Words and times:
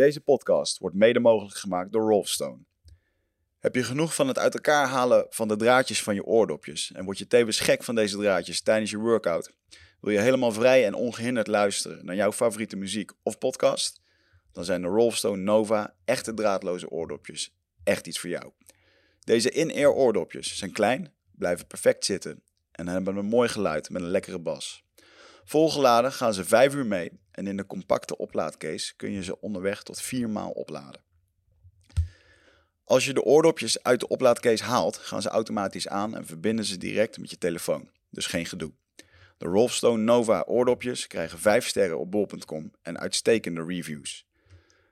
Deze 0.00 0.20
podcast 0.20 0.78
wordt 0.78 0.96
mede 0.96 1.20
mogelijk 1.20 1.56
gemaakt 1.56 1.92
door 1.92 2.08
Rolfstone. 2.08 2.58
Heb 3.58 3.74
je 3.74 3.82
genoeg 3.82 4.14
van 4.14 4.28
het 4.28 4.38
uit 4.38 4.54
elkaar 4.54 4.86
halen 4.86 5.26
van 5.28 5.48
de 5.48 5.56
draadjes 5.56 6.02
van 6.02 6.14
je 6.14 6.24
oordopjes 6.24 6.92
en 6.92 7.04
word 7.04 7.18
je 7.18 7.26
tevens 7.26 7.60
gek 7.60 7.82
van 7.82 7.94
deze 7.94 8.16
draadjes 8.16 8.60
tijdens 8.60 8.90
je 8.90 8.98
workout? 8.98 9.52
Wil 10.00 10.12
je 10.12 10.20
helemaal 10.20 10.52
vrij 10.52 10.86
en 10.86 10.94
ongehinderd 10.94 11.46
luisteren 11.46 12.04
naar 12.04 12.14
jouw 12.14 12.32
favoriete 12.32 12.76
muziek 12.76 13.12
of 13.22 13.38
podcast? 13.38 14.00
Dan 14.52 14.64
zijn 14.64 14.82
de 14.82 14.88
Rolfstone 14.88 15.42
Nova 15.42 15.94
echte 16.04 16.34
draadloze 16.34 16.90
oordopjes 16.90 17.54
echt 17.84 18.06
iets 18.06 18.18
voor 18.18 18.30
jou. 18.30 18.52
Deze 19.20 19.50
in-ear 19.50 19.92
oordopjes 19.92 20.56
zijn 20.56 20.72
klein, 20.72 21.12
blijven 21.30 21.66
perfect 21.66 22.04
zitten 22.04 22.42
en 22.72 22.88
hebben 22.88 23.16
een 23.16 23.26
mooi 23.26 23.48
geluid 23.48 23.90
met 23.90 24.02
een 24.02 24.10
lekkere 24.10 24.38
bas. 24.38 24.84
Volgeladen 25.50 26.12
gaan 26.12 26.34
ze 26.34 26.44
5 26.44 26.74
uur 26.74 26.86
mee 26.86 27.10
en 27.30 27.46
in 27.46 27.56
de 27.56 27.66
compacte 27.66 28.16
oplaadcase 28.16 28.96
kun 28.96 29.10
je 29.10 29.22
ze 29.22 29.40
onderweg 29.40 29.82
tot 29.82 30.00
4 30.00 30.28
maal 30.28 30.50
opladen. 30.50 31.00
Als 32.84 33.04
je 33.04 33.14
de 33.14 33.22
oordopjes 33.22 33.82
uit 33.82 34.00
de 34.00 34.08
oplaadcase 34.08 34.64
haalt, 34.64 34.96
gaan 34.96 35.22
ze 35.22 35.28
automatisch 35.28 35.88
aan 35.88 36.16
en 36.16 36.26
verbinden 36.26 36.64
ze 36.64 36.76
direct 36.76 37.18
met 37.18 37.30
je 37.30 37.38
telefoon. 37.38 37.90
Dus 38.10 38.26
geen 38.26 38.46
gedoe. 38.46 38.72
De 39.38 39.46
Rolfstone 39.46 40.02
Nova 40.02 40.44
oordopjes 40.46 41.06
krijgen 41.06 41.38
5 41.38 41.66
sterren 41.66 41.98
op 41.98 42.10
bol.com 42.10 42.72
en 42.82 42.98
uitstekende 42.98 43.64
reviews. 43.64 44.26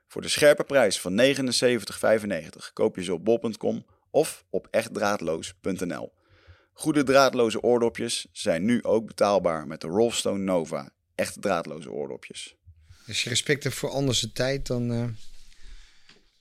Voor 0.07 0.21
de 0.21 0.29
scherpe 0.29 0.63
prijs 0.63 1.01
van 1.01 1.21
79,95 1.21 2.73
koop 2.73 2.95
je 2.95 3.03
ze 3.03 3.13
op 3.13 3.25
bol.com 3.25 3.85
of 4.09 4.45
op 4.49 4.67
echtdraadloos.nl. 4.71 6.11
Goede 6.79 7.03
draadloze 7.03 7.61
oordopjes 7.61 8.25
zijn 8.31 8.65
nu 8.65 8.83
ook 8.83 9.07
betaalbaar 9.07 9.67
met 9.67 9.81
de 9.81 9.87
Rolfstone 9.87 10.43
Nova. 10.43 10.89
Echt 11.15 11.41
draadloze 11.41 11.91
oordopjes. 11.91 12.55
Als 13.07 13.23
je 13.23 13.29
respect 13.29 13.63
hebt 13.63 13.75
voor 13.75 13.89
anders 13.89 14.27
tijd, 14.33 14.67
dan 14.67 14.91
uh, 14.91 15.05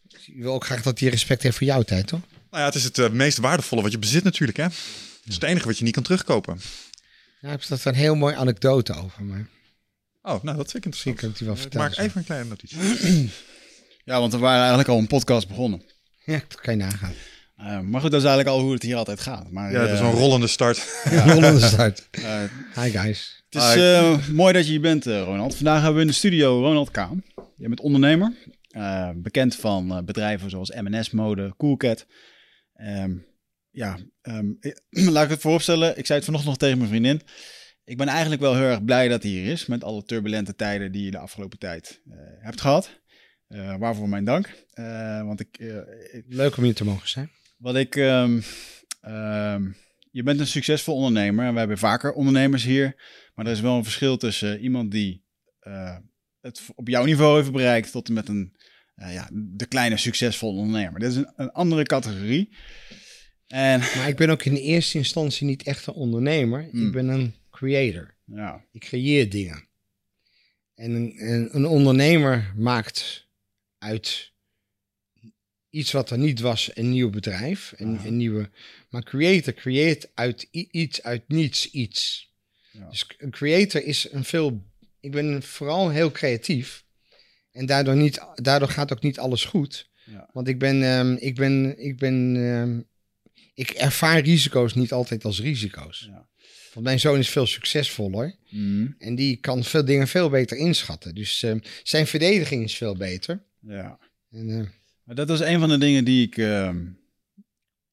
je 0.09 0.43
wil 0.43 0.53
ook 0.53 0.65
graag 0.65 0.83
dat 0.83 0.99
hij 0.99 1.09
respect 1.09 1.43
heeft 1.43 1.57
voor 1.57 1.67
jouw 1.67 1.83
tijd, 1.83 2.07
toch? 2.07 2.21
Nou 2.31 2.63
ja, 2.63 2.65
het 2.65 2.75
is 2.75 2.85
het 2.85 2.99
uh, 2.99 3.11
meest 3.11 3.39
waardevolle 3.39 3.83
wat 3.83 3.93
je 3.93 3.99
bezit 3.99 4.25
natuurlijk, 4.25 4.59
hè? 4.59 4.65
Het 4.65 5.25
is 5.25 5.35
het 5.35 5.43
enige 5.43 5.67
wat 5.67 5.79
je 5.79 5.85
niet 5.85 5.95
kan 5.95 6.03
terugkopen. 6.03 6.61
Ja, 7.41 7.49
heb 7.49 7.63
je 7.63 7.69
dat 7.69 7.85
een 7.85 7.95
heel 7.95 8.15
mooi 8.15 8.35
anekdote 8.35 8.95
over, 8.95 9.25
maar... 9.25 9.49
Oh, 10.23 10.43
nou, 10.43 10.57
dat 10.57 10.71
vind 10.71 10.75
ik 10.75 10.85
interessant. 10.85 10.87
Misschien 10.87 11.15
kan 11.15 11.29
ik 11.29 11.37
die 11.39 11.47
wel 11.47 11.57
vertellen. 11.57 11.89
Maak 11.89 11.99
even 11.99 12.19
een 12.19 12.25
kleine 12.25 12.49
notitie. 12.49 12.79
ja, 14.11 14.21
want 14.21 14.33
we 14.33 14.39
waren 14.39 14.59
eigenlijk 14.59 14.89
al 14.89 14.99
een 14.99 15.07
podcast 15.07 15.49
begonnen. 15.49 15.83
Ja, 16.25 16.43
dat 16.49 16.61
kan 16.61 16.77
je 16.77 16.85
nagaan. 16.85 17.15
Uh, 17.61 17.81
maar 17.81 18.01
goed, 18.01 18.11
dat 18.11 18.21
is 18.21 18.27
eigenlijk 18.27 18.57
al 18.57 18.61
hoe 18.61 18.73
het 18.73 18.83
hier 18.83 18.97
altijd 18.97 19.21
gaat. 19.21 19.51
Maar, 19.51 19.73
ja, 19.73 19.81
het 19.81 19.91
is 19.91 20.01
uh, 20.01 20.07
een 20.07 20.13
rollende 20.13 20.47
start. 20.47 20.77
Ja. 21.11 21.33
rollende 21.33 21.61
start. 21.61 22.09
Uh, 22.19 22.43
Hi 22.75 22.91
guys. 22.91 23.45
Het 23.49 23.63
is 24.21 24.27
mooi 24.27 24.53
dat 24.53 24.65
je 24.65 24.71
hier 24.71 24.81
bent, 24.81 25.05
Ronald. 25.05 25.55
Vandaag 25.55 25.77
hebben 25.77 25.95
we 25.95 26.01
in 26.01 26.07
de 26.07 26.13
studio 26.13 26.61
Ronald 26.61 26.91
Kaan. 26.91 27.23
Je 27.57 27.69
bent 27.69 27.81
ondernemer. 27.81 28.33
bekend 29.17 29.57
van 29.57 30.03
bedrijven 30.05 30.51
zoals 30.51 30.71
M&S 30.71 31.11
Mode, 31.11 31.55
Coolcat. 31.57 32.07
Um, 32.81 33.27
ja, 33.71 33.99
um, 34.23 34.59
laat 34.91 35.25
ik 35.25 35.31
het 35.31 35.41
vooropstellen. 35.41 35.99
Ik 35.99 36.07
zei 36.07 36.19
het 36.19 36.25
vanochtend 36.25 36.45
nog 36.51 36.57
tegen 36.57 36.79
mijn 36.79 36.91
vriendin. 36.91 37.21
Ik 37.85 37.97
ben 37.97 38.09
eigenlijk 38.09 38.41
wel 38.41 38.55
heel 38.55 38.65
erg 38.65 38.85
blij 38.85 39.09
dat 39.09 39.23
hij 39.23 39.33
hier 39.33 39.53
is. 39.53 39.67
Met 39.67 39.85
alle 39.85 40.05
turbulente 40.05 40.55
tijden 40.55 40.93
die 40.93 41.05
je 41.05 41.11
de 41.11 41.19
afgelopen 41.19 41.59
tijd 41.59 42.01
hebt 42.41 42.61
gehad. 42.61 42.91
waarvoor 43.79 44.09
mijn 44.09 44.25
dank. 44.25 44.51
want 45.25 45.41
ik, 45.41 45.59
ik, 46.13 46.25
Leuk 46.29 46.57
om 46.57 46.65
hier 46.65 46.75
te 46.75 46.85
mogen 46.85 47.09
zijn. 47.09 47.31
Wat 47.59 47.77
ik. 47.77 47.97
Um, 47.97 48.43
um, 49.07 49.77
je 50.11 50.23
bent 50.23 50.41
een 50.41 50.47
succesvol 50.47 50.95
ondernemer. 50.95 51.47
En 51.47 51.53
we 51.53 51.59
hebben 51.59 51.79
vaker 51.79 52.13
ondernemers 52.13 52.65
hier. 52.65 52.97
Maar 53.35 53.47
er 53.47 53.53
is 53.53 53.61
wel 53.61 53.77
een 53.77 53.85
verschil 53.85 54.17
tussen 54.17 54.61
iemand 54.61 54.91
die 54.91 55.25
uh, 55.63 55.97
het 56.41 56.63
op 56.75 56.89
jouw 56.89 57.05
niveau 57.05 57.37
heeft 57.37 57.53
bereikt. 57.53 57.93
tot 57.93 58.09
en 58.09 58.15
met 58.15 58.29
een. 58.29 58.57
Uh, 58.97 59.13
ja, 59.13 59.29
de 59.33 59.67
kleine 59.67 59.97
succesvolle 59.97 60.59
ondernemer. 60.59 61.01
Dit 61.01 61.11
is 61.11 61.17
een, 61.17 61.33
een, 61.37 61.53
andere 61.53 61.83
categorie. 61.83 62.57
En, 63.47 63.79
maar 63.79 64.09
ik 64.09 64.17
ben 64.17 64.31
ook 64.31 64.45
in 64.45 64.55
eerste 64.55 64.99
instantie 64.99 65.47
niet 65.47 65.63
echt 65.63 65.87
een 65.87 65.95
ondernemer. 65.95 66.69
Hmm. 66.71 66.87
Ik 66.87 66.93
ben 66.93 67.09
een 67.09 67.35
creator. 67.51 68.15
Ja. 68.25 68.65
Ik 68.73 68.81
creëer 68.81 69.31
dingen. 69.31 69.69
En 70.75 70.91
een, 70.91 71.15
een, 71.17 71.57
een 71.57 71.67
ondernemer 71.67 72.53
maakt 72.57 73.29
uit 73.79 74.33
iets 75.71 75.93
wat 75.93 76.11
er 76.11 76.19
niet 76.19 76.41
was, 76.41 76.71
een 76.75 76.91
nieuw 76.91 77.11
bedrijf. 77.11 77.73
Een, 77.77 78.07
een 78.07 78.17
nieuwe, 78.17 78.51
maar 78.91 79.03
creator 79.03 79.53
creëert 79.53 80.11
uit 80.15 80.49
iets, 80.51 81.03
uit 81.03 81.23
niets 81.29 81.71
iets. 81.71 82.31
Ja. 82.73 82.89
Dus 82.89 83.07
een 83.19 83.31
creator 83.31 83.85
is 83.85 84.13
een 84.13 84.25
veel. 84.25 84.67
Ik 85.01 85.11
ben 85.11 85.43
vooral 85.43 85.91
heel 85.91 86.11
creatief. 86.11 86.85
En 87.53 87.67
daardoor, 87.67 87.97
niet, 87.97 88.21
daardoor 88.35 88.69
gaat 88.69 88.93
ook 88.93 89.03
niet 89.03 89.19
alles 89.19 89.45
goed. 89.45 89.91
Ja. 90.05 90.31
Want 90.33 90.49
ik 90.49 90.59
ben. 90.59 90.83
Um, 90.83 91.17
ik 91.17 91.35
ben, 91.35 91.79
ik 91.79 91.99
ben 91.99 92.15
um, 92.37 92.87
ik 93.55 93.71
ervaar 93.71 94.21
risico's 94.21 94.75
niet 94.75 94.93
altijd 94.93 95.25
als 95.25 95.41
risico's. 95.41 96.11
Want 96.73 96.87
mijn 96.87 97.01
zoon 97.01 97.19
is 97.19 97.29
veel 97.29 97.47
succesvoller. 97.47 98.37
Mm. 98.51 98.95
En 98.99 99.15
die 99.15 99.37
kan 99.37 99.65
veel 99.65 99.85
dingen 99.85 100.09
veel 100.09 100.31
beter 100.31 100.57
inschatten. 100.57 101.15
Dus 101.15 101.43
um, 101.43 101.61
zijn 101.83 102.07
verdediging 102.07 102.65
is 102.65 102.77
veel 102.77 102.97
beter. 102.97 103.43
Ja. 103.61 103.99
En, 104.31 104.49
uh, 104.49 104.67
dat 105.15 105.31
is 105.31 105.41
een 105.41 105.61
van 105.61 105.69
de 105.69 105.79
dingen 105.79 106.05
die 106.05 106.27
ik, 106.27 106.37
uh, 106.37 106.71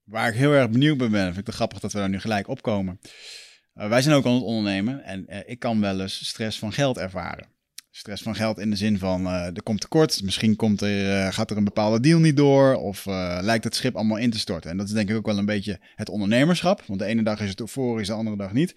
waar 0.03 0.30
ik 0.30 0.36
heel 0.36 0.52
erg 0.52 0.70
benieuwd 0.70 0.98
bij 0.98 1.09
ben. 1.09 1.26
Vind 1.26 1.38
ik 1.38 1.46
het 1.46 1.56
grappig 1.56 1.80
dat 1.80 1.94
we 1.94 2.00
daar 2.00 2.09
nu 2.09 2.20
gelijk 2.20 2.48
opkomen. 2.48 3.00
Uh, 3.76 3.88
wij 3.88 4.02
zijn 4.02 4.16
ook 4.16 4.26
aan 4.26 4.34
het 4.34 4.44
ondernemen 4.44 5.03
en 5.03 5.25
uh, 5.30 5.40
ik 5.46 5.59
kan 5.59 5.81
wel 5.81 6.02
eens 6.02 6.28
stress 6.28 6.59
van 6.59 6.74
geld 6.74 6.98
ervaren. 6.98 7.48
Stress 7.92 8.24
van 8.24 8.36
geld 8.36 8.59
in 8.59 8.70
de 8.70 8.75
zin 8.75 9.00
van 9.00 9.28
er 9.28 9.64
komt 9.64 9.81
tekort, 9.81 10.24
misschien 10.24 10.56
komt 10.56 10.81
er, 10.81 11.34
gaat 11.34 11.52
er 11.52 11.58
een 11.58 11.64
bepaalde 11.64 12.00
deal 12.00 12.20
niet 12.20 12.38
door 12.38 12.75
of 12.75 13.06
lijkt 13.42 13.64
het 13.64 13.75
schip 13.75 13.96
allemaal 13.96 14.18
in 14.18 14.30
te 14.30 14.40
storten. 14.40 14.72
En 14.72 14.78
dat 14.78 14.88
is 14.88 14.94
denk 14.94 15.09
ik 15.09 15.16
ook 15.16 15.25
wel 15.25 15.38
een 15.38 15.46
beetje 15.46 15.80
het 15.96 16.09
ondernemerschap, 16.09 16.84
want 16.88 17.00
de 17.00 17.06
ene 17.06 17.24
dag 17.24 17.40
is 17.40 17.50
het 17.50 17.59
euforisch, 17.59 18.08
de 18.08 18.14
andere 18.14 18.38
dag 18.38 18.54
niet. 18.54 18.75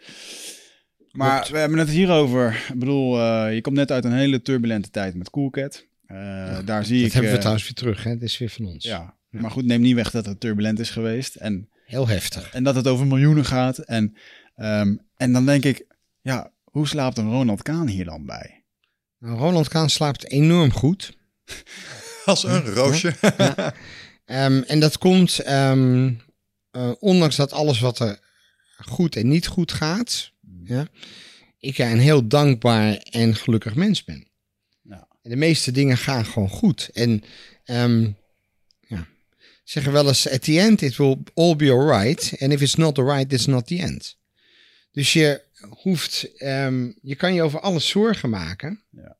Maar 1.11 1.49
we 1.51 1.59
hebben 1.59 1.79
het 1.79 1.89
hierover. 1.89 2.65
Ik 2.69 2.79
bedoel, 2.79 3.19
je 3.47 3.61
komt 3.61 3.77
net 3.77 3.91
uit 3.91 4.05
een 4.05 4.13
hele 4.13 4.43
turbulente 4.43 4.91
tijd 4.91 5.15
met 5.15 5.31
Coolcat. 5.31 5.88
Uh, 6.09 6.19
ja, 6.19 6.63
daar 6.63 6.85
zie 6.85 6.97
dat 6.97 7.07
ik. 7.07 7.13
hebben 7.13 7.31
we 7.31 7.37
uh, 7.37 7.41
trouwens 7.41 7.65
weer 7.67 7.75
terug, 7.75 8.05
hè? 8.05 8.11
Het 8.11 8.23
is 8.23 8.39
weer 8.39 8.51
van 8.51 8.67
ons. 8.67 8.85
Ja, 8.85 9.17
ja, 9.31 9.41
maar 9.41 9.51
goed, 9.51 9.65
neem 9.65 9.81
niet 9.81 9.95
weg 9.95 10.11
dat 10.11 10.27
het 10.27 10.41
turbulent 10.41 10.79
is 10.79 10.91
geweest. 10.91 11.35
En, 11.35 11.69
Heel 11.85 12.09
heftig. 12.09 12.51
En 12.51 12.65
dat 12.65 12.75
het 12.75 12.87
over 12.87 13.07
miljoenen 13.07 13.45
gaat. 13.45 13.79
En, 13.79 14.17
um, 14.57 15.01
en 15.17 15.33
dan 15.33 15.47
denk 15.47 15.65
ik, 15.65 15.87
ja, 16.21 16.53
hoe 16.65 16.87
slaapt 16.87 17.19
een 17.19 17.31
Ronald 17.31 17.63
Kaan 17.63 17.89
hier 17.89 18.05
dan 18.05 18.27
bij? 18.27 18.65
Nou, 19.19 19.39
Ronald 19.39 19.69
Kaan 19.69 19.91
slaapt 19.91 20.31
enorm 20.31 20.73
goed. 20.73 21.17
Als 22.25 22.45
een 22.45 22.65
roosje. 22.65 23.15
Ja. 23.37 23.75
um, 24.47 24.63
en 24.63 24.81
dat 24.81 24.99
komt, 24.99 25.49
um, 25.49 26.21
uh, 26.73 26.93
ondanks 26.99 27.37
dat 27.37 27.53
alles 27.53 27.81
wat 27.81 27.99
er 27.99 28.19
goed 28.77 29.17
en 29.17 29.29
niet 29.29 29.47
goed 29.47 29.73
gaat, 29.73 30.33
ja, 30.65 30.87
ik 31.59 31.79
een 31.79 31.99
heel 31.99 32.29
dankbaar 32.29 32.95
en 32.97 33.35
gelukkig 33.35 33.75
mens 33.75 34.05
ben. 34.05 34.28
De 35.23 35.37
meeste 35.37 35.71
dingen 35.71 35.97
gaan 35.97 36.25
gewoon 36.25 36.49
goed. 36.49 36.91
En 36.93 37.23
um, 37.65 38.17
ja, 38.81 39.07
zeggen 39.65 39.93
wel 39.93 40.09
eens, 40.09 40.29
at 40.29 40.43
the 40.43 40.61
end 40.61 40.83
it 40.83 40.97
will 40.97 41.17
all 41.35 41.57
be 41.57 41.71
alright. 41.71 42.35
And 42.39 42.53
if 42.53 42.61
it's 42.61 42.75
not 42.75 42.99
alright, 42.99 43.33
it's 43.33 43.47
not 43.47 43.67
the 43.67 43.79
end. 43.79 44.17
Dus 44.93 45.13
je 45.13 45.43
hoeft, 45.69 46.43
um, 46.43 46.99
je 47.03 47.15
kan 47.15 47.35
je 47.35 47.43
over 47.43 47.61
alles 47.61 47.89
zorgen 47.89 48.31
maken. 48.31 48.83
Ja. 48.91 49.17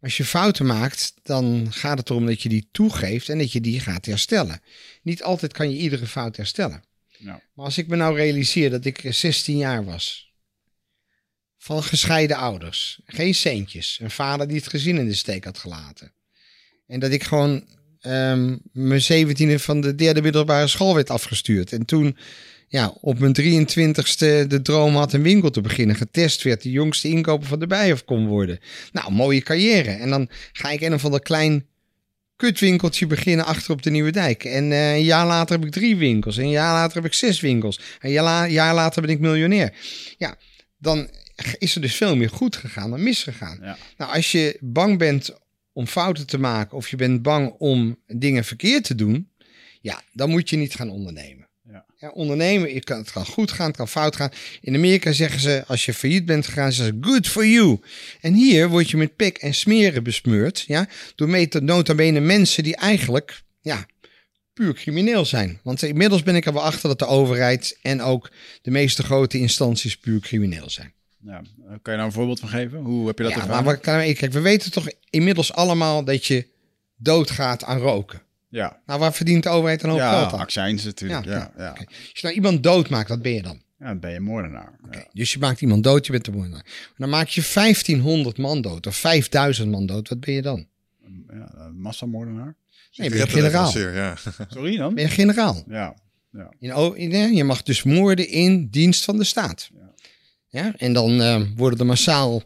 Als 0.00 0.16
je 0.16 0.24
fouten 0.24 0.66
maakt, 0.66 1.14
dan 1.22 1.66
gaat 1.70 1.98
het 1.98 2.10
erom 2.10 2.26
dat 2.26 2.42
je 2.42 2.48
die 2.48 2.68
toegeeft 2.72 3.28
en 3.28 3.38
dat 3.38 3.52
je 3.52 3.60
die 3.60 3.80
gaat 3.80 4.06
herstellen. 4.06 4.60
Niet 5.02 5.22
altijd 5.22 5.52
kan 5.52 5.70
je 5.70 5.76
iedere 5.76 6.06
fout 6.06 6.36
herstellen. 6.36 6.82
Ja. 7.08 7.42
Maar 7.54 7.64
als 7.64 7.78
ik 7.78 7.86
me 7.86 7.96
nou 7.96 8.16
realiseer 8.16 8.70
dat 8.70 8.84
ik 8.84 9.06
16 9.08 9.56
jaar 9.56 9.84
was, 9.84 10.27
van 11.58 11.82
gescheiden 11.82 12.36
ouders. 12.36 13.00
Geen 13.06 13.34
centjes. 13.34 13.98
Een 14.02 14.10
vader 14.10 14.48
die 14.48 14.56
het 14.56 14.68
gezin 14.68 14.98
in 14.98 15.06
de 15.06 15.14
steek 15.14 15.44
had 15.44 15.58
gelaten. 15.58 16.12
En 16.86 17.00
dat 17.00 17.10
ik 17.10 17.22
gewoon 17.22 17.64
um, 18.02 18.60
mijn 18.72 19.02
zeventiende 19.02 19.58
van 19.58 19.80
de 19.80 19.94
derde 19.94 20.22
middelbare 20.22 20.66
school 20.66 20.94
werd 20.94 21.10
afgestuurd. 21.10 21.72
En 21.72 21.84
toen 21.84 22.16
ja, 22.68 22.94
op 23.00 23.18
mijn 23.18 23.36
23ste 23.40 24.46
de 24.46 24.60
droom 24.62 24.96
had 24.96 25.12
een 25.12 25.22
winkel 25.22 25.50
te 25.50 25.60
beginnen. 25.60 25.96
Getest 25.96 26.42
werd 26.42 26.62
de 26.62 26.70
jongste 26.70 27.08
inkoper 27.08 27.48
van 27.48 27.58
de 27.58 27.66
Bijenhof 27.66 28.04
kon 28.04 28.26
worden. 28.26 28.58
Nou, 28.92 29.12
mooie 29.12 29.40
carrière. 29.40 29.90
En 29.90 30.10
dan 30.10 30.28
ga 30.52 30.70
ik 30.70 30.80
een 30.80 31.00
van 31.00 31.10
dat 31.10 31.22
klein 31.22 31.66
kutwinkeltje 32.36 33.06
beginnen 33.06 33.44
achter 33.44 33.72
op 33.72 33.82
de 33.82 33.90
Nieuwe 33.90 34.10
Dijk. 34.10 34.44
En 34.44 34.70
uh, 34.70 34.94
een 34.94 35.04
jaar 35.04 35.26
later 35.26 35.56
heb 35.56 35.66
ik 35.66 35.72
drie 35.72 35.96
winkels. 35.96 36.36
En 36.36 36.42
een 36.42 36.50
jaar 36.50 36.72
later 36.72 36.96
heb 36.96 37.04
ik 37.04 37.14
zes 37.14 37.40
winkels. 37.40 37.80
En 38.00 38.08
een 38.16 38.50
jaar 38.50 38.74
later 38.74 39.02
ben 39.02 39.10
ik 39.10 39.20
miljonair. 39.20 39.74
Ja, 40.18 40.36
dan 40.78 41.08
is 41.58 41.74
er 41.74 41.80
dus 41.80 41.94
veel 41.94 42.16
meer 42.16 42.30
goed 42.30 42.56
gegaan 42.56 42.90
dan 42.90 43.02
misgegaan. 43.02 43.58
Ja. 43.62 43.76
Nou, 43.96 44.14
als 44.14 44.32
je 44.32 44.56
bang 44.60 44.98
bent 44.98 45.36
om 45.72 45.86
fouten 45.86 46.26
te 46.26 46.38
maken 46.38 46.76
of 46.76 46.88
je 46.88 46.96
bent 46.96 47.22
bang 47.22 47.54
om 47.58 47.98
dingen 48.06 48.44
verkeerd 48.44 48.84
te 48.84 48.94
doen, 48.94 49.30
ja, 49.80 50.02
dan 50.12 50.30
moet 50.30 50.50
je 50.50 50.56
niet 50.56 50.74
gaan 50.74 50.90
ondernemen. 50.90 51.46
Ja. 52.00 52.08
ondernemen, 52.08 52.74
je 52.74 52.80
kan, 52.80 52.98
het 52.98 53.12
kan 53.12 53.26
goed 53.26 53.52
gaan, 53.52 53.66
het 53.66 53.76
kan 53.76 53.88
fout 53.88 54.16
gaan. 54.16 54.30
In 54.60 54.74
Amerika 54.74 55.12
zeggen 55.12 55.40
ze, 55.40 55.64
als 55.66 55.84
je 55.84 55.94
failliet 55.94 56.24
bent 56.24 56.46
gegaan, 56.46 56.72
zeggen 56.72 57.00
ze, 57.02 57.08
good 57.10 57.26
for 57.26 57.46
you. 57.46 57.80
En 58.20 58.34
hier 58.34 58.68
word 58.68 58.90
je 58.90 58.96
met 58.96 59.16
pik 59.16 59.38
en 59.38 59.54
smeren 59.54 60.02
besmeurd, 60.02 60.64
ja, 60.66 60.88
door 61.14 61.48
nota 61.62 61.94
bene 61.94 62.20
mensen 62.20 62.62
die 62.62 62.76
eigenlijk, 62.76 63.42
ja, 63.60 63.86
puur 64.52 64.74
crimineel 64.74 65.24
zijn. 65.24 65.60
Want 65.62 65.82
inmiddels 65.82 66.22
ben 66.22 66.36
ik 66.36 66.46
er 66.46 66.52
wel 66.52 66.62
achter 66.62 66.88
dat 66.88 66.98
de 66.98 67.06
overheid 67.06 67.78
en 67.82 68.00
ook 68.00 68.30
de 68.62 68.70
meeste 68.70 69.02
grote 69.02 69.38
instanties 69.38 69.96
puur 69.96 70.20
crimineel 70.20 70.70
zijn. 70.70 70.92
Ja. 71.20 71.36
Eh, 71.38 71.42
Kan 71.82 71.92
je 71.92 71.98
daar 71.98 72.06
een 72.06 72.12
voorbeeld 72.12 72.40
van 72.40 72.48
geven? 72.48 72.78
Hoe 72.80 73.06
heb 73.06 73.18
je 73.18 73.24
dat 73.24 73.32
Ja, 73.32 73.38
ervaren? 73.40 73.64
maar 73.64 74.06
ik? 74.06 74.16
Kijk, 74.16 74.32
we 74.32 74.40
weten 74.40 74.70
toch 74.72 74.86
inmiddels 75.10 75.52
allemaal 75.52 76.04
dat 76.04 76.26
je 76.26 76.46
doodgaat 76.96 77.64
aan 77.64 77.78
roken. 77.78 78.22
Ja, 78.48 78.80
Nou, 78.86 79.00
waar 79.00 79.12
verdient 79.14 79.42
de 79.42 79.48
overheid 79.48 79.82
een 79.82 79.88
hoop 79.90 79.98
ja 79.98 80.18
geld 80.20 80.32
aan? 80.32 80.38
accijns 80.38 80.84
natuurlijk. 80.84 81.24
Ja, 81.24 81.32
Ja, 81.32 81.52
ja. 81.56 81.68
Als 81.70 81.86
je 82.12 82.18
nou 82.22 82.34
iemand 82.34 82.62
doodmaakt, 82.62 83.08
wat 83.08 83.22
ben 83.22 83.32
je 83.32 83.42
dan? 83.42 83.60
Ja, 83.78 83.86
dan 83.86 83.98
ben 84.00 84.12
je 84.12 84.20
moordenaar. 84.20 84.78
Ja. 84.90 85.04
Dus 85.12 85.32
je 85.32 85.38
maakt 85.38 85.60
iemand 85.60 85.84
dood, 85.84 86.06
je 86.06 86.12
bent 86.12 86.24
de 86.24 86.30
moordenaar. 86.32 86.64
Dan 86.96 87.08
maak 87.08 87.28
je 87.28 87.42
1500 87.54 88.38
man 88.38 88.60
dood 88.60 88.86
of 88.86 88.96
5000 88.96 89.70
man 89.70 89.86
dood. 89.86 90.08
Wat 90.08 90.20
ben 90.20 90.34
je 90.34 90.42
dan? 90.42 90.66
Ja, 91.28 91.52
een 91.56 91.80
massamoordenaar. 91.80 92.54
Nee, 92.96 93.08
ben 93.10 93.18
je 93.18 93.26
generaal. 93.28 93.78
Ja. 93.78 94.14
Sorry 94.48 94.76
dan? 94.76 94.94
Ben 94.94 95.04
je 95.04 95.10
generaal? 95.10 95.64
Ja. 95.68 95.94
In, 96.58 96.72
o- 96.72 96.92
in, 96.92 97.34
je 97.34 97.44
mag 97.44 97.62
dus 97.62 97.82
moorden 97.82 98.28
in 98.28 98.68
dienst 98.70 99.04
van 99.04 99.16
de 99.16 99.24
staat. 99.24 99.70
Ja. 99.74 99.87
Ja, 100.50 100.74
en 100.76 100.92
dan 100.92 101.22
eh, 101.22 101.42
worden 101.56 101.78
er 101.78 101.86
massaal 101.86 102.42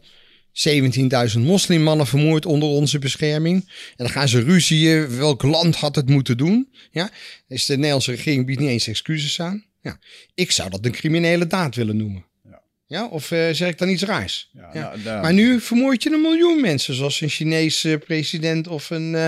17.000 0.69 1.39
moslimmannen 1.39 2.07
vermoord 2.07 2.45
onder 2.45 2.69
onze 2.69 2.99
bescherming. 2.99 3.61
En 3.65 3.93
dan 3.95 4.09
gaan 4.09 4.27
ze 4.27 4.41
ruzieën. 4.43 5.17
Welk 5.17 5.41
land 5.43 5.75
had 5.75 5.95
het 5.95 6.09
moeten 6.09 6.37
doen? 6.37 6.73
Ja, 6.91 7.09
dus 7.47 7.65
de 7.65 7.75
Nederlandse 7.75 8.11
regering 8.11 8.45
biedt 8.45 8.59
niet 8.59 8.69
eens 8.69 8.87
excuses 8.87 9.39
aan. 9.41 9.65
Ja, 9.81 9.99
ik 10.33 10.51
zou 10.51 10.69
dat 10.69 10.85
een 10.85 10.91
criminele 10.91 11.47
daad 11.47 11.75
willen 11.75 11.97
noemen. 11.97 12.25
Ja. 12.43 12.61
Ja, 12.87 13.07
of 13.07 13.31
eh, 13.31 13.49
zeg 13.51 13.69
ik 13.69 13.77
dan 13.77 13.89
iets 13.89 14.03
raars? 14.03 14.49
Ja, 14.53 14.69
Ja. 14.73 14.95
nou, 15.03 15.21
Maar 15.21 15.33
nu 15.33 15.59
vermoord 15.61 16.03
je 16.03 16.11
een 16.11 16.21
miljoen 16.21 16.61
mensen, 16.61 16.93
zoals 16.93 17.21
een 17.21 17.29
Chinese 17.29 18.01
president 18.05 18.67
of 18.67 18.89
een 18.89 19.15
eh, 19.15 19.27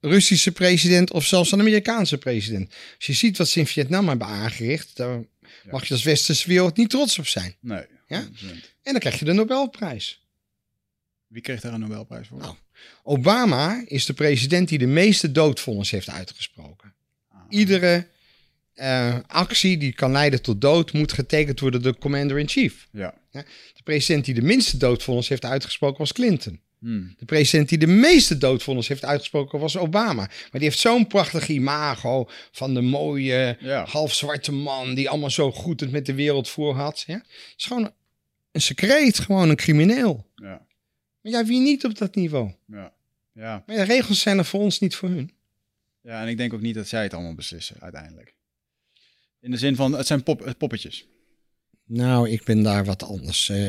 Russische 0.00 0.52
president 0.52 1.12
of 1.12 1.24
zelfs 1.24 1.52
een 1.52 1.60
Amerikaanse 1.60 2.18
president. 2.18 2.74
Als 2.96 3.06
je 3.06 3.12
ziet 3.12 3.36
wat 3.38 3.48
ze 3.48 3.58
in 3.58 3.66
Vietnam 3.66 4.08
hebben 4.08 4.26
aangericht, 4.26 4.96
daar 4.96 5.24
mag 5.70 5.86
je 5.86 5.94
als 5.94 6.02
westerse 6.02 6.48
wereld 6.48 6.76
niet 6.76 6.90
trots 6.90 7.18
op 7.18 7.26
zijn. 7.26 7.56
Nee. 7.60 7.84
Ja? 8.14 8.24
100%. 8.24 8.30
En 8.82 8.92
dan 8.92 8.98
krijg 8.98 9.18
je 9.18 9.24
de 9.24 9.32
Nobelprijs. 9.32 10.22
Wie 11.26 11.42
kreeg 11.42 11.60
daar 11.60 11.72
een 11.72 11.80
Nobelprijs 11.80 12.28
voor? 12.28 12.38
Nou. 12.38 12.54
Obama 13.02 13.82
is 13.86 14.06
de 14.06 14.12
president 14.12 14.68
die 14.68 14.78
de 14.78 14.86
meeste 14.86 15.32
doodvonnis 15.32 15.90
heeft 15.90 16.10
uitgesproken. 16.10 16.94
Ah. 17.28 17.40
Iedere 17.48 18.06
eh, 18.74 19.18
actie 19.26 19.76
die 19.78 19.92
kan 19.92 20.12
leiden 20.12 20.42
tot 20.42 20.60
dood 20.60 20.92
moet 20.92 21.12
getekend 21.12 21.60
worden 21.60 21.82
door 21.82 21.92
de 21.92 21.98
commander-in-chief. 21.98 22.88
Ja. 22.90 23.14
De 23.30 23.82
president 23.84 24.24
die 24.24 24.34
de 24.34 24.42
minste 24.42 24.76
doodvonnis 24.76 25.28
heeft 25.28 25.44
uitgesproken 25.44 25.98
was 25.98 26.12
Clinton. 26.12 26.60
Hmm. 26.78 27.14
De 27.18 27.24
president 27.24 27.68
die 27.68 27.78
de 27.78 27.86
meeste 27.86 28.38
doodvonnis 28.38 28.88
heeft 28.88 29.04
uitgesproken 29.04 29.58
was 29.58 29.76
Obama. 29.76 30.14
Maar 30.14 30.50
die 30.52 30.62
heeft 30.62 30.78
zo'n 30.78 31.06
prachtig 31.06 31.48
imago 31.48 32.28
van 32.52 32.74
de 32.74 32.80
mooie 32.80 33.56
Ja. 33.60 33.84
halfzwarte 33.88 34.52
man 34.52 34.94
die 34.94 35.08
allemaal 35.10 35.30
zo 35.30 35.52
goed 35.52 35.80
het 35.80 35.90
met 35.90 36.06
de 36.06 36.14
wereld 36.14 36.48
voor 36.48 36.74
had. 36.74 37.04
Ja? 37.06 37.14
Het 37.14 37.54
is 37.56 37.64
gewoon 37.64 37.92
een 38.54 38.60
secreet, 38.60 39.18
gewoon 39.18 39.48
een 39.50 39.56
crimineel. 39.56 40.30
Ja. 40.34 40.66
Maar 41.20 41.32
ja, 41.32 41.44
wie 41.44 41.60
niet 41.60 41.84
op 41.84 41.98
dat 41.98 42.14
niveau? 42.14 42.52
Ja. 42.66 42.92
Ja. 43.32 43.62
Maar 43.66 43.76
de 43.76 43.82
regels 43.82 44.20
zijn 44.20 44.38
er 44.38 44.44
voor 44.44 44.60
ons 44.60 44.78
niet 44.80 44.94
voor 44.94 45.08
hun. 45.08 45.30
ja, 46.00 46.22
en 46.22 46.28
ik 46.28 46.36
denk 46.36 46.52
ook 46.52 46.60
niet 46.60 46.74
dat 46.74 46.88
zij 46.88 47.02
het 47.02 47.14
allemaal 47.14 47.34
beslissen 47.34 47.80
uiteindelijk. 47.80 48.34
In 49.40 49.50
de 49.50 49.56
zin 49.56 49.76
van, 49.76 49.92
het 49.92 50.06
zijn 50.06 50.22
pop, 50.22 50.54
poppetjes. 50.58 51.06
Nou, 51.86 52.30
ik 52.30 52.44
ben 52.44 52.62
daar 52.62 52.84
wat 52.84 53.02
anders. 53.02 53.48
eh, 53.48 53.68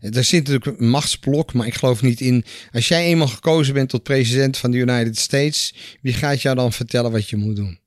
er 0.00 0.24
zit 0.24 0.48
natuurlijk 0.48 0.80
een 0.80 0.88
machtsblok, 0.88 1.52
maar 1.52 1.66
ik 1.66 1.74
geloof 1.74 2.02
niet 2.02 2.20
in. 2.20 2.44
Als 2.72 2.88
jij 2.88 3.04
eenmaal 3.04 3.28
gekozen 3.28 3.74
bent 3.74 3.88
tot 3.88 4.02
president 4.02 4.56
van 4.56 4.70
de 4.70 4.78
United 4.78 5.18
States, 5.18 5.74
wie 6.02 6.12
gaat 6.12 6.42
jou 6.42 6.56
dan 6.56 6.72
vertellen 6.72 7.10
wat 7.10 7.28
je 7.28 7.36
moet 7.36 7.56
doen? 7.56 7.78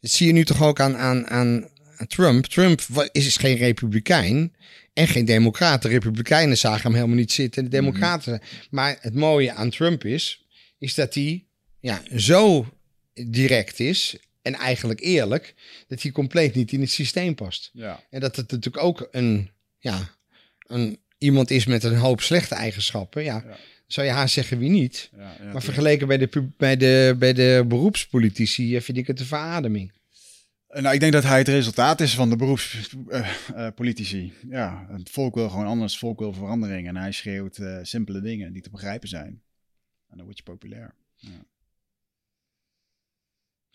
Dat 0.00 0.10
zie 0.10 0.26
je 0.26 0.32
nu 0.32 0.44
toch 0.44 0.62
ook 0.62 0.80
aan, 0.80 0.96
aan, 0.96 1.26
aan 1.26 1.68
aan 2.04 2.10
Trump. 2.16 2.44
Trump 2.46 2.80
is 3.12 3.36
geen 3.36 3.56
republikein 3.56 4.54
en 4.92 5.08
geen 5.08 5.24
democrat. 5.24 5.82
De 5.82 5.88
republikeinen 5.88 6.58
zagen 6.58 6.82
hem 6.82 6.94
helemaal 6.94 7.16
niet 7.16 7.32
zitten. 7.32 7.64
De 7.64 7.70
democraten. 7.70 8.40
Maar 8.70 8.96
het 9.00 9.14
mooie 9.14 9.52
aan 9.52 9.70
Trump 9.70 10.04
is, 10.04 10.44
is 10.78 10.94
dat 10.94 11.14
hij 11.14 11.44
ja, 11.80 12.02
zo 12.16 12.66
direct 13.14 13.80
is 13.80 14.16
en 14.42 14.54
eigenlijk 14.54 15.00
eerlijk, 15.00 15.54
dat 15.88 16.02
hij 16.02 16.10
compleet 16.10 16.54
niet 16.54 16.72
in 16.72 16.80
het 16.80 16.90
systeem 16.90 17.34
past. 17.34 17.70
Ja. 17.72 18.02
En 18.10 18.20
dat 18.20 18.36
het 18.36 18.50
natuurlijk 18.50 18.84
ook 18.84 19.08
een, 19.10 19.50
ja, 19.78 20.10
een, 20.66 20.98
iemand 21.18 21.50
is 21.50 21.66
met 21.66 21.84
een 21.84 21.96
hoop 21.96 22.20
slechte 22.20 22.54
eigenschappen. 22.54 23.22
Ja, 23.24 23.42
Ja. 23.46 23.56
zou 23.86 24.06
je 24.06 24.12
haast 24.12 24.34
zeggen 24.34 24.58
wie 24.58 24.70
niet. 24.70 25.10
ja, 25.16 25.36
ja 25.42 25.52
maar 25.52 25.62
vergeleken 25.62 26.06
bij 26.06 26.18
de, 26.18 26.48
bij 26.56 26.76
de, 26.76 27.16
bij 27.18 27.32
de 27.32 27.64
beroepspolitici 27.68 28.76
eh, 28.76 28.82
vind 28.82 28.98
ik 28.98 29.06
het 29.06 29.20
een 29.20 29.26
verademing. 29.26 29.92
Eh, 30.74 30.82
Nou, 30.82 30.94
ik 30.94 31.00
denk 31.00 31.12
dat 31.12 31.22
hij 31.24 31.38
het 31.38 31.48
resultaat 31.48 32.00
is 32.00 32.14
van 32.14 32.30
de 32.30 32.36
beroepspolitici. 32.36 34.32
ja, 34.48 34.86
het 34.90 35.10
volk 35.10 35.34
wil 35.34 35.48
gewoon 35.48 35.66
anders, 35.66 35.92
het 35.92 36.00
volk 36.00 36.18
wil 36.18 36.32
verandering. 36.32 36.88
En 36.88 36.96
hij 36.96 37.12
schreeuwt 37.12 37.56
eh, 37.56 37.78
simpele 37.82 38.20
dingen 38.20 38.52
die 38.52 38.62
te 38.62 38.70
begrijpen 38.70 39.08
zijn. 39.08 39.42
En 40.08 40.16
dan 40.16 40.24
word 40.24 40.36
je 40.36 40.42
populair. 40.42 40.94
Ja. 41.16 41.44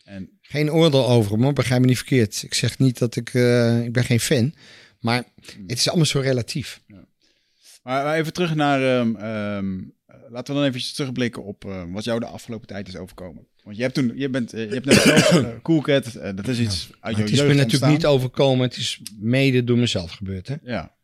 En 0.04 0.38
Geen 0.40 0.72
oordeel 0.72 1.08
over 1.08 1.32
hem, 1.32 1.42
hoor, 1.42 1.52
begrijp 1.52 1.80
me 1.80 1.86
niet 1.86 1.96
verkeerd. 1.96 2.42
Ik 2.42 2.54
zeg 2.54 2.78
niet 2.78 2.98
dat 2.98 3.16
ik, 3.16 3.34
eh, 3.34 3.84
ik 3.84 3.92
ben 3.92 4.04
geen 4.04 4.20
fan. 4.20 4.54
Maar 5.00 5.24
het 5.66 5.78
is 5.78 5.88
allemaal 5.88 6.06
zo 6.06 6.20
relatief. 6.20 6.82
Maar 6.86 8.04
maar 8.04 8.16
even 8.16 8.32
terug 8.32 8.54
naar. 8.54 8.82
ehm, 8.82 9.16
ehm, 9.16 9.80
eh, 10.06 10.16
laten 10.28 10.54
we 10.54 10.60
dan 10.60 10.68
even 10.68 10.94
terugblikken 10.94 11.44
op 11.44 11.64
eh, 11.64 11.84
wat 11.92 12.04
jou 12.04 12.20
de 12.20 12.26
afgelopen 12.26 12.66
tijd 12.66 12.88
is 12.88 12.96
overkomen. 12.96 13.46
Want 13.64 13.76
je 13.76 13.82
hebt 13.82 13.94
toen, 13.94 14.12
je 14.14 14.28
bent, 14.28 14.52
eh, 14.52 14.68
je 14.68 14.74
hebt 14.74 14.84
net 14.84 14.94
zelf 14.94 15.32
uh, 15.32 15.48
Cool 15.62 15.80
Cat, 15.80 16.12
dat 16.12 16.48
is 16.48 16.58
iets 16.58 16.88
uit 16.90 17.00
Maar 17.00 17.12
jouw 17.12 17.20
het 17.22 17.30
is 17.30 17.42
me 17.42 17.54
natuurlijk 17.54 17.92
niet 17.92 18.06
overkomen. 18.06 18.66
Het 18.66 18.76
is 18.76 19.00
mede 19.18 19.64
door 19.64 19.78
mezelf 19.78 20.10
gebeurd. 20.10 20.48
Hè? 20.48 20.54
Ja. 20.62 20.98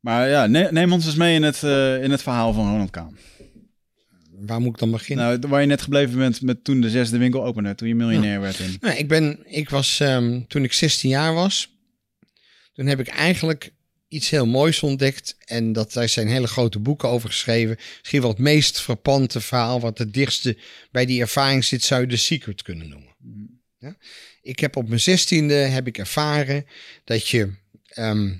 Maar 0.00 0.28
ja, 0.28 0.46
ne- 0.46 0.68
neem 0.70 0.92
ons 0.92 1.06
eens 1.06 1.14
mee 1.14 1.34
in 1.34 1.42
het, 1.42 1.62
eh, 1.62 2.02
in 2.02 2.10
het 2.10 2.22
verhaal 2.22 2.52
van 2.52 2.70
Ronald 2.70 2.90
Kaan. 2.90 3.16
Waar 4.30 4.60
moet 4.60 4.72
ik 4.72 4.78
dan 4.78 4.90
beginnen? 4.90 5.24
Nou, 5.24 5.48
waar 5.48 5.60
je 5.60 5.66
net 5.66 5.82
gebleven 5.82 6.18
bent 6.18 6.42
met 6.42 6.64
toen 6.64 6.80
de 6.80 6.90
zesde 6.90 7.18
winkel 7.18 7.44
opende, 7.44 7.74
toen 7.74 7.88
je 7.88 7.94
miljonair 7.94 8.40
werd 8.40 8.58
in. 8.58 8.76
Nou, 8.80 8.96
ik 8.96 9.08
ben, 9.08 9.38
ik 9.44 9.70
was, 9.70 10.00
ehm, 10.00 10.40
toen 10.48 10.64
ik 10.64 10.72
16 10.72 11.10
jaar 11.10 11.34
was, 11.34 11.76
toen 12.72 12.86
heb 12.86 13.00
ik 13.00 13.08
eigenlijk 13.08 13.72
iets 14.10 14.30
heel 14.30 14.46
moois 14.46 14.82
ontdekt. 14.82 15.36
En 15.44 15.72
dat, 15.72 15.92
daar 15.92 16.08
zijn 16.08 16.28
hele 16.28 16.46
grote 16.46 16.78
boeken 16.78 17.08
over 17.08 17.28
geschreven. 17.28 17.78
Misschien 17.98 18.20
wel 18.20 18.30
het 18.30 18.38
meest 18.38 18.80
frappante 18.80 19.40
verhaal, 19.40 19.80
wat 19.80 19.98
het 19.98 20.14
dichtste 20.14 20.56
bij 20.90 21.06
die 21.06 21.20
ervaring 21.20 21.64
zit, 21.64 21.82
zou 21.82 22.00
je 22.00 22.06
The 22.06 22.16
Secret 22.16 22.62
kunnen 22.62 22.88
noemen. 22.88 23.14
Ja? 23.78 23.96
Ik 24.42 24.58
heb 24.58 24.76
op 24.76 24.88
mijn 24.88 25.00
zestiende 25.00 25.54
heb 25.54 25.86
ik 25.86 25.98
ervaren 25.98 26.66
dat 27.04 27.28
je 27.28 27.52
ehm, 27.88 28.34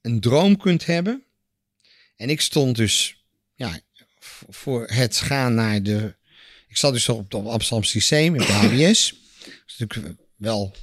een 0.00 0.20
droom 0.20 0.56
kunt 0.56 0.86
hebben. 0.86 1.22
En 2.16 2.30
ik 2.30 2.40
stond 2.40 2.76
dus 2.76 3.24
ja, 3.54 3.80
voor 4.48 4.86
het 4.86 5.16
gaan 5.16 5.54
naar 5.54 5.82
de... 5.82 6.14
Ik 6.68 6.76
zat 6.76 6.92
dus 6.92 7.08
op 7.08 7.32
het 7.32 7.46
Amsterdamse 7.46 7.96
Lyceum, 7.96 8.34
in 8.34 8.40
de 8.40 8.52
HBS. 8.62 9.14
Dat 9.44 9.52
is 9.66 9.76
natuurlijk 9.78 10.16
wel 10.36 10.74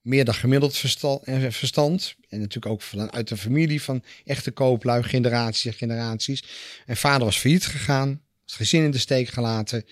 meer 0.00 0.24
dan 0.24 0.34
gemiddeld 0.34 0.82
eh, 1.24 1.50
verstand. 1.50 2.14
En 2.30 2.38
natuurlijk 2.38 2.72
ook 2.72 2.82
vanuit 2.82 3.30
een 3.30 3.36
familie 3.36 3.82
van 3.82 4.04
echte 4.24 4.50
kooplui, 4.50 5.02
generaties 5.02 5.64
en 5.64 5.72
generaties. 5.72 6.44
En 6.86 6.96
vader 6.96 7.24
was 7.24 7.38
failliet 7.38 7.66
gegaan, 7.66 8.22
het 8.44 8.54
gezin 8.54 8.84
in 8.84 8.90
de 8.90 8.98
steek 8.98 9.28
gelaten. 9.28 9.84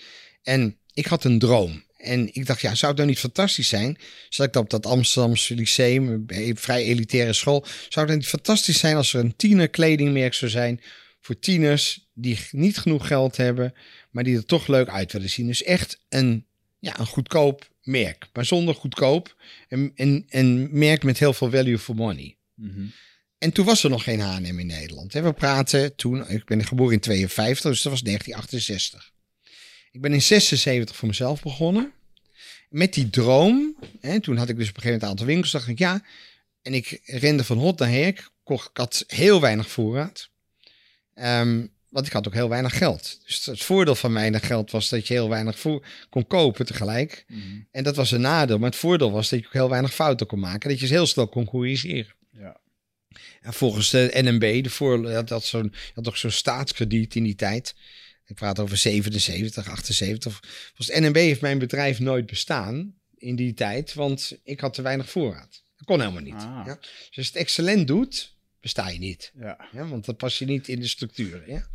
En 0.43 0.77
ik 0.93 1.05
had 1.05 1.23
een 1.23 1.39
droom. 1.39 1.83
En 1.97 2.33
ik 2.33 2.45
dacht, 2.45 2.61
ja, 2.61 2.75
zou 2.75 2.87
het 2.91 2.95
nou 2.95 3.09
niet 3.09 3.19
fantastisch 3.19 3.67
zijn? 3.67 3.97
Zat 4.29 4.47
ik 4.47 4.55
op 4.55 4.69
dat 4.69 4.85
Amsterdamse 4.85 5.55
lyceum, 5.55 6.23
een 6.27 6.57
vrij 6.57 6.83
elitaire 6.83 7.33
school. 7.33 7.65
Zou 7.89 8.07
het 8.07 8.15
niet 8.15 8.27
fantastisch 8.27 8.79
zijn 8.79 8.95
als 8.95 9.13
er 9.13 9.19
een 9.19 9.35
tienerkledingmerk 9.35 10.33
zou 10.33 10.51
zijn 10.51 10.81
voor 11.21 11.39
tieners 11.39 12.09
die 12.13 12.39
niet 12.51 12.77
genoeg 12.77 13.07
geld 13.07 13.37
hebben, 13.37 13.73
maar 14.11 14.23
die 14.23 14.37
er 14.37 14.45
toch 14.45 14.67
leuk 14.67 14.87
uit 14.87 15.11
willen 15.11 15.29
zien. 15.29 15.47
Dus 15.47 15.63
echt 15.63 15.99
een, 16.09 16.45
ja, 16.79 16.99
een 16.99 17.05
goedkoop 17.05 17.69
merk, 17.89 18.27
maar 18.33 18.45
zonder 18.45 18.75
goedkoop. 18.75 19.35
Een, 19.67 19.91
een, 19.95 20.25
een 20.29 20.69
merk 20.71 21.03
met 21.03 21.19
heel 21.19 21.33
veel 21.33 21.49
value 21.49 21.79
for 21.79 21.95
money. 21.95 22.37
Mhm. 22.53 22.85
En 23.37 23.51
toen 23.51 23.65
was 23.65 23.83
er 23.83 23.89
nog 23.89 24.03
geen 24.03 24.19
H&M 24.19 24.59
in 24.59 24.67
Nederland. 24.67 25.13
We 25.13 25.33
praten 25.33 25.95
toen, 25.95 26.29
ik 26.29 26.45
ben 26.45 26.65
geboren 26.65 26.93
in 26.93 26.99
52, 26.99 27.71
dus 27.71 27.81
dat 27.81 27.91
was 27.91 28.01
1968. 28.01 29.11
Ik 29.91 30.01
ben 30.01 30.13
in 30.13 30.21
76 30.21 30.95
voor 30.95 31.07
mezelf 31.07 31.41
begonnen. 31.41 31.91
Met 32.69 32.93
die 32.93 33.09
droom, 33.09 33.75
hè, 33.99 34.19
toen 34.19 34.37
had 34.37 34.49
ik 34.49 34.57
dus 34.57 34.69
op 34.69 34.75
een 34.75 34.81
gegeven 34.81 34.85
moment 34.85 35.01
een 35.01 35.09
aantal 35.09 35.25
winkels, 35.25 35.51
dacht 35.51 35.67
ik 35.67 35.79
ja. 35.79 36.05
En 36.61 36.73
ik 36.73 37.01
rende 37.05 37.43
van 37.43 37.57
hot 37.57 37.79
naar 37.79 37.89
her, 37.89 38.07
ik, 38.07 38.29
kocht, 38.43 38.69
ik 38.69 38.77
had 38.77 39.03
heel 39.07 39.41
weinig 39.41 39.69
voorraad. 39.69 40.29
Ehm, 41.13 41.65
want 41.89 42.07
ik 42.07 42.13
had 42.13 42.27
ook 42.27 42.33
heel 42.33 42.49
weinig 42.49 42.77
geld. 42.77 43.19
Dus 43.25 43.45
het 43.45 43.63
voordeel 43.63 43.95
van 43.95 44.13
weinig 44.13 44.45
geld 44.45 44.71
was 44.71 44.89
dat 44.89 45.07
je 45.07 45.13
heel 45.13 45.29
weinig 45.29 45.59
voor 45.59 45.85
kon 46.09 46.27
kopen 46.27 46.65
tegelijk. 46.65 47.25
Mhm. 47.27 47.41
En 47.71 47.83
dat 47.83 47.95
was 47.95 48.11
een 48.11 48.21
nadeel. 48.21 48.57
Maar 48.57 48.69
het 48.69 48.79
voordeel 48.79 49.11
was 49.11 49.29
dat 49.29 49.39
je 49.39 49.45
ook 49.45 49.53
heel 49.53 49.69
weinig 49.69 49.93
fouten 49.93 50.27
kon 50.27 50.39
maken. 50.39 50.69
Dat 50.69 50.79
je 50.79 50.87
heel 50.87 51.05
snel 51.05 51.27
kon 51.27 51.45
corrigeren. 51.45 52.15
Ja. 52.31 52.59
En 53.41 53.53
volgens 53.53 53.89
de 53.89 54.09
NMB, 54.13 54.63
de 54.63 54.69
voor, 54.69 55.11
had, 55.11 55.29
had, 55.29 55.45
zo'n, 55.45 55.73
had 55.93 56.03
toch 56.03 56.17
zo'n 56.17 56.31
staatskrediet 56.31 57.15
in 57.15 57.23
die 57.23 57.35
tijd. 57.35 57.75
Ik 58.25 58.35
praat 58.35 58.59
over 58.59 58.77
77, 58.77 59.69
78. 59.69 60.39
Volgens 60.67 60.87
de 60.87 60.99
NMB 61.01 61.15
heeft 61.15 61.41
mijn 61.41 61.59
bedrijf 61.59 61.99
nooit 61.99 62.25
bestaan 62.25 62.95
in 63.17 63.35
die 63.35 63.53
tijd. 63.53 63.93
Want 63.93 64.37
ik 64.43 64.59
had 64.59 64.73
te 64.73 64.81
weinig 64.81 65.09
voorraad. 65.09 65.63
Dat 65.77 65.85
kon 65.85 65.99
helemaal 65.99 66.21
niet. 66.21 66.33
Ah. 66.33 66.63
Ja? 66.65 66.75
Dus 66.75 66.87
als 67.05 67.15
je 67.15 67.21
het 67.21 67.35
excellent 67.35 67.87
doet, 67.87 68.37
besta 68.61 68.89
je 68.89 68.99
niet. 68.99 69.31
Ja. 69.39 69.67
Ja, 69.71 69.87
want 69.87 70.05
dan 70.05 70.15
pas 70.15 70.39
je 70.39 70.45
niet 70.45 70.67
in 70.67 70.79
de 70.79 70.87
structuren. 70.87 71.43
Ja? 71.47 71.67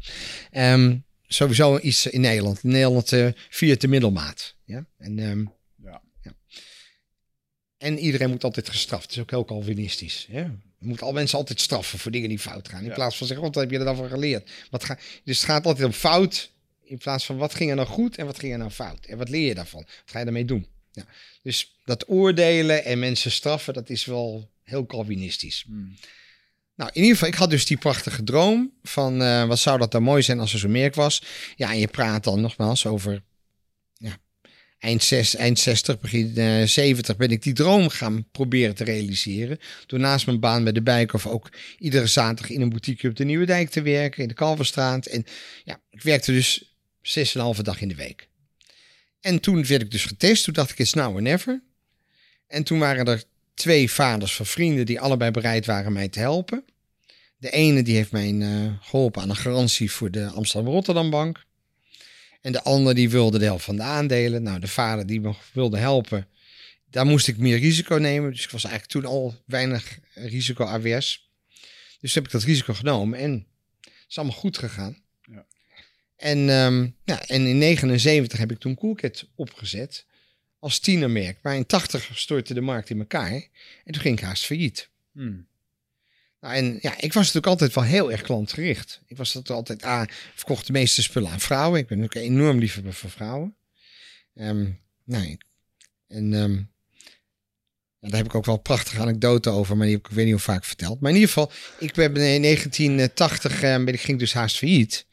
Ehm, 0.50 0.96
sowieso 1.26 1.78
iets 1.78 2.06
in 2.06 2.20
Nederland. 2.20 2.62
In 2.62 2.70
Nederland 2.70 3.12
eh 3.12 3.28
viert 3.50 3.80
de 3.80 3.88
middelmaat. 3.88 4.54
Ja? 4.64 4.86
En, 4.98 5.18
ehm, 5.18 5.44
Ja. 5.82 6.02
en 7.78 7.98
iedereen 7.98 8.30
moet 8.30 8.44
altijd 8.44 8.68
gestraft. 8.68 9.02
Dat 9.02 9.16
is 9.16 9.22
ook 9.22 9.30
heel 9.30 9.44
Calvinistisch. 9.44 10.26
Ja? 10.30 10.54
Je 10.78 10.86
moet 10.90 11.02
al 11.02 11.12
mensen 11.12 11.38
altijd 11.38 11.60
straffen 11.60 11.98
voor 11.98 12.10
dingen 12.10 12.28
die 12.28 12.38
fout 12.38 12.68
gaan. 12.68 12.82
In 12.82 12.88
Ja. 12.88 12.94
plaats 12.94 13.16
van 13.16 13.26
zeggen, 13.26 13.46
wat 13.46 13.54
heb 13.54 13.70
je 13.70 13.78
er 13.78 13.84
dan 13.84 13.96
van 13.96 14.08
geleerd? 14.08 14.50
Wat 14.70 14.84
ga, 14.84 14.98
dus 15.24 15.36
het 15.40 15.46
gaat 15.50 15.66
altijd 15.66 15.86
om 15.86 15.92
fout. 15.92 16.52
In 16.82 16.98
plaats 16.98 17.24
van 17.24 17.36
wat 17.36 17.54
ging 17.54 17.70
er 17.70 17.76
nou 17.76 17.88
goed 17.88 18.16
en 18.18 18.26
wat 18.26 18.38
ging 18.38 18.52
er 18.52 18.58
nou 18.58 18.70
fout? 18.70 19.04
En 19.06 19.18
wat 19.18 19.28
leer 19.28 19.46
je 19.48 19.54
daarvan? 19.54 19.80
Wat 19.82 20.02
ga 20.04 20.18
je 20.18 20.24
daarmee 20.24 20.44
doen? 20.44 20.66
Ja. 20.92 21.06
Dus 21.42 21.78
dat 21.84 22.08
oordelen 22.08 22.84
en 22.84 22.98
mensen 22.98 23.30
straffen, 23.30 23.74
dat 23.74 23.90
is 23.90 24.04
wel 24.04 24.50
heel 24.62 24.86
Calvinistisch. 24.86 25.64
Mm. 25.68 25.96
Nou, 26.76 26.90
in 26.92 27.00
ieder 27.00 27.16
geval, 27.16 27.32
ik 27.32 27.38
had 27.38 27.50
dus 27.50 27.66
die 27.66 27.76
prachtige 27.76 28.24
droom 28.24 28.72
van 28.82 29.22
eh, 29.22 29.46
wat 29.46 29.58
zou 29.58 29.78
dat 29.78 29.92
dan 29.92 30.02
mooi 30.02 30.22
zijn 30.22 30.40
als 30.40 30.52
er 30.52 30.58
zo 30.58 30.68
merk 30.68 30.94
was. 30.94 31.22
Ja, 31.56 31.70
en 31.70 31.78
je 31.78 31.88
praat 31.88 32.24
dan 32.24 32.40
nogmaals 32.40 32.86
over 32.86 33.22
ja, 33.96 34.18
eind, 34.78 35.02
zes, 35.02 35.36
eind 35.36 35.58
60, 35.58 36.00
begin 36.00 36.36
eh 36.36 36.66
70 36.66 37.16
ben 37.16 37.30
ik 37.30 37.42
die 37.42 37.52
droom 37.52 37.88
gaan 37.88 38.30
proberen 38.30 38.74
te 38.74 38.84
realiseren. 38.84 39.58
Door 39.86 39.98
naast 39.98 40.26
mijn 40.26 40.40
baan 40.40 40.64
bij 40.64 40.72
de 40.72 40.82
Bijkhof 40.82 41.26
ook 41.26 41.48
iedere 41.78 42.06
zaterdag 42.06 42.50
in 42.50 42.60
een 42.60 42.68
boutique 42.68 43.08
op 43.08 43.16
de 43.16 43.24
Nieuwe 43.24 43.46
Dijk 43.46 43.70
te 43.70 43.82
werken, 43.82 44.22
in 44.22 44.28
de 44.28 44.34
Kalverstraat. 44.34 45.06
En 45.06 45.24
ja, 45.64 45.80
ik 45.90 46.02
werkte 46.02 46.32
dus 46.32 46.76
zes 47.02 47.34
en 47.34 47.38
een 47.38 47.44
halve 47.46 47.62
dag 47.62 47.80
in 47.80 47.88
de 47.88 47.94
week. 47.94 48.28
En 49.20 49.40
toen 49.40 49.66
werd 49.66 49.82
ik 49.82 49.90
dus 49.90 50.04
getest, 50.04 50.44
toen 50.44 50.54
dacht 50.54 50.70
ik, 50.70 50.78
it's 50.78 50.92
now 50.92 51.14
or 51.14 51.22
never. 51.22 51.62
En 52.46 52.64
toen 52.64 52.78
waren 52.78 53.06
er 53.06 53.24
twee 53.54 53.90
vaders 53.90 54.34
van 54.36 54.46
vrienden 54.46 54.86
die 54.86 55.00
allebei 55.00 55.30
bereid 55.30 55.66
waren 55.66 55.92
mij 55.92 56.08
te 56.08 56.18
helpen. 56.18 56.64
De 57.36 57.50
ene 57.50 57.82
die 57.82 57.96
heeft 57.96 58.12
mij 58.12 58.40
eh, 58.40 58.72
geholpen 58.80 59.22
aan 59.22 59.30
een 59.30 59.36
garantie 59.36 59.90
voor 59.90 60.10
de 60.10 60.26
Amsterdam-Rotterdam 60.26 61.10
Bank. 61.10 61.44
En 62.40 62.52
de 62.52 62.62
ander 62.62 62.94
die 62.94 63.10
wilde 63.10 63.38
de 63.38 63.44
helft 63.44 63.64
van 63.64 63.76
de 63.76 63.82
aandelen. 63.82 64.42
Nou, 64.42 64.60
de 64.60 64.68
vader 64.68 65.06
die 65.06 65.20
me 65.20 65.34
wilde 65.52 65.78
helpen, 65.78 66.28
daar 66.90 67.06
moest 67.06 67.28
ik 67.28 67.38
meer 67.38 67.58
risico 67.58 67.94
nemen. 67.96 68.30
Dus 68.30 68.44
ik 68.44 68.50
was 68.50 68.64
eigenlijk 68.64 68.92
toen 68.92 69.12
al 69.12 69.34
weinig 69.46 69.98
risico-avers. 70.14 71.30
Dus 72.00 72.14
heb 72.14 72.24
ik 72.24 72.30
dat 72.30 72.42
risico 72.42 72.74
genomen 72.74 73.18
en 73.18 73.46
het 73.80 74.04
is 74.08 74.18
allemaal 74.18 74.36
goed 74.36 74.58
gegaan. 74.58 74.96
Ja. 75.30 75.46
En, 76.16 76.48
ehm, 76.48 76.88
ja, 77.04 77.26
en 77.26 77.46
in 77.46 77.58
79 77.58 78.38
heb 78.38 78.50
ik 78.50 78.58
toen 78.58 78.74
Coolcat 78.74 79.26
opgezet 79.34 80.06
als 80.64 80.78
tienermerk. 80.78 81.38
Maar 81.42 81.54
in 81.56 81.66
80 81.66 82.10
stortte 82.14 82.54
de 82.54 82.60
markt 82.60 82.90
in 82.90 82.98
elkaar. 82.98 83.32
En 83.84 83.92
toen 83.92 84.02
ging 84.02 84.18
ik 84.18 84.24
haast 84.24 84.44
failliet. 84.44 84.88
Mm. 85.12 85.46
Nou, 86.40 86.54
en 86.54 86.78
ja, 86.80 86.92
ik 86.96 87.12
was 87.12 87.14
natuurlijk 87.32 87.46
altijd 87.46 87.74
wel 87.74 87.84
heel 87.84 88.12
erg 88.12 88.22
klantgericht. 88.22 89.00
Ik 89.06 89.16
was 89.16 89.32
dat 89.32 89.50
altijd, 89.50 89.82
ah, 89.82 90.02
verkocht 90.34 90.66
de 90.66 90.72
meeste 90.72 91.02
spullen 91.02 91.30
aan 91.30 91.40
vrouwen. 91.40 91.80
Ik 91.80 91.86
ben 91.86 92.02
ook 92.02 92.14
enorm 92.14 92.58
liefhebber 92.58 92.92
van 92.92 93.10
vrouwen. 93.10 93.56
Ehm 94.34 94.66
nou, 95.04 95.24
ik- 95.26 95.44
en 96.08 96.34
ehm, 96.34 96.52
ja, 97.98 98.08
daar 98.08 98.16
heb 98.16 98.26
ik 98.26 98.34
ook 98.34 98.44
wel 98.44 98.56
prachtige 98.58 99.00
anekdoten 99.00 99.52
over, 99.52 99.76
maar 99.76 99.86
die 99.86 99.94
heb 99.94 100.04
ik, 100.04 100.10
ik 100.10 100.16
weet 100.16 100.24
niet 100.24 100.34
hoe 100.34 100.42
vaak 100.42 100.64
verteld. 100.64 101.00
Maar 101.00 101.10
in 101.10 101.16
ieder 101.16 101.32
geval, 101.32 101.52
ik 101.78 101.92
ben 101.94 102.16
in 102.16 102.42
1980 102.42 103.52
eh, 103.62 103.84
ben 103.84 103.94
ik 103.94 104.00
ging 104.00 104.18
dus 104.18 104.32
haast 104.34 104.56
failliet. 104.58 105.06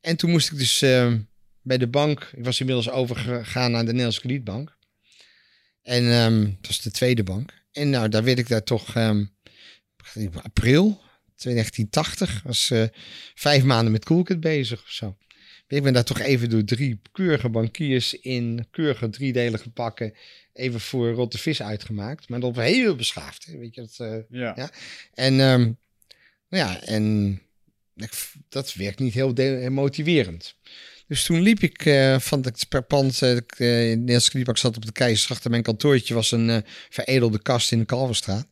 En 0.00 0.16
toen 0.16 0.30
moest 0.30 0.50
ik 0.52 0.58
dus 0.58 0.82
ehm, 0.82 1.18
bij 1.62 1.78
de 1.78 1.88
bank, 1.88 2.30
ik 2.36 2.44
was 2.44 2.60
inmiddels 2.60 2.90
overgegaan 2.90 3.70
naar 3.70 3.80
de 3.80 3.86
Nederlandse 3.86 4.20
Kredietbank. 4.20 4.78
En 5.82 6.10
ehm, 6.10 6.42
dat 6.42 6.66
was 6.66 6.80
de 6.80 6.90
tweede 6.90 7.22
bank. 7.22 7.52
En 7.72 7.90
nou, 7.90 8.08
daar 8.08 8.24
werd 8.24 8.38
ik 8.38 8.48
daar 8.48 8.64
toch 8.64 8.96
in 10.14 10.32
april 10.42 11.00
1980. 11.44 12.42
Was 12.44 12.70
eh, 12.70 12.84
vijf 13.34 13.64
maanden 13.64 13.92
met 13.92 14.04
Coolkit 14.04 14.40
bezig 14.40 14.82
of 14.82 14.90
zo. 14.90 15.16
Ik 15.66 15.82
ben 15.82 15.92
daar 15.92 16.04
toch 16.04 16.20
even 16.20 16.50
door 16.50 16.64
drie 16.64 17.00
keurige 17.12 17.48
bankiers 17.48 18.14
in 18.14 18.66
keurige 18.70 19.10
driedelige 19.10 19.70
pakken 19.70 20.14
even 20.52 20.80
voor 20.80 21.10
rotte 21.10 21.38
vis 21.38 21.62
uitgemaakt. 21.62 22.28
Maar 22.28 22.40
dat 22.40 22.54
was 22.54 22.64
heel 22.64 22.96
beschaafd. 22.96 23.46
Hè? 23.46 23.58
Weet 23.58 23.74
je, 23.74 23.80
dat, 23.80 23.96
eh, 23.98 24.16
Ja. 24.40 24.52
Ja. 24.56 24.70
En, 25.14 25.40
ehm, 25.40 25.60
nou 26.48 26.68
ja, 26.68 26.82
en 26.82 27.40
dat 28.48 28.74
werkt 28.74 28.98
niet 28.98 29.14
heel 29.14 29.32
motiverend. 29.70 30.56
Dus 31.10 31.24
toen 31.24 31.40
liep 31.40 31.60
ik 31.60 31.86
eh, 31.86 32.18
van 32.18 32.40
het 32.40 32.66
per 32.68 32.82
pand, 32.82 33.22
eh, 33.22 33.36
ik, 33.36 33.52
eh, 33.58 33.82
in 33.82 33.90
de 33.90 33.96
Nederlandse 33.96 34.28
Kredietbank 34.28 34.58
zat 34.58 34.76
op 34.76 34.86
de 34.86 34.92
Keizersgracht 34.92 35.44
en 35.44 35.50
mijn 35.50 35.62
kantoortje 35.62 36.14
was 36.14 36.32
een 36.32 36.50
eh, 36.50 36.58
veredelde 36.88 37.42
kast 37.42 37.72
in 37.72 37.78
de 37.78 37.84
Kalverstraat, 37.84 38.46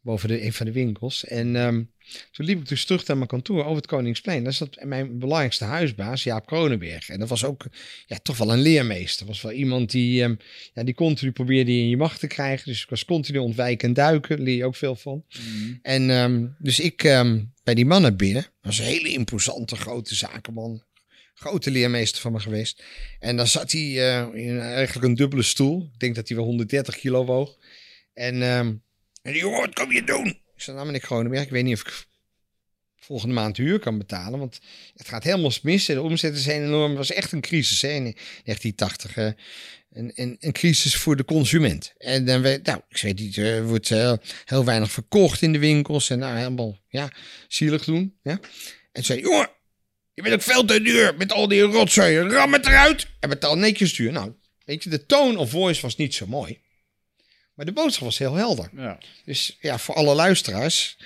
boven 0.00 0.28
de, 0.28 0.44
een 0.44 0.52
van 0.52 0.66
de 0.66 0.72
winkels. 0.72 1.24
En 1.24 1.56
ehm, 1.56 1.82
toen 2.30 2.46
liep 2.46 2.58
ik 2.58 2.68
dus 2.68 2.84
terug 2.84 3.06
naar 3.06 3.16
mijn 3.16 3.28
kantoor 3.28 3.64
over 3.64 3.76
het 3.76 3.86
Koningsplein. 3.86 4.44
Daar 4.44 4.52
zat 4.52 4.84
mijn 4.84 5.18
belangrijkste 5.18 5.64
huisbaas, 5.64 6.22
Jaap 6.22 6.46
Kronenberg. 6.46 7.08
En 7.08 7.18
dat 7.18 7.28
was 7.28 7.44
ook 7.44 7.64
ja, 8.06 8.18
toch 8.22 8.36
wel 8.36 8.52
een 8.52 8.62
leermeester. 8.62 9.18
Dat 9.18 9.34
was 9.34 9.42
wel 9.42 9.52
iemand 9.52 9.90
die, 9.90 10.22
ehm, 10.22 10.34
ja, 10.74 10.84
die 10.84 10.94
continu 10.94 11.32
probeerde 11.32 11.76
je 11.76 11.82
in 11.82 11.88
je 11.88 11.96
macht 11.96 12.20
te 12.20 12.26
krijgen. 12.26 12.66
Dus 12.66 12.82
ik 12.82 12.90
was 12.90 13.04
continu 13.04 13.38
ontwijken 13.38 13.88
en 13.88 13.94
duiken, 13.94 14.36
daar 14.36 14.44
leer 14.46 14.56
je 14.56 14.64
ook 14.64 14.76
veel 14.76 14.96
van. 14.96 15.24
Mm. 15.38 15.78
En 15.82 16.10
ehm, 16.10 16.46
dus 16.58 16.80
ik 16.80 17.02
bij 17.64 17.74
die 17.74 17.86
mannen 17.86 18.16
binnen. 18.16 18.42
Dat 18.42 18.52
was 18.60 18.78
een 18.78 18.84
hele 18.84 19.12
imposante 19.12 19.76
grote 19.76 20.14
zakenman. 20.14 20.82
Grote 21.42 21.70
leermeester 21.70 22.20
van 22.20 22.32
me 22.32 22.40
geweest. 22.40 22.82
En 23.18 23.36
dan 23.36 23.46
zat 23.46 23.72
hij 23.72 23.80
eh, 23.80 24.28
in 24.34 24.60
eigenlijk 24.60 25.06
een 25.06 25.14
dubbele 25.14 25.42
stoel. 25.42 25.90
Ik 25.92 26.00
denk 26.00 26.14
dat 26.14 26.28
hij 26.28 26.36
wel 26.36 26.46
130 26.46 26.96
kilo 26.96 27.24
woog. 27.24 27.56
En, 28.14 28.42
ehm 28.42 28.74
en 29.22 29.32
die 29.32 29.46
wat 29.46 29.74
kom 29.74 29.92
je 29.92 30.04
doen? 30.04 30.26
Ik 30.26 30.62
zei, 30.62 30.76
nou 30.76 30.86
meneer 30.86 31.06
Kronenberg, 31.06 31.42
ik 31.42 31.50
weet 31.50 31.64
niet 31.64 31.74
of 31.74 31.80
ik 31.80 32.06
volgende 32.96 33.34
maand 33.34 33.56
huur 33.56 33.78
kan 33.78 33.98
betalen. 33.98 34.38
Want 34.38 34.60
het 34.94 35.08
gaat 35.08 35.24
helemaal 35.24 35.52
mis. 35.62 35.86
De 35.86 36.02
omzetten 36.02 36.42
zijn 36.42 36.62
enorm. 36.62 36.88
Het 36.88 36.98
was 36.98 37.12
echt 37.12 37.32
een 37.32 37.40
crisis 37.40 37.82
hè, 37.82 37.88
in 37.88 38.02
1980. 38.02 39.16
eh, 39.16 39.30
een, 39.90 40.12
een, 40.14 40.36
een 40.40 40.52
crisis 40.52 40.96
voor 40.96 41.16
de 41.16 41.24
consument. 41.24 41.94
En 41.98 42.24
dan 42.24 42.42
weet, 42.42 42.66
nou, 42.66 42.80
ik 42.88 43.02
weet 43.02 43.18
niet, 43.18 43.36
er 43.36 43.66
wordt 43.66 43.90
eh, 43.90 44.12
heel 44.44 44.64
weinig 44.64 44.90
verkocht 44.90 45.42
in 45.42 45.52
de 45.52 45.58
winkels. 45.58 46.10
En 46.10 46.18
nou, 46.18 46.36
helemaal, 46.36 46.78
ja, 46.88 47.12
zielig 47.48 47.84
doen. 47.84 48.18
Ja. 48.22 48.40
En 48.92 49.04
zei, 49.04 49.20
jongen, 49.20 49.50
je 50.22 50.30
bent 50.30 50.44
veel 50.44 50.64
te 50.64 50.82
duur 50.82 51.14
met 51.16 51.32
al 51.32 51.48
die 51.48 51.60
rotzooi. 51.60 52.18
Ram 52.18 52.52
het 52.52 52.66
eruit 52.66 53.06
en 53.20 53.28
betaal 53.28 53.56
netjes 53.56 53.94
duur. 53.94 54.12
Nou, 54.12 54.32
weet 54.64 54.84
je, 54.84 54.90
de 54.90 55.06
tone 55.06 55.38
of 55.38 55.50
voice 55.50 55.80
was 55.82 55.96
niet 55.96 56.14
zo 56.14 56.26
mooi. 56.26 56.58
Maar 57.54 57.66
de 57.66 57.72
boodschap 57.72 58.04
was 58.04 58.18
heel 58.18 58.34
helder. 58.34 58.70
Ja. 58.76 58.98
Dus 59.24 59.56
ja, 59.60 59.78
voor 59.78 59.94
alle 59.94 60.14
luisteraars. 60.14 60.96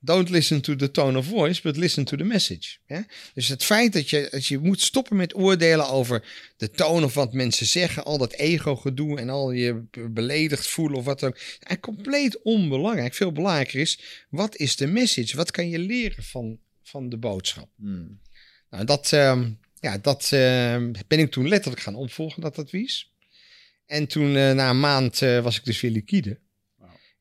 Don't 0.00 0.28
listen 0.30 0.60
to 0.60 0.76
the 0.76 0.90
tone 0.90 1.18
of 1.18 1.26
voice, 1.26 1.60
but 1.62 1.76
listen 1.76 2.04
to 2.04 2.16
the 2.16 2.24
message. 2.24 2.76
Hè? 2.86 3.00
Dus 3.34 3.48
het 3.48 3.64
feit 3.64 3.92
dat 3.92 4.10
je, 4.10 4.28
dat 4.30 4.46
je 4.46 4.58
moet 4.58 4.80
stoppen 4.80 5.16
met 5.16 5.36
oordelen 5.36 5.88
over 5.88 6.24
de 6.56 6.70
toon 6.70 7.04
of 7.04 7.14
wat 7.14 7.32
mensen 7.32 7.66
zeggen, 7.66 8.04
al 8.04 8.18
dat 8.18 8.32
ego-gedoe 8.32 9.18
en 9.18 9.28
al 9.28 9.50
je 9.50 9.74
be- 9.90 10.08
beledigd 10.08 10.66
voelen 10.66 10.98
of 10.98 11.04
wat 11.04 11.20
dan 11.20 11.28
ook. 11.28 11.80
Compleet 11.80 12.42
onbelangrijk. 12.42 13.14
Veel 13.14 13.32
belangrijker 13.32 13.80
is, 13.80 14.00
wat 14.30 14.56
is 14.56 14.76
de 14.76 14.86
message? 14.86 15.36
Wat 15.36 15.50
kan 15.50 15.68
je 15.68 15.78
leren 15.78 16.24
van, 16.24 16.58
van 16.82 17.08
de 17.08 17.16
boodschap? 17.16 17.68
Mm. 17.76 18.20
Nou, 18.70 18.84
dat, 18.84 19.12
ehm, 19.12 19.50
ja, 19.80 19.98
dat 19.98 20.28
ehm, 20.32 20.92
ben 21.06 21.18
ik 21.18 21.30
toen 21.30 21.48
letterlijk 21.48 21.82
gaan 21.82 21.94
opvolgen, 21.94 22.42
dat 22.42 22.58
advies. 22.58 23.12
En 23.86 24.06
toen, 24.06 24.36
eh, 24.36 24.52
na 24.52 24.70
een 24.70 24.80
maand, 24.80 25.22
eh, 25.22 25.40
was 25.40 25.56
ik 25.56 25.64
dus 25.64 25.80
weer 25.80 25.90
liquide. 25.90 26.38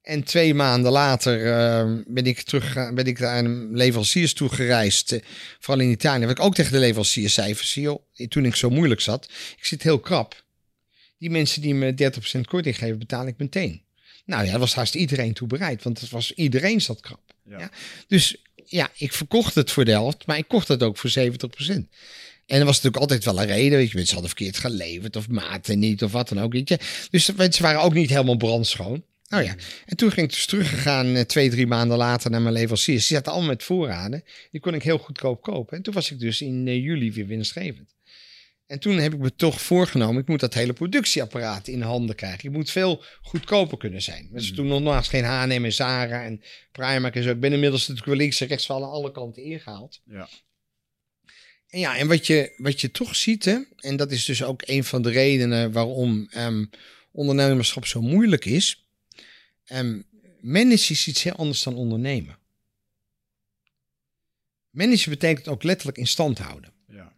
En 0.02 0.24
twee 0.24 0.54
maanden 0.54 0.92
later 0.92 1.54
ehm, 1.54 2.04
ben 2.08 2.26
ik 2.26 2.42
terug 2.42 2.94
ben 2.94 3.06
ik 3.06 3.20
naar 3.20 3.38
een 3.46 3.76
leveranciers 3.76 4.34
toe 4.34 4.50
gereisd. 4.50 5.12
eh, 5.12 5.22
vooral 5.60 5.84
in 5.84 5.92
Italië. 5.92 6.22
Wat 6.26 6.38
ik 6.38 6.44
ook 6.44 6.56
tegen 6.56 6.72
de 6.72 6.80
leveranciers 6.80 7.34
zei, 7.34 7.56
van, 7.56 8.00
toen 8.28 8.46
ik 8.46 8.56
zo 8.56 8.70
moeilijk 8.70 9.02
zat. 9.02 9.30
Ik 9.58 9.66
zit 9.66 9.84
heel 9.84 10.00
krap. 10.00 10.46
Die 11.18 11.30
mensen 11.30 11.62
die 11.62 11.74
me 11.74 11.94
30% 11.94 12.48
korting 12.48 12.78
geven, 12.78 13.00
betaal 13.00 13.28
ik 13.28 13.38
meteen. 13.38 13.82
Nou 14.26 14.46
ja, 14.46 14.50
daar 14.52 14.60
was 14.60 14.76
haast 14.76 14.96
iedereen 14.96 15.34
toe 15.34 15.48
bereid. 15.48 15.84
Want 15.84 16.00
het 16.02 16.10
was, 16.10 16.34
iedereen 16.34 16.82
zat 16.82 17.00
krap. 17.00 17.34
Ja. 17.44 17.60
Ja. 17.60 17.72
Dus 18.08 18.42
ja, 18.70 18.90
ik 18.98 19.14
verkocht 19.14 19.56
het 19.56 19.72
voor 19.72 19.86
de 19.86 19.92
helft, 19.92 20.26
maar 20.26 20.38
ik 20.38 20.48
kocht 20.48 20.68
het 20.68 20.84
ook 20.84 20.98
voor 20.98 21.10
70%. 21.10 21.14
En 22.46 22.60
er 22.60 22.66
was 22.66 22.76
natuurlijk 22.76 22.98
altijd 22.98 23.26
wel 23.26 23.40
een 23.40 23.48
reden. 23.48 23.78
Weet 23.78 23.90
je, 23.90 23.96
mensen 23.96 24.14
hadden 24.14 24.36
verkeerd 24.36 24.58
geleverd 24.58 25.16
of 25.16 25.30
maten 25.30 25.80
niet 25.80 26.04
of 26.04 26.12
wat 26.12 26.30
dan 26.30 26.40
ook. 26.40 26.52
Weet 26.52 26.70
je. 26.70 26.80
Dus 27.10 27.32
mensen 27.32 27.64
waren 27.64 27.82
ook 27.82 27.94
niet 27.94 28.10
helemaal 28.10 28.38
brandschoon. 28.38 29.04
Nou 29.28 29.44
ja, 29.44 29.56
en 29.86 29.98
toen 29.98 30.12
ging 30.12 30.28
ik 30.28 30.34
dus 30.34 30.46
teruggegaan 30.46 31.16
eh, 31.16 31.22
twee, 31.22 31.50
drie 31.50 31.68
maanden 31.68 31.98
later 31.98 32.32
naar 32.32 32.42
mijn 32.42 32.54
leveranciers. 32.54 33.08
Die 33.08 33.18
zaten 33.18 33.32
allemaal 33.32 33.50
met 33.50 33.64
voorraden. 33.64 34.24
Die 34.52 34.62
kon 34.62 34.74
ik 34.74 34.84
heel 34.84 34.98
goedkoop 34.98 35.42
kopen. 35.42 35.78
En 35.78 35.84
toen 35.84 35.94
was 35.94 36.12
ik 36.12 36.20
dus 36.20 36.42
in 36.42 36.68
eh, 36.68 36.84
juli 36.84 37.14
weer 37.14 37.28
winstgevend. 37.28 37.96
En 38.68 38.80
toen 38.80 38.98
heb 38.98 39.14
ik 39.14 39.20
me 39.20 39.36
toch 39.36 39.62
voorgenomen, 39.62 40.22
ik 40.22 40.28
moet 40.28 40.40
dat 40.40 40.54
hele 40.54 40.74
productieapparaat 40.74 41.68
in 41.68 41.82
handen 41.82 42.16
krijgen. 42.16 42.50
Ik 42.50 42.56
moet 42.56 42.72
veel 42.72 43.04
goedkoper 43.22 43.78
kunnen 43.78 44.02
zijn. 44.02 44.30
Dus 44.32 44.54
toen 44.54 44.68
nog 44.68 44.82
naast 44.82 45.10
geen 45.10 45.24
H&M 45.24 45.66
en 45.66 45.74
Zara 45.74 46.24
en 46.24 46.42
Primark 46.72 47.16
en 47.16 47.24
zo. 47.24 47.30
Ik 47.30 47.40
ben 47.40 47.54
inmiddels 47.54 47.82
natuurlijk 47.82 48.08
wel 48.08 48.16
links 48.16 48.42
en 48.42 48.48
rechts 48.48 48.66
van 48.66 48.84
alle 48.84 49.12
kanten 49.12 49.44
ingehaald. 49.44 50.02
Ja. 50.06 50.30
En 51.68 51.80
ja, 51.80 51.98
en 51.98 52.08
wat 52.08 52.28
je, 52.28 52.54
wat 52.58 52.82
je 52.82 52.92
toch 52.92 53.16
ziet, 53.16 53.46
hè, 53.46 53.58
en 53.78 53.96
dat 53.96 54.12
is 54.12 54.26
dus 54.26 54.44
ook 54.44 54.62
een 54.66 54.84
van 54.84 55.02
de 55.02 55.10
redenen 55.10 55.72
waarom 55.72 56.28
ehm, 56.32 56.66
ondernemerschap 57.12 57.86
zo 57.86 58.02
moeilijk 58.02 58.46
is. 58.46 58.88
Um, 59.74 60.06
managen 60.42 60.92
is 60.92 61.08
iets 61.08 61.24
heel 61.24 61.34
anders 61.36 61.64
dan 61.64 61.76
ondernemen. 61.76 62.38
Managen 64.70 65.10
betekent 65.10 65.48
ook 65.48 65.64
letterlijk 65.64 65.98
in 65.98 66.08
stand 66.08 66.38
houden. 66.38 66.74
Ja. 66.88 67.14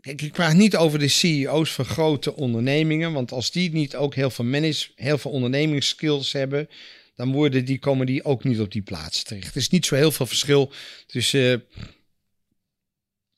Kijk, 0.00 0.22
ik 0.22 0.32
praat 0.32 0.54
niet 0.54 0.76
over 0.76 0.98
de 0.98 1.08
CEO's 1.08 1.72
van 1.72 1.84
grote 1.84 2.34
ondernemingen, 2.34 3.12
want 3.12 3.32
als 3.32 3.50
die 3.50 3.72
niet 3.72 3.96
ook 3.96 4.14
heel 4.14 4.30
veel 4.30 4.44
manage, 4.44 4.90
heel 4.94 5.18
veel 5.18 5.30
ondernemingsskills 5.30 6.32
hebben, 6.32 6.68
dan 7.14 7.32
worden 7.32 7.64
die, 7.64 7.78
komen 7.78 8.06
die 8.06 8.24
ook 8.24 8.44
niet 8.44 8.60
op 8.60 8.72
die 8.72 8.82
plaats 8.82 9.22
terecht. 9.22 9.50
Er 9.50 9.56
is 9.56 9.68
niet 9.68 9.86
zo 9.86 9.94
heel 9.94 10.12
veel 10.12 10.26
verschil 10.26 10.72
tussen 11.06 11.40
uh, 11.40 11.84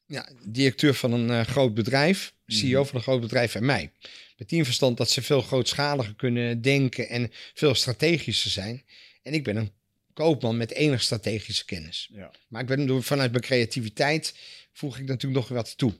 ja, 0.06 0.28
directeur 0.44 0.94
van 0.94 1.12
een 1.12 1.28
uh, 1.28 1.40
groot 1.40 1.74
bedrijf, 1.74 2.32
CEO 2.46 2.84
van 2.84 2.96
een 2.96 3.02
groot 3.02 3.20
bedrijf 3.20 3.54
en 3.54 3.64
mij. 3.64 3.92
Met 4.36 4.48
die 4.48 4.64
verstand 4.64 4.96
dat 4.96 5.10
ze 5.10 5.22
veel 5.22 5.40
grootschaliger 5.40 6.14
kunnen 6.14 6.62
denken 6.62 7.08
en 7.08 7.32
veel 7.54 7.74
strategischer 7.74 8.50
zijn. 8.50 8.84
En 9.22 9.32
ik 9.32 9.44
ben 9.44 9.56
een 9.56 9.72
koopman 10.12 10.56
met 10.56 10.72
enig 10.72 11.02
strategische 11.02 11.64
kennis. 11.64 12.08
Ja. 12.12 12.30
Maar 12.48 12.60
ik 12.60 12.66
ben 12.66 12.86
door, 12.86 13.02
vanuit 13.02 13.30
mijn 13.30 13.42
creativiteit 13.42 14.34
voeg 14.80 14.98
ik 14.98 15.06
natuurlijk 15.06 15.40
nog 15.40 15.48
wat 15.48 15.78
toe. 15.78 15.94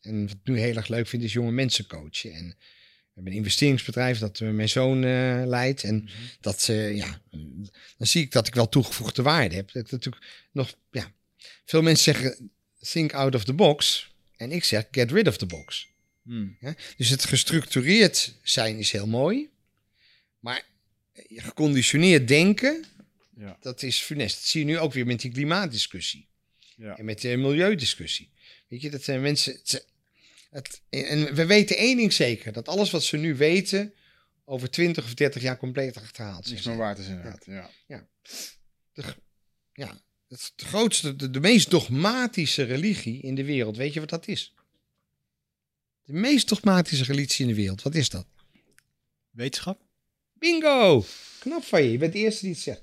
En 0.00 0.26
wat 0.26 0.30
ik 0.30 0.38
nu 0.44 0.58
heel 0.58 0.76
erg 0.76 0.88
leuk 0.88 1.06
vind 1.06 1.22
is 1.22 1.32
jonge 1.32 1.50
mensen 1.50 1.86
coachen. 1.86 2.32
En 2.32 2.46
we 2.48 3.12
hebben 3.14 3.32
een 3.32 3.38
investeringsbedrijf 3.38 4.18
dat 4.18 4.40
uh, 4.40 4.50
mijn 4.50 4.68
zoon 4.68 5.02
uh, 5.02 5.42
leidt. 5.44 5.82
En 5.82 5.94
mm 5.94 6.06
-hmm. 6.06 6.28
dat, 6.40 6.68
uh, 6.70 6.96
ja, 6.96 7.20
dan 7.96 8.06
zie 8.06 8.22
ik 8.22 8.32
dat 8.32 8.46
ik 8.46 8.54
wel 8.54 8.68
toegevoegde 8.68 9.22
waarde 9.22 9.54
heb. 9.54 9.72
Dat 9.72 9.90
natuurlijk 9.90 10.24
nog, 10.52 10.74
ja, 10.90 11.12
veel 11.64 11.82
mensen 11.82 12.14
zeggen 12.14 12.50
think 12.90 13.12
out 13.12 13.34
of 13.34 13.44
the 13.44 13.52
box. 13.52 14.10
En 14.36 14.52
ik 14.52 14.64
zeg 14.64 14.88
get 14.90 15.10
rid 15.10 15.28
of 15.28 15.36
the 15.36 15.46
box. 15.46 15.88
Hmm. 16.22 16.56
Ja? 16.60 16.74
Dus 16.96 17.08
het 17.08 17.24
gestructureerd 17.24 18.34
zijn 18.42 18.78
is 18.78 18.92
heel 18.92 19.06
mooi. 19.06 19.48
Maar 20.38 20.62
geconditioneerd 21.28 22.28
denken, 22.28 22.84
Ja. 23.36 23.56
dat 23.60 23.82
is 23.82 24.00
funest. 24.00 24.34
Dat 24.34 24.44
zie 24.44 24.60
je 24.60 24.66
nu 24.66 24.78
ook 24.78 24.92
weer 24.92 25.06
met 25.06 25.20
die 25.20 25.32
klimaatdiscussie. 25.32 26.28
Ja. 26.76 26.96
En 26.96 27.04
met 27.04 27.20
de 27.20 27.36
milieudiscussie. 27.36 28.30
Weet 28.68 28.82
je, 28.82 28.90
dat 28.90 29.02
zijn 29.02 29.20
mensen. 29.20 29.52
Het, 29.52 29.86
het, 30.50 30.82
en 30.90 31.34
we 31.34 31.46
weten 31.46 31.76
één 31.76 31.96
ding 31.96 32.12
zeker: 32.12 32.52
dat 32.52 32.68
alles 32.68 32.90
wat 32.90 33.02
ze 33.02 33.16
nu 33.16 33.36
weten. 33.36 33.94
over 34.44 34.70
20 34.70 35.04
of 35.04 35.14
30 35.14 35.42
jaar 35.42 35.56
compleet 35.56 35.96
achterhaald 35.96 36.44
zal 36.44 36.54
Niks 36.54 36.66
meer 36.66 36.76
waard 36.76 36.98
is 36.98 37.06
inderdaad. 37.06 37.44
Ja. 37.86 38.08
De, 38.92 39.02
ja, 39.72 40.00
het 40.28 40.38
is 40.38 40.52
grootste, 40.56 41.16
de, 41.16 41.30
de 41.30 41.40
meest 41.40 41.70
dogmatische 41.70 42.62
religie 42.62 43.22
in 43.22 43.34
de 43.34 43.44
wereld. 43.44 43.76
Weet 43.76 43.92
je 43.92 44.00
wat 44.00 44.08
dat 44.08 44.28
is? 44.28 44.54
De 46.04 46.12
meest 46.12 46.48
dogmatische 46.48 47.04
religie 47.04 47.46
in 47.46 47.50
de 47.50 47.56
wereld. 47.56 47.82
Wat 47.82 47.94
is 47.94 48.08
dat? 48.08 48.26
Wetenschap? 49.30 49.80
Bingo! 50.32 51.04
Knap 51.38 51.64
van 51.64 51.82
je. 51.82 51.92
Je 51.92 51.98
bent 51.98 52.12
de 52.12 52.18
eerste 52.18 52.40
die 52.40 52.54
het 52.54 52.62
zegt. 52.62 52.82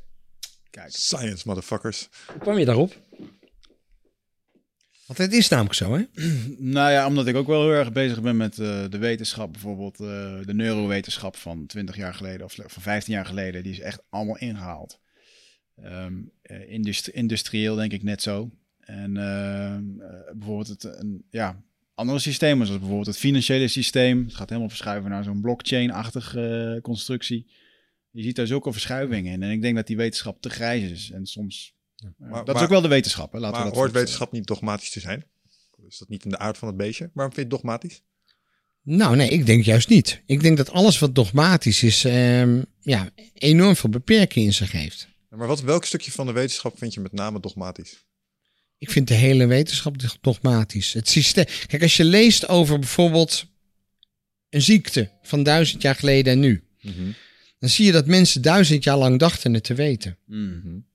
Kijk. 0.70 0.92
Science, 0.96 1.44
motherfuckers. 1.48 2.10
Hoe 2.28 2.42
kwam 2.42 2.58
je 2.58 2.66
daarop? 2.66 3.02
Want 5.08 5.20
het 5.20 5.34
is 5.34 5.48
namelijk 5.48 5.76
zo, 5.76 5.94
hè? 5.94 6.04
Nou 6.76 6.92
ja, 6.92 7.08
omdat 7.08 7.28
ik 7.28 7.36
ook 7.36 7.48
wel 7.48 7.62
heel 7.62 7.72
erg 7.72 7.92
bezig 7.92 8.22
ben 8.22 8.38
met 8.38 8.60
eh, 8.60 8.90
de 8.90 8.98
wetenschap. 8.98 9.52
Bijvoorbeeld 9.52 10.00
eh, 10.00 10.46
de 10.46 10.54
neurowetenschap 10.54 11.36
van 11.36 11.66
20 11.66 11.96
jaar 11.96 12.14
geleden 12.14 12.46
of 12.46 12.56
van 12.56 12.82
15 12.82 13.14
jaar 13.14 13.26
geleden. 13.26 13.64
Die 13.64 13.72
is 13.72 13.80
echt 13.80 14.02
allemaal 14.10 14.38
ingehaald. 14.38 15.00
Ehm, 15.76 16.14
eh, 16.42 16.70
industri- 16.70 17.12
industrieel 17.12 17.76
denk 17.76 17.92
ik 17.92 18.04
net 18.04 18.22
zo. 18.22 18.52
En 18.80 19.14
bijvoorbeeld 20.34 20.68
het, 20.68 20.84
een, 20.84 21.26
ja, 21.30 21.64
andere 21.96 22.20
systemen, 22.20 22.66
zoals 22.66 22.80
bijvoorbeeld 22.80 23.10
het 23.10 23.18
financiële 23.18 23.68
systeem. 23.68 24.24
Het 24.24 24.36
gaat 24.36 24.50
helemaal 24.50 24.70
verschuiven 24.70 25.10
naar 25.10 25.24
zo'n 25.24 25.42
blockchain-achtige 25.42 26.80
constructie. 26.82 27.52
Je 28.12 28.24
ziet 28.24 28.36
daar 28.36 28.48
zulke 28.48 28.72
verschuivingen 28.72 29.34
in. 29.34 29.44
En 29.44 29.52
ik 29.52 29.62
denk 29.62 29.76
dat 29.76 29.88
die 29.88 29.98
wetenschap 29.98 30.42
te 30.42 30.50
grijs 30.50 30.92
is. 30.92 31.12
En 31.12 31.26
soms... 31.26 31.76
Maar- 32.18 32.46
dat 32.46 32.56
is 32.56 32.62
ook 32.62 32.70
wel 32.70 32.82
de 32.82 32.88
wetenschap, 32.88 33.32
hè? 33.32 33.40
Laten 33.40 33.56
maar 33.56 33.66
we 33.66 33.70
dat 33.70 33.80
hoort 33.80 33.92
wetenschap 33.92 34.32
niet 34.32 34.46
dogmatisch 34.46 34.90
te 34.90 35.00
zijn? 35.00 35.26
Is 35.88 35.98
dat 35.98 36.10
niet 36.10 36.24
in 36.24 36.30
de 36.30 36.38
aard 36.38 36.58
van 36.58 36.68
het 36.68 36.78
beestje? 36.78 37.10
Waarom 37.14 37.34
vind 37.34 37.48
je 37.50 37.56
het 37.56 37.64
dogmatisch? 37.64 38.02
Nou, 38.82 39.16
nee, 39.16 39.30
ik 39.30 39.46
denk 39.46 39.64
juist 39.64 39.90
niet. 39.90 40.22
Ik 40.26 40.42
denk 40.42 40.58
dat 40.58 40.72
alles 40.72 41.00
wat 41.00 41.16
dogmatisch 41.16 41.84
is, 41.84 42.06
ehm, 42.06 42.62
ja, 42.82 43.10
enorm 43.34 43.76
veel 43.76 43.90
beperkingen 43.90 44.48
in 44.48 44.54
zich 44.54 44.72
heeft. 44.72 45.08
Maar 45.30 45.48
wat, 45.48 45.62
welk 45.62 45.86
stukje 45.86 46.12
van 46.12 46.26
de 46.26 46.32
wetenschap 46.32 46.78
vind 46.78 46.94
je 46.94 47.00
met 47.00 47.12
name 47.12 47.40
dogmatisch? 47.40 48.06
Ik 48.78 48.92
vind 48.92 49.08
de 49.08 49.14
hele 49.14 49.46
wetenschap 49.46 49.96
dogmatisch. 50.22 50.94
Het 50.94 51.10
systeem. 51.10 51.46
Kijk, 51.68 51.82
als 51.82 51.98
je 51.98 52.04
leest 52.04 52.48
over 52.48 52.80
bijvoorbeeld 52.80 53.46
een 54.50 54.62
ziekte 54.62 55.12
van 55.22 55.44
duizend 55.44 55.82
jaar 55.82 55.96
geleden 55.96 56.34
en 56.34 56.40
nu, 56.40 56.64
dan 57.60 57.70
zie 57.70 57.86
je 57.86 57.92
dat 57.92 58.06
mensen 58.06 58.42
duizend 58.42 58.84
jaar 58.84 58.98
lang 58.98 59.20
dachten 59.20 59.54
het 59.54 59.64
te 59.64 59.74
weten. 59.74 60.18
Mm. 60.26 60.86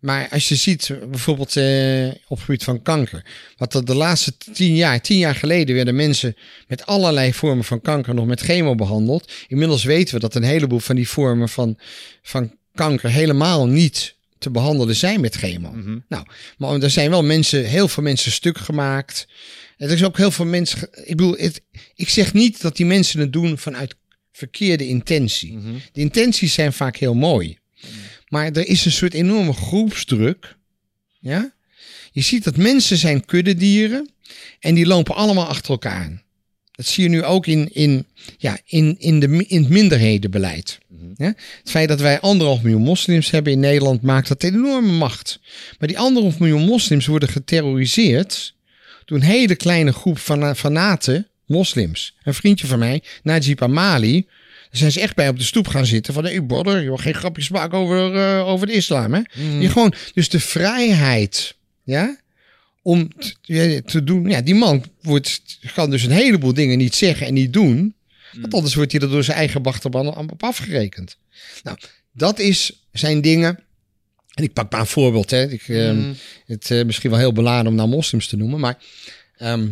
Maar 0.00 0.28
als 0.30 0.48
je 0.48 0.54
ziet, 0.54 0.94
bijvoorbeeld 1.10 1.56
eh, 1.56 2.08
op 2.08 2.36
het 2.36 2.40
gebied 2.40 2.64
van 2.64 2.82
kanker, 2.82 3.24
wat 3.56 3.74
er 3.74 3.84
de 3.84 3.94
laatste 3.94 4.36
tien 4.52 4.74
jaar, 4.74 5.00
tien 5.00 5.18
jaar 5.18 5.34
geleden 5.34 5.74
werden 5.74 5.96
mensen 5.96 6.36
met 6.66 6.86
allerlei 6.86 7.32
vormen 7.32 7.64
van 7.64 7.80
kanker 7.80 8.14
nog 8.14 8.26
met 8.26 8.40
chemo 8.40 8.74
behandeld. 8.74 9.32
Inmiddels 9.46 9.84
weten 9.84 10.14
we 10.14 10.20
dat 10.20 10.34
een 10.34 10.42
heleboel 10.42 10.78
van 10.78 10.96
die 10.96 11.08
vormen 11.08 11.48
van, 11.48 11.78
van 12.22 12.56
kanker 12.74 13.10
helemaal 13.10 13.66
niet 13.66 14.16
te 14.38 14.50
behandelen 14.50 14.96
zijn 14.96 15.20
met 15.20 15.34
chemo. 15.34 15.70
Mhm. 15.70 15.98
Nou, 16.08 16.26
maar 16.58 16.80
er 16.80 16.90
zijn 16.90 17.10
wel 17.10 17.22
mensen, 17.22 17.64
heel 17.64 17.88
veel 17.88 18.02
mensen 18.02 18.32
stuk 18.32 18.58
gemaakt. 18.58 19.28
Er 19.76 19.90
is 19.90 20.04
ook 20.04 20.16
heel 20.16 20.30
veel 20.30 20.44
mensen. 20.44 20.88
Ik 20.92 21.16
bedoel, 21.16 21.36
het, 21.36 21.62
ik 21.94 22.08
zeg 22.08 22.32
niet 22.32 22.60
dat 22.60 22.76
die 22.76 22.86
mensen 22.86 23.20
het 23.20 23.32
doen 23.32 23.58
vanuit 23.58 23.96
verkeerde 24.32 24.86
intentie. 24.86 25.56
Mhm. 25.56 25.74
De 25.92 26.00
intenties 26.00 26.54
zijn 26.54 26.72
vaak 26.72 26.96
heel 26.96 27.14
mooi. 27.14 27.58
Maar 28.28 28.46
er 28.46 28.66
is 28.66 28.84
een 28.84 28.92
soort 28.92 29.14
enorme 29.14 29.52
groepsdruk. 29.52 30.56
Ja? 31.20 31.52
Je 32.12 32.20
ziet 32.20 32.44
dat 32.44 32.56
mensen 32.56 32.96
zijn 32.96 33.24
kuddedieren 33.24 34.10
en 34.60 34.74
die 34.74 34.86
lopen 34.86 35.14
allemaal 35.14 35.46
achter 35.46 35.70
elkaar 35.70 36.02
aan. 36.02 36.22
Dat 36.72 36.86
zie 36.86 37.02
je 37.02 37.08
nu 37.08 37.24
ook 37.24 37.46
in, 37.46 37.68
in, 37.72 38.06
ja, 38.36 38.58
in, 38.64 38.96
in, 38.98 39.20
de, 39.20 39.44
in 39.46 39.62
het 39.62 39.70
minderhedenbeleid. 39.70 40.78
Ja? 41.16 41.34
Het 41.58 41.70
feit 41.70 41.88
dat 41.88 42.00
wij 42.00 42.20
anderhalf 42.20 42.62
miljoen 42.62 42.82
moslims 42.82 43.30
hebben 43.30 43.52
in 43.52 43.60
Nederland 43.60 44.02
maakt 44.02 44.28
dat 44.28 44.42
enorme 44.42 44.92
macht. 44.92 45.40
Maar 45.78 45.88
die 45.88 45.98
anderhalf 45.98 46.38
miljoen 46.38 46.64
moslims 46.64 47.06
worden 47.06 47.28
geterroriseerd 47.28 48.54
door 49.04 49.18
een 49.18 49.24
hele 49.24 49.56
kleine 49.56 49.92
groep 49.92 50.18
van 50.18 50.56
fanaten 50.56 51.26
moslims. 51.46 52.14
Een 52.22 52.34
vriendje 52.34 52.66
van 52.66 52.78
mij, 52.78 53.02
Najib 53.22 53.62
Amali, 53.62 54.26
zijn 54.70 54.92
ze 54.92 55.00
echt 55.00 55.14
bij 55.14 55.28
op 55.28 55.38
de 55.38 55.44
stoep 55.44 55.68
gaan 55.68 55.86
zitten. 55.86 56.14
Van, 56.14 56.24
hey 56.24 56.42
brother, 56.42 56.82
je 56.82 56.90
mag 56.90 57.02
geen 57.02 57.14
grapjes 57.14 57.48
maken 57.48 57.78
over, 57.78 58.14
eh, 58.16 58.46
over 58.48 58.66
de 58.66 58.72
islam. 58.72 59.14
Hè? 59.14 59.20
Die 59.58 59.68
gewoon, 59.68 59.94
dus 60.14 60.28
de 60.28 60.40
vrijheid, 60.40 61.56
ja, 61.82 62.16
om 62.82 63.08
t- 63.18 63.36
ja, 63.42 63.80
te 63.80 64.04
doen. 64.04 64.28
Ja, 64.30 64.40
die 64.40 64.54
man 64.54 64.84
wordt, 65.02 65.42
kan 65.74 65.90
dus 65.90 66.02
een 66.02 66.10
heleboel 66.10 66.54
dingen 66.54 66.78
niet 66.78 66.94
zeggen 66.94 67.26
en 67.26 67.34
niet 67.34 67.52
doen. 67.52 67.94
Want 68.40 68.54
anders 68.54 68.74
wordt 68.74 68.92
hij 68.92 69.00
er 69.00 69.08
door 69.10 69.24
zijn 69.24 69.36
eigen 69.36 69.62
achterban 69.62 70.16
op 70.30 70.42
afgerekend. 70.42 71.16
Nou, 71.62 71.78
dat 72.12 72.38
is 72.38 72.86
zijn 72.92 73.20
dingen. 73.20 73.60
En 74.34 74.44
ik 74.44 74.52
pak 74.52 74.70
maar 74.72 74.80
een 74.80 74.86
voorbeeld. 74.86 75.30
Hè. 75.30 75.48
Ik, 75.50 75.68
ehm, 75.68 76.12
Het 76.46 76.70
eh, 76.70 76.84
misschien 76.84 77.10
wel 77.10 77.18
heel 77.18 77.32
beladen 77.32 77.66
om 77.66 77.74
nou 77.74 77.88
moslims 77.88 78.26
te 78.26 78.36
noemen. 78.36 78.60
Maar 78.60 78.78
ehm, 79.36 79.68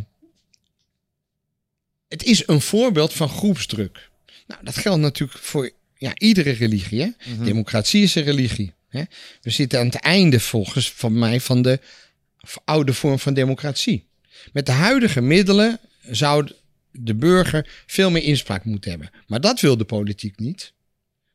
het 2.08 2.22
is 2.24 2.42
een 2.46 2.60
voorbeeld 2.60 3.12
van 3.12 3.28
groepsdruk. 3.28 4.10
Nou, 4.46 4.64
dat 4.64 4.76
geldt 4.76 5.00
natuurlijk 5.00 5.38
voor 5.38 5.70
ja, 5.96 6.12
iedere 6.14 6.50
religie. 6.50 7.00
Hè? 7.00 7.08
Democratie 7.44 8.02
is 8.02 8.14
een 8.14 8.22
religie. 8.22 8.72
Hè? 8.88 9.02
We 9.40 9.50
zitten 9.50 9.78
aan 9.78 9.86
het 9.86 9.94
einde 9.94 10.40
volgens 10.40 10.92
van 10.92 11.18
mij 11.18 11.40
van 11.40 11.62
de 11.62 11.80
oude 12.64 12.92
vorm 12.92 13.18
van 13.18 13.34
democratie. 13.34 14.06
Met 14.52 14.66
de 14.66 14.72
huidige 14.72 15.20
middelen 15.20 15.78
zou 16.10 16.48
de 16.90 17.14
burger 17.14 17.84
veel 17.86 18.10
meer 18.10 18.22
inspraak 18.22 18.64
moeten 18.64 18.90
hebben. 18.90 19.10
Maar 19.26 19.40
dat 19.40 19.60
wil 19.60 19.76
de 19.76 19.84
politiek 19.84 20.38
niet. 20.38 20.74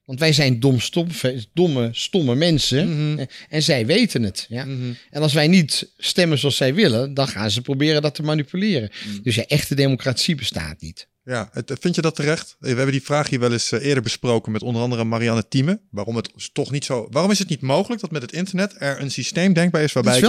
Want 0.06 0.20
wij 0.20 0.34
zijn 0.34 0.60
dom, 0.60 0.80
stom, 0.80 1.08
domme, 1.54 1.90
stomme 1.92 2.36
mensen. 2.36 3.18
En, 3.20 3.28
en 3.50 3.64
zij 3.64 3.86
weten 3.86 4.24
het. 4.24 4.46
Ja? 4.50 4.68
En 5.10 5.22
als 5.22 5.34
wij 5.34 5.48
niet 5.48 5.92
stemmen 5.98 6.38
zoals 6.38 6.56
zij 6.56 6.74
willen, 6.74 7.14
dan 7.14 7.28
gaan 7.28 7.52
ze 7.52 7.62
proberen 7.62 8.02
dat 8.02 8.16
te 8.16 8.24
manipuleren. 8.24 8.90
Dus 9.24 9.36
ja, 9.36 9.46
echte 9.46 9.76
democratie 9.76 10.36
bestaat 10.36 10.82
niet. 10.82 11.08
Ja, 11.24 11.50
het- 11.52 11.74
vind 11.80 11.96
je 11.96 12.02
dat 12.02 12.16
terecht? 12.16 12.56
We 12.60 12.68
hebben 12.68 12.92
die 12.92 13.02
vraag 13.04 13.30
hier 13.30 13.40
wel 13.40 13.52
eens 13.52 13.72
eh, 13.72 13.86
eerder 13.86 14.04
besproken 14.04 14.52
met 14.52 14.62
onder 14.62 14.82
andere 14.82 15.04
Marianne 15.04 15.48
Thieme. 15.48 15.80
Waarom, 15.92 16.16
het 16.16 16.30
is 16.36 16.50
toch 16.54 16.72
niet 16.72 16.86
zo, 16.86 17.08
waarom 17.12 17.32
is 17.32 17.40
het 17.40 17.50
niet 17.50 17.62
mogelijk 17.62 18.02
dat 18.02 18.12
met 18.12 18.22
het 18.22 18.32
internet 18.32 18.76
er 18.78 19.02
een 19.02 19.12
systeem 19.12 19.54
denkbaar 19.54 19.84
is 19.84 19.94
waarbij 19.94 20.14
is 20.14 20.20
je 20.20 20.28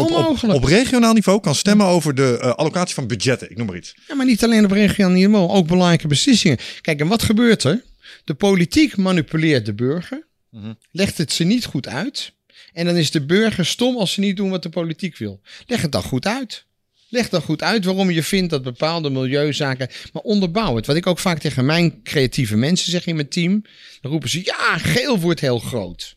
op 0.54 0.64
regionaal 0.64 1.12
niveau 1.12 1.40
kan 1.40 1.54
stemmen 1.54 1.86
over 1.86 2.14
de 2.14 2.38
eh, 2.40 2.50
allocatie 2.54 2.94
van 2.94 3.06
budgetten? 3.06 3.50
Ik 3.50 3.56
noem 3.56 3.66
maar 3.66 3.76
iets. 3.76 3.94
Ja, 4.08 4.14
maar 4.14 4.26
niet 4.26 4.44
alleen 4.44 4.64
op 4.64 4.70
regionaal 4.70 5.10
niveau, 5.12 5.48
ook 5.50 5.66
belangrijke 5.66 6.06
beslissingen. 6.08 6.58
Kijk, 6.80 7.00
en 7.00 7.08
wat 7.08 7.22
gebeurt 7.22 7.64
er? 7.64 7.82
De 8.24 8.34
politiek 8.34 8.96
manipuleert 8.96 9.66
de 9.66 9.74
burger, 9.74 10.26
Mhm. 10.50 10.72
legt 10.90 11.18
het 11.18 11.32
ze 11.32 11.44
niet 11.44 11.64
goed 11.64 11.88
uit. 11.88 12.32
En 12.72 12.84
dan 12.84 12.96
is 12.96 13.10
de 13.10 13.24
burger 13.26 13.66
stom 13.66 13.96
als 13.96 14.12
ze 14.12 14.20
niet 14.20 14.36
doen 14.36 14.50
wat 14.50 14.62
de 14.62 14.68
politiek 14.68 15.16
wil. 15.18 15.40
Leg 15.66 15.82
het 15.82 15.92
dan 15.92 16.02
goed 16.02 16.26
uit. 16.26 16.64
Leg 17.12 17.28
dan 17.28 17.42
goed 17.42 17.62
uit 17.62 17.84
waarom 17.84 18.10
je 18.10 18.22
vindt 18.22 18.50
dat 18.50 18.62
bepaalde 18.62 19.10
milieuzaken. 19.10 19.88
Maar 20.12 20.22
onderbouw 20.22 20.76
het. 20.76 20.86
Wat 20.86 20.96
ik 20.96 21.06
ook 21.06 21.18
vaak 21.18 21.38
tegen 21.38 21.64
mijn 21.64 22.02
creatieve 22.02 22.56
mensen 22.56 22.90
zeg 22.90 23.06
in 23.06 23.14
mijn 23.14 23.28
team. 23.28 23.64
Dan 24.00 24.10
roepen 24.10 24.28
ze: 24.28 24.40
ja, 24.44 24.78
geel 24.78 25.18
wordt 25.18 25.40
heel 25.40 25.58
groot. 25.58 26.16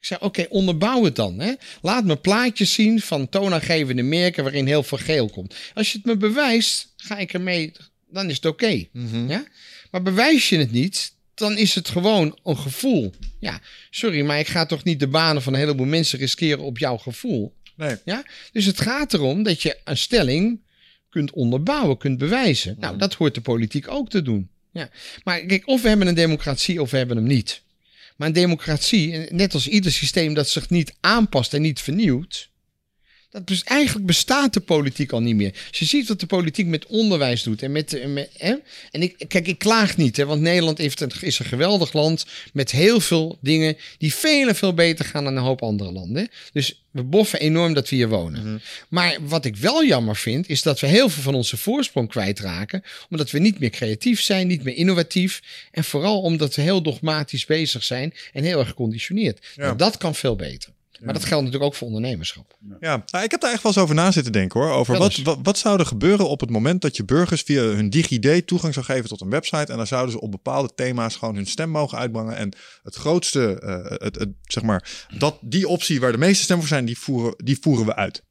Ik 0.00 0.06
zeg: 0.06 0.20
oké, 0.20 0.46
onderbouw 0.48 1.04
het 1.04 1.16
dan. 1.16 1.40
Hè? 1.40 1.52
Laat 1.82 2.04
me 2.04 2.16
plaatjes 2.16 2.72
zien 2.72 3.00
van 3.00 3.28
toonaangevende 3.28 4.02
merken 4.02 4.42
waarin 4.42 4.66
heel 4.66 4.82
veel 4.82 4.98
geel 4.98 5.30
komt. 5.30 5.54
Als 5.74 5.92
je 5.92 5.96
het 5.96 6.06
me 6.06 6.16
bewijst, 6.16 6.92
ga 6.96 7.18
ik 7.18 7.32
ermee. 7.32 7.72
Dan 8.10 8.28
is 8.28 8.36
het 8.36 8.46
oké. 8.46 8.84
Ja? 9.28 9.44
Maar 9.90 10.02
bewijs 10.02 10.48
je 10.48 10.58
het 10.58 10.72
niet, 10.72 11.14
dan 11.34 11.56
is 11.56 11.74
het 11.74 11.88
gewoon 11.88 12.38
een 12.44 12.58
gevoel. 12.58 13.12
Ja, 13.38 13.60
sorry, 13.90 14.22
maar 14.22 14.38
ik 14.38 14.48
ga 14.48 14.66
toch 14.66 14.84
niet 14.84 15.00
de 15.00 15.08
banen 15.08 15.42
van 15.42 15.52
een 15.52 15.58
heleboel 15.58 15.86
mensen 15.86 16.18
riskeren 16.18 16.64
op 16.64 16.78
jouw 16.78 16.96
gevoel. 16.96 17.54
Nee. 17.82 17.96
Ja? 18.04 18.24
Dus 18.52 18.64
het 18.64 18.80
gaat 18.80 19.14
erom 19.14 19.42
dat 19.42 19.62
je 19.62 19.78
een 19.84 19.96
stelling 19.96 20.60
kunt 21.10 21.30
onderbouwen, 21.30 21.98
kunt 21.98 22.18
bewijzen. 22.18 22.76
Nou, 22.78 22.96
dat 22.96 23.14
hoort 23.14 23.34
de 23.34 23.40
politiek 23.40 23.88
ook 23.88 24.10
te 24.10 24.22
doen. 24.22 24.48
Ja. 24.72 24.90
Maar 25.24 25.40
kijk, 25.40 25.66
of 25.66 25.82
we 25.82 25.88
hebben 25.88 26.06
een 26.06 26.14
democratie 26.14 26.82
of 26.82 26.90
we 26.90 26.96
hebben 26.96 27.16
hem 27.16 27.26
niet. 27.26 27.62
Maar 28.16 28.28
een 28.28 28.34
democratie, 28.34 29.12
net 29.30 29.54
als 29.54 29.68
ieder 29.68 29.92
systeem 29.92 30.34
dat 30.34 30.48
zich 30.48 30.70
niet 30.70 30.94
aanpast 31.00 31.54
en 31.54 31.62
niet 31.62 31.80
vernieuwt. 31.80 32.50
Dat 33.32 33.46
dus 33.46 33.62
eigenlijk 33.62 34.06
bestaat 34.06 34.52
de 34.52 34.60
politiek 34.60 35.12
al 35.12 35.20
niet 35.20 35.36
meer. 35.36 35.54
Je 35.70 35.84
ziet 35.84 36.08
wat 36.08 36.20
de 36.20 36.26
politiek 36.26 36.66
met 36.66 36.86
onderwijs 36.86 37.42
doet. 37.42 37.62
En, 37.62 37.72
met, 37.72 37.90
de- 37.90 38.06
met, 38.06 38.30
hè? 38.36 38.54
en 38.90 39.02
ik, 39.02 39.24
kijk, 39.28 39.46
ik 39.46 39.58
klaag 39.58 39.96
niet, 39.96 40.16
hè, 40.16 40.26
want 40.26 40.40
Nederland 40.40 40.78
heeft 40.78 41.00
een, 41.00 41.12
is 41.20 41.38
een 41.38 41.44
geweldig 41.44 41.92
land. 41.92 42.26
Met 42.52 42.70
heel 42.70 43.00
veel 43.00 43.38
dingen 43.40 43.76
die 43.98 44.14
veel 44.14 44.48
en 44.48 44.54
veel 44.54 44.74
beter 44.74 45.04
gaan 45.04 45.24
dan 45.24 45.36
een 45.36 45.42
hoop 45.42 45.62
andere 45.62 45.92
landen. 45.92 46.28
Dus 46.52 46.82
we 46.90 47.02
boffen 47.02 47.40
enorm 47.40 47.74
dat 47.74 47.88
we 47.88 47.96
hier 47.96 48.08
wonen. 48.08 48.62
Maar 48.88 49.16
wat 49.20 49.44
ik 49.44 49.56
wel 49.56 49.84
jammer 49.84 50.16
vind, 50.16 50.48
is 50.48 50.62
dat 50.62 50.80
we 50.80 50.86
heel 50.86 51.08
veel 51.08 51.22
van 51.22 51.34
onze 51.34 51.56
voorsprong 51.56 52.08
kwijtraken. 52.08 52.82
Omdat 53.10 53.30
we 53.30 53.38
niet 53.38 53.58
meer 53.58 53.70
creatief 53.70 54.20
zijn, 54.20 54.46
niet 54.46 54.62
meer 54.64 54.76
innovatief. 54.76 55.42
En 55.70 55.84
vooral 55.84 56.20
omdat 56.20 56.54
we 56.54 56.62
heel 56.62 56.82
dogmatisch 56.82 57.44
bezig 57.46 57.82
zijn 57.82 58.14
en 58.32 58.44
heel 58.44 58.58
erg 58.58 58.68
geconditioneerd. 58.68 59.46
Ja. 59.56 59.62
Nou, 59.64 59.76
dat 59.76 59.96
kan 59.96 60.14
veel 60.14 60.36
beter. 60.36 60.72
Maar 61.04 61.14
dat 61.14 61.24
geldt 61.24 61.44
natuurlijk 61.44 61.72
ook 61.72 61.78
voor 61.78 61.86
ondernemerschap. 61.86 62.56
Ja, 62.80 63.04
nou, 63.06 63.24
ik 63.24 63.30
heb 63.30 63.40
daar 63.40 63.52
echt 63.52 63.62
wel 63.62 63.72
eens 63.72 63.80
over 63.80 63.94
na 63.94 64.10
zitten 64.10 64.32
denken 64.32 64.60
hoor. 64.60 64.70
Over 64.70 64.98
wat, 64.98 65.16
wat, 65.16 65.38
wat 65.42 65.58
zou 65.58 65.78
er 65.78 65.86
gebeuren 65.86 66.28
op 66.28 66.40
het 66.40 66.50
moment 66.50 66.80
dat 66.80 66.96
je 66.96 67.04
burgers 67.04 67.42
via 67.42 67.62
hun 67.62 67.90
DigiD 67.90 68.46
toegang 68.46 68.74
zou 68.74 68.86
geven 68.86 69.08
tot 69.08 69.20
een 69.20 69.30
website. 69.30 69.72
En 69.72 69.76
dan 69.76 69.86
zouden 69.86 70.12
ze 70.12 70.20
op 70.20 70.30
bepaalde 70.30 70.70
thema's 70.74 71.16
gewoon 71.16 71.34
hun 71.34 71.46
stem 71.46 71.70
mogen 71.70 71.98
uitbrengen. 71.98 72.36
En 72.36 72.52
het 72.82 72.94
grootste, 72.94 73.60
eh, 73.60 74.06
het, 74.06 74.18
het, 74.18 74.28
zeg 74.42 74.62
maar, 74.62 75.06
dat, 75.18 75.38
die 75.40 75.68
optie 75.68 76.00
waar 76.00 76.12
de 76.12 76.18
meeste 76.18 76.42
stemmen 76.42 76.66
voor 76.66 76.74
zijn, 76.76 76.86
die 76.86 76.98
voeren, 76.98 77.34
die 77.36 77.58
voeren 77.60 77.86
we 77.86 77.96
uit. 77.96 78.22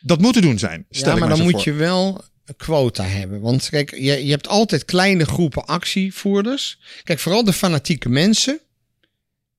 Dat 0.00 0.20
moet 0.20 0.34
te 0.34 0.40
doen 0.40 0.58
zijn. 0.58 0.86
Stel 0.90 1.12
ja, 1.12 1.18
maar 1.18 1.28
dan 1.28 1.42
moet 1.42 1.52
voor. 1.52 1.72
je 1.72 1.72
wel 1.72 2.24
quota 2.56 3.04
hebben. 3.04 3.40
Want 3.40 3.68
kijk, 3.68 3.90
je, 3.90 4.24
je 4.24 4.30
hebt 4.30 4.48
altijd 4.48 4.84
kleine 4.84 5.24
groepen 5.24 5.66
actievoerders. 5.66 6.78
Kijk, 7.04 7.18
vooral 7.18 7.44
de 7.44 7.52
fanatieke 7.52 8.08
mensen. 8.08 8.60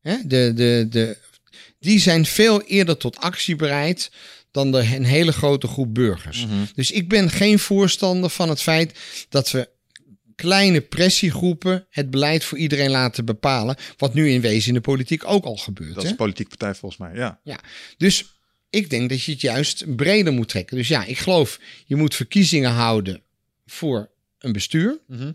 Hè, 0.01 0.17
de, 0.25 0.51
de, 0.55 0.87
de, 0.89 1.17
die 1.79 1.99
zijn 1.99 2.25
veel 2.25 2.61
eerder 2.61 2.97
tot 2.97 3.17
actie 3.17 3.55
bereid 3.55 4.11
dan 4.51 4.71
de, 4.71 4.77
een 4.77 5.05
hele 5.05 5.31
grote 5.31 5.67
groep 5.67 5.93
burgers. 5.93 6.45
Mhm. 6.45 6.53
Dus 6.75 6.91
ik 6.91 7.09
ben 7.09 7.29
geen 7.29 7.59
voorstander 7.59 8.29
van 8.29 8.49
het 8.49 8.61
feit 8.61 8.99
dat 9.29 9.51
we 9.51 9.69
kleine 10.35 10.81
pressiegroepen 10.81 11.85
het 11.89 12.09
beleid 12.09 12.43
voor 12.43 12.57
iedereen 12.57 12.89
laten 12.89 13.25
bepalen. 13.25 13.75
Wat 13.97 14.13
nu 14.13 14.29
in 14.29 14.41
wezen 14.41 14.67
in 14.67 14.73
de 14.73 14.81
politiek 14.81 15.25
ook 15.25 15.45
al 15.45 15.57
gebeurt. 15.57 15.93
Dat 15.93 15.97
is 15.97 16.03
hè? 16.03 16.09
een 16.09 16.15
politieke 16.15 16.49
partij 16.49 16.75
volgens 16.75 17.01
mij, 17.01 17.15
ja. 17.15 17.39
Ja, 17.43 17.59
dus 17.97 18.25
ik 18.69 18.89
denk 18.89 19.09
dat 19.09 19.23
je 19.23 19.31
het 19.31 19.41
juist 19.41 19.95
breder 19.95 20.33
moet 20.33 20.49
trekken. 20.49 20.77
Dus 20.77 20.87
ja, 20.87 21.05
ik 21.05 21.17
geloof, 21.17 21.59
je 21.85 21.95
moet 21.95 22.15
verkiezingen 22.15 22.71
houden 22.71 23.21
voor 23.65 24.09
een 24.39 24.51
bestuur. 24.51 24.99
Mhm. 25.07 25.31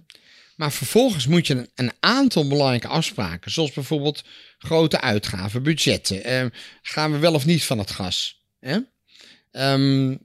Maar 0.56 0.72
vervolgens 0.72 1.26
moet 1.26 1.46
je 1.46 1.70
een, 1.74 1.92
aantal 2.00 2.48
belangrijke 2.48 2.88
afspraken, 2.88 3.50
zoals 3.50 3.72
bijvoorbeeld 3.72 4.24
grote 4.58 5.00
uitgaven, 5.00 5.62
budgetten. 5.62 6.24
eh, 6.24 6.46
gaan 6.82 7.12
we 7.12 7.18
wel 7.18 7.34
of 7.34 7.46
niet 7.46 7.64
van 7.64 7.78
het 7.78 7.90
gas? 7.90 8.42
Ehm, 9.50 10.16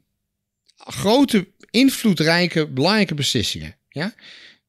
grote, 0.77 1.47
invloedrijke, 1.69 2.67
belangrijke 2.67 3.13
beslissingen. 3.13 3.75
Ja? 3.89 4.13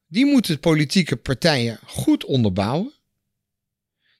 Die 0.07 0.25
moeten 0.25 0.59
politieke 0.59 1.15
partijen 1.15 1.79
goed 1.85 2.25
onderbouwen. 2.25 2.93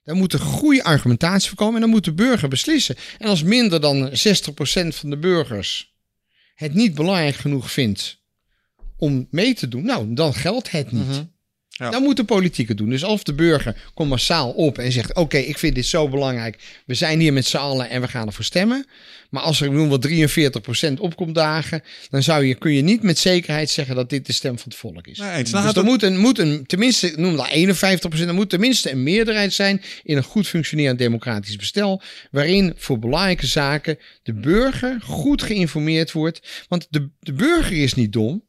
Daar 0.04 0.16
moet 0.16 0.32
een 0.32 0.38
goede 0.38 0.84
argumentatie 0.84 1.48
voor 1.48 1.58
komen 1.58 1.74
en 1.74 1.80
dan 1.80 1.90
moet 1.90 2.04
de 2.04 2.12
burger 2.12 2.48
beslissen. 2.48 2.96
En 3.18 3.28
als 3.28 3.42
minder 3.42 3.80
dan 3.80 4.10
60% 4.12 4.96
van 4.96 5.10
de 5.10 5.18
burgers 5.18 5.94
het 6.54 6.74
niet 6.74 6.94
belangrijk 6.94 7.34
genoeg 7.34 7.72
vindt 7.72 8.20
om 8.96 9.26
mee 9.30 9.54
te 9.54 9.68
doen, 9.68 9.84
nou, 9.84 10.14
dan 10.14 10.34
geldt 10.34 10.70
het 10.70 10.92
niet. 10.92 11.06
Mhm. 11.06 11.24
Ja. 11.82 11.90
Dan 11.90 12.02
moet 12.02 12.16
de 12.16 12.24
politiek 12.24 12.68
het 12.68 12.76
doen. 12.76 12.90
Dus 12.90 13.02
of 13.02 13.22
de 13.22 13.34
burger 13.34 13.76
komt 13.94 14.08
massaal 14.08 14.50
op 14.50 14.78
en 14.78 14.92
zegt: 14.92 15.14
Oké, 15.14 15.36
ik 15.36 15.58
vind 15.58 15.74
dit 15.74 15.86
zo 15.86 16.08
belangrijk. 16.08 16.58
We 16.86 16.94
zijn 16.94 17.20
hier 17.20 17.32
met 17.32 17.46
z'n 17.46 17.56
allen 17.56 17.90
en 17.90 18.00
we 18.00 18.08
gaan 18.08 18.26
ervoor 18.26 18.44
stemmen. 18.44 18.86
Maar 19.30 19.42
als 19.42 19.60
er 19.60 19.70
noem 19.70 19.88
wat 19.88 20.08
43% 20.08 20.92
opkomt 20.98 21.34
dagen, 21.34 21.82
dan 22.10 22.22
zou 22.22 22.44
je, 22.44 22.54
kun 22.54 22.72
je 22.72 22.82
niet 22.82 23.02
met 23.02 23.18
zekerheid 23.18 23.70
zeggen 23.70 23.94
dat 23.94 24.10
dit 24.10 24.26
de 24.26 24.32
stem 24.32 24.58
van 24.58 24.68
het 24.68 24.78
volk 24.78 25.06
is. 25.06 25.18
Nee, 25.18 25.44
dus 25.44 25.52
er 25.52 25.84
moet 25.84 26.02
een, 26.02 26.18
moet 26.18 26.38
een, 26.38 26.66
tenminste, 26.66 27.12
noem 27.16 27.36
dat 27.36 27.48
51%, 27.48 28.18
er 28.18 28.34
moet 28.34 28.50
tenminste 28.50 28.90
een 28.90 29.02
meerderheid 29.02 29.52
zijn 29.52 29.82
in 30.02 30.16
een 30.16 30.22
goed 30.22 30.48
functionerend 30.48 30.98
democratisch 30.98 31.56
bestel, 31.56 32.02
waarin 32.30 32.72
voor 32.76 32.98
belangrijke 32.98 33.46
zaken 33.46 33.98
de 34.22 34.34
burger 34.34 35.00
goed 35.02 35.42
geïnformeerd 35.42 36.12
wordt. 36.12 36.64
Want 36.68 36.86
de, 36.90 37.10
de 37.20 37.32
burger 37.32 37.82
is 37.82 37.94
niet 37.94 38.12
dom. 38.12 38.44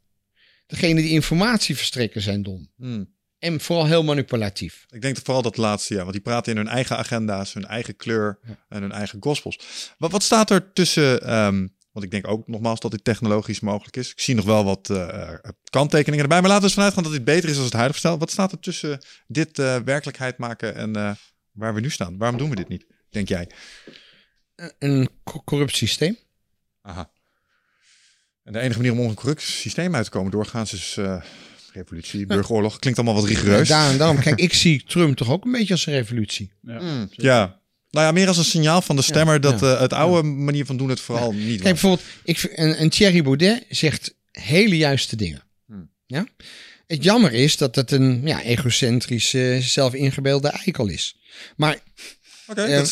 Degene 0.68 1.02
die 1.02 1.12
informatie 1.12 1.76
verstrekken 1.76 2.22
zijn 2.22 2.44
dom. 2.44 2.70
Hmm. 2.78 3.13
En 3.44 3.60
vooral 3.62 3.86
heel 3.86 4.04
manipulatief. 4.04 4.86
Ik 4.90 5.02
denk 5.02 5.18
vooral 5.24 5.42
dat 5.42 5.58
laatste, 5.58 5.94
ja. 5.94 6.00
Want 6.00 6.12
die 6.12 6.22
praten 6.22 6.52
in 6.52 6.58
hun 6.58 6.68
eigen 6.68 6.98
agenda's, 6.98 7.54
hun 7.54 7.66
eigen 7.66 7.96
kleur 7.96 8.40
en 8.70 8.82
hun 8.82 8.92
eigen 8.92 9.18
gospels. 9.22 9.60
Wat, 9.98 10.12
wat 10.12 10.24
staat 10.24 10.50
er 10.50 10.74
tussen... 10.74 11.22
ehm, 11.22 11.68
want 11.92 12.06
ik 12.06 12.12
denk 12.12 12.28
ook 12.28 12.48
nogmaals 12.48 12.80
dat 12.80 12.92
dit 12.92 13.04
technologisch 13.04 13.60
mogelijk 13.60 13.96
is. 13.96 14.12
Ik 14.12 14.20
zie 14.20 14.36
nog 14.36 14.46
wel 14.46 14.64
wat 14.64 14.90
eh, 14.90 15.34
kanttekeningen 15.70 16.24
erbij. 16.24 16.40
Maar 16.42 16.50
laten 16.50 16.62
we 16.62 16.68
eens 16.68 16.74
vanuit 16.74 16.94
gaan 16.94 17.04
dat 17.04 17.12
dit 17.12 17.24
beter 17.24 17.50
is 17.50 17.56
dan 17.56 17.64
het 17.64 17.74
huidige 17.74 18.00
stel. 18.00 18.18
Wat 18.18 18.32
staat 18.32 18.52
er 18.52 18.60
tussen 18.60 19.00
dit 19.28 19.60
eh, 19.60 19.78
werkelijkheid 19.86 20.38
maken 20.38 20.76
en 20.76 20.96
eh, 20.96 21.12
waar 21.52 21.74
we 21.74 21.80
nu 21.80 21.90
staan? 21.90 22.18
Waarom 22.18 22.38
doen 22.38 22.50
we 22.50 22.56
dit 22.56 22.68
niet, 22.68 22.86
denk 23.10 23.28
jij? 23.28 23.50
Een 24.80 25.10
co- 25.24 25.42
corrupt 25.44 25.76
systeem. 25.76 26.18
Aha. 26.82 27.12
En 28.44 28.54
de 28.54 28.60
enige 28.60 28.78
manier 28.82 29.00
om 29.00 29.00
een 29.00 29.14
corrupt 29.16 29.42
systeem 29.42 29.96
uit 29.96 30.06
te 30.06 30.12
komen 30.12 30.32
doorgaans 30.32 30.74
is 30.74 30.98
eh, 30.98 31.22
revolutie, 31.74 32.26
burgeroorlog. 32.26 32.80
Klinkt 32.80 33.00
allemaal 33.00 33.22
wat 33.22 33.30
rigoureus. 33.30 33.68
Daarom, 33.68 33.98
daarom, 33.98 34.20
kijk, 34.20 34.40
ik 34.40 34.54
zie 34.54 34.84
Trump 34.88 35.16
toch 35.18 35.30
ook 35.30 35.46
een 35.46 35.52
beetje 35.52 35.74
als 35.74 35.86
een 35.86 35.94
revolutie. 35.94 36.52
Ja. 36.62 36.80
Mm, 36.82 37.10
ja. 37.12 37.62
Nou 37.90 38.06
ja, 38.06 38.12
meer 38.12 38.28
als 38.28 38.38
een 38.38 38.44
signaal 38.44 38.82
van 38.82 38.96
de 38.96 39.02
stemmer 39.02 39.42
dat 39.42 39.60
ja. 39.60 39.74
eh, 39.74 39.82
het 39.82 39.94
oude 39.94 40.28
manier 40.28 40.66
van 40.66 40.78
doen 40.78 40.90
het 40.90 41.00
vooral 41.00 41.32
niet 41.32 41.46
Kijk, 41.46 41.58
was. 41.62 41.72
bijvoorbeeld, 41.72 42.08
ik, 42.24 42.38
vind- 42.40 42.58
een, 42.58 42.82
een 42.82 42.90
Thierry 42.90 43.24
Baudet 43.24 43.66
zegt 43.70 44.16
hele 44.32 44.78
juiste 44.78 45.16
dingen. 45.16 45.44
Hmm. 45.66 45.90
Ja? 46.06 46.26
Het 46.88 47.04
jammer 47.04 47.34
is 47.34 47.58
dat 47.58 47.76
het 47.76 47.92
een 47.92 48.22
ja, 48.26 48.42
egocentrische, 48.42 49.58
zelfingebeelde 49.62 50.48
eikel 50.48 50.88
is. 50.88 51.16
Maar 51.56 51.78
Oké, 52.48 52.62
eh, 52.62 52.88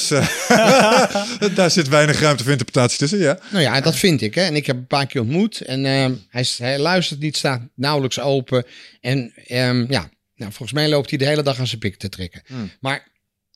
daar 1.55 1.71
zit 1.71 1.87
weinig 1.87 2.19
ruimte 2.19 2.43
voor 2.43 2.51
interpretatie 2.51 2.97
tussen, 2.97 3.19
ja. 3.19 3.39
Nou 3.51 3.63
ja, 3.63 3.81
dat 3.81 3.95
vind 3.95 4.21
ik. 4.21 4.35
Hè. 4.35 4.41
En 4.41 4.55
ik 4.55 4.65
heb 4.65 4.75
een 4.75 4.87
paar 4.87 5.05
keer 5.05 5.21
ontmoet. 5.21 5.61
En 5.61 5.85
ehm, 5.85 6.13
hij, 6.27 6.45
hij 6.57 6.79
luistert 6.79 7.19
niet, 7.19 7.37
staat 7.37 7.61
nauwelijks 7.75 8.19
open. 8.19 8.65
En 9.01 9.33
ehm, 9.47 9.85
ja, 9.91 10.09
nou, 10.35 10.51
volgens 10.51 10.71
mij 10.71 10.89
loopt 10.89 11.09
hij 11.09 11.19
de 11.19 11.25
hele 11.25 11.43
dag 11.43 11.59
aan 11.59 11.67
zijn 11.67 11.79
pik 11.79 11.95
te 11.95 12.09
trekken. 12.09 12.41
Hmm. 12.45 12.71
Maar 12.79 13.07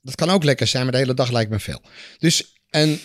dat 0.02 0.16
kan 0.16 0.30
ook 0.30 0.44
lekker 0.44 0.68
zijn, 0.68 0.84
maar 0.84 0.92
de 0.92 0.98
hele 0.98 1.14
dag 1.14 1.32
lijkt 1.32 1.52
me 1.52 1.60
veel. 1.60 1.82
Dus 2.18 2.54
en 2.70 3.00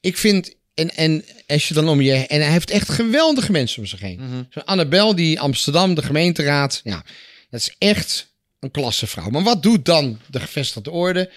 ik 0.00 0.16
vind... 0.16 0.54
En, 0.74 0.94
en 0.96 1.24
als 1.46 1.68
je 1.68 1.74
dan 1.74 1.88
om 1.88 2.00
je... 2.00 2.26
En 2.26 2.40
hij 2.40 2.50
heeft 2.50 2.70
echt 2.70 2.90
geweldige 2.90 3.52
mensen 3.52 3.78
om 3.78 3.86
zich 3.86 4.00
heen. 4.00 4.46
Zo 4.50 4.60
Annabel, 4.60 5.14
die 5.14 5.40
Amsterdam, 5.40 5.94
de 5.94 6.02
gemeenteraad. 6.02 6.80
Ja, 6.84 7.04
dat 7.50 7.60
is 7.60 7.74
echt 7.78 8.32
een 8.60 8.70
klassevrouw. 8.70 9.30
Maar 9.30 9.42
wat 9.42 9.62
doet 9.62 9.84
dan 9.84 10.20
de 10.30 10.40
gevestigde 10.40 10.90
orde? 10.90 11.30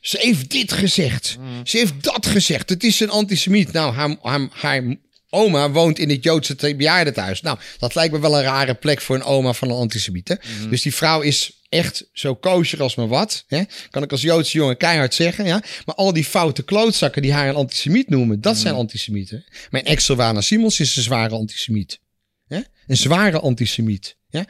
Ze 0.00 0.18
heeft 0.20 0.50
dit 0.50 0.72
gezegd. 0.72 1.36
Ze 1.64 1.76
heeft 1.76 2.02
dat 2.02 2.26
gezegd. 2.26 2.68
Het 2.68 2.84
is 2.84 3.00
een 3.00 3.10
antisemiet. 3.10 3.72
Nou, 3.72 3.94
haar, 3.94 4.16
haar, 4.22 4.48
haar 4.50 4.96
oma 5.30 5.70
woont 5.70 5.98
in 5.98 6.10
het 6.10 6.24
Joodse 6.24 6.54
te- 6.54 6.74
bejaardentehuis. 6.76 7.40
Nou, 7.40 7.58
dat 7.78 7.94
lijkt 7.94 8.12
me 8.12 8.20
wel 8.20 8.36
een 8.36 8.42
rare 8.42 8.74
plek 8.74 9.00
voor 9.00 9.16
een 9.16 9.22
oma 9.22 9.52
van 9.52 9.68
een 9.70 9.76
antisemiet. 9.76 10.28
Hè? 10.28 10.34
Dus 10.70 10.82
die 10.82 10.94
vrouw 10.94 11.20
is 11.20 11.52
echt 11.68 12.08
zo 12.12 12.34
kosher 12.34 12.82
als 12.82 12.94
maar 12.94 13.08
wat. 13.08 13.44
Hè? 13.46 13.62
Kan 13.90 14.02
ik 14.02 14.12
als 14.12 14.22
Joodse 14.22 14.56
jongen 14.58 14.76
keihard 14.76 15.14
zeggen. 15.14 15.44
Ja? 15.46 15.62
Maar 15.84 15.94
al 15.94 16.12
die 16.12 16.24
foute 16.24 16.62
klootzakken 16.62 17.22
die 17.22 17.32
haar 17.32 17.48
een 17.48 17.54
antisemiet 17.54 18.08
noemen, 18.08 18.40
dat 18.40 18.56
zijn 18.56 18.74
antisemieten. 18.74 19.44
Mijn 19.70 19.84
ex 19.84 20.04
Sylvana 20.04 20.40
Simons 20.40 20.80
is 20.80 20.96
een 20.96 21.02
zware 21.02 21.34
antisemiet. 21.34 22.00
Hè? 22.46 22.60
Een 22.86 22.96
zware 22.96 23.40
antisemiet. 23.40 24.16
Ja? 24.28 24.44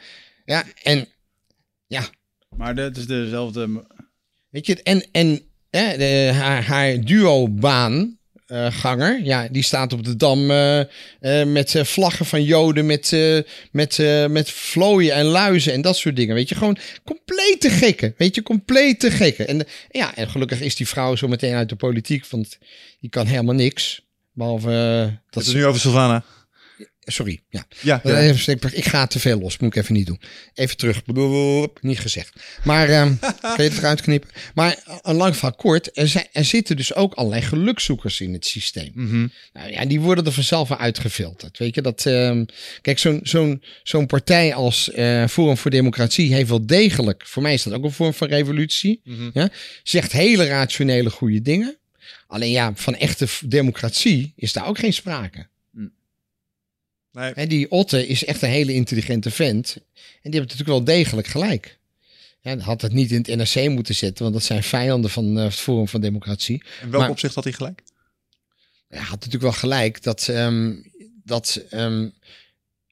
ja, 0.45 0.63
en 0.83 1.07
ja, 1.87 2.09
Maar 2.55 2.75
dat 2.75 2.97
is 2.97 3.05
dezelfde... 3.05 3.85
Weet 4.49 4.65
je, 4.65 4.83
en, 4.83 5.05
en 5.11 5.41
hè, 5.69 5.97
de, 5.97 6.31
haar, 6.33 6.63
haar 6.63 7.01
duo-baan. 7.01 8.17
eh, 8.47 8.67
ganger, 8.71 9.21
ja, 9.23 9.47
die 9.51 9.63
staat 9.63 9.93
op 9.93 10.03
de 10.05 10.15
dam 10.15 10.51
eh, 10.51 10.79
eh, 10.79 11.47
met 11.47 11.75
vlaggen 11.83 12.25
van 12.25 12.43
Joden, 12.43 12.85
met, 12.85 13.11
met, 13.71 13.97
met 14.29 14.51
vlooien 14.51 15.13
en 15.13 15.25
luizen 15.25 15.73
en 15.73 15.81
dat 15.81 15.97
soort 15.97 16.15
dingen. 16.15 16.35
Weet 16.35 16.49
je, 16.49 16.55
gewoon 16.55 16.77
compleet 17.05 17.57
te 17.59 17.69
gekken. 17.69 18.13
Weet 18.17 18.35
je, 18.35 18.41
compleet 18.43 18.99
te 18.99 19.11
gekken. 19.11 19.47
En, 19.47 19.65
ja, 19.91 20.15
en 20.15 20.29
gelukkig 20.29 20.61
is 20.61 20.75
die 20.75 20.87
vrouw 20.87 21.15
zo 21.15 21.27
meteen 21.27 21.53
uit 21.53 21.69
de 21.69 21.75
politiek, 21.75 22.25
want 22.29 22.57
die 22.99 23.09
kan 23.09 23.25
helemaal 23.25 23.55
niks. 23.55 24.07
Behalve 24.33 24.71
eh, 24.71 25.01
Dat 25.01 25.13
dat 25.29 25.43
is 25.43 25.53
nu 25.53 25.65
over 25.65 25.79
Sylvana. 25.81 26.23
Sorry, 27.11 27.39
ja. 27.49 27.65
Ja, 27.81 28.03
Eh, 28.03 28.27
Even, 28.27 28.53
ik, 28.53 28.63
ik 28.63 28.85
ga 28.85 29.07
te 29.07 29.19
veel 29.19 29.39
los, 29.39 29.57
moet 29.57 29.75
ik 29.75 29.81
even 29.81 29.93
niet 29.93 30.05
doen. 30.05 30.21
Even 30.53 30.77
terug, 30.77 31.01
niet 31.81 31.99
gezegd. 31.99 32.33
Maar 32.63 32.87
kan 32.87 33.17
je 33.57 33.61
het 33.63 33.77
eruit 33.77 34.01
knippen? 34.01 34.29
Maar 34.53 34.71
eh, 34.85 34.97
een 35.01 35.15
lang 35.15 35.35
verhaal 35.35 35.55
kort, 35.55 35.97
er, 35.97 36.07
zijn, 36.07 36.27
er 36.31 36.45
zitten 36.45 36.75
dus 36.75 36.93
ook 36.93 37.13
allerlei 37.13 37.41
gelukzoekers 37.41 38.21
in 38.21 38.33
het 38.33 38.45
systeem. 38.45 38.91
Mhm. 38.93 39.27
Nou 39.53 39.71
ja, 39.71 39.85
die 39.85 39.99
worden 39.99 40.25
er 40.25 40.31
vanzelf 40.31 40.71
uitgefilterd. 40.71 41.57
Weet 41.57 41.75
je 41.75 41.81
dat? 41.81 42.05
ehm, 42.05 42.45
kijk, 42.81 42.99
zo'n 42.99 43.19
zo'n 43.23 43.63
zo'n 43.83 44.05
partij 44.05 44.53
als 44.53 44.91
eh, 44.91 45.27
Forum 45.27 45.57
voor 45.57 45.71
Democratie 45.71 46.33
heeft 46.33 46.49
wel 46.49 46.65
degelijk, 46.65 47.23
voor 47.27 47.41
mij 47.41 47.53
is 47.53 47.63
dat 47.63 47.73
ook 47.73 47.83
een 47.83 47.91
vorm 47.91 48.13
van 48.13 48.27
revolutie. 48.27 49.01
Mhm. 49.03 49.29
Ja, 49.33 49.49
zegt 49.83 50.11
hele 50.11 50.45
rationele 50.47 51.09
goede 51.09 51.41
dingen. 51.41 51.77
Alleen 52.27 52.51
ja, 52.51 52.71
van 52.75 52.95
echte 52.95 53.27
democratie 53.45 54.33
is 54.35 54.53
daar 54.53 54.67
ook 54.67 54.77
geen 54.79 54.93
sprake. 54.93 55.49
Nee. 57.11 57.31
Hè, 57.35 57.47
die 57.47 57.71
Otte 57.71 58.07
is 58.07 58.25
echt 58.25 58.41
een 58.41 58.49
hele 58.49 58.73
intelligente 58.73 59.31
vent. 59.31 59.75
En 59.95 60.31
die 60.31 60.39
heeft 60.39 60.51
natuurlijk 60.51 60.69
wel 60.69 60.83
degelijk 60.83 61.27
gelijk. 61.27 61.77
Ja, 62.41 62.57
had 62.57 62.81
het 62.81 62.93
niet 62.93 63.11
in 63.11 63.17
het 63.27 63.55
NRC 63.55 63.69
moeten 63.69 63.95
zetten, 63.95 64.23
want 64.23 64.35
dat 64.35 64.43
zijn 64.43 64.63
vijanden 64.63 65.09
van 65.09 65.37
eh, 65.37 65.43
het 65.43 65.53
Forum 65.53 65.87
van 65.87 66.01
Democratie. 66.01 66.63
In 66.81 66.89
welk 66.89 67.01
Maar- 67.01 67.11
opzicht 67.11 67.35
had 67.35 67.43
hij 67.43 67.53
gelijk? 67.53 67.83
Hij 68.87 68.99
had 68.99 69.09
natuurlijk 69.09 69.43
wel 69.43 69.51
gelijk 69.51 70.03
dat, 70.03 70.27
ehm, 70.27 70.75
dat 71.23 71.61
ehm, 71.69 72.09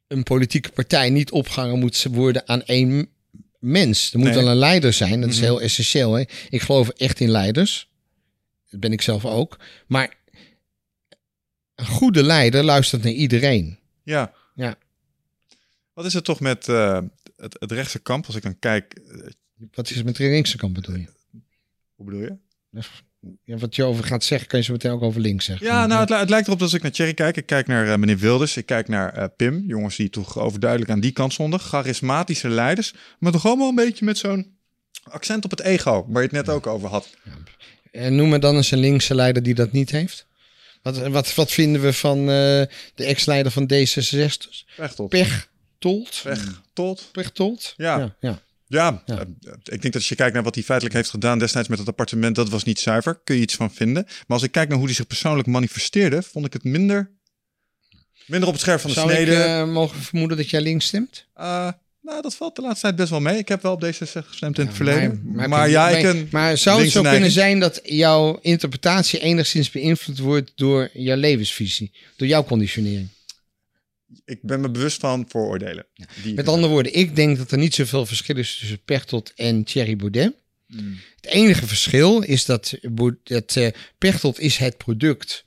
een 0.08 0.24
politieke 0.24 0.70
partij 0.70 1.10
niet 1.10 1.32
opgehangen 1.32 1.80
moet 1.80 2.04
worden 2.12 2.48
aan 2.48 2.64
één 2.64 3.10
mens. 3.60 4.14
Er 4.14 4.20
moet 4.20 4.28
Nee. 4.28 4.38
wel 4.38 4.48
een 4.48 4.56
leider 4.58 4.94
zijn, 4.94 5.22
dat 5.22 5.30
is 5.30 5.36
Mhm. 5.36 5.46
heel 5.46 5.62
essentieel. 5.62 6.14
Hè? 6.14 6.24
Ik 6.50 6.62
geloof 6.62 6.90
echt 6.90 7.20
in 7.20 7.30
leiders. 7.30 7.90
Dat 8.70 8.80
ben 8.80 8.92
ik 8.92 9.02
zelf 9.02 9.26
ook. 9.26 9.60
Maar 9.88 10.18
een 11.76 11.86
goede 11.86 12.24
leider 12.24 12.64
luistert 12.64 13.04
naar 13.04 13.12
iedereen. 13.14 13.80
Ja. 14.14 14.34
Ja. 14.56 14.76
Wat 15.94 16.06
is 16.06 16.14
het 16.14 16.24
toch 16.24 16.40
met 16.40 16.68
eh, 16.68 17.00
het, 17.38 17.56
het 17.60 17.72
rechtse 17.72 18.00
kamp, 18.00 18.26
als 18.26 18.36
ik 18.36 18.44
dan 18.44 18.60
kijk... 18.60 18.94
eh, 18.94 19.28
Wat 19.74 19.90
is 19.90 19.96
het 19.96 20.06
met 20.06 20.16
de 20.16 20.24
linkse 20.24 20.58
kant 20.58 20.74
bedoel 20.74 20.96
je? 20.96 21.06
hoe 21.96 22.06
bedoel 22.06 22.22
je? 22.22 22.36
Ja, 23.44 23.58
wat 23.58 23.76
je 23.76 23.84
over 23.84 24.04
gaat 24.04 24.24
zeggen, 24.24 24.48
kan 24.48 24.60
je 24.60 24.66
zo 24.66 24.72
meteen 24.72 24.92
ook 24.92 25.02
over 25.02 25.22
links 25.22 25.46
zeggen. 25.46 25.66
Ja, 25.68 25.86
nou, 25.86 26.00
het, 26.02 26.10
li- 26.10 26.16
het 26.16 26.30
lijkt 26.30 26.48
erop 26.48 26.60
dat 26.60 26.68
als 26.68 26.78
ik 26.78 26.84
naar 26.84 26.92
Thierry 26.92 27.14
kijk. 27.14 27.38
Ik 27.38 27.46
kijk 27.46 27.68
naar 27.68 27.88
eh, 27.92 27.98
meneer 27.98 28.18
Wilders. 28.18 28.58
Ik 28.58 28.66
kijk 28.66 28.88
naar 28.88 29.30
Pim. 29.30 29.64
Jongens 29.68 29.96
die 29.96 30.10
toch 30.10 30.38
overduidelijk 30.40 30.92
aan 30.92 31.00
die 31.00 31.12
kant 31.12 31.34
stonden. 31.34 31.60
Charismatische 31.60 32.50
leiders. 32.50 32.94
Maar 33.20 33.32
toch 33.32 33.46
allemaal 33.46 33.70
een 33.70 33.76
beetje 33.76 34.06
met 34.06 34.18
zo'n 34.18 34.58
accent 35.04 35.46
op 35.46 35.52
het 35.52 35.60
ego. 35.62 36.06
Waar 36.08 36.22
je 36.22 36.28
het 36.28 36.46
net 36.46 36.50
ook 36.50 36.68
over 36.68 36.90
had. 36.90 37.16
En 37.92 38.16
noem 38.16 38.30
me 38.30 38.40
dan 38.40 38.56
eens 38.56 38.72
een 38.72 38.80
linkse 38.80 39.16
leider 39.16 39.44
die 39.44 39.54
dat 39.56 39.72
niet 39.72 39.92
heeft. 39.92 40.26
Wat, 40.82 40.98
wat, 41.08 41.36
wat 41.36 41.52
vinden 41.52 41.82
we 41.82 41.94
van 41.94 42.20
eh, 42.20 42.26
de 42.26 42.70
ex-leider 42.96 43.52
van 43.52 43.64
D66? 43.74 44.66
Pechtold. 44.76 45.10
Pechtold? 45.10 46.22
Tot. 46.74 47.10
Pechtold? 47.12 47.74
Ja. 47.78 47.98
ja, 48.00 48.16
ja. 48.20 48.42
Ja, 48.68 49.04
Ja. 49.06 49.16
eh, 49.20 49.22
ik 49.64 49.70
denk 49.82 49.82
dat 49.84 49.96
als 49.96 50.10
je 50.10 50.16
kijkt 50.16 50.34
naar 50.34 50.44
wat 50.44 50.56
hij 50.56 50.64
feitelijk 50.64 50.96
heeft 50.98 51.10
gedaan 51.10 51.40
destijds 51.40 51.68
met 51.68 51.80
het 51.80 51.88
appartement, 51.88 52.36
dat 52.36 52.50
was 52.50 52.64
niet 52.64 52.80
zuiver. 52.80 53.20
Kun 53.24 53.36
je 53.36 53.42
iets 53.42 53.56
van 53.56 53.74
vinden. 53.74 54.04
Maar 54.04 54.24
als 54.28 54.44
ik 54.44 54.52
kijk 54.52 54.68
naar 54.68 54.78
hoe 54.78 54.86
hij 54.88 54.96
zich 54.96 55.08
persoonlijk 55.08 55.48
manifesteerde, 55.48 56.22
vond 56.24 56.46
ik 56.46 56.54
het 56.54 56.64
minder, 56.64 57.12
minder 58.26 58.48
op 58.48 58.54
het 58.54 58.62
scherp 58.64 58.80
van 58.80 58.90
de 58.90 58.96
Zou 58.96 59.12
ik 59.12 59.16
snede. 59.16 59.36
eh, 59.44 59.68
mogen 59.68 60.02
vermoeden 60.02 60.38
dat 60.38 60.50
jij 60.50 60.62
links 60.62 60.86
stemt? 60.86 61.26
Eh, 61.34 61.72
nou, 62.08 62.22
dat 62.22 62.36
valt 62.36 62.56
de 62.56 62.62
laatste 62.62 62.82
tijd 62.82 62.96
best 62.96 63.10
wel 63.10 63.20
mee. 63.20 63.38
Ik 63.38 63.48
heb 63.48 63.62
wel 63.62 63.74
op 63.74 63.86
D66 63.86 64.28
gestemd 64.28 64.60
in 64.60 64.66
het 64.66 64.76
verleden. 64.76 65.22
Maar, 65.24 65.50
maar, 65.50 65.70
ja, 65.70 65.90
maar- 65.90 66.16
ik 66.16 66.32
maar 66.32 66.58
zou 66.58 66.82
het 66.82 66.92
zo 66.92 67.02
kunnen 67.02 67.32
zijn 67.32 67.60
dat 67.60 67.80
jouw 67.84 68.40
interpretatie 68.42 69.20
enigszins 69.20 69.72
beïnvloed 69.72 70.20
wordt 70.20 70.52
door 70.56 70.90
jouw 70.94 71.16
levensvisie? 71.16 71.92
Door 72.16 72.28
jouw 72.28 72.44
conditionering? 72.44 73.08
Ik 74.26 74.40
ben 74.42 74.62
me 74.62 74.70
bewust 74.70 75.00
van 75.00 75.26
vooroordelen. 75.28 75.86
Met 76.36 76.48
andere 76.48 76.74
woorden, 76.74 76.94
ik 76.94 77.16
denk 77.16 77.38
dat 77.38 77.52
er 77.52 77.58
niet 77.58 77.76
zoveel 77.76 78.06
verschil 78.06 78.38
is 78.38 78.58
tussen 78.60 78.84
Pechtold 78.86 79.34
en 79.36 79.64
Thierry 79.64 79.96
Baudet. 79.96 80.34
Mm. 80.68 80.98
Het 81.16 81.26
enige 81.26 81.68
verschil 81.68 82.22
is 82.22 82.46
dat, 82.46 82.74
dat 83.24 83.56
eh, 83.56 83.68
Pechtold 83.98 84.40
is 84.40 84.58
het 84.58 84.78
product 84.78 85.46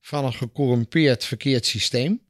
van 0.00 0.24
een 0.24 0.32
gecorrumpeerd 0.32 1.24
verkeerd 1.24 1.66
systeem. 1.66 2.20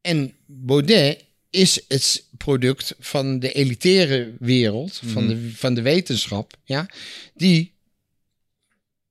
En 0.00 0.34
Baudet 0.46 1.24
is 1.54 1.80
het 1.88 2.24
product 2.36 2.94
van 2.98 3.38
de 3.38 3.52
elitaire 3.52 4.32
wereld, 4.38 5.00
van, 5.04 5.26
de, 5.28 5.50
van 5.54 5.74
de 5.74 5.82
wetenschap, 5.82 6.56
ja, 6.64 6.86
die 7.34 7.72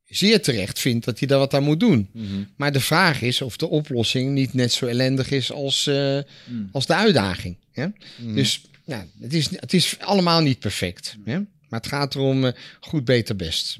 zeer 0.05 0.41
terecht 0.41 0.79
vindt 0.79 1.05
dat 1.05 1.19
hij 1.19 1.27
daar 1.27 1.39
wat 1.39 1.53
aan 1.53 1.63
moet 1.63 1.79
doen. 1.79 2.09
Mhm. 2.11 2.43
Maar 2.55 2.71
de 2.71 2.79
vraag 2.79 3.21
is 3.21 3.41
of 3.41 3.57
de 3.57 3.67
oplossing 3.67 4.31
niet 4.31 4.53
net 4.53 4.73
zo 4.73 4.85
ellendig 4.85 5.31
is 5.31 5.51
als, 5.51 5.87
eh, 5.87 6.19
Mm. 6.45 6.69
als 6.71 6.85
de 6.85 6.95
uitdaging. 6.95 7.55
Hè? 7.71 7.87
Mhm. 8.17 8.35
Dus 8.35 8.61
ja, 8.85 9.07
het, 9.19 9.33
is, 9.33 9.49
het 9.51 9.73
is 9.73 9.99
allemaal 9.99 10.41
niet 10.41 10.59
perfect. 10.59 11.15
Hè? 11.25 11.39
Maar 11.69 11.79
het 11.79 11.87
gaat 11.87 12.15
erom 12.15 12.45
eh, 12.45 12.51
goed, 12.79 13.05
beter, 13.05 13.35
best. 13.35 13.79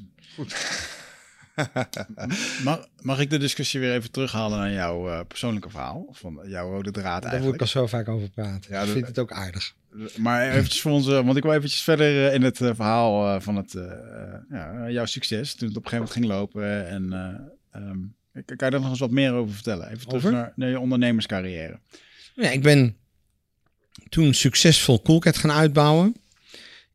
Mag, 2.64 2.88
mag 3.00 3.20
ik 3.20 3.30
de 3.30 3.38
discussie 3.38 3.80
weer 3.80 3.94
even 3.94 4.10
terughalen 4.10 4.58
naar 4.58 4.72
jouw 4.72 5.10
eh, 5.10 5.20
persoonlijke 5.28 5.70
verhaal? 5.70 6.06
Van 6.10 6.40
jouw 6.46 6.70
rode 6.70 6.90
draad 6.90 7.22
Daar 7.22 7.30
wil 7.30 7.30
ik 7.30 7.32
eigenlijk. 7.32 7.60
al 7.60 7.66
zo 7.66 7.86
vaak 7.86 8.08
over 8.08 8.30
praten. 8.30 8.72
Ja, 8.72 8.82
ik 8.82 8.88
vind 8.88 9.06
het 9.06 9.18
ook 9.18 9.32
aardig. 9.32 9.74
Maar 10.16 10.50
eventjes 10.50 10.80
voor 10.80 10.92
ons, 10.92 11.08
eh, 11.08 11.24
want 11.24 11.36
ik 11.36 11.42
wil 11.42 11.52
eventjes 11.52 11.82
verder 11.82 12.26
eh, 12.26 12.34
in 12.34 12.42
het 12.42 12.60
eh, 12.60 12.70
verhaal 12.74 13.40
van 13.40 13.56
het, 13.56 13.76
ja, 14.50 14.90
jouw 14.90 15.04
succes. 15.04 15.54
Toen 15.54 15.68
het 15.68 15.76
op 15.76 15.84
een 15.84 15.90
gegeven 15.90 16.12
moment 16.12 16.12
ging 16.12 16.26
lopen. 16.26 16.88
En 16.88 17.12
ehm, 17.70 17.98
kan 18.32 18.56
kan 18.56 18.66
je 18.66 18.70
daar 18.70 18.80
nog 18.80 18.90
eens 18.90 18.98
wat 18.98 19.10
meer 19.10 19.32
over 19.32 19.54
vertellen? 19.54 19.86
Even 19.86 20.06
terug 20.06 20.24
Over? 20.24 20.32
naar, 20.32 20.52
naar 20.56 20.68
je 20.68 20.80
ondernemerscarrière. 20.80 21.78
Ja, 22.34 22.50
ik 22.50 22.62
ben 22.62 22.96
toen 24.08 24.34
succesvol 24.34 25.02
Coolcat 25.02 25.36
gaan 25.36 25.52
uitbouwen. 25.52 26.16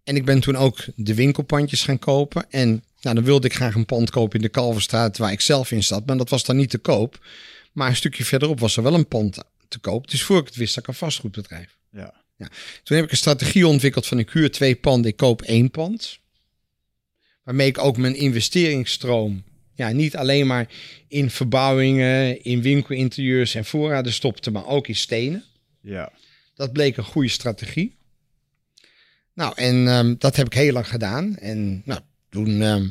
En 0.10 0.16
ik 0.16 0.26
ben 0.26 0.40
toen 0.40 0.56
ook 0.56 0.86
de 0.96 1.14
winkelpandjes 1.14 1.84
gaan 1.84 2.00
kopen. 2.00 2.46
En 2.50 2.84
nou, 3.02 3.16
dan 3.16 3.24
wilde 3.24 3.48
ik 3.48 3.54
graag 3.54 3.76
een 3.76 3.86
pand 3.86 4.10
kopen 4.10 4.36
in 4.36 4.42
de 4.42 4.50
Kalverstraat 4.50 5.18
waar 5.18 5.32
ik 5.32 5.42
zelf 5.42 5.72
in 5.72 5.84
zat. 5.84 6.06
Maar 6.06 6.18
dat 6.18 6.30
was 6.30 6.44
dan 6.44 6.56
niet 6.56 6.70
te 6.70 6.78
koop. 6.78 7.26
Maar 7.72 7.90
een 7.90 7.96
stukje 7.96 8.26
verderop 8.26 8.60
was 8.60 8.78
er 8.78 8.84
wel 8.84 8.94
een 8.94 9.08
pand 9.08 9.38
te 9.68 9.80
koop. 9.80 10.12
Dus 10.12 10.24
voor 10.24 10.40
ik 10.40 10.46
het 10.46 10.56
wist, 10.56 10.76
had 10.76 10.84
ik 10.84 10.90
een 10.90 10.96
vastgoedbedrijf. 10.96 11.78
Ja. 11.92 12.14
Toen 12.84 12.96
heb 12.98 13.06
ik 13.06 13.12
een 13.12 13.18
strategie 13.18 13.68
ontwikkeld 13.68 14.08
van 14.08 14.20
ik 14.20 14.30
huur 14.30 14.52
twee 14.52 14.76
panden, 14.76 15.12
ik 15.12 15.18
koop 15.18 15.42
één 15.42 15.72
pand. 15.72 16.20
Waarmee 17.44 17.68
ik 17.68 17.78
ook 17.78 17.98
mijn 17.98 18.16
investeringsstroom 18.16 19.44
ja, 19.76 19.90
niet 19.90 20.16
alleen 20.16 20.48
maar 20.48 20.68
in 21.08 21.30
verbouwingen, 21.30 22.44
in 22.44 22.62
winkelinterieurs 22.62 23.56
en 23.56 23.66
voorraden 23.66 24.14
stopte, 24.14 24.52
maar 24.52 24.66
ook 24.66 24.88
in 24.88 24.96
stenen. 24.96 25.44
Ja. 25.82 26.12
Dat 26.56 26.74
bleek 26.74 26.98
een 26.98 27.04
goede 27.04 27.30
strategie. 27.30 27.98
Nou, 29.40 29.54
en 29.56 29.88
ehm, 29.88 30.16
dat 30.18 30.36
heb 30.36 30.46
ik 30.46 30.54
heel 30.54 30.74
lang 30.74 30.88
gedaan. 30.88 31.38
En 31.38 31.82
nou, 31.86 32.00
toen 32.30 32.62
ehm 32.62 32.88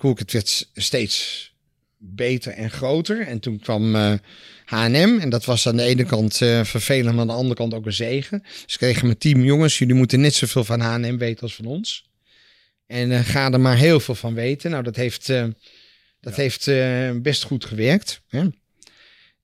het 0.00 0.32
werd 0.32 0.70
steeds 0.74 1.52
beter 1.96 2.52
en 2.52 2.70
groter. 2.70 3.26
En 3.26 3.40
toen 3.40 3.58
kwam 3.58 3.94
H&M. 4.64 5.18
En 5.20 5.28
dat 5.30 5.44
was 5.44 5.68
aan 5.68 5.76
de 5.76 5.82
ene 5.82 6.04
kant 6.04 6.42
eh, 6.42 6.64
vervelend, 6.64 7.12
maar 7.12 7.20
aan 7.20 7.26
de 7.26 7.32
andere 7.32 7.54
kant 7.54 7.74
ook 7.74 7.86
een 7.86 7.92
zegen. 7.92 8.42
Dus 8.42 8.72
ik 8.72 8.78
kreeg 8.78 9.02
mijn 9.02 9.18
team, 9.18 9.44
jongens, 9.44 9.78
jullie 9.78 9.94
moeten 9.94 10.20
net 10.20 10.34
zoveel 10.34 10.64
van 10.64 10.80
H&M 10.80 11.16
weten 11.16 11.42
als 11.42 11.54
van 11.54 11.64
ons. 11.64 12.08
En 12.86 13.12
eh, 13.12 13.20
ga 13.20 13.52
er 13.52 13.60
maar 13.60 13.76
heel 13.76 14.00
veel 14.00 14.14
van 14.14 14.34
weten. 14.34 14.70
Nou, 14.70 14.82
dat 14.82 14.96
heeft, 14.96 15.26
dat 16.20 16.34
heeft 16.34 16.70
best 17.22 17.42
goed 17.42 17.64
gewerkt. 17.64 18.20
Hè? 18.28 18.48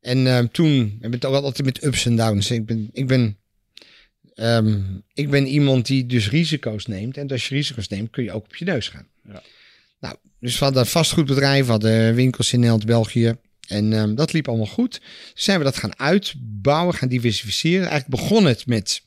En 0.01 0.51
toen 0.51 0.99
heb 1.01 1.15
ik 1.15 1.23
het 1.23 1.25
ook 1.25 1.35
altijd 1.35 1.65
met 1.65 1.85
ups 1.85 2.07
en 2.07 2.17
downs. 2.17 2.51
Ik 2.51 2.67
ben, 2.67 2.89
ik 2.93 3.07
ben, 3.07 3.37
ehm, 4.35 4.83
ik 5.15 5.31
ben 5.31 5.47
iemand 5.47 5.87
die 5.87 6.07
dus 6.07 6.31
risico's 6.31 6.87
neemt. 6.87 7.17
En 7.17 7.29
als 7.29 7.49
je 7.49 7.55
risico's 7.55 7.89
neemt, 7.89 8.11
kun 8.11 8.25
je 8.25 8.33
ook 8.33 8.45
op 8.45 8.57
je 8.57 8.65
neus 8.65 8.89
gaan. 8.89 9.07
Ja. 9.29 9.43
Nou, 10.01 10.17
dus 10.41 10.59
we 10.59 10.65
hadden 10.65 10.87
vastgoedbedrijf, 10.87 11.65
we 11.65 11.71
hadden 11.71 12.15
winkels 12.15 12.53
in 12.53 12.59
Nederland, 12.59 12.87
België. 12.87 13.37
En 13.69 13.93
ehm, 13.93 14.15
dat 14.15 14.33
liep 14.33 14.49
allemaal 14.49 14.67
goed. 14.67 14.93
Toen 14.93 15.03
zijn 15.35 15.59
we 15.59 15.65
dat 15.65 15.77
gaan 15.77 15.99
uitbouwen, 15.99 16.95
gaan 16.95 17.09
diversificeren. 17.09 17.89
Eigenlijk 17.89 18.21
begon 18.21 18.45
het 18.45 18.67
met 18.67 19.03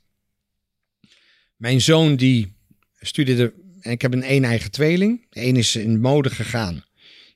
mijn 1.56 1.82
zoon 1.82 2.16
die 2.16 2.56
studeerde... 3.00 3.54
En 3.82 3.92
ik 3.92 4.02
heb 4.02 4.14
een 4.14 4.32
een 4.32 4.44
eigen 4.44 4.72
tweeling. 4.72 5.26
De 5.30 5.46
een 5.46 5.56
is 5.56 5.76
in 5.76 6.00
mode 6.00 6.30
gegaan. 6.30 6.84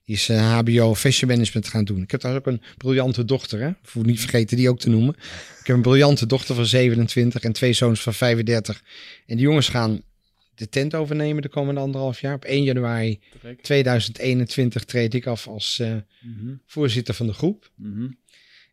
Die 0.05 0.15
is 0.15 0.29
eh, 0.29 0.57
HBO 0.57 0.95
Fashion 0.95 1.29
Management 1.29 1.67
gaan 1.67 1.83
doen. 1.85 2.01
Ik 2.01 2.11
heb 2.11 2.21
daar 2.21 2.35
ook 2.35 2.45
een 2.47 2.61
briljante 2.77 3.25
dochter. 3.25 3.59
Hè? 3.61 3.71
Moet 3.93 4.05
niet 4.05 4.19
vergeten 4.19 4.57
die 4.57 4.69
ook 4.69 4.79
te 4.79 4.89
noemen. 4.89 5.15
Ik 5.59 5.67
heb 5.67 5.75
een 5.75 5.81
briljante 5.81 6.25
dochter 6.25 6.55
van 6.55 6.65
27 6.65 7.41
en 7.43 7.51
twee 7.53 7.73
zoons 7.73 8.01
van 8.01 8.13
35. 8.13 8.83
En 9.25 9.35
die 9.35 9.45
jongens 9.45 9.69
gaan 9.69 10.01
de 10.55 10.69
tent 10.69 10.95
overnemen 10.95 11.41
de 11.41 11.49
komende 11.49 11.81
anderhalf 11.81 12.21
jaar. 12.21 12.33
Op 12.35 12.45
1 12.45 12.63
januari 12.63 13.19
2021 13.61 14.83
treed 14.85 15.13
ik 15.13 15.25
af 15.25 15.47
als 15.47 15.79
eh, 15.79 15.93
Mhm. 16.21 16.53
voorzitter 16.65 17.13
van 17.13 17.27
de 17.27 17.33
groep. 17.33 17.71
Mhm. 17.75 18.07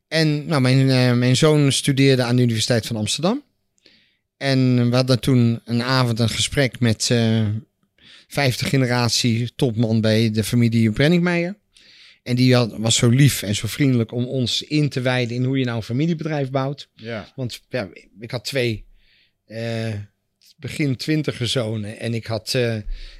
En 0.08 0.46
nou, 0.46 0.60
mijn, 0.60 0.90
eh, 0.90 1.12
mijn 1.14 1.36
zoon 1.36 1.72
studeerde 1.72 2.22
aan 2.22 2.36
de 2.36 2.42
Universiteit 2.42 2.86
van 2.86 2.96
Amsterdam. 2.96 3.42
En 4.36 4.90
we 4.90 4.96
hadden 4.96 5.20
toen 5.20 5.60
een 5.64 5.82
avond 5.82 6.18
een 6.18 6.28
gesprek 6.28 6.80
met 6.80 7.08
eh 7.10 7.46
vijfde 8.28 8.64
generatie 8.64 9.54
topman 9.54 10.00
bij 10.00 10.30
de 10.30 10.44
familie 10.44 10.90
Brenningmeijer. 10.90 11.56
En 12.22 12.36
die 12.36 12.54
had, 12.54 12.76
was 12.76 12.96
zo 12.96 13.08
lief 13.08 13.42
en 13.42 13.54
zo 13.54 13.66
vriendelijk 13.66 14.12
om 14.12 14.24
ons 14.24 14.62
in 14.62 14.88
te 14.88 15.00
wijden 15.00 15.36
in 15.36 15.44
hoe 15.44 15.58
je 15.58 15.64
nou 15.64 15.76
een 15.76 15.82
familiebedrijf 15.82 16.50
bouwt. 16.50 16.88
Ja. 16.94 17.32
Want 17.36 17.62
ja, 17.68 17.88
ik 18.20 18.30
had 18.30 18.44
twee 18.44 18.84
eh, 19.44 19.94
begin 20.56 20.96
twintiger 20.96 21.48
zonen 21.48 21.98
en 21.98 22.14
ik 22.14 22.26
had 22.26 22.54
eh, 22.54 22.74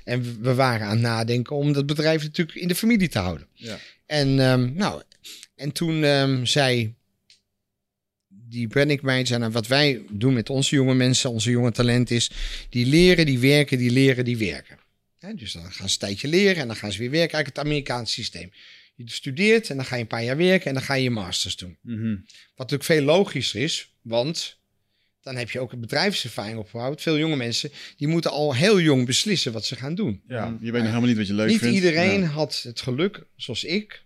en 0.04 0.40
we 0.40 0.54
waren 0.54 0.86
aan 0.86 0.92
het 0.92 1.00
nadenken 1.00 1.56
om 1.56 1.72
dat 1.72 1.86
bedrijf 1.86 2.22
natuurlijk 2.22 2.58
in 2.58 2.68
de 2.68 2.74
familie 2.74 3.08
te 3.08 3.18
houden. 3.18 3.46
Ja. 3.52 3.78
En 4.06 4.40
ehm, 4.40 4.72
nou, 4.74 5.02
en 5.54 5.72
toen 5.72 6.04
ehm, 6.04 6.44
zei 6.44 6.94
die 8.28 8.66
Brennick 8.66 9.00
zei, 9.02 9.38
nou, 9.38 9.52
wat 9.52 9.66
wij 9.66 10.02
doen 10.10 10.32
met 10.32 10.50
onze 10.50 10.74
jonge 10.74 10.94
mensen, 10.94 11.30
onze 11.30 11.50
jonge 11.50 11.72
talent 11.72 12.10
is, 12.10 12.30
die 12.68 12.86
leren, 12.86 13.26
die 13.26 13.38
werken, 13.38 13.78
die 13.78 13.90
leren, 13.90 14.24
die 14.24 14.36
werken. 14.36 14.78
Dus 15.36 15.52
dan 15.52 15.62
gaan 15.72 15.88
ze 15.88 15.92
een 15.94 15.98
tijdje 15.98 16.28
leren 16.28 16.56
en 16.56 16.66
dan 16.66 16.76
gaan 16.76 16.92
ze 16.92 16.98
weer 16.98 17.10
werken. 17.10 17.34
Eigenlijk 17.34 17.56
het 17.56 17.66
Amerikaanse 17.66 18.12
systeem. 18.12 18.52
Je 18.94 19.10
studeert 19.10 19.70
en 19.70 19.76
dan 19.76 19.84
ga 19.84 19.94
je 19.94 20.00
een 20.02 20.06
paar 20.08 20.24
jaar 20.24 20.36
werken 20.36 20.66
en 20.66 20.74
dan 20.74 20.82
ga 20.82 20.94
je 20.94 21.02
je 21.02 21.10
masters 21.10 21.56
doen. 21.56 21.78
Mhm. 21.82 22.10
Wat 22.10 22.70
natuurlijk 22.70 22.84
veel 22.84 23.02
logischer 23.02 23.60
is, 23.60 23.94
want 24.02 24.56
dan 25.22 25.36
heb 25.36 25.50
je 25.50 25.60
ook 25.60 25.72
een 25.72 25.80
bedrijfservaring 25.80 26.58
opgebouwd. 26.58 27.02
Veel 27.02 27.18
jonge 27.18 27.36
mensen, 27.36 27.70
die 27.96 28.08
moeten 28.08 28.30
al 28.30 28.54
heel 28.54 28.80
jong 28.80 29.06
beslissen 29.06 29.52
wat 29.52 29.64
ze 29.64 29.76
gaan 29.76 29.94
doen. 29.94 30.22
ja, 30.28 30.58
je 30.60 30.72
weet 30.72 30.80
nog 30.82 30.90
helemaal 30.90 31.08
niet 31.08 31.16
wat 31.16 31.26
je 31.26 31.34
leuk 31.34 31.48
Niet 31.48 31.58
vindt. 31.58 31.74
iedereen 31.74 32.20
Ja. 32.20 32.26
had 32.26 32.60
het 32.62 32.80
geluk, 32.80 33.26
zoals 33.36 33.64
ik, 33.64 34.02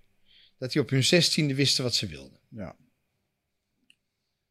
dat 0.59 0.73
die 0.73 0.83
op 0.83 0.91
hun 0.91 1.05
zestiende 1.05 1.55
wisten 1.55 1.85
wat 1.85 1.95
ze 1.95 2.07
wilden. 2.07 2.39
Ja. 2.49 2.77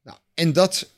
Nou, 0.03 0.17
en 0.33 0.53
dat 0.53 0.91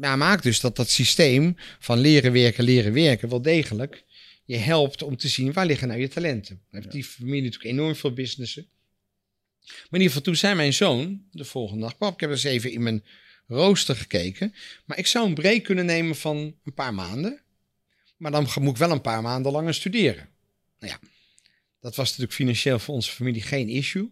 ja, 0.00 0.16
maakt 0.16 0.42
dus 0.42 0.60
dat 0.60 0.76
dat 0.76 0.90
systeem 0.90 1.56
van 1.78 1.98
leren 1.98 2.32
werken, 2.32 2.64
leren 2.64 2.92
werken 2.92 3.28
wel 3.28 3.42
degelijk 3.42 4.03
je 4.44 4.56
helpt 4.56 5.02
om 5.02 5.16
te 5.16 5.28
zien 5.28 5.52
waar 5.52 5.66
liggen 5.66 5.88
nou 5.88 6.00
je 6.00 6.08
talenten. 6.08 6.62
Dan 6.70 6.80
heeft 6.80 6.92
die 6.92 7.04
familie 7.04 7.42
natuurlijk 7.42 7.70
enorm 7.70 7.94
veel 7.94 8.12
businessen. 8.12 8.68
Maar 9.64 9.76
in 9.90 10.00
ieder 10.00 10.06
geval 10.06 10.22
toen 10.22 10.36
zei 10.36 10.54
mijn 10.54 10.72
zoon 10.72 11.24
de 11.30 11.44
volgende 11.44 11.82
dag, 11.82 11.96
pap, 11.96 12.14
ik 12.14 12.20
heb 12.20 12.30
eens 12.30 12.44
even 12.44 12.72
in 12.72 12.82
mijn 12.82 13.04
rooster 13.46 13.96
gekeken, 13.96 14.54
maar 14.84 14.98
ik 14.98 15.06
zou 15.06 15.26
een 15.26 15.34
break 15.34 15.62
kunnen 15.62 15.86
nemen 15.86 16.16
van 16.16 16.56
een 16.64 16.74
paar 16.74 16.94
maanden, 16.94 17.42
maar 18.16 18.30
dan 18.30 18.48
moet 18.60 18.72
ik 18.72 18.76
wel 18.76 18.90
een 18.90 19.00
paar 19.00 19.22
maanden 19.22 19.52
langer 19.52 19.74
studeren. 19.74 20.28
Nou 20.78 20.92
ja, 20.92 21.08
dat 21.80 21.96
was 21.96 22.06
natuurlijk 22.06 22.34
financieel 22.34 22.78
voor 22.78 22.94
onze 22.94 23.10
familie 23.10 23.42
geen 23.42 23.68
issue. 23.68 24.10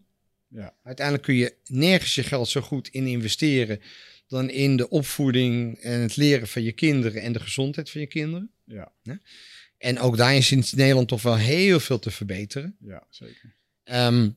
Ja. 0.49 0.75
Uiteindelijk 0.83 1.27
kun 1.27 1.35
je 1.35 1.57
nergens 1.67 2.15
je 2.15 2.23
geld 2.23 2.49
zo 2.49 2.61
goed 2.61 2.89
in 2.89 3.07
investeren 3.07 3.81
dan 4.27 4.51
in 4.51 4.77
de 4.77 4.89
opvoeding 4.89 5.79
en 5.79 6.01
het 6.01 6.17
leren 6.17 6.49
van 6.49 6.63
je 6.63 6.73
kinderen 6.73 7.23
en 7.23 7.33
de 7.33 7.41
gezondheid 7.41 7.91
van 7.91 8.01
je 8.01 8.07
kinderen. 8.07 8.51
Ja. 8.65 8.93
En 9.83 9.99
ook 9.99 10.17
daar 10.17 10.35
is 10.37 10.51
in 10.51 10.65
Nederland 10.75 11.09
toch 11.09 11.23
wel 11.23 11.37
heel 11.37 11.81
veel 11.81 11.99
te 11.99 12.11
verbeteren. 12.11 12.77
ja, 12.81 13.07
zeker. 13.11 13.55
Ehm, 13.85 14.31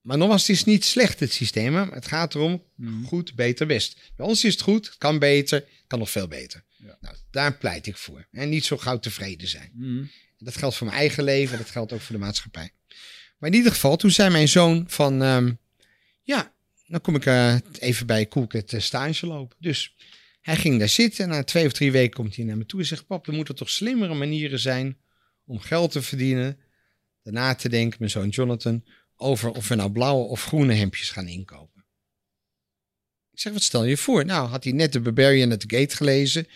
maar 0.00 0.18
nogmaals, 0.18 0.46
het 0.46 0.56
is 0.56 0.64
niet 0.64 0.84
slecht 0.84 1.20
het 1.20 1.32
systeem. 1.32 1.74
Het 1.74 2.06
gaat 2.06 2.34
erom 2.34 2.62
Mhm. 2.74 3.04
goed, 3.04 3.34
beter, 3.34 3.66
best. 3.66 4.12
Bij 4.16 4.26
ons 4.26 4.44
is 4.44 4.52
het 4.52 4.60
goed, 4.62 4.86
het 4.86 4.98
kan 4.98 5.18
beter, 5.18 5.58
het 5.58 5.84
kan 5.86 5.98
nog 5.98 6.10
veel 6.10 6.28
beter. 6.28 6.64
Ja. 6.76 6.96
Nou, 7.00 7.16
daar 7.30 7.56
pleit 7.56 7.86
ik 7.86 7.96
voor. 7.96 8.26
En 8.32 8.48
niet 8.48 8.64
zo 8.64 8.76
gauw 8.76 8.98
tevreden 8.98 9.48
zijn. 9.48 9.70
Mhm. 9.74 10.04
Dat 10.38 10.56
geldt 10.56 10.76
voor 10.76 10.86
mijn 10.86 10.98
eigen 10.98 11.24
leven, 11.24 11.58
dat 11.58 11.70
geldt 11.70 11.92
ook 11.92 12.00
voor 12.00 12.14
de 12.16 12.20
maatschappij. 12.22 12.70
Maar 13.38 13.50
in 13.50 13.56
ieder 13.56 13.72
geval, 13.72 13.96
toen 13.96 14.10
zei 14.10 14.30
mijn 14.30 14.48
zoon 14.48 14.84
van... 14.88 15.22
ehm, 15.22 15.52
ja, 16.22 16.52
dan 16.86 17.00
kom 17.00 17.14
ik 17.14 17.26
eh, 17.26 17.56
even 17.78 18.06
bij 18.06 18.28
Coolcat 18.28 18.72
eh, 18.72 18.80
stage 18.80 19.26
lopen. 19.26 19.56
Dus 19.60 19.94
hij 20.42 20.56
ging 20.56 20.78
daar 20.78 20.88
zitten. 20.88 21.24
En 21.24 21.30
na 21.30 21.44
twee 21.44 21.66
of 21.66 21.72
drie 21.72 21.92
weken 21.92 22.14
komt 22.14 22.36
hij 22.36 22.44
naar 22.44 22.56
me 22.56 22.66
toe 22.66 22.80
en 22.80 22.86
zegt... 22.86 23.06
Pap, 23.06 23.26
er 23.26 23.32
moeten 23.32 23.54
toch 23.54 23.70
slimmere 23.70 24.14
manieren 24.14 24.58
zijn 24.58 24.98
om 25.44 25.58
geld 25.60 25.92
te 25.92 26.02
verdienen. 26.02 26.58
Daarna 27.22 27.54
te 27.54 27.68
denken, 27.68 27.96
mijn 27.98 28.10
zoon 28.10 28.28
Jonathan... 28.28 28.84
over 29.16 29.50
of 29.50 29.68
we 29.68 29.74
nou 29.74 29.92
blauwe 29.92 30.24
of 30.24 30.44
groene 30.44 30.72
hemdjes 30.72 31.10
gaan 31.10 31.28
inkopen. 31.28 31.84
Ik 33.32 33.40
zeg, 33.40 33.52
wat 33.52 33.62
stel 33.62 33.84
je 33.84 33.96
voor? 33.96 34.24
Nou, 34.24 34.48
had 34.48 34.64
hij 34.64 34.72
net 34.72 34.92
de 34.92 35.00
Barbarian 35.00 35.52
at 35.52 35.60
the 35.60 35.76
Gate 35.76 35.96
gelezen. 35.96 36.46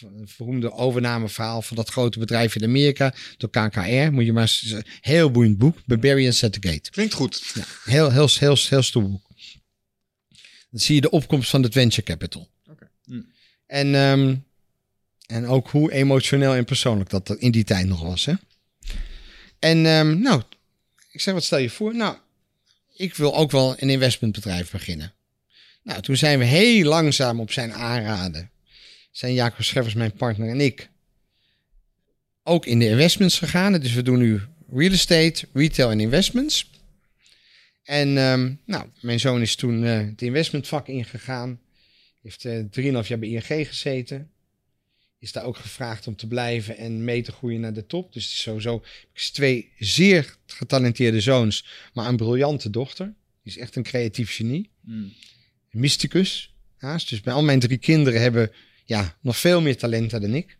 Een 0.00 0.28
beroemde 0.36 0.72
overnameverhaal 0.72 1.62
van 1.62 1.76
dat 1.76 1.88
grote 1.88 2.18
bedrijf 2.18 2.56
in 2.56 2.64
Amerika 2.64 3.14
door 3.36 3.50
KKR. 3.50 4.12
Moet 4.12 4.24
je 4.24 4.32
maar 4.32 4.42
eens, 4.42 4.74
heel 5.00 5.30
boeiend 5.30 5.58
boek. 5.58 5.78
Barbarians 5.86 6.44
at 6.44 6.52
the 6.52 6.68
Gate. 6.68 6.90
Klinkt 6.90 7.14
goed. 7.14 7.52
Ja, 7.54 7.64
heel, 7.84 8.10
heel, 8.10 8.28
heel, 8.38 8.56
heel 8.68 8.82
stoer 8.82 9.10
boek. 9.10 9.28
Dan 10.70 10.80
zie 10.80 10.94
je 10.94 11.00
de 11.00 11.10
opkomst 11.10 11.50
van 11.50 11.62
het 11.62 11.72
venture 11.72 12.02
capital. 12.02 12.53
En, 13.66 13.94
ehm, 13.94 14.36
en 15.26 15.46
ook 15.46 15.70
hoe 15.70 15.92
emotioneel 15.92 16.54
en 16.54 16.64
persoonlijk 16.64 17.10
dat 17.10 17.36
in 17.36 17.50
die 17.50 17.64
tijd 17.64 17.86
nog 17.86 18.02
was. 18.02 18.24
Hè? 18.24 18.34
En 19.58 19.86
ehm, 19.86 20.20
nou, 20.20 20.42
ik 21.10 21.20
zeg, 21.20 21.34
wat 21.34 21.44
stel 21.44 21.58
je 21.58 21.70
voor? 21.70 21.94
Nou, 21.94 22.16
ik 22.96 23.14
wil 23.14 23.36
ook 23.36 23.50
wel 23.50 23.74
een 23.78 23.90
investmentbedrijf 23.90 24.70
beginnen. 24.70 25.12
Nou, 25.82 26.00
toen 26.00 26.16
zijn 26.16 26.38
we 26.38 26.44
heel 26.44 26.84
langzaam 26.84 27.40
op 27.40 27.52
zijn 27.52 27.72
aanraden. 27.72 28.50
Zijn 29.10 29.34
Jacob 29.34 29.64
Scheffers, 29.64 29.94
mijn 29.94 30.12
partner 30.12 30.48
en 30.48 30.60
ik, 30.60 30.88
ook 32.42 32.66
in 32.66 32.78
de 32.78 32.88
investments 32.88 33.38
gegaan. 33.38 33.72
Dus 33.72 33.92
we 33.92 34.02
doen 34.02 34.18
nu 34.18 34.40
real 34.72 34.92
estate, 34.92 35.46
retail 35.52 35.90
en 35.90 36.00
investments. 36.00 36.70
En 37.84 38.18
ehm, 38.18 38.52
nou, 38.64 38.86
mijn 39.00 39.20
zoon 39.20 39.40
is 39.40 39.56
toen 39.56 39.84
eh, 39.84 39.96
het 39.96 40.22
investmentvak 40.22 40.88
ingegaan. 40.88 41.60
Heeft 42.24 42.44
eh 42.44 43.02
3,5 43.02 43.08
jaar 43.08 43.18
bij 43.18 43.28
ING 43.28 43.68
gezeten. 43.68 44.30
Is 45.18 45.32
daar 45.32 45.44
ook 45.44 45.56
gevraagd 45.56 46.06
om 46.06 46.16
te 46.16 46.26
blijven 46.26 46.76
en 46.76 47.04
mee 47.04 47.22
te 47.22 47.32
groeien 47.32 47.60
naar 47.60 47.72
de 47.72 47.86
top. 47.86 48.12
Dus 48.12 48.40
sowieso 48.42 48.84
twee 49.32 49.70
zeer 49.78 50.36
getalenteerde 50.46 51.20
zoons, 51.20 51.66
maar 51.92 52.08
een 52.08 52.16
briljante 52.16 52.70
dochter. 52.70 53.06
Die 53.42 53.52
is 53.52 53.58
echt 53.58 53.76
een 53.76 53.82
creatief 53.82 54.34
genie. 54.34 54.70
Een 54.86 55.12
mysticus. 55.70 56.54
Haast. 56.76 57.08
Dus 57.08 57.20
bij 57.20 57.34
al 57.34 57.42
mijn 57.42 57.60
drie 57.60 57.78
kinderen 57.78 58.20
hebben 58.20 58.50
ja, 58.84 59.16
nog 59.20 59.36
veel 59.36 59.60
meer 59.60 59.76
talenten 59.76 60.20
dan 60.20 60.34
ik. 60.34 60.56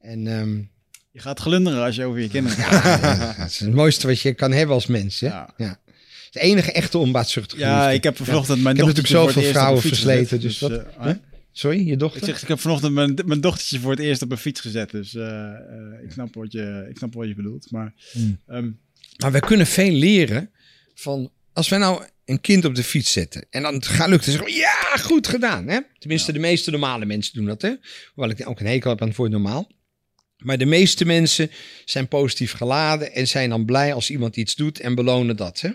En 0.00 0.26
ehm, 0.26 0.56
Je 1.10 1.20
gaat 1.20 1.40
glunderen 1.40 1.84
als 1.84 1.96
je 1.96 2.04
over 2.04 2.20
je 2.20 2.28
kinderen 2.28 2.58
ja, 2.64 3.34
het 3.36 3.50
is 3.50 3.58
het 3.58 3.74
mooiste 3.74 4.06
wat 4.06 4.20
je 4.20 4.34
kan 4.34 4.52
hebben 4.52 4.74
als 4.74 4.86
mens. 4.86 5.20
Hè? 5.20 5.26
Ja. 5.26 5.54
Ja. 5.56 5.80
Het 6.30 6.42
enige 6.42 6.72
echte 6.72 6.98
onbaatzuchtige 6.98 7.60
Ja, 7.60 7.78
liefde. 7.80 7.94
ik 7.94 8.02
heb 8.04 8.16
vanochtend 8.16 8.62
mijn 8.62 8.76
Ik 8.76 8.80
heb 8.82 8.94
dochtertje 8.94 9.14
natuurlijk 9.14 9.44
voor 9.44 9.52
het 9.52 9.54
zoveel 9.54 9.72
eerst 9.72 9.82
op 9.82 9.92
een 9.92 10.28
vrouwen 10.28 10.28
fiets 10.28 10.38
gezet, 10.38 10.58
versleten, 10.58 10.80
dus 10.80 10.94
wat- 10.94 10.96
eh, 11.04 11.06
Huh? 11.06 11.14
Sorry, 11.52 11.86
je 11.88 11.96
dochter? 11.96 12.20
Ik 12.20 12.26
zeg, 12.28 12.42
ik 12.42 12.48
heb 12.48 12.60
vanochtend 12.60 12.92
mijn, 12.92 13.18
mijn 13.24 13.40
dochtertje 13.40 13.80
voor 13.80 13.90
het 13.90 14.00
eerst 14.00 14.22
op 14.22 14.30
een 14.30 14.36
fiets 14.38 14.60
gezet, 14.60 14.90
dus 14.90 15.14
eh, 15.14 15.24
eh, 15.50 16.02
ik, 16.04 16.12
snap 16.12 16.34
wat 16.34 16.52
je, 16.52 16.86
ik 16.90 16.96
snap 16.96 17.14
wat 17.14 17.26
je 17.28 17.34
bedoelt. 17.34 17.70
Maar 17.70 17.94
Hmm. 18.12 18.38
ehm, 18.46 18.70
Maar 19.16 19.32
we 19.32 19.40
kunnen 19.40 19.66
veel 19.66 19.90
leren 19.92 20.50
van... 20.94 21.30
Als 21.52 21.68
wij 21.68 21.78
nou 21.78 22.02
een 22.24 22.40
kind 22.40 22.64
op 22.64 22.74
de 22.74 22.82
fiets 22.84 23.12
zetten 23.12 23.46
en 23.50 23.62
dan 23.62 23.82
gaat 23.82 24.08
lukt, 24.08 24.24
dan 24.24 24.34
zeggen 24.34 24.52
we, 24.54 24.58
ja, 24.60 24.96
goed 25.02 25.26
gedaan. 25.28 25.68
Hè? 25.68 25.78
Tenminste, 25.98 26.32
de 26.32 26.38
meeste 26.38 26.70
normale 26.70 27.04
mensen 27.04 27.34
doen 27.34 27.44
dat. 27.46 27.62
Hè? 27.62 27.74
Hoewel 28.14 28.32
ik 28.38 28.48
ook 28.48 28.60
een 28.60 28.66
hekel 28.66 28.90
heb 28.90 29.02
aan 29.02 29.08
het 29.08 29.16
woord 29.16 29.30
normaal. 29.30 29.70
Maar 30.38 30.58
de 30.58 30.64
meeste 30.66 31.04
mensen 31.04 31.50
zijn 31.84 32.08
positief 32.08 32.52
geladen 32.52 33.12
en 33.14 33.28
zijn 33.28 33.48
dan 33.50 33.64
blij 33.64 33.94
als 33.94 34.10
iemand 34.10 34.36
iets 34.36 34.54
doet 34.54 34.80
en 34.80 34.94
belonen 34.94 35.36
dat. 35.36 35.60
Hè? 35.60 35.70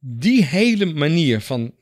Ja. 0.00 0.08
Die 0.08 0.44
hele 0.44 0.84
manier 0.84 1.40
van 1.40 1.74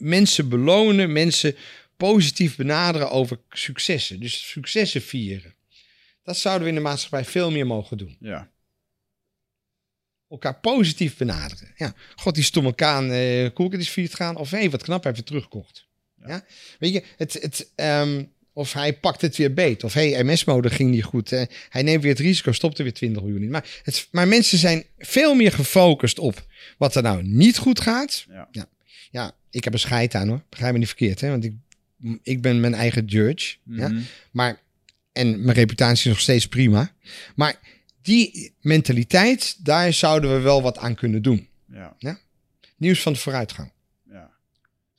mensen 0.00 0.48
belonen, 0.48 1.12
mensen 1.12 1.56
positief 1.96 2.56
benaderen 2.56 3.10
over 3.10 3.40
successen. 3.50 4.20
Dus 4.20 4.48
successen 4.48 5.02
vieren. 5.02 5.54
Dat 6.22 6.36
zouden 6.36 6.62
we 6.62 6.68
in 6.68 6.74
de 6.74 6.82
maatschappij 6.82 7.24
veel 7.24 7.50
meer 7.50 7.66
mogen 7.66 7.98
doen 7.98 8.16
ja, 8.20 8.50
elkaar 10.28 10.60
positief 10.60 11.16
benaderen. 11.16 11.72
Ja, 11.76 11.94
god, 12.16 12.34
die 12.34 12.44
stomme 12.44 12.74
kaan, 12.74 13.10
eh 13.10 13.52
koelkens 13.54 13.82
is 13.82 13.88
failliet 13.88 14.14
gaan. 14.14 14.36
Of 14.36 14.50
hé, 14.50 14.70
wat 14.70 14.82
knap, 14.82 15.04
heeft 15.04 15.16
het 15.16 15.26
teruggekocht. 15.26 15.86
Ja. 16.26 16.44
Weet 16.78 16.92
je, 16.92 17.04
het, 17.16 17.32
het, 17.32 17.72
ehm, 17.74 18.24
Of 18.58 18.72
hij 18.72 18.92
pakt 18.92 19.20
het 19.20 19.36
weer 19.36 19.54
beet. 19.54 19.84
Of 19.84 19.92
hey, 19.92 20.22
MS-mode 20.22 20.70
ging 20.70 20.90
niet 20.90 21.04
goed. 21.04 21.30
hè. 21.30 21.44
hij 21.68 21.82
neemt 21.82 22.02
weer 22.02 22.10
het 22.10 22.20
risico, 22.20 22.52
stopt 22.52 22.78
er 22.78 22.84
weer 22.84 22.92
20 22.92 23.22
miljoen 23.22 23.42
in. 23.42 23.50
Maar, 23.50 23.80
het, 23.82 24.08
maar 24.10 24.28
mensen 24.28 24.58
zijn 24.58 24.84
veel 24.98 25.34
meer 25.34 25.52
gefocust 25.52 26.18
op 26.18 26.46
wat 26.78 26.94
er 26.94 27.02
nou 27.02 27.22
niet 27.22 27.58
goed 27.58 27.80
gaat. 27.80 28.24
Ja. 28.28 28.48
ja, 28.50 28.68
ja 29.10 29.32
ik 29.50 29.64
heb 29.64 29.72
een 29.72 29.78
scheid 29.78 30.14
aan 30.14 30.28
hoor. 30.28 30.42
Begrijp 30.48 30.72
me 30.72 30.78
niet 30.78 30.88
verkeerd, 30.88 31.20
hè? 31.20 31.28
Want 31.30 31.44
ik, 31.44 31.52
ik 32.22 32.42
ben 32.42 32.60
mijn 32.60 32.74
eigen 32.74 33.04
judge. 33.04 33.56
Ja? 33.64 33.88
Mhm. 33.88 34.00
Maar, 34.30 34.60
en 35.12 35.44
mijn 35.44 35.56
reputatie 35.56 36.04
is 36.04 36.04
nog 36.04 36.20
steeds 36.20 36.48
prima. 36.48 36.92
Maar 37.34 37.60
die 38.02 38.52
mentaliteit, 38.60 39.56
daar 39.64 39.92
zouden 39.92 40.34
we 40.34 40.40
wel 40.40 40.62
wat 40.62 40.78
aan 40.78 40.94
kunnen 40.94 41.22
doen. 41.22 41.48
Ja. 41.98 42.18
Nieuws 42.76 43.02
van 43.02 43.12
de 43.12 43.18
vooruitgang. 43.18 43.72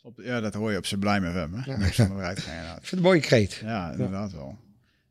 Ja. 0.04 0.10
Op, 0.10 0.20
ja, 0.24 0.40
dat 0.42 0.54
hoor 0.54 0.72
je 0.72 0.78
op 0.78 0.86
Sublime 0.86 1.32
FM. 1.32 1.54
Hè? 1.54 1.72
Ja. 1.72 1.78
Niks 1.78 1.96
van 1.96 2.06
inderdaad. 2.06 2.38
Ik 2.38 2.44
vind 2.44 2.82
het 2.82 2.92
een 2.92 3.02
mooie 3.02 3.20
kreet. 3.20 3.62
Ja, 3.64 3.92
inderdaad 3.92 4.32
wel. 4.32 4.58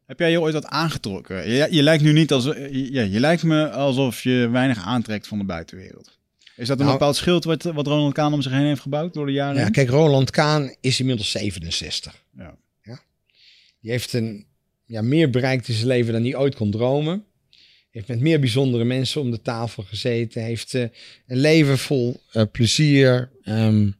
Heb 0.07 0.19
jij 0.19 0.31
je 0.31 0.41
ooit 0.41 0.55
wat 0.55 0.67
aangetrokken? 0.67 1.51
Je, 1.51 1.67
je 1.71 1.83
lijkt 1.83 2.03
nu 2.03 2.13
niet 2.13 2.33
als... 2.33 2.45
Je, 2.45 2.93
ja, 2.93 3.03
je 3.03 3.21
lijkt 3.21 3.43
me 3.43 3.71
alsof 3.71 4.23
je 4.23 4.49
weinig 4.53 4.79
aantrekt 4.85 5.27
van 5.27 5.39
de 5.39 5.45
buitenwereld. 5.45 6.19
Is 6.57 6.67
dat 6.69 6.79
een 6.79 6.85
Nou- 6.85 6.99
bepaald 6.99 7.17
schild 7.17 7.45
wat, 7.45 7.63
wat 7.63 7.87
Ronald 7.87 8.13
Kaan 8.15 8.33
om 8.33 8.43
zich 8.43 8.53
heen 8.53 8.67
heeft 8.67 8.81
gebouwd 8.81 9.15
door 9.15 9.27
de 9.27 9.33
jaren 9.33 9.57
Ja, 9.57 9.63
heen? 9.63 9.73
kijk, 9.73 9.89
Roland 9.89 10.31
Kaan 10.31 10.75
is 10.81 11.01
inmiddels 11.01 11.31
67. 11.31 12.25
Ja. 12.37 12.57
Die 13.81 13.91
heeft 13.91 14.13
een, 14.13 14.47
ja, 14.85 15.03
meer 15.03 15.31
bereikt 15.31 15.69
in 15.69 15.75
zijn 15.75 15.87
leven 15.87 16.13
dan 16.13 16.23
hij 16.23 16.37
ooit 16.37 16.55
kon 16.55 16.71
dromen. 16.71 17.25
Heeft 17.91 18.09
met 18.09 18.21
meer 18.21 18.41
bijzondere 18.41 18.85
mensen 18.85 19.21
om 19.21 19.31
de 19.31 19.43
tafel 19.43 19.83
gezeten. 19.83 20.43
Heeft 20.43 20.75
eh, 20.75 20.83
een 21.27 21.37
leven 21.39 21.79
vol 21.79 22.21
eh, 22.33 22.43
plezier, 22.53 23.31
ehm, 23.43 23.91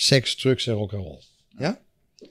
seks, 0.00 0.34
drugs 0.34 0.66
en 0.66 0.74
rock'n'roll. 0.74 1.20
Ja? 1.58 1.80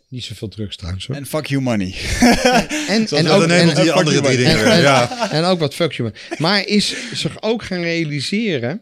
Niet 0.08 0.24
zoveel 0.24 0.48
drugs 0.48 0.76
trouwens. 0.76 1.08
En 1.10 1.26
fuck 1.26 1.46
you 1.46 1.62
money. 1.62 1.96
En, 2.20 2.90
en, 2.90 3.06
dat 3.06 3.28
ook, 3.28 3.44
en, 3.44 3.76
die 3.76 3.92
andere 3.92 4.22
drie 4.22 4.38
dingen 4.38 4.58
en, 4.66 4.72
en- 4.72 4.82
Ja. 4.82 5.32
en 5.32 5.44
ook 5.44 5.60
wat 5.60 5.74
fuck 5.74 5.92
you. 5.92 6.10
man. 6.10 6.38
Maar 6.38 6.66
is 6.66 6.96
zich 7.14 7.42
ook 7.42 7.64
gaan 7.64 7.82
realiseren 7.82 8.82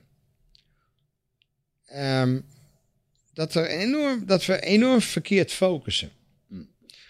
ehm, 1.85 2.39
dat, 3.33 3.55
er 3.55 3.67
enorm, 3.67 4.23
dat 4.25 4.45
we 4.45 4.59
enorm 4.59 5.01
verkeerd 5.01 5.51
focussen. 5.51 6.09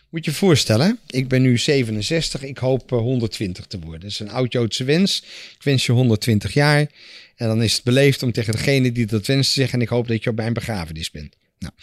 Moet 0.10 0.26
je 0.26 0.32
je 0.32 0.38
voorstellen, 0.38 1.00
ik 1.08 1.28
ben 1.28 1.42
nu 1.42 1.58
67, 1.58 2.44
ik 2.44 2.58
hoop 2.58 2.92
eh, 2.92 2.98
120 2.98 3.66
te 3.66 3.80
worden. 3.80 4.00
Dat 4.00 4.10
is 4.10 4.20
een 4.20 4.30
oud-Joodse 4.30 4.84
wens. 4.84 5.24
Ik 5.56 5.64
wens 5.64 5.86
je 5.86 5.92
120 5.92 6.54
jaar. 6.54 6.80
En 7.36 7.48
dan 7.48 7.64
is 7.64 7.74
het 7.74 7.84
beleefd 7.84 8.24
om 8.24 8.32
tegen 8.32 8.52
degene 8.52 8.92
die 8.92 9.06
dat 9.06 9.26
wenst 9.26 9.54
te 9.54 9.60
zeggen... 9.60 9.78
en 9.78 9.84
ik 9.86 9.90
hoop 9.90 10.08
dat 10.08 10.24
je 10.24 10.30
op 10.30 10.36
mijn 10.36 10.54
begrafenis 10.54 11.12
bent. 11.12 11.36
Nou, 11.60 11.74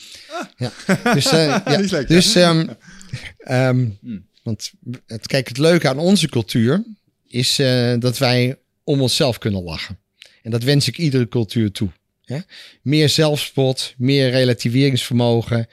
ja. 0.56 0.72
Dus, 1.14 1.26
eh, 1.26 1.46
ja. 1.64 1.78
Leuk, 1.78 1.90
ja. 1.90 2.02
dus 2.02 2.34
ehm, 2.34 2.68
ehm, 3.38 3.88
Hmm. 4.00 4.26
want 4.42 4.72
het, 5.06 5.26
kijk, 5.26 5.48
het 5.48 5.58
leuke 5.58 5.88
aan 5.88 5.98
onze 5.98 6.28
cultuur 6.28 6.84
is 7.28 7.58
eh, 7.58 7.94
dat 7.98 8.18
wij 8.18 8.56
om 8.84 9.00
onszelf 9.00 9.38
kunnen 9.38 9.62
lachen. 9.62 9.98
En 10.42 10.50
dat 10.50 10.62
wens 10.62 10.88
ik 10.88 10.98
iedere 10.98 11.28
cultuur 11.28 11.72
toe. 11.72 11.90
Hè? 12.24 12.38
Meer 12.82 13.08
zelfspot, 13.08 13.94
meer 13.96 14.30
relativeringsvermogen 14.30 15.68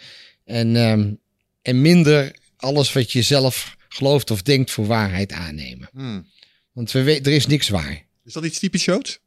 en, 0.46 0.76
ehm, 0.76 1.14
en 1.62 1.82
minder 1.82 2.36
alles 2.58 2.94
wat 2.94 3.12
je 3.12 3.22
zelf 3.22 3.78
gelooft 3.90 4.32
of 4.32 4.42
denkt 4.42 4.72
voor 4.72 4.86
waarheid 4.86 5.32
aannemen. 5.32 5.90
Hmm. 5.92 6.28
Want 6.72 6.92
we 6.92 7.04
weten, 7.04 7.26
er 7.26 7.38
is 7.38 7.48
niks 7.48 7.70
waar. 7.70 8.06
Is 8.26 8.34
dat 8.34 8.46
iets 8.46 8.60
typisch 8.60 8.86
Joods? 8.86 9.20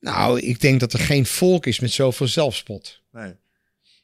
Nou, 0.00 0.40
ik 0.40 0.60
denk 0.60 0.80
dat 0.80 0.92
er 0.92 0.98
geen 0.98 1.26
volk 1.26 1.66
is 1.66 1.80
met 1.80 1.92
zoveel 1.92 2.28
zelfspot. 2.28 3.00
Nee. 3.12 3.32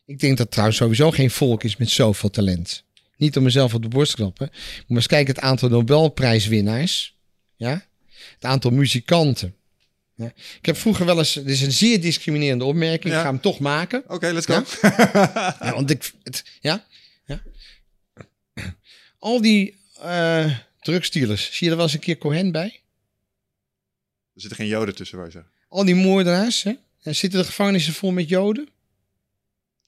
Ik 0.06 0.18
denk 0.18 0.38
dat 0.38 0.50
trouwens 0.50 0.78
sowieso 0.78 1.10
geen 1.10 1.30
volk 1.30 1.64
is 1.64 1.76
met 1.76 1.90
zoveel 1.90 2.30
talent. 2.30 2.84
Niet 3.16 3.36
om 3.36 3.42
mezelf 3.42 3.74
op 3.74 3.82
de 3.82 3.88
borst 3.88 4.10
te 4.10 4.16
klappen. 4.16 4.48
Maar 4.86 4.96
eens 4.96 5.06
kijken 5.06 5.34
het 5.34 5.44
aantal 5.44 5.68
Nobelprijswinnaars. 5.68 7.16
Ja? 7.56 7.86
Het 8.34 8.44
aantal 8.44 8.70
muzikanten. 8.70 9.54
Ja? 10.14 10.32
Ik 10.58 10.66
heb 10.66 10.76
vroeger 10.76 11.06
wel 11.06 11.18
eens... 11.18 11.32
Dit 11.32 11.48
is 11.48 11.62
een 11.62 11.72
zeer 11.72 12.00
discriminerende 12.00 12.64
opmerking. 12.64 13.12
Ja. 13.12 13.18
Ik 13.18 13.24
ga 13.24 13.30
hem 13.30 13.40
toch 13.40 13.58
maken. 13.58 14.04
Oké, 14.06 14.30
let's 14.32 14.46
go. 14.46 14.62
Ja, 15.64 15.72
want 15.72 15.90
ik... 15.90 16.12
Het, 16.22 16.44
ja? 16.60 16.86
ja? 17.26 17.42
Al 19.18 19.40
die 19.40 19.76
drugsdealers. 20.80 21.44
Zie 21.44 21.64
je 21.64 21.70
er 21.70 21.76
wel 21.76 21.84
eens 21.84 21.94
een 21.94 22.00
keer 22.00 22.18
Cohen 22.18 22.52
bij? 22.52 22.80
Er 24.34 24.40
zitten 24.40 24.58
geen 24.58 24.68
joden 24.68 24.94
tussen, 24.94 25.16
waar 25.16 25.26
je 25.26 25.32
zegt. 25.32 25.46
Al 25.68 25.84
die 25.84 25.94
moordenaars. 25.94 26.62
Hè? 26.62 26.72
En 27.02 27.14
zitten 27.14 27.38
de 27.38 27.46
gevangenissen 27.46 27.92
vol 27.92 28.10
met 28.10 28.28
joden? 28.28 28.68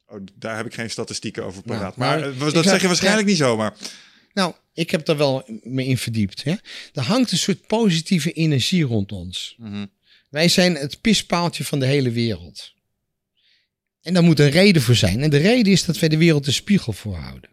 Oh, 0.08 0.20
daar 0.34 0.56
heb 0.56 0.66
ik 0.66 0.74
geen 0.74 0.90
statistieken 0.90 1.44
over 1.44 1.62
Nou, 1.64 1.78
paraat. 1.78 1.96
maar 1.96 2.18
maar, 2.20 2.46
eh, 2.48 2.52
dat 2.52 2.64
zeg 2.64 2.80
je 2.80 2.86
waarschijnlijk 2.86 3.26
niet 3.26 3.36
zomaar. 3.36 3.74
Nou, 4.32 4.54
ik 4.74 4.90
heb 4.90 5.04
daar 5.04 5.16
wel 5.16 5.44
me 5.62 5.84
in 5.84 5.98
verdiept. 5.98 6.44
Hè? 6.44 6.54
Er 6.92 7.02
hangt 7.02 7.32
een 7.32 7.38
soort 7.38 7.66
positieve 7.66 8.32
energie 8.32 8.84
rond 8.84 9.12
ons. 9.12 9.54
Mhm. 9.58 9.86
Wij 10.30 10.48
zijn 10.48 10.74
het 10.74 11.00
pispaaltje 11.00 11.64
van 11.64 11.78
de 11.78 11.86
hele 11.86 12.10
wereld. 12.10 12.74
En 14.02 14.14
daar 14.14 14.22
moet 14.22 14.40
een 14.40 14.50
reden 14.50 14.82
voor 14.82 14.94
zijn. 14.94 15.22
En 15.22 15.30
de 15.30 15.36
reden 15.36 15.72
is 15.72 15.84
dat 15.84 15.98
wij 15.98 16.08
de 16.08 16.16
wereld 16.16 16.46
een 16.46 16.52
spiegel 16.52 16.92
voorhouden. 16.92 17.50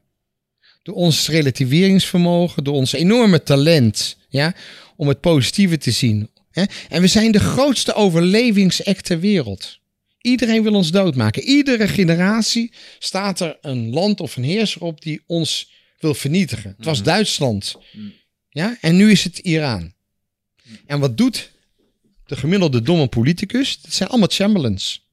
Door 0.83 0.95
ons 0.95 1.27
relativeringsvermogen, 1.27 2.63
door 2.63 2.73
ons 2.73 2.93
enorme 2.93 3.43
talent 3.43 4.17
ja, 4.29 4.55
om 4.95 5.07
het 5.07 5.19
positieve 5.19 5.77
te 5.77 5.91
zien. 5.91 6.29
Hè? 6.51 6.63
En 6.89 7.01
we 7.01 7.07
zijn 7.07 7.31
de 7.31 7.39
grootste 7.39 7.93
overlevingsact 7.93 9.05
ter 9.05 9.19
wereld. 9.19 9.79
Iedereen 10.23 10.63
wil 10.63 10.73
ons 10.73 10.91
doodmaken. 10.91 11.43
Iedere 11.43 11.87
generatie 11.87 12.71
staat 12.99 13.39
er 13.39 13.57
een 13.61 13.89
land 13.89 14.19
of 14.19 14.35
een 14.35 14.43
heerser 14.43 14.81
op 14.81 15.01
die 15.01 15.21
ons 15.25 15.71
wil 15.99 16.13
vernietigen. 16.13 16.73
Het 16.77 16.85
was 16.85 17.03
Duitsland. 17.03 17.75
Ja? 18.49 18.77
En 18.81 18.95
nu 18.95 19.11
is 19.11 19.23
het 19.23 19.37
Iran. 19.37 19.93
En 20.85 20.99
wat 20.99 21.17
doet 21.17 21.51
de 22.25 22.35
gemiddelde 22.35 22.81
domme 22.81 23.07
politicus? 23.07 23.81
Dat 23.81 23.93
zijn 23.93 24.09
allemaal 24.09 24.27
Chamberlains. 24.31 25.07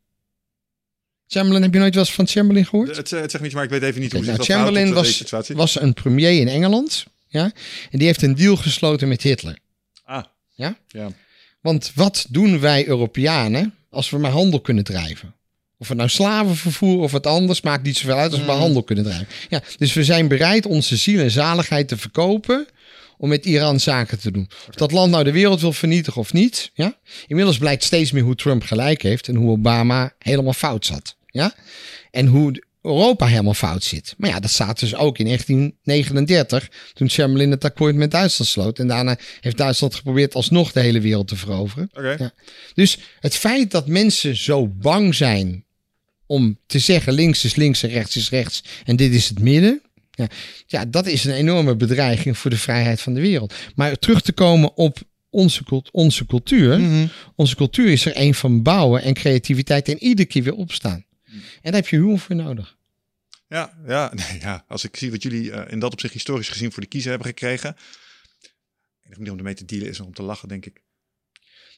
Chamberlain, 1.27 1.63
heb 1.63 1.73
je 1.75 1.79
nooit 1.81 1.95
wel 1.95 2.05
eens 2.05 2.13
van 2.13 2.27
Chamberlain 2.27 2.67
gehoord? 2.67 2.97
Het, 2.97 3.11
het 3.11 3.31
zegt 3.31 3.43
niet, 3.45 3.53
maar 3.53 3.65
ik 3.65 3.71
weet 3.71 3.83
even 3.83 4.01
niet 4.01 4.13
hoe 4.13 4.21
nou, 4.25 4.37
dat 4.37 4.47
Chamberlain 4.47 4.93
was, 4.93 5.17
situatie. 5.17 5.57
was 5.57 5.81
een 5.81 5.95
premier 5.95 6.41
in 6.41 6.49
Engeland. 6.49 7.05
Ja? 7.29 7.45
En 7.91 7.99
die 7.99 8.07
heeft 8.07 8.23
een 8.23 8.35
deal 8.35 8.57
gesloten 8.57 9.09
met 9.09 9.23
Hitler. 9.23 9.59
Ah, 10.05 10.25
Ja? 10.55 10.79
ja. 10.89 11.09
Want 11.61 11.93
wat 11.95 12.27
doen 12.29 12.61
wij 12.61 12.87
Europeanen 12.87 13.75
als 13.91 14.11
we 14.11 14.18
maar 14.18 14.30
handel 14.30 14.61
kunnen 14.61 14.84
drijven? 14.84 15.34
Of 15.78 15.88
we 15.88 15.95
nou 15.95 16.09
slaven 16.09 16.57
vervoeren 16.57 17.03
of 17.03 17.12
wat 17.12 17.26
anders, 17.26 17.61
maakt 17.61 17.82
niet 17.82 17.97
zoveel 17.97 18.16
uit 18.16 18.30
als 18.30 18.41
we 18.41 18.47
maar 18.47 18.57
handel 18.57 18.82
kunnen 18.82 19.05
drijven. 19.05 19.26
Ja, 19.49 19.62
dus 19.76 19.93
we 19.93 20.05
zijn 20.05 20.28
bereid 20.28 20.66
onze 20.66 20.97
ziel 20.97 21.20
en 21.20 21.30
zaligheid 21.30 21.88
te 21.88 21.97
verkopen 21.97 22.66
om 23.18 23.28
met 23.28 23.47
Iran 23.47 23.80
zaken 23.80 24.18
te 24.18 24.30
doen. 24.30 24.49
Of 24.68 24.74
dat 24.74 24.93
land 24.93 25.11
nou 25.11 25.24
de 25.24 25.32
wereld 25.32 25.61
wil 25.61 25.72
vernietigen 25.72 26.20
of 26.20 26.32
niet. 26.32 26.70
Ja? 26.74 26.99
Inmiddels 27.26 27.59
blijkt 27.59 27.84
steeds 27.84 28.12
meer 28.12 28.22
hoe 28.22 28.34
Trump 28.34 28.62
gelijk 28.62 29.03
heeft 29.03 29.28
en 29.28 29.34
hoe 29.34 29.51
Obama 29.51 30.12
helemaal 30.18 30.53
fout 30.53 30.86
zat. 30.86 31.16
Ja? 31.26 31.55
En 32.11 32.26
hoe 32.26 32.62
Europa 32.83 33.26
helemaal 33.26 33.55
fout 33.55 33.85
zit. 33.85 34.14
Maar 34.18 34.31
ja, 34.31 34.41
dat 34.41 34.51
staat 34.51 34.81
dus 34.81 34.95
ook 34.95 35.18
in 35.18 35.24
1939, 35.24 36.70
toen 36.93 37.09
Chamberlain 37.09 37.51
het 37.51 37.64
akkoord 37.64 37.95
met 37.95 38.11
Duitsland 38.11 38.51
sloot. 38.51 38.78
En 38.78 38.89
daarna 38.89 39.18
heeft 39.41 39.57
Duitsland 39.57 39.95
geprobeerd 39.95 40.35
alsnog 40.35 40.72
de 40.72 40.81
hele 40.81 41.01
wereld 41.01 41.28
te 41.28 41.37
veroveren. 41.37 41.91
Ja. 41.93 42.33
Dus 42.74 42.99
het 43.20 43.37
feit 43.37 43.70
dat 43.70 43.87
mensen 43.87 44.37
zo 44.37 44.68
bang 44.68 45.14
zijn 45.14 45.64
om 46.26 46.59
te 46.66 46.78
zeggen 46.78 47.12
links 47.12 47.45
is 47.45 47.55
links 47.55 47.83
en 47.83 47.91
rechts 47.91 48.16
is 48.16 48.31
rechts 48.31 48.64
en 48.85 48.97
dit 48.97 49.14
is 49.14 49.28
het 49.28 49.39
midden. 49.39 49.83
Ja, 50.11 50.26
ja, 50.66 50.85
dat 50.85 51.07
is 51.07 51.24
een 51.24 51.33
enorme 51.33 51.76
bedreiging 51.76 52.39
voor 52.39 52.51
de 52.51 52.59
vrijheid 52.59 53.01
van 53.01 53.14
de 53.14 53.20
wereld. 53.20 53.55
Maar 53.74 53.97
terug 53.99 54.20
te 54.20 54.33
komen 54.33 54.76
op 54.76 54.99
onze, 55.31 55.64
cult- 55.64 55.89
onze 55.93 56.26
cultuur. 56.26 56.81
Mhm. 56.81 57.07
Onze 57.37 57.57
cultuur 57.57 57.89
is 57.91 58.05
er 58.05 58.12
een 58.14 58.35
van 58.35 58.62
bouwen 58.62 59.03
en 59.03 59.14
creativiteit 59.14 59.89
en 59.89 60.03
iedere 60.03 60.28
keer 60.28 60.43
weer 60.43 60.55
opstaan. 60.55 61.05
En 61.33 61.41
daar 61.62 61.72
heb 61.72 61.89
je 61.89 61.97
humor 61.97 62.18
voor 62.18 62.37
nodig. 62.37 62.76
Ja, 63.49 63.78
ja, 63.87 64.12
nee, 64.14 64.41
ja, 64.41 64.64
als 64.68 64.85
ik 64.85 64.97
zie 64.97 65.11
wat 65.11 65.22
jullie 65.22 65.53
eh, 65.53 65.72
in 65.72 65.78
dat 65.78 65.93
opzicht 65.93 66.12
historisch 66.12 66.49
gezien 66.49 66.72
voor 66.72 66.83
de 66.83 66.89
kiezer 66.89 67.11
hebben 67.11 67.28
gekregen. 67.28 67.76
En 69.03 69.16
niet 69.18 69.31
om 69.31 69.39
ermee 69.39 69.55
te 69.55 69.64
dealen 69.64 69.89
is 69.89 70.01
om 70.01 70.14
te 70.14 70.22
lachen, 70.22 70.49
denk 70.49 70.66
ik. 70.66 70.83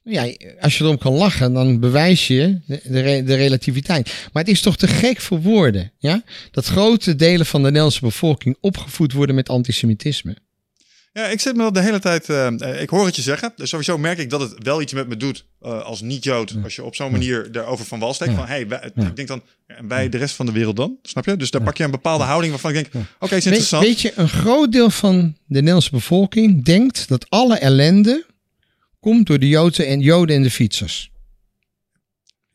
Ja, 0.05 0.35
als 0.61 0.79
je 0.79 0.85
erom 0.85 0.99
kan 0.99 1.13
lachen, 1.13 1.53
dan 1.53 1.81
bewijs 1.81 2.27
je 2.27 2.61
de, 2.67 3.23
de 3.25 3.35
relativiteit. 3.35 4.29
Maar 4.33 4.43
het 4.43 4.53
is 4.53 4.61
toch 4.61 4.77
te 4.77 4.89
gek 4.89 5.21
voor 5.21 5.41
woorden, 5.41 5.93
ja? 5.99 6.25
Dat 6.51 6.67
grote 6.67 7.17
delen 7.17 7.47
van 7.47 7.61
de 7.61 7.67
Nederlandse 7.67 8.01
bevolking 8.01 8.57
opgevoed 8.61 9.13
worden 9.13 9.35
met 9.35 9.49
antisemitisme. 9.49 10.37
Ja, 11.13 11.27
ik 11.27 11.41
zit 11.41 11.57
me 11.57 11.63
dat 11.63 11.75
de 11.75 11.81
hele 11.83 11.99
tijd. 11.99 12.29
eh, 12.29 12.47
eh, 12.61 12.81
ik 12.83 12.89
hoor 12.91 13.07
het 13.07 13.17
je 13.17 13.23
zeggen. 13.23 13.53
Dus 13.57 13.69
sowieso 13.69 13.99
merk 13.99 14.19
ik 14.19 14.31
dat 14.31 14.41
het 14.41 14.55
wel 14.63 14.81
iets 14.83 14.93
met 14.93 15.09
me 15.09 15.17
doet 15.17 15.45
eh, 15.61 15.83
als 15.83 16.01
niet-Jood. 16.01 16.55
Als 16.65 16.75
je 16.77 16.85
op 16.85 16.95
zo'n 16.95 17.13
manier 17.13 17.53
daarover 17.53 17.85
van 17.85 17.99
wal 17.99 18.15
steekt. 18.15 18.35
Van 18.35 18.47
hey, 18.47 18.69
wij- 18.69 18.91
ik 18.95 19.17
denk 19.17 19.29
dan. 19.29 19.43
En 19.67 19.89
bij 19.89 20.09
de 20.09 20.19
rest 20.19 20.35
van 20.35 20.47
de 20.47 20.53
wereld 20.53 20.77
dan? 20.77 20.99
Snap 21.03 21.25
je? 21.25 21.37
Dus 21.37 21.51
daar 21.51 21.63
pak 21.63 21.77
je 21.77 21.85
een 21.85 21.91
bepaalde 21.91 22.25
houding 22.25 22.53
waarvan 22.53 22.75
ik 22.75 22.93
denk. 22.93 23.07
Oké, 23.21 23.37
is 23.37 23.45
interessant. 23.47 23.85
weet 23.85 24.01
je, 24.01 24.13
een 24.17 24.29
groot 24.29 24.73
deel 24.73 24.91
van 24.91 25.21
de 25.47 25.55
Nederlandse 25.59 25.91
bevolking 25.91 26.65
denkt 26.65 27.09
dat 27.09 27.31
alle 27.31 27.57
ellende 27.59 28.27
komt 29.01 29.27
door 29.27 29.39
de 29.39 29.49
Joden 29.49 29.87
en, 29.87 30.01
Joden 30.01 30.37
en 30.37 30.43
de 30.43 30.51
fietsers. 30.51 31.11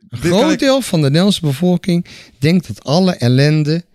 Een 0.09 0.19
Dit 0.21 0.31
groot 0.31 0.51
ik- 0.51 0.59
deel 0.59 0.81
van 0.81 0.99
de 1.01 1.07
Nederlandse 1.07 1.41
bevolking 1.41 2.07
denkt 2.39 2.67
dat 2.67 2.83
alle 2.83 3.15
ellende 3.15 3.85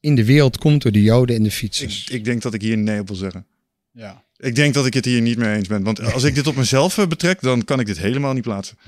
in 0.00 0.14
de 0.14 0.24
wereld 0.24 0.58
komt 0.58 0.82
door 0.82 0.92
de 0.92 1.02
Joden 1.02 1.36
en 1.36 1.42
de 1.42 1.50
fietsers. 1.50 2.04
Ik, 2.04 2.10
ik 2.14 2.24
denk 2.24 2.42
dat 2.42 2.54
ik 2.54 2.62
hier 2.62 2.78
nee 2.78 3.00
op 3.00 3.06
wil 3.08 3.16
zeggen. 3.16 3.46
Ja. 3.92 4.24
Ik 4.36 4.54
denk 4.54 4.74
dat 4.74 4.86
ik 4.86 4.94
het 4.94 5.04
hier 5.04 5.20
niet 5.20 5.38
mee 5.38 5.56
eens 5.56 5.68
ben. 5.68 5.82
Want 5.82 6.00
als 6.00 6.22
ik 6.24 6.34
dit 6.34 6.46
op 6.46 6.56
mezelf 6.56 6.98
eh, 6.98 7.06
betrek, 7.06 7.40
dan 7.40 7.64
kan 7.64 7.80
ik 7.80 7.86
dit 7.86 7.98
helemaal 7.98 8.32
niet 8.32 8.42
plaatsen. 8.42 8.78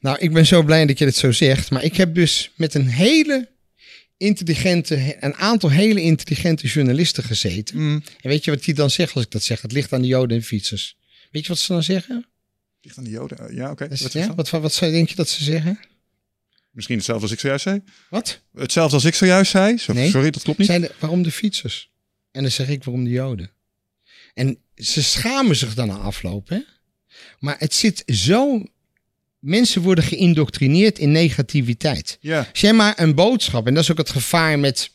Nou, 0.00 0.18
ik 0.18 0.32
ben 0.32 0.46
zo 0.46 0.62
blij 0.62 0.86
dat 0.86 0.98
je 0.98 1.04
dit 1.04 1.16
zo 1.16 1.32
zegt. 1.32 1.70
Maar 1.70 1.84
ik 1.84 1.96
heb 1.96 2.14
dus 2.14 2.50
met 2.56 2.74
een 2.74 2.88
hele 2.88 3.50
intelligente, 4.16 5.16
een 5.20 5.34
aantal 5.34 5.70
hele 5.70 6.00
intelligente 6.00 6.66
journalisten 6.66 7.24
gezeten. 7.24 7.76
Mm. 7.76 8.02
En 8.20 8.30
weet 8.30 8.44
je 8.44 8.50
wat 8.50 8.64
die 8.64 8.74
dan 8.74 8.90
zeggen 8.90 9.16
als 9.16 9.24
ik 9.24 9.30
dat 9.30 9.42
zeg? 9.42 9.62
Het 9.62 9.72
ligt 9.72 9.92
aan 9.92 10.00
de 10.02 10.08
Joden 10.08 10.36
en 10.36 10.42
fietsers. 10.42 10.96
Weet 11.30 11.42
je 11.42 11.48
wat 11.48 11.58
ze 11.58 11.72
dan 11.72 11.82
zeggen? 11.82 12.26
Ligt 12.80 12.98
aan 12.98 13.04
de 13.04 13.10
Joden. 13.10 13.38
Eh, 13.38 13.56
Ja, 13.56 13.70
oké. 13.70 13.88
Wat 13.88 14.12
ja, 14.12 14.34
wat, 14.34 14.50
wat, 14.50 14.78
denk 14.80 15.08
je 15.08 15.14
dat 15.14 15.28
ze 15.28 15.44
zeggen? 15.44 15.78
Misschien 16.70 16.96
hetzelfde 16.96 17.22
als 17.22 17.32
ik 17.32 17.40
zojuist 17.40 17.62
zei. 17.62 17.82
Wat? 18.10 18.42
Hetzelfde 18.54 18.94
als 18.94 19.04
ik 19.04 19.14
zojuist 19.14 19.50
zei. 19.50 19.78
Nee. 19.86 20.10
Sorry, 20.10 20.30
dat 20.30 20.42
klopt 20.42 20.58
niet. 20.58 20.66
Zijn 20.66 20.80
de, 20.80 20.94
waarom 20.98 21.22
de 21.22 21.30
fietsers? 21.30 21.90
En 22.30 22.42
dan 22.42 22.50
zeg 22.50 22.68
ik 22.68 22.84
waarom 22.84 23.04
de 23.04 23.10
Joden. 23.10 23.50
En 24.34 24.58
ze 24.76 25.02
schamen 25.02 25.56
zich 25.56 25.74
dan 25.74 25.86
na 25.88 25.96
afloop, 25.96 26.48
hè? 26.48 26.58
Maar 27.38 27.56
het 27.58 27.74
zit 27.74 28.02
zo. 28.06 28.62
Mensen 29.38 29.82
worden 29.82 30.04
geïndoctrineerd 30.04 30.98
in 30.98 31.12
negativiteit. 31.12 32.18
Ja. 32.20 32.46
Als 32.50 32.60
jij 32.60 32.72
maar 32.72 32.94
een 33.00 33.14
boodschap, 33.14 33.66
en 33.66 33.74
dat 33.74 33.82
is 33.82 33.90
ook 33.90 33.96
het 33.98 34.10
gevaar 34.10 34.58
met 34.58 34.90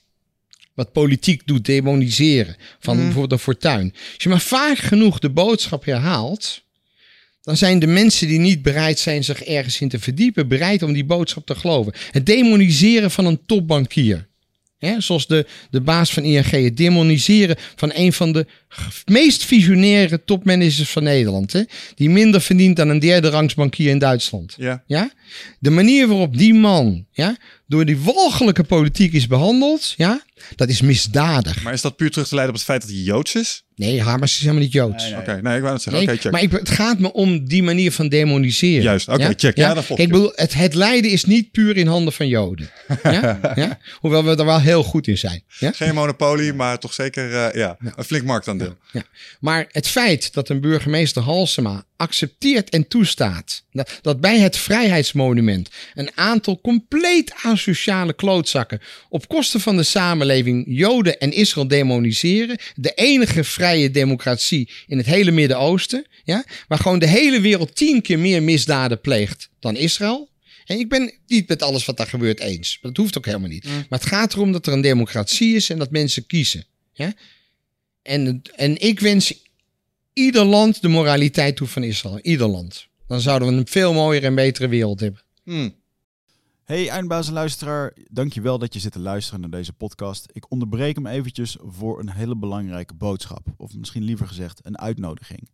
wat 0.74 0.92
politiek 0.92 1.48
doet, 1.48 1.66
demoniseren 1.66 2.56
van 2.80 2.94
Mhm. 2.96 3.04
bijvoorbeeld 3.04 3.32
een 3.32 3.46
fortuin. 3.46 3.94
Als 4.14 4.24
je 4.24 4.30
maar 4.30 4.42
vaak 4.42 4.78
genoeg 4.78 5.20
de 5.20 5.30
boodschap 5.30 5.86
herhaalt, 5.86 6.62
dan 7.42 7.58
zijn 7.58 7.80
de 7.80 7.88
mensen 7.88 8.28
die 8.28 8.40
niet 8.40 8.62
bereid 8.62 9.00
zijn 9.00 9.24
zich 9.24 9.44
ergens 9.44 9.82
in 9.82 9.90
te 9.90 10.00
verdiepen, 10.00 10.48
bereid 10.48 10.84
om 10.84 10.94
die 10.94 11.06
boodschap 11.06 11.46
te 11.46 11.56
geloven. 11.56 11.94
Het 12.12 12.26
demoniseren 12.26 13.12
van 13.12 13.26
een 13.26 13.46
topbankier. 13.46 14.28
Hè, 14.78 15.02
zoals 15.02 15.28
de, 15.28 15.46
de 15.70 15.82
baas 15.82 16.14
van 16.14 16.24
ING. 16.24 16.50
Het 16.50 16.78
demoniseren 16.78 17.56
van 17.76 17.92
een 17.94 18.14
van 18.14 18.32
de 18.32 18.46
meest 19.06 19.46
visionaire 19.46 20.24
topmanagers 20.24 20.90
van 20.90 21.04
Nederland. 21.04 21.54
Hè, 21.54 21.62
die 21.96 22.10
minder 22.10 22.42
verdient 22.42 22.76
dan 22.76 22.90
een 22.90 23.00
derde 23.00 23.30
rangs 23.30 23.54
bankier 23.54 23.90
in 23.90 24.00
Duitsland. 24.00 24.56
Ja. 24.58 24.84
Ja? 24.86 25.12
De 25.60 25.70
manier 25.70 26.08
waarop 26.08 26.38
die 26.38 26.54
man 26.54 27.06
ja, 27.12 27.38
door 27.68 27.86
die 27.86 27.98
walgelijke 27.98 28.64
politiek 28.64 29.14
is 29.14 29.28
behandeld, 29.28 29.94
ja, 29.98 30.24
dat 30.56 30.70
is 30.70 30.82
misdadig. 30.82 31.64
Maar 31.64 31.74
is 31.74 31.82
dat 31.82 31.96
puur 31.96 32.12
terug 32.12 32.28
te 32.28 32.36
leiden 32.36 32.56
op 32.56 32.62
het 32.62 32.70
feit 32.70 32.82
dat 32.82 32.92
hij 32.92 33.00
Joods 33.00 33.36
is? 33.36 33.66
Nee, 33.78 34.02
Hamers 34.02 34.34
is 34.36 34.40
helemaal 34.42 34.62
niet 34.62 34.72
Joods. 34.72 35.04
Nee, 35.04 35.12
nee. 35.12 35.22
Oké, 35.22 35.42
nee, 35.42 35.56
ik 35.56 35.62
wou 35.62 35.74
het 35.74 35.82
zeggen. 35.82 36.06
Nee, 36.06 36.14
Oké, 36.14 36.22
check. 36.22 36.32
maar 36.32 36.42
ik, 36.42 36.52
het 36.52 36.70
gaat 36.70 37.00
me 37.00 37.14
om 37.14 37.46
die 37.46 37.64
manier 37.64 37.92
van 37.92 38.10
demoniseren. 38.10 38.84
Juist, 38.84 39.08
oké, 39.08 39.34
check. 39.36 39.58
Ja, 39.58 39.74
dat 39.74 39.86
volg 39.86 40.00
ik 40.00 40.06
ik. 40.06 40.12
bedoel, 40.12 40.32
het, 40.36 40.54
het 40.54 40.74
lijden 40.74 41.12
is 41.12 41.26
niet 41.26 41.52
puur 41.52 41.78
in 41.78 41.88
handen 41.88 42.14
van 42.14 42.28
Joden. 42.28 42.70
ja? 43.04 43.40
Ja? 43.56 43.80
Hoewel 44.00 44.24
we 44.26 44.36
er 44.36 44.46
wel 44.46 44.60
heel 44.62 44.84
goed 44.84 45.08
in 45.08 45.18
zijn. 45.18 45.44
Ja? 45.60 45.72
Geen 45.72 45.94
monopolie, 45.94 46.54
maar 46.54 46.80
toch 46.80 46.94
zeker 46.94 47.34
eh, 47.36 47.54
ja, 47.62 47.78
een 47.96 48.04
flink 48.04 48.24
marktaandeel. 48.26 48.78
Maar 49.40 49.66
het 49.72 49.88
feit 49.88 50.34
dat 50.34 50.50
een 50.50 50.62
burgemeester 50.62 51.22
Halsema 51.22 51.84
accepteert 51.98 52.70
en 52.70 52.88
toestaat 52.88 53.64
dat, 53.72 54.00
dat 54.02 54.22
bij 54.22 54.40
het 54.40 54.58
Vrijheidsmonument 54.58 55.70
een 55.94 56.10
aantal 56.16 56.62
compleet 56.62 57.34
asociale 57.44 58.14
klootzakken 58.14 58.82
op 59.10 59.28
kosten 59.28 59.60
van 59.60 59.78
de 59.78 59.84
samenleving 59.84 60.66
Joden 60.68 61.20
en 61.20 61.34
Israël 61.34 61.68
demoniseren, 61.68 62.60
de 62.76 62.92
enige 62.94 63.44
vrije 63.44 63.92
democratie 63.92 64.70
in 64.88 64.98
het 64.98 65.06
hele 65.06 65.32
Midden-Oosten, 65.32 66.08
ja, 66.24 66.46
waar 66.68 66.80
gewoon 66.80 67.00
de 67.00 67.08
hele 67.08 67.42
wereld 67.42 67.76
tien 67.76 68.02
keer 68.02 68.20
meer 68.20 68.44
misdaden 68.44 69.02
pleegt 69.02 69.50
dan 69.60 69.76
Israël. 69.76 70.30
En 70.66 70.80
ik 70.80 70.90
ben 70.90 71.14
niet 71.28 71.48
met 71.48 71.62
alles 71.62 71.86
wat 71.86 71.98
daar 71.98 72.08
gebeurt 72.08 72.40
eens. 72.40 72.78
Dat 72.82 72.98
hoeft 72.98 73.18
ook 73.18 73.26
helemaal 73.26 73.50
niet. 73.50 73.64
Maar 73.64 74.00
het 74.00 74.06
gaat 74.06 74.34
erom 74.34 74.52
dat 74.52 74.68
er 74.68 74.74
een 74.74 74.82
democratie 74.82 75.56
is 75.56 75.70
en 75.70 75.78
dat 75.78 75.92
mensen 75.92 76.26
kiezen. 76.26 76.66
Ja? 76.94 77.14
En, 78.02 78.42
en 78.56 78.82
ik 78.82 79.00
wens 79.00 79.34
ieder 80.18 80.46
land 80.46 80.82
de 80.82 80.88
moraliteit 80.88 81.56
toe 81.56 81.68
van 81.68 81.84
Israël. 81.84 82.20
Ieder 82.20 82.48
land. 82.48 82.88
Dan 83.08 83.22
zouden 83.22 83.48
we 83.48 83.54
een 83.54 83.68
veel 83.68 83.94
mooiere 83.94 84.26
en 84.26 84.36
betere 84.36 84.68
wereld 84.68 85.00
hebben. 85.00 85.22
Hmm. 85.44 85.76
Hey 86.64 86.90
eindbazenluisteraar, 86.90 87.94
dankjewel 88.12 88.58
dat 88.58 88.74
je 88.74 88.80
zit 88.80 88.92
te 88.92 89.00
luisteren 89.00 89.40
naar 89.42 89.50
deze 89.50 89.74
podcast. 89.74 90.30
Ik 90.32 90.52
onderbreek 90.52 90.96
hem 90.96 91.08
eventjes 91.08 91.58
voor 91.62 92.00
een 92.00 92.12
hele 92.12 92.36
belangrijke 92.36 92.94
boodschap. 92.94 93.48
Of 93.58 93.74
misschien 93.74 94.04
liever 94.04 94.28
gezegd 94.28 94.66
een 94.66 94.78
uitnodiging. 94.78 95.50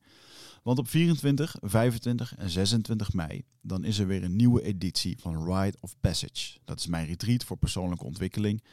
Want 0.64 0.80
op 0.80 0.90
24, 0.90 1.56
25 1.62 2.36
en 2.36 2.50
26 2.50 3.14
mei, 3.14 3.44
dan 3.62 3.84
is 3.84 4.00
er 4.00 4.08
weer 4.08 4.24
een 4.24 4.36
nieuwe 4.36 4.64
editie 4.64 5.18
van 5.20 5.54
Ride 5.54 5.78
of 5.80 5.96
Passage. 6.02 6.58
Dat 6.66 6.80
is 6.80 6.88
mijn 6.88 7.06
retreat 7.06 7.44
voor 7.44 7.58
persoonlijke 7.58 8.06
ontwikkeling. 8.06 8.64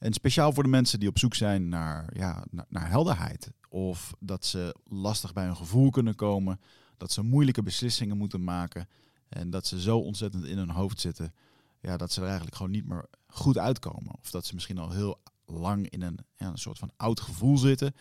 En 0.00 0.12
speciaal 0.12 0.52
voor 0.52 0.62
de 0.62 0.68
mensen 0.68 0.98
die 0.98 1.08
op 1.08 1.18
zoek 1.18 1.34
zijn 1.34 1.68
naar, 1.68 2.10
ja, 2.16 2.44
naar, 2.68 2.88
helderheid. 2.88 3.50
Of 3.68 4.14
dat 4.18 4.44
ze 4.44 4.76
lastig 4.88 5.32
bij 5.32 5.44
hun 5.44 5.56
gevoel 5.56 5.90
kunnen 5.90 6.14
komen. 6.14 6.60
Dat 6.96 7.12
ze 7.12 7.22
moeilijke 7.22 7.62
beslissingen 7.62 8.16
moeten 8.16 8.44
maken. 8.44 8.88
En 9.28 9.50
dat 9.50 9.66
ze 9.66 9.80
zo 9.80 9.98
ontzettend 9.98 10.44
in 10.44 10.58
hun 10.58 10.70
hoofd 10.70 11.00
zitten 11.00 11.34
ja, 11.80 11.96
dat 11.96 12.12
ze 12.12 12.20
er 12.20 12.26
eigenlijk 12.26 12.56
gewoon 12.56 12.72
niet 12.72 12.86
meer 12.86 13.04
goed 13.26 13.58
uitkomen. 13.58 14.14
Of 14.20 14.30
dat 14.30 14.46
ze 14.46 14.54
misschien 14.54 14.78
al 14.78 14.90
heel 14.90 15.20
lang 15.46 15.88
in 15.88 16.02
een, 16.02 16.18
ja, 16.36 16.46
een 16.46 16.58
soort 16.58 16.78
van 16.78 16.90
oud 16.96 17.20
gevoel 17.20 17.58
zitten. 17.58 17.94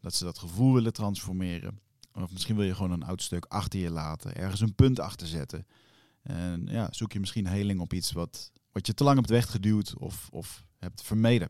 Dat 0.00 0.14
ze 0.14 0.24
dat 0.24 0.38
gevoel 0.38 0.74
willen 0.74 0.92
transformeren. 0.92 1.80
Of 2.12 2.32
misschien 2.32 2.56
wil 2.56 2.64
je 2.64 2.74
gewoon 2.74 2.90
een 2.90 3.02
oud 3.02 3.22
stuk 3.22 3.44
achter 3.44 3.80
je 3.80 3.90
laten. 3.90 4.34
Ergens 4.34 4.60
een 4.60 4.74
punt 4.74 5.00
achter 5.00 5.26
zetten. 5.26 5.66
En 6.22 6.66
ja, 6.66 6.88
zoek 6.90 7.12
je 7.12 7.20
misschien 7.20 7.46
heling 7.46 7.80
op 7.80 7.92
iets 7.92 8.12
wat, 8.12 8.52
wat 8.72 8.86
je 8.86 8.94
te 8.94 9.04
lang 9.04 9.16
hebt 9.16 9.30
weggeduwd 9.30 9.94
of, 9.98 10.28
of 10.30 10.64
hebt 10.78 11.02
vermeden. 11.02 11.48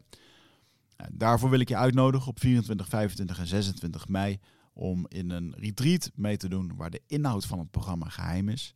Daarvoor 1.13 1.51
wil 1.51 1.61
ik 1.61 1.69
je 1.69 1.77
uitnodigen 1.77 2.29
op 2.29 2.41
24, 2.41 2.89
25 2.89 3.39
en 3.39 3.47
26 3.47 4.09
mei 4.09 4.39
om 4.73 5.07
in 5.09 5.31
een 5.31 5.55
retreat 5.57 6.11
mee 6.15 6.37
te 6.37 6.49
doen 6.49 6.77
waar 6.77 6.91
de 6.91 7.03
inhoud 7.07 7.47
van 7.47 7.59
het 7.59 7.71
programma 7.71 8.09
geheim 8.09 8.49
is. 8.49 8.75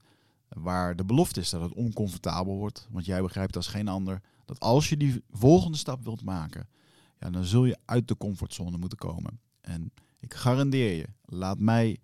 Waar 0.48 0.96
de 0.96 1.04
belofte 1.04 1.40
is 1.40 1.50
dat 1.50 1.60
het 1.60 1.72
oncomfortabel 1.72 2.56
wordt. 2.56 2.88
Want 2.90 3.06
jij 3.06 3.22
begrijpt 3.22 3.56
als 3.56 3.66
geen 3.66 3.88
ander 3.88 4.20
dat 4.44 4.60
als 4.60 4.88
je 4.88 4.96
die 4.96 5.22
volgende 5.30 5.78
stap 5.78 6.04
wilt 6.04 6.22
maken, 6.22 6.68
ja, 7.20 7.30
dan 7.30 7.44
zul 7.44 7.64
je 7.64 7.78
uit 7.84 8.08
de 8.08 8.16
comfortzone 8.16 8.76
moeten 8.76 8.98
komen. 8.98 9.40
En 9.60 9.92
ik 10.20 10.34
garandeer 10.34 10.96
je, 10.96 11.06
laat 11.24 11.58
mij 11.58 11.98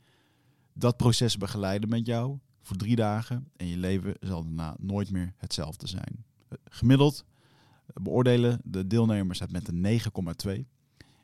dat 0.72 0.96
proces 0.96 1.36
begeleiden 1.36 1.88
met 1.88 2.06
jou 2.06 2.38
voor 2.70 2.78
drie 2.78 2.96
dagen. 2.96 3.48
En 3.56 3.66
je 3.66 3.76
leven 3.76 4.14
zal 4.20 4.42
daarna 4.42 4.76
nooit 4.78 5.10
meer 5.10 5.32
hetzelfde 5.36 5.86
zijn. 5.86 6.24
Eh, 6.48 6.58
Gemiddeld 6.64 7.24
beoordelen 7.94 8.60
de 8.64 8.86
deelnemers 8.86 9.38
het 9.38 9.52
met 9.52 9.68
een 9.68 9.80
9,2. 9.80 10.66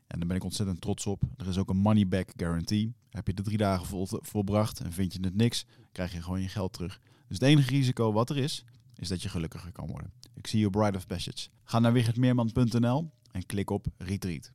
En 0.06 0.18
daar 0.18 0.26
ben 0.26 0.36
ik 0.36 0.44
ontzettend 0.44 0.80
trots 0.80 1.06
op. 1.06 1.22
Er 1.36 1.48
is 1.48 1.58
ook 1.58 1.70
een 1.70 1.76
money 1.76 2.08
back 2.08 2.32
guarantee. 2.36 2.94
Heb 3.10 3.26
je 3.26 3.34
de 3.34 3.42
drie 3.42 3.56
dagen 3.56 3.86
vol, 3.86 4.08
volbracht 4.10 4.80
en 4.80 4.92
vind 4.92 5.12
je 5.12 5.18
het 5.22 5.36
niks, 5.36 5.66
krijg 5.92 6.12
je 6.12 6.22
gewoon 6.22 6.42
je 6.42 6.48
geld 6.48 6.72
terug. 6.72 7.00
Dus 7.28 7.38
het 7.38 7.48
enige 7.48 7.70
risico 7.70 8.12
wat 8.12 8.30
er 8.30 8.36
is, 8.36 8.64
is 8.96 9.08
dat 9.08 9.22
je 9.22 9.28
gelukkiger 9.28 9.72
kan 9.72 9.86
worden. 9.86 10.12
Ik 10.34 10.46
zie 10.46 10.60
je 10.60 10.66
op 10.66 10.72
Bride 10.72 10.96
of 10.96 11.06
Passage. 11.06 11.48
Ga 11.64 11.78
naar 11.78 11.92
wichertmeerman.nl 11.92 13.10
en 13.32 13.46
klik 13.46 13.70
op 13.70 13.86
Retreat. 13.96 14.50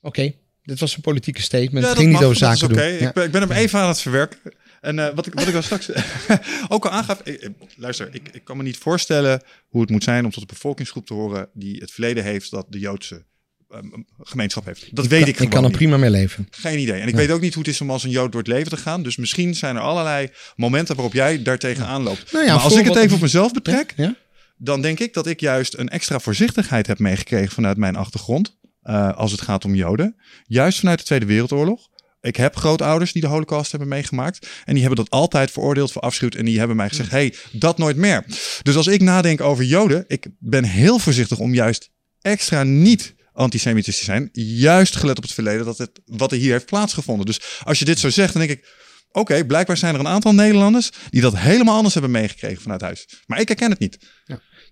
Oké, 0.00 0.34
dit 0.62 0.80
was 0.80 0.96
een 0.96 1.02
politieke 1.02 1.42
statement. 1.42 1.84
Ja, 1.84 1.88
het 1.90 1.98
ging 1.98 2.10
niet 2.10 2.20
mag, 2.20 2.28
over 2.28 2.40
dat 2.40 2.52
is 2.52 2.58
zaken 2.58 2.74
doen. 2.74 2.84
Ja. 2.84 3.08
Ik, 3.08 3.14
ben, 3.14 3.24
ik 3.24 3.32
ben 3.32 3.40
hem 3.40 3.50
even 3.50 3.80
aan 3.80 3.88
het 3.88 4.00
verwerken. 4.00 4.38
En 4.84 4.98
eh, 4.98 5.14
wat, 5.14 5.26
ik, 5.26 5.34
wat 5.34 5.46
ik 5.48 5.54
al 5.54 5.62
straks 5.62 5.88
ook 6.68 6.84
al 6.84 6.90
aangaf. 6.90 7.20
ik- 7.24 7.50
luister, 7.76 8.08
ik, 8.12 8.28
ik 8.32 8.44
kan 8.44 8.56
me 8.56 8.62
niet 8.62 8.76
voorstellen 8.76 9.42
hoe 9.68 9.80
het 9.80 9.90
moet 9.90 10.04
zijn 10.04 10.24
om 10.24 10.30
tot 10.30 10.40
een 10.42 10.48
bevolkingsgroep 10.48 11.06
te 11.06 11.14
horen 11.14 11.48
die 11.54 11.76
het 11.80 11.90
verleden 11.90 12.24
heeft 12.24 12.50
dat 12.50 12.66
de 12.68 12.78
Joodse 12.78 13.24
ehm, 13.70 13.84
gemeenschap 14.20 14.64
heeft. 14.64 14.96
Dat 14.96 15.06
weet 15.06 15.20
ik, 15.20 15.28
ik 15.28 15.36
gewoon 15.36 15.50
kan 15.50 15.64
er 15.64 15.70
prima 15.70 15.96
mee 15.96 16.10
leven. 16.10 16.46
Geen 16.50 16.78
idee. 16.78 17.00
En 17.00 17.06
ik 17.08 17.10
Ja. 17.14 17.16
weet 17.20 17.30
ook 17.30 17.40
niet 17.40 17.54
hoe 17.54 17.62
het 17.62 17.72
is 17.72 17.80
om 17.80 17.90
als 17.90 18.04
een 18.04 18.10
Jood 18.10 18.32
door 18.32 18.40
het 18.40 18.50
leven 18.50 18.70
te 18.70 18.76
gaan. 18.76 19.02
Dus 19.02 19.16
misschien 19.16 19.54
zijn 19.54 19.76
er 19.76 19.82
allerlei 19.82 20.28
momenten 20.56 20.94
waarop 20.94 21.12
jij 21.14 21.42
daartegen 21.42 21.86
aanloopt. 21.86 22.32
Nou 22.32 22.44
ja, 22.44 22.54
maar 22.54 22.62
als 22.62 22.76
ik 22.76 22.84
het 22.84 22.96
even 22.96 23.14
op 23.14 23.20
mezelf 23.22 23.52
betrek, 23.52 23.92
Ja? 23.96 24.14
dan 24.56 24.80
denk 24.82 25.00
ik 25.00 25.14
dat 25.14 25.26
ik 25.26 25.40
juist 25.40 25.74
een 25.78 25.88
extra 25.88 26.18
voorzichtigheid 26.18 26.86
heb 26.86 26.98
meegekregen 26.98 27.52
vanuit 27.52 27.76
mijn 27.76 27.96
achtergrond. 27.96 28.56
eh, 28.82 29.16
als 29.16 29.32
het 29.32 29.40
gaat 29.40 29.64
om 29.64 29.74
Joden. 29.74 30.16
Juist 30.46 30.78
vanuit 30.78 30.98
de 30.98 31.04
Tweede 31.04 31.26
Wereldoorlog. 31.26 31.88
Ik 32.24 32.36
heb 32.36 32.56
grootouders 32.56 33.12
die 33.12 33.22
de 33.22 33.28
Holocaust 33.28 33.70
hebben 33.70 33.88
meegemaakt. 33.88 34.46
En 34.64 34.72
die 34.74 34.82
hebben 34.84 35.04
dat 35.04 35.10
altijd 35.14 35.50
veroordeeld, 35.50 35.92
verafschuwd. 35.92 36.34
En 36.34 36.44
die 36.44 36.58
hebben 36.58 36.76
mij 36.76 36.88
gezegd: 36.88 37.10
hey, 37.10 37.34
dat 37.52 37.78
nooit 37.78 37.96
meer. 37.96 38.24
Dus 38.62 38.76
als 38.76 38.86
ik 38.86 39.00
nadenk 39.00 39.40
over 39.40 39.64
Joden, 39.64 40.04
ik 40.06 40.26
ben 40.38 40.64
heel 40.64 40.98
voorzichtig 40.98 41.38
om 41.38 41.54
juist 41.54 41.90
extra 42.20 42.62
niet 42.62 43.14
antisemitisch 43.32 43.98
te 43.98 44.04
zijn. 44.04 44.28
Juist 44.32 44.96
gelet 44.96 45.16
op 45.16 45.22
het 45.22 45.32
verleden 45.32 45.64
dat 45.64 45.78
het, 45.78 46.00
wat 46.04 46.32
er 46.32 46.38
hier 46.38 46.52
heeft 46.52 46.66
plaatsgevonden. 46.66 47.26
Dus 47.26 47.40
als 47.62 47.78
je 47.78 47.84
dit 47.84 47.98
zo 47.98 48.10
zegt, 48.10 48.32
dan 48.32 48.46
denk 48.46 48.58
ik. 48.58 48.82
Oké, 49.12 49.44
blijkbaar 49.44 49.76
zijn 49.76 49.94
er 49.94 50.00
een 50.00 50.06
aantal 50.08 50.34
Nederlanders 50.34 50.90
die 51.10 51.20
dat 51.20 51.38
helemaal 51.38 51.74
anders 51.76 51.94
hebben 51.94 52.12
meegekregen 52.12 52.62
vanuit 52.62 52.80
huis. 52.80 53.06
Maar 53.26 53.40
ik 53.40 53.48
herken 53.48 53.70
het 53.70 53.78
niet. 53.78 53.98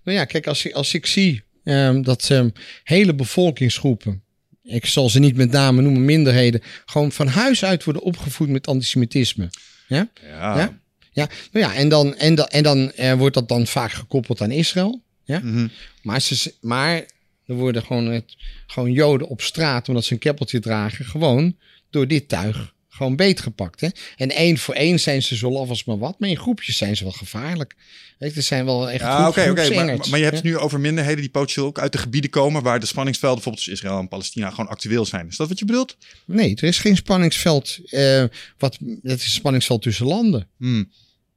Nou 0.03 0.17
ja, 0.17 0.25
kijk, 0.25 0.47
als, 0.47 0.65
ik- 0.65 0.73
als 0.73 0.93
ik 0.93 1.05
zie 1.05 1.43
ehm, 1.63 2.01
dat 2.01 2.29
ehm, 2.29 2.49
hele 2.83 3.15
bevolkingsgroepen, 3.15 4.22
ik 4.63 4.85
zal 4.85 5.09
ze 5.09 5.19
niet 5.19 5.35
met 5.35 5.51
name 5.51 5.81
noemen, 5.81 6.05
minderheden, 6.05 6.61
gewoon 6.85 7.11
van 7.11 7.27
huis 7.27 7.65
uit 7.65 7.83
worden 7.83 8.01
opgevoed 8.01 8.49
met 8.49 8.67
antisemitisme. 8.67 9.49
Ja? 9.87 10.09
Ja. 10.21 10.57
Ja? 10.57 10.81
Ja, 11.11 11.29
nou 11.51 11.65
ja, 11.65 11.75
en 11.75 11.89
dan, 11.89 12.15
en 12.15 12.35
dan, 12.35 12.47
en 12.47 12.63
dan 12.63 12.91
eh, 12.91 13.13
wordt 13.13 13.35
dat 13.35 13.47
dan 13.47 13.67
vaak 13.67 13.91
gekoppeld 13.91 14.41
aan 14.41 14.51
Israël. 14.51 15.01
Ja? 15.23 15.39
Mhm. 15.39 15.67
Maar, 16.01 16.21
ze, 16.21 16.53
maar 16.61 16.95
er 16.95 17.05
Er 17.45 17.55
worden 17.55 17.83
gewoon, 17.83 18.05
het, 18.05 18.35
gewoon 18.67 18.91
Joden 18.91 19.27
op 19.27 19.41
straat, 19.41 19.87
omdat 19.87 20.05
ze 20.05 20.13
een 20.13 20.19
keppeltje 20.19 20.59
dragen, 20.59 21.05
gewoon 21.05 21.55
door 21.89 22.07
dit 22.07 22.27
tuig 22.29 22.73
gewoon 22.93 23.15
beetgepakt. 23.15 23.81
Hè? 23.81 23.87
En 24.15 24.31
één 24.31 24.57
voor 24.57 24.73
één 24.75 24.99
zijn 24.99 25.23
ze 25.23 25.35
zo 25.35 25.51
laf 25.51 25.69
als 25.69 25.83
maar 25.83 25.97
wat, 25.97 26.19
maar 26.19 26.29
in 26.29 26.37
groepjes 26.37 26.77
zijn 26.77 26.95
ze 26.97 27.03
wel 27.03 27.11
gevaarlijk. 27.13 27.75
Weet 28.19 28.31
je, 28.31 28.37
er 28.37 28.43
zijn 28.43 28.65
wel 28.65 28.89
echt 28.89 29.01
Ja, 29.01 29.15
groep- 29.15 29.27
oké, 29.27 29.49
oké. 29.49 29.73
Maar, 29.75 29.85
maar 30.09 30.17
je 30.19 30.23
hebt 30.25 30.35
het 30.35 30.43
nu 30.45 30.57
over 30.57 30.79
minderheden 30.79 31.21
die 31.21 31.29
potentieel 31.29 31.65
ook 31.65 31.79
uit 31.79 31.91
de 31.91 31.97
gebieden 31.97 32.29
komen 32.29 32.63
waar 32.63 32.79
de 32.79 32.85
spanningsvelden 32.85 33.35
bijvoorbeeld 33.43 33.65
tussen 33.65 33.85
Israël 33.87 34.01
en 34.03 34.07
Palestina 34.09 34.49
gewoon 34.49 34.67
actueel 34.69 35.05
zijn. 35.05 35.27
Is 35.27 35.37
dat 35.37 35.47
wat 35.47 35.59
je 35.59 35.65
bedoelt? 35.65 35.97
Nee, 36.25 36.55
er 36.55 36.63
is 36.63 36.79
geen 36.79 36.95
spanningsveld. 36.95 37.77
eh, 37.89 38.23
wat, 38.57 38.77
het 39.01 39.19
is 39.19 39.25
een 39.25 39.31
spanningsveld 39.31 39.81
tussen 39.81 40.05
landen. 40.05 40.47
Hmm. 40.57 40.91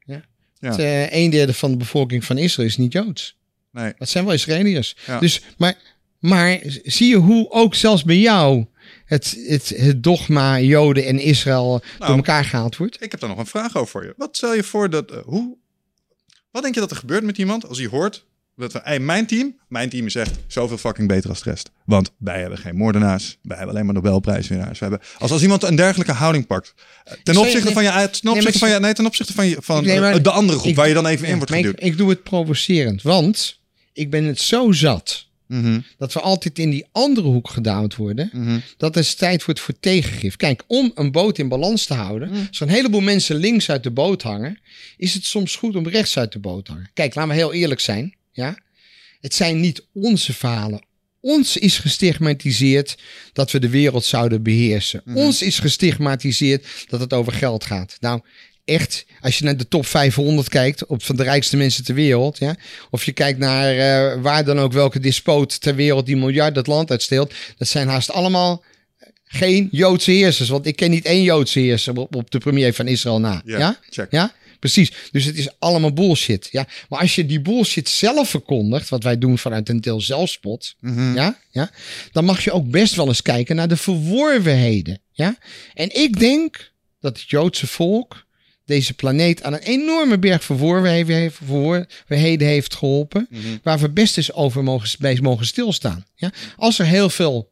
Ja. 0.05 0.23
Het, 0.71 0.79
eh, 0.79 1.13
een 1.13 1.31
derde 1.31 1.55
van 1.55 1.71
de 1.71 1.77
bevolking 1.77 2.25
van 2.25 2.39
Israël 2.39 2.69
is 2.69 2.77
niet 2.77 2.93
Joods. 2.93 3.37
Nee. 3.73 3.93
Dat 3.99 4.09
zijn 4.09 4.25
wel 4.25 4.35
Israëliërs. 4.35 4.97
Ja. 5.07 5.19
Dus, 5.19 5.41
maar, 5.57 5.75
maar 6.19 6.61
zie 6.83 7.09
je 7.09 7.17
hoe 7.17 7.51
ook 7.51 7.75
zelfs 7.75 8.05
bij 8.05 8.19
jou 8.19 8.67
het, 9.07 9.37
het, 9.47 9.69
het 9.77 10.03
dogma 10.03 10.61
Joden 10.61 11.05
en 11.07 11.19
Israël 11.19 11.69
Nou, 11.99 12.07
door 12.07 12.17
elkaar 12.17 12.45
gehaald 12.45 12.77
wordt? 12.77 13.03
Ik 13.03 13.11
heb 13.11 13.21
daar 13.21 13.29
nog 13.31 13.39
een 13.39 13.47
vraag 13.47 13.77
over 13.77 13.89
voor 13.91 14.05
je. 14.05 14.15
Wat 14.17 14.37
stel 14.37 14.55
je 14.55 14.63
voor 14.63 14.91
dat. 14.91 15.11
eh, 15.11 15.19
hoe, 15.25 15.57
wat 16.51 16.63
denk 16.63 16.75
je 16.75 16.81
dat 16.81 16.91
er 16.91 16.97
gebeurt 16.97 17.25
met 17.25 17.39
iemand 17.39 17.69
als 17.69 17.79
hij 17.79 17.87
hoort. 17.87 18.25
Dat 18.57 18.73
we, 18.73 18.81
hey, 18.83 19.01
mijn 19.01 19.27
team, 19.27 19.57
mijn 19.69 19.89
team 19.89 20.07
is 20.07 20.15
echt 20.15 20.35
zoveel 20.47 20.79
fucking 20.79 21.09
beter 21.09 21.31
als 21.31 21.43
de 21.43 21.51
rest. 21.51 21.71
Want 21.85 22.11
wij 22.19 22.41
hebben 22.41 22.59
geen 22.59 22.77
moordenaars. 22.77 23.39
Wij 23.43 23.57
hebben 23.57 23.75
alleen 23.75 23.87
maar 23.87 23.95
Nobelprijswinnaars. 23.95 24.79
We 24.79 24.85
hebben, 24.85 25.07
als, 25.19 25.31
als 25.31 25.43
iemand 25.43 25.63
een 25.63 25.77
dergelijke 25.77 26.13
houding 26.13 26.47
pakt. 26.47 26.75
eh, 27.05 27.13
Ten 27.23 27.35
Zeg- 27.35 27.43
opzichte 27.45 27.73
van 27.73 27.85
je, 27.85 28.09
ten 28.21 28.31
opzichte 28.31 28.59
van 28.59 28.69
je, 28.71 28.79
nee, 28.81 28.93
ten 28.93 29.07
opzichte 29.07 29.33
van, 29.33 29.47
je, 29.47 29.57
van 29.61 29.85
Nee, 29.85 30.01
maar- 30.01 30.13
eh, 30.15 30.23
de 30.23 30.31
andere 30.31 30.59
groep 30.59 30.71
ik- 30.71 30.77
waar 30.77 30.89
je 30.89 30.95
dan 30.95 31.07
even 31.07 31.29
in 31.29 31.37
wordt 31.37 31.51
ik, 31.51 31.57
geduwd. 31.57 31.83
ik 31.83 31.97
doe 31.97 32.09
het 32.11 32.23
provocerend, 32.23 33.03
want 33.03 33.61
ik 33.93 34.11
ben 34.11 34.25
het 34.25 34.41
zo 34.41 34.73
zat 34.73 35.27
Mhm, 35.47 35.81
dat 35.99 36.13
we 36.13 36.21
altijd 36.21 36.59
in 36.59 36.71
die 36.71 36.85
andere 36.93 37.27
hoek 37.27 37.49
gedouwd 37.51 37.97
worden. 37.97 38.31
mhm. 38.33 38.59
dat 38.77 38.95
het 38.95 39.19
tijd 39.19 39.45
wordt 39.45 39.61
voor 39.61 39.75
tegengif. 39.81 40.37
Kijk, 40.37 40.63
om 40.67 40.93
een 40.95 41.13
boot 41.13 41.39
in 41.39 41.49
balans 41.49 41.85
te 41.87 41.95
houden, 41.95 42.29
Mm. 42.29 42.47
als 42.49 42.61
er 42.61 42.67
een 42.67 42.73
heleboel 42.75 43.01
mensen 43.01 43.37
links 43.37 43.71
uit 43.71 43.83
de 43.83 43.91
boot 43.91 44.23
hangen, 44.23 44.59
is 44.97 45.15
het 45.15 45.25
soms 45.25 45.57
goed 45.57 45.77
om 45.77 45.89
rechts 45.89 46.19
uit 46.19 46.33
de 46.33 46.39
boot 46.39 46.65
te 46.65 46.71
hangen. 46.73 46.91
Kijk, 46.95 47.15
laten 47.15 47.31
we 47.31 47.37
heel 47.37 47.53
eerlijk 47.53 47.81
zijn. 47.81 48.15
Ja? 48.33 48.59
Het 49.21 49.35
zijn 49.35 49.61
niet 49.61 49.87
onze 49.93 50.33
falen. 50.33 50.85
Ons 51.21 51.57
is 51.57 51.79
gestigmatiseerd 51.79 52.97
dat 53.33 53.51
we 53.51 53.59
de 53.59 53.69
wereld 53.69 54.05
zouden 54.05 54.43
beheersen. 54.43 55.03
Mhm. 55.05 55.17
Ons 55.17 55.43
is 55.43 55.59
gestigmatiseerd 55.59 56.67
dat 56.89 57.01
het 57.01 57.13
over 57.13 57.33
geld 57.33 57.65
gaat. 57.65 57.97
Nou, 58.01 58.21
echt, 58.67 59.07
als 59.21 59.39
je 59.39 59.45
naar 59.45 59.57
de 59.57 59.69
top 59.69 59.87
500 59.87 60.49
kijkt, 60.49 60.87
op 60.87 61.03
van 61.03 61.17
de 61.17 61.23
rijkste 61.23 61.57
mensen 61.57 61.85
ter 61.85 61.95
wereld, 61.95 62.39
ja, 62.39 62.57
of 62.91 63.05
je 63.05 63.13
kijkt 63.13 63.39
naar 63.39 63.71
eh, 63.77 64.23
waar 64.23 64.45
dan 64.45 64.59
ook 64.61 64.73
welke 64.73 65.01
despoot 65.01 65.61
ter 65.61 65.75
wereld 65.75 66.07
die 66.07 66.17
miljard 66.17 66.57
het 66.57 66.67
land 66.67 66.91
uitsteelt, 66.91 67.35
dat 67.59 67.69
zijn 67.69 67.89
haast 67.89 68.11
allemaal 68.11 68.65
geen 69.25 69.69
Joodse 69.71 70.11
heersers. 70.11 70.49
Want 70.49 70.67
ik 70.67 70.77
ken 70.77 70.91
niet 70.91 71.05
één 71.05 71.23
Joodse 71.23 71.59
heerser 71.59 71.97
op, 71.99 72.15
op 72.17 72.31
de 72.31 72.39
premier 72.39 72.75
van 72.75 72.87
Israël 72.87 73.21
na. 73.21 73.43
Ja, 73.45 73.59
Ja? 73.59 73.79
check. 73.91 74.11
Ja? 74.11 74.33
Precies. 74.61 74.93
Dus 75.13 75.25
het 75.25 75.37
is 75.37 75.49
allemaal 75.59 75.93
bullshit. 75.93 76.49
Ja? 76.53 76.67
Maar 76.89 77.01
als 77.01 77.15
je 77.15 77.27
die 77.27 77.41
bullshit 77.41 77.89
zelf 77.89 78.29
verkondigt, 78.31 78.89
wat 78.89 79.03
wij 79.03 79.19
doen 79.19 79.39
vanuit 79.39 79.69
een 79.69 79.81
deel 79.81 80.01
zelfspot, 80.01 80.75
Mhm. 80.81 81.15
ja? 81.15 81.39
Ja? 81.51 81.71
dan 82.13 82.25
mag 82.25 82.45
je 82.45 82.53
ook 82.53 82.71
best 82.71 82.95
wel 82.95 83.07
eens 83.07 83.23
kijken 83.23 83.57
naar 83.57 83.69
de 83.69 83.77
verworvenheden. 83.77 85.01
Ja? 85.13 85.37
En 85.75 85.95
ik 85.97 86.19
denk 86.19 86.73
dat 87.01 87.19
het 87.19 87.31
Joodse 87.31 87.67
volk 87.67 88.26
deze 88.67 88.95
planeet 88.95 89.43
aan 89.43 89.53
een 89.53 89.59
enorme 89.59 90.19
berg 90.19 90.45
verworvenheden 90.45 92.47
heeft, 92.47 92.75
geholpen, 92.75 93.27
Mhm. 93.31 93.41
waar 93.63 93.79
we 93.79 93.91
best 93.91 94.17
eens 94.17 94.33
over 94.33 94.63
mogen, 94.63 94.89
bij 94.99 95.19
mogen 95.23 95.47
stilstaan. 95.47 96.07
Ja? 96.15 96.33
Als 96.57 96.79
er 96.79 96.87
heel 96.87 97.11
veel 97.11 97.51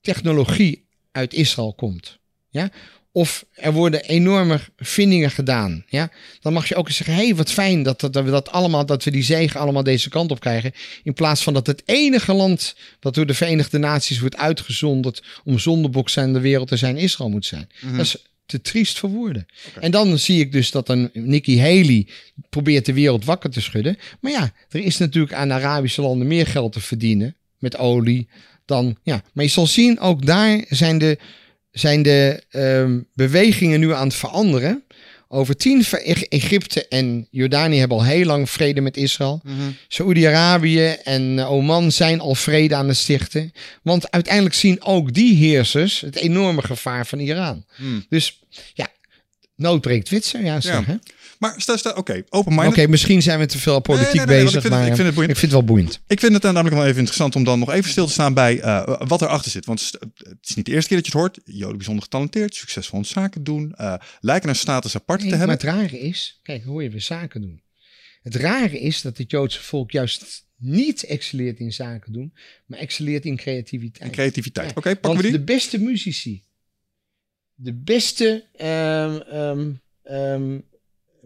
technologie 0.00 0.86
uit 1.12 1.34
Israël 1.34 1.74
komt, 1.74 2.18
ja? 2.50 2.70
of 3.12 3.44
er 3.54 3.72
worden 3.72 4.04
enorme 4.04 4.60
vindingen 4.76 5.30
gedaan, 5.30 5.84
ja? 5.88 6.10
dan 6.40 6.52
mag 6.52 6.68
je 6.68 6.74
ook 6.74 6.86
eens 6.86 6.96
zeggen, 6.96 7.14
hé, 7.14 7.24
hey, 7.24 7.34
wat 7.34 7.50
fijn 7.50 7.82
dat, 7.82 8.00
dat, 8.00 8.12
dat 8.12 8.24
we 8.24 8.30
dat 8.30 8.50
allemaal, 8.50 8.86
dat 8.86 9.04
we 9.04 9.10
die 9.10 9.22
zegen 9.22 9.60
allemaal 9.60 9.82
deze 9.82 10.08
kant 10.08 10.30
op 10.30 10.40
krijgen, 10.40 10.72
in 11.02 11.14
plaats 11.14 11.42
van 11.42 11.54
dat 11.54 11.66
het 11.66 11.82
enige 11.84 12.32
land 12.32 12.74
wat 13.00 13.14
door 13.14 13.26
de 13.26 13.34
Verenigde 13.34 13.78
Naties 13.78 14.20
wordt 14.20 14.36
uitgezonderd 14.36 15.22
om 15.44 15.58
zondebok 15.58 16.08
zijn 16.08 16.32
de 16.32 16.40
wereld 16.40 16.68
te 16.68 16.76
zijn, 16.76 16.96
Israël 16.96 17.30
moet 17.30 17.46
zijn. 17.46 17.68
Mhm. 17.80 17.96
Dat 17.96 18.06
is 18.06 18.16
te 18.48 18.60
triest 18.60 18.98
voor 18.98 19.10
woorden. 19.10 19.46
En 19.80 19.90
dan 19.90 20.18
zie 20.18 20.40
ik 20.40 20.52
dus 20.52 20.70
dat 20.70 20.88
een 20.88 21.10
Nikki 21.12 21.60
Haley 21.60 22.06
probeert 22.50 22.86
de 22.86 22.92
wereld 22.92 23.24
wakker 23.24 23.50
te 23.50 23.60
schudden. 23.60 23.98
Maar 24.20 24.32
ja, 24.32 24.52
er 24.70 24.80
is 24.80 24.98
natuurlijk 24.98 25.34
aan 25.34 25.52
Arabische 25.52 26.02
landen 26.02 26.26
meer 26.26 26.46
geld 26.46 26.72
te 26.72 26.80
verdienen 26.80 27.36
met 27.58 27.76
olie 27.76 28.28
dan. 28.64 28.96
Ja, 29.02 29.22
maar 29.32 29.44
je 29.44 29.50
zal 29.50 29.66
zien, 29.66 30.00
ook 30.00 30.26
daar 30.26 30.64
zijn 30.68 30.98
de, 30.98 31.18
zijn 31.70 32.02
de 32.02 32.42
ehm, 32.50 33.00
bewegingen 33.14 33.80
nu 33.80 33.92
aan 33.92 34.06
het 34.06 34.16
veranderen. 34.16 34.82
Over 35.30 35.56
tien, 35.56 35.84
Egypte 36.28 36.88
en 36.88 37.26
Jordanië 37.30 37.78
hebben 37.78 37.96
al 37.96 38.04
heel 38.04 38.24
lang 38.24 38.50
vrede 38.50 38.80
met 38.80 38.96
Israël. 38.96 39.40
Mhm. 39.44 39.54
Saoedi-Arabië 39.88 40.96
en 41.04 41.38
eh, 41.38 41.50
Oman 41.50 41.92
zijn 41.92 42.20
al 42.20 42.34
vrede 42.34 42.74
aan 42.74 42.88
het 42.88 42.96
stichten. 42.96 43.52
Want 43.82 44.10
uiteindelijk 44.10 44.54
zien 44.54 44.82
ook 44.82 45.14
die 45.14 45.36
heersers 45.36 46.00
het 46.00 46.16
enorme 46.16 46.62
gevaar 46.62 47.06
van 47.06 47.18
Iran. 47.18 47.64
Hmm. 47.76 48.06
Dus 48.08 48.40
ja, 48.74 48.88
nood 49.56 49.80
breekt 49.80 50.08
wit, 50.08 50.24
zou 50.24 50.44
je 50.44 50.60
zeggen. 50.60 50.84
hè? 50.84 50.96
Oké, 51.40 51.46
Maar 51.50 51.60
stel, 51.60 51.78
stel 51.78 51.92
oké, 51.92 52.22
open-minded. 52.28 52.88
misschien 52.88 53.22
zijn 53.22 53.38
we 53.38 53.46
te 53.46 53.58
veel 53.58 53.80
politiek 53.80 54.14
Nee, 54.14 54.26
nee, 54.26 54.26
nee, 54.26 54.44
want 54.44 54.44
bezig, 54.52 54.54
ik 54.54 54.60
vind 54.62 54.74
het- 54.74 54.82
maar 54.82 54.88
ik 54.90 54.94
vind 54.94 55.06
het 55.06 55.14
boeiend. 55.14 55.32
ik 55.32 55.38
vind 55.38 55.52
het 55.52 55.60
wel 55.60 55.68
boeiend. 55.74 56.00
Ik 56.06 56.20
vind 56.20 56.32
het 56.32 56.42
dan 56.42 56.52
namelijk 56.54 56.76
wel 56.78 56.86
even 56.86 56.98
interessant 56.98 57.36
om 57.36 57.44
dan 57.44 57.58
nog 57.58 57.70
even 57.72 57.90
stil 57.90 58.06
te 58.06 58.12
staan 58.12 58.34
bij 58.34 58.60
eh, 58.60 59.00
wat 59.08 59.22
erachter 59.22 59.50
zit. 59.50 59.66
Want 59.66 59.90
het 60.18 60.36
is 60.48 60.54
niet 60.54 60.66
de 60.66 60.72
eerste 60.72 60.88
keer 60.88 60.96
dat 61.02 61.06
je 61.06 61.18
het 61.18 61.20
hoort. 61.20 61.40
Joden 61.44 61.76
bijzonder 61.76 62.02
getalenteerd, 62.02 62.54
succesvol 62.54 62.98
in 62.98 63.04
zaken 63.04 63.42
doen, 63.44 63.74
eh, 63.74 63.94
lijken 64.20 64.48
een 64.48 64.56
status 64.56 64.94
apart 64.94 65.20
te 65.20 65.26
maar 65.26 65.38
hebben. 65.38 65.56
het 65.56 65.64
rare 65.64 65.98
is, 66.00 66.40
kijk, 66.42 66.64
hoe 66.64 66.82
je 66.82 66.90
weer 66.90 67.00
zaken 67.00 67.40
doen. 67.40 67.62
Het 68.22 68.34
rare 68.34 68.80
is 68.80 69.02
dat 69.02 69.18
het 69.18 69.30
Joodse 69.30 69.62
volk 69.62 69.90
juist 69.90 70.46
niet 70.56 71.02
excelleert 71.04 71.58
in 71.58 71.72
zaken 71.72 72.12
doen, 72.12 72.34
maar 72.66 72.78
excelleert 72.78 73.24
in 73.24 73.36
creativiteit. 73.36 74.02
En 74.04 74.10
creativiteit. 74.10 74.66
Ja, 74.66 74.74
Oké, 74.76 74.90
pakken 74.90 75.10
Want 75.10 75.16
we 75.16 75.28
die? 75.28 75.32
de 75.38 75.44
beste 75.44 75.78
muzici, 75.80 76.44
de 77.54 77.74
beste 77.74 78.44
ehm, 80.04 80.58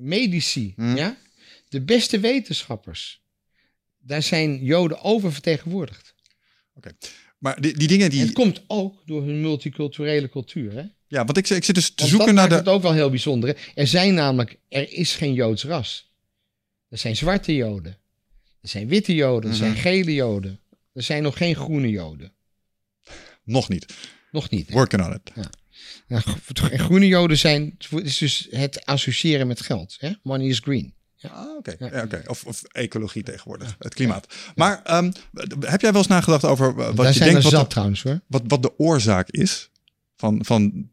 medici, 0.02 0.72
Hmm. 0.76 0.96
ja? 0.96 1.16
de 1.68 1.80
beste 1.82 2.20
wetenschappers, 2.20 3.22
daar 3.98 4.22
zijn 4.22 4.64
Joden 4.64 5.02
oververtegenwoordigd. 5.02 6.14
Maar 7.38 7.60
die, 7.60 7.76
die 7.76 7.88
dingen 7.88 8.04
En 8.04 8.10
die... 8.10 8.20
het 8.20 8.32
komt 8.32 8.62
ook 8.66 9.02
door 9.06 9.22
hun 9.24 9.40
multiculturele 9.40 10.28
cultuur. 10.28 10.72
Hè? 10.72 10.82
Ja, 11.06 11.24
want 11.24 11.36
ik, 11.36 11.48
ik 11.48 11.64
zit 11.64 11.74
dus 11.74 11.86
te 11.88 11.92
Want 11.96 12.08
zoeken 12.08 12.26
dat 12.26 12.34
naar 12.36 12.48
de... 12.48 12.54
het 12.54 12.68
ook 12.68 12.82
wel 12.82 12.92
heel 12.92 13.10
bijzonder. 13.10 13.48
hè. 13.48 13.54
Er 13.80 13.86
zijn 13.86 14.14
namelijk, 14.14 14.58
er 14.68 14.92
is 14.92 15.14
geen 15.14 15.34
Joods 15.34 15.64
ras. 15.64 16.12
Er 16.88 16.98
zijn 16.98 17.16
zwarte 17.16 17.54
Joden. 17.54 17.96
Er 18.60 18.68
zijn 18.68 18.88
witte 18.88 19.14
Joden. 19.14 19.50
Er 19.50 19.56
zijn 19.56 19.70
Mhm. 19.70 19.80
gele 19.80 20.14
Joden. 20.14 20.60
Er 20.92 21.02
zijn 21.02 21.22
nog 21.22 21.36
geen 21.36 21.54
groene 21.56 21.88
Joden. 21.90 22.32
Nog 23.44 23.68
niet. 23.68 23.94
Nog 24.30 24.50
niet. 24.50 24.68
hè. 24.68 24.74
Working 24.74 25.04
on 25.04 25.12
it. 25.14 25.32
Nou, 26.06 26.22
en 26.70 26.78
groene 26.78 27.06
Joden 27.06 27.38
zijn, 27.38 27.74
het 27.90 28.04
is 28.04 28.18
dus 28.18 28.46
het 28.50 28.84
associëren 28.86 29.46
met 29.46 29.60
geld. 29.60 29.96
Hè? 29.98 30.10
Money 30.22 30.46
is 30.46 30.58
green. 30.58 30.94
Ah, 31.22 31.56
oké. 31.58 31.74
Ja. 31.78 31.88
Ja, 31.92 32.02
oké. 32.02 32.22
Of, 32.26 32.44
of 32.44 32.62
ecologie 32.62 33.22
tegenwoordig, 33.22 33.76
het 33.78 33.94
klimaat. 33.94 34.26
Maar 34.54 34.80
ehm, 34.84 35.12
heb 35.60 35.80
jij 35.80 35.90
wel 35.92 36.00
eens 36.00 36.06
nagedacht 36.06 36.44
over 36.44 36.68
eh, 36.68 36.74
wat 36.86 36.96
Daar 36.96 37.06
je 37.06 37.12
zijn 37.12 37.28
denkt 37.28 37.42
wat 37.42 37.52
zat 37.52 37.62
de, 37.62 37.68
trouwens 37.68 38.02
hoor. 38.02 38.20
wat, 38.26 38.42
wat 38.46 38.62
de 38.62 38.78
oorzaak 38.78 39.28
is 39.30 39.70
van, 40.16 40.44
van 40.44 40.88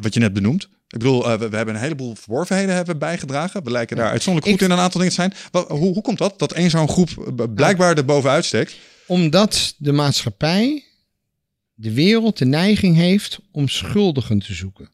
wat 0.00 0.14
je 0.14 0.20
net 0.20 0.32
benoemt? 0.32 0.62
Ik 0.88 0.98
bedoel, 0.98 1.24
eh, 1.30 1.38
we, 1.38 1.48
we 1.48 1.56
hebben 1.56 1.74
een 1.74 1.80
heleboel 1.80 2.14
verworvenheden 2.14 2.74
hebben 2.74 2.98
bijgedragen. 2.98 3.64
We 3.64 3.70
lijken 3.70 3.96
daar 3.96 4.10
uitzonderlijk 4.10 4.52
goed 4.52 4.60
Ik- 4.62 4.68
in 4.70 4.76
een 4.76 4.82
aantal 4.82 5.00
dingen 5.00 5.16
te 5.16 5.20
zijn. 5.50 5.66
Hoe, 5.68 5.92
hoe 5.92 6.02
komt 6.02 6.18
dat? 6.18 6.38
Dat 6.38 6.52
één 6.52 6.70
zo'n 6.70 6.88
groep 6.88 7.32
blijkbaar 7.54 7.96
er 7.96 8.04
bovenuit 8.04 8.44
steekt? 8.44 8.74
Omdat 9.06 9.74
de 9.78 9.92
maatschappij, 9.92 10.84
de 11.80 11.92
wereld, 11.92 12.38
de 12.38 12.44
neiging 12.44 12.96
heeft 12.96 13.38
om 13.50 13.68
schuldigen 13.68 14.38
te 14.38 14.54
zoeken. 14.54 14.88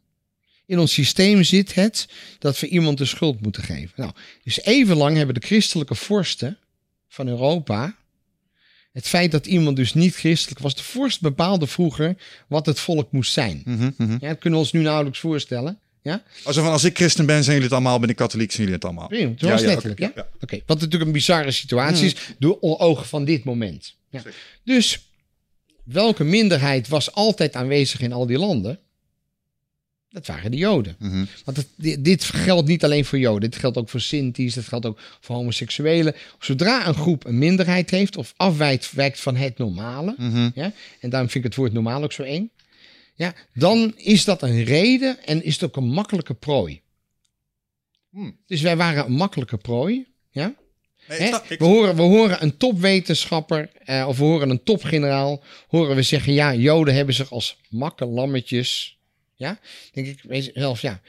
In 0.67 0.79
ons 0.79 0.93
systeem 0.93 1.43
zit 1.43 1.75
het 1.75 2.09
dat 2.39 2.61
we 2.61 2.69
iemand 2.69 2.99
de 2.99 3.05
schuld 3.05 3.41
moeten 3.41 3.63
geven. 3.63 3.93
Nou, 3.97 4.13
dus 4.45 4.61
even 4.63 4.97
lang 4.97 5.17
hebben 5.17 5.35
de 5.35 5.47
christelijke 5.47 5.95
vorsten 5.95 6.59
van 7.09 7.29
Europa. 7.29 7.97
Het 8.93 9.09
feit 9.09 9.31
dat 9.31 9.47
iemand 9.47 9.77
dus 9.77 9.95
niet 9.95 10.15
christelijk 10.15 10.61
was. 10.61 10.75
De 10.75 10.83
vorst 10.83 11.21
bepaalde 11.21 11.67
vroeger 11.67 12.17
wat 12.49 12.67
het 12.67 12.81
volk 12.81 13.13
moest 13.13 13.33
zijn. 13.33 13.63
Mhm, 13.65 13.91
mhm. 13.97 14.17
Ja, 14.21 14.29
dat 14.29 14.39
kunnen 14.39 14.59
we 14.59 14.65
ons 14.65 14.73
nu 14.73 14.81
nauwelijks 14.81 15.19
voorstellen. 15.19 15.79
Ja, 16.03 16.23
Alsof 16.45 16.63
van 16.63 16.73
als 16.73 16.85
ik 16.85 16.97
christen 16.97 17.27
ben, 17.27 17.35
zijn 17.45 17.47
jullie 17.47 17.63
het 17.63 17.73
allemaal. 17.73 17.99
Ben 17.99 18.09
ik 18.09 18.17
katholiek, 18.17 18.51
zijn 18.51 18.63
jullie 18.63 18.75
het 18.75 18.85
allemaal. 18.85 19.09
Prima, 19.09 19.31
dat 19.31 19.41
Ja, 19.41 19.51
was 19.51 19.61
ja, 19.61 19.67
letterlijk. 19.67 20.01
ja? 20.01 20.13
ja. 20.15 20.29
Oké, 20.41 20.61
wat 20.67 20.77
natuurlijk 20.81 21.05
een 21.05 21.13
bizarre 21.13 21.51
situatie 21.51 22.07
is 22.07 22.17
door 22.39 22.59
ogen 22.61 23.07
van 23.07 23.25
dit 23.25 23.45
moment. 23.45 23.95
Ja. 24.11 24.23
Dus 24.65 25.09
welke 25.87 26.25
minderheid 26.25 26.89
was 26.89 27.13
altijd 27.13 27.55
aanwezig 27.57 28.01
in 28.01 28.13
al 28.13 28.27
die 28.27 28.39
landen? 28.39 28.79
Dat 30.09 30.27
waren 30.27 30.51
de 30.51 30.57
Joden. 30.57 30.97
Mhm. 30.99 31.25
Want 31.45 31.57
het- 31.57 31.69
di- 31.77 32.03
dit 32.03 32.25
geldt 32.25 32.69
niet 32.69 32.85
alleen 32.85 33.05
voor 33.05 33.19
Joden. 33.19 33.51
Dit 33.51 33.59
geldt 33.61 33.77
ook 33.77 33.89
voor 33.89 34.01
Sinti's. 34.01 34.55
Dat 34.55 34.65
geldt 34.65 34.87
ook 34.87 35.01
voor 35.21 35.37
homoseksuelen. 35.37 36.15
Zodra 36.39 36.87
een 36.87 36.95
groep 36.95 37.25
een 37.25 37.39
minderheid 37.39 37.91
heeft 37.91 38.17
of 38.17 38.35
afwijkt 38.37 38.93
wijkt 38.93 39.21
van 39.21 39.37
het 39.37 39.59
normale. 39.59 40.15
Mhm. 40.19 40.51
Ja, 40.55 40.73
en 41.01 41.11
daarom 41.11 41.31
vind 41.31 41.45
ik 41.45 41.51
het 41.51 41.59
woord 41.61 41.73
normaal 41.73 42.03
ook 42.03 42.13
zo 42.13 42.23
eng. 42.23 42.51
Ja, 43.15 43.35
dan 43.55 43.93
is 43.97 44.25
dat 44.25 44.43
een 44.43 44.65
reden 44.65 45.25
en 45.25 45.45
is 45.45 45.55
het 45.55 45.63
ook 45.65 45.77
een 45.77 45.89
makkelijke 45.91 46.35
prooi. 46.35 46.81
Hmm. 48.11 48.37
Dus 48.47 48.61
wij 48.61 48.77
waren 48.77 49.05
een 49.07 49.13
makkelijke 49.13 49.57
prooi. 49.57 50.07
Ja? 50.31 50.55
Nee, 51.09 51.35
ik 51.49 51.59
we, 51.59 51.65
horen, 51.65 51.97
we 51.97 52.03
horen 52.03 52.43
een 52.43 52.57
topwetenschapper 52.57 53.71
eh, 53.85 54.05
of 54.09 54.19
we 54.19 54.25
horen 54.25 54.51
een 54.51 54.63
topgeneraal. 54.63 55.45
Horen 55.69 55.97
we 55.97 56.03
zeggen, 56.03 56.33
ja, 56.33 56.55
Joden 56.55 56.95
hebben 56.95 57.15
zich 57.15 57.31
als 57.33 57.57
makkelammetjes. 57.69 58.99
Ja, 59.35 59.59
denk 59.93 60.07
ik 60.07 60.51
zelf, 60.55 60.81
ja. 60.81 61.01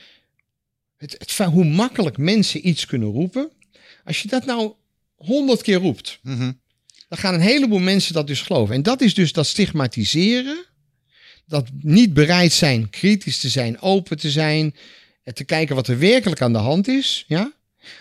Het, 0.97 1.15
het, 1.17 1.37
hoe 1.37 1.65
makkelijk 1.65 2.17
mensen 2.17 2.67
iets 2.67 2.85
kunnen 2.85 3.11
roepen. 3.11 3.51
Als 4.03 4.21
je 4.21 4.27
dat 4.27 4.45
nou 4.45 4.73
honderd 5.15 5.61
keer 5.61 5.77
roept, 5.77 6.19
Mhm. 6.21 6.51
dan 7.09 7.17
gaan 7.17 7.33
een 7.33 7.39
heleboel 7.39 7.79
mensen 7.79 8.13
dat 8.13 8.27
dus 8.27 8.41
geloven. 8.41 8.75
En 8.75 8.83
dat 8.83 9.01
is 9.01 9.13
dus 9.13 9.31
dat 9.33 9.47
stigmatiseren. 9.47 10.65
Dat 11.45 11.67
niet 11.81 12.13
bereid 12.13 12.51
zijn 12.51 12.89
kritisch 12.89 13.39
te 13.39 13.49
zijn, 13.49 13.81
open 13.81 14.17
te 14.17 14.31
zijn. 14.31 14.75
en 15.23 15.33
Te 15.33 15.43
kijken 15.43 15.75
wat 15.75 15.87
er 15.87 15.99
werkelijk 15.99 16.41
aan 16.41 16.53
de 16.53 16.59
hand 16.59 16.87
is. 16.87 17.23
Ja? 17.27 17.53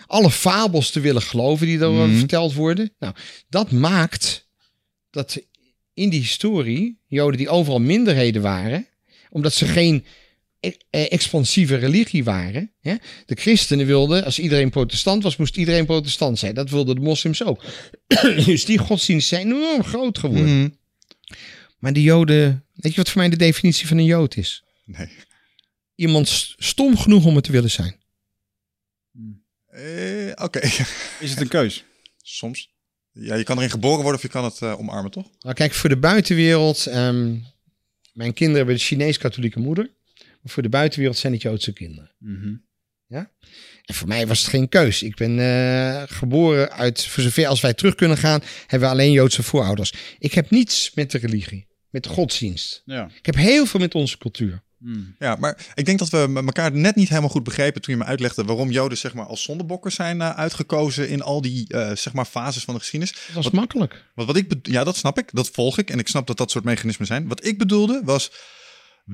Alle 0.07 0.31
fabels 0.31 0.89
te 0.91 0.99
willen 0.99 1.21
geloven 1.21 1.67
die 1.67 1.79
er 1.79 1.91
Mhm. 1.91 2.17
verteld 2.17 2.53
worden. 2.53 2.93
Nou, 2.99 3.13
dat 3.49 3.71
maakt 3.71 4.47
dat 5.09 5.41
in 5.93 6.09
die 6.09 6.19
historie 6.19 6.99
Joden 7.07 7.37
die 7.37 7.49
overal 7.49 7.79
minderheden 7.79 8.41
waren. 8.41 8.87
Omdat 9.29 9.53
ze 9.53 9.65
geen 9.65 10.05
e- 10.59 10.71
eh, 10.89 11.11
expansieve 11.11 11.75
religie 11.75 12.23
waren. 12.23 12.71
Hè? 12.81 12.95
De 13.25 13.35
christenen 13.35 13.85
wilden, 13.85 14.23
als 14.23 14.39
iedereen 14.39 14.69
protestant 14.69 15.23
was, 15.23 15.35
moest 15.37 15.57
iedereen 15.57 15.85
protestant 15.85 16.39
zijn. 16.39 16.53
Dat 16.53 16.69
wilden 16.69 16.95
de 16.95 17.01
moslims 17.01 17.43
ook. 17.43 17.63
dus 18.45 18.65
die 18.65 18.77
godsdienst 18.77 19.27
zijn 19.27 19.45
enorm 19.47 19.83
groot 19.83 20.17
geworden. 20.17 20.59
Mhm. 20.59 20.69
Maar 21.79 21.93
de 21.93 22.01
joden, 22.01 22.65
weet 22.73 22.91
je 22.91 22.97
wat 22.97 23.09
voor 23.09 23.21
mij 23.21 23.29
de 23.29 23.35
definitie 23.37 23.87
van 23.87 23.97
een 23.97 24.05
jood 24.05 24.35
is? 24.37 24.63
Nee. 24.85 25.07
Iemand 25.95 26.27
st- 26.27 26.55
stom 26.57 26.97
genoeg 26.97 27.25
om 27.25 27.35
het 27.35 27.43
te 27.43 27.51
willen 27.51 27.71
zijn. 27.71 27.95
Eh, 29.77 30.31
Oké. 30.45 30.59
Is 31.25 31.29
het 31.29 31.41
een 31.41 31.47
keus? 31.47 31.85
Soms. 32.21 32.75
Ja, 33.11 33.35
je 33.35 33.43
kan 33.43 33.57
erin 33.57 33.69
geboren 33.69 34.01
worden 34.01 34.15
of 34.15 34.21
je 34.21 34.27
kan 34.27 34.43
het 34.43 34.61
eh, 34.61 34.79
omarmen, 34.79 35.11
toch? 35.11 35.29
Nou, 35.39 35.55
kijk, 35.55 35.73
voor 35.73 35.89
de 35.89 35.97
buitenwereld, 35.97 36.85
ehm, 36.85 37.35
mijn 38.13 38.33
kinderen 38.33 38.55
hebben 38.55 38.73
een 38.73 38.81
Chinees-katholieke 38.81 39.59
moeder. 39.59 39.89
Maar 40.15 40.53
voor 40.53 40.63
de 40.63 40.69
buitenwereld 40.69 41.17
zijn 41.17 41.33
het 41.33 41.41
Joodse 41.41 41.73
kinderen. 41.73 42.11
Mhm. 42.19 42.55
En 43.87 43.95
voor 43.95 44.07
mij 44.07 44.27
was 44.27 44.39
het 44.39 44.49
geen 44.49 44.69
keus. 44.69 45.03
Ik 45.03 45.15
ben 45.15 45.39
eh, 45.39 46.03
geboren 46.05 46.71
uit, 46.71 47.05
voor 47.05 47.23
zover 47.23 47.47
als 47.47 47.61
wij 47.61 47.73
terug 47.73 47.95
kunnen 47.95 48.17
gaan, 48.17 48.41
hebben 48.67 48.89
we 48.89 48.95
alleen 48.95 49.11
Joodse 49.11 49.43
voorouders. 49.43 49.93
Ik 50.19 50.33
heb 50.33 50.49
niets 50.49 50.91
met 50.93 51.11
de 51.11 51.17
religie, 51.17 51.67
met 51.89 52.03
de 52.03 52.09
godsdienst. 52.09 52.81
Ja. 52.85 53.09
Ik 53.17 53.25
heb 53.25 53.35
heel 53.35 53.65
veel 53.65 53.79
met 53.79 53.95
onze 53.95 54.17
cultuur. 54.17 54.63
Mm. 54.79 55.15
Ja, 55.19 55.35
maar 55.39 55.67
ik 55.73 55.85
denk 55.85 55.99
dat 55.99 56.09
we 56.09 56.25
met 56.29 56.45
elkaar 56.45 56.71
net 56.71 56.95
niet 56.95 57.09
helemaal 57.09 57.29
goed 57.29 57.43
begrepen 57.43 57.81
toen 57.81 57.93
je 57.93 57.99
me 57.99 58.05
uitlegde 58.07 58.43
waarom 58.43 58.71
Joden 58.71 58.97
zeg 58.97 59.13
maar 59.13 59.25
als 59.25 59.43
zondebokken 59.43 59.91
zijn 59.91 60.21
eh, 60.21 60.29
uitgekozen 60.29 61.09
in 61.09 61.21
al 61.21 61.41
die 61.41 61.67
eh, 61.67 61.95
zeg 61.95 62.13
maar 62.13 62.25
fases 62.25 62.63
van 62.63 62.73
de 62.73 62.79
geschiedenis. 62.79 63.13
Dat 63.25 63.35
was 63.35 63.43
Wat- 63.43 63.53
makkelijk. 63.53 64.03
Want 64.15 64.27
wat 64.27 64.37
ik 64.37 64.53
ja, 64.61 64.83
dat 64.83 64.95
snap 64.97 65.17
ik, 65.17 65.29
dat 65.31 65.49
volg 65.49 65.77
ik 65.77 65.89
en 65.89 65.99
ik 65.99 66.07
snap 66.07 66.27
dat 66.27 66.37
dat 66.37 66.51
soort 66.51 66.63
mechanismen 66.63 67.07
zijn. 67.07 67.27
Wat 67.27 67.45
ik 67.45 67.57
bedoelde 67.57 68.01
was, 68.05 68.31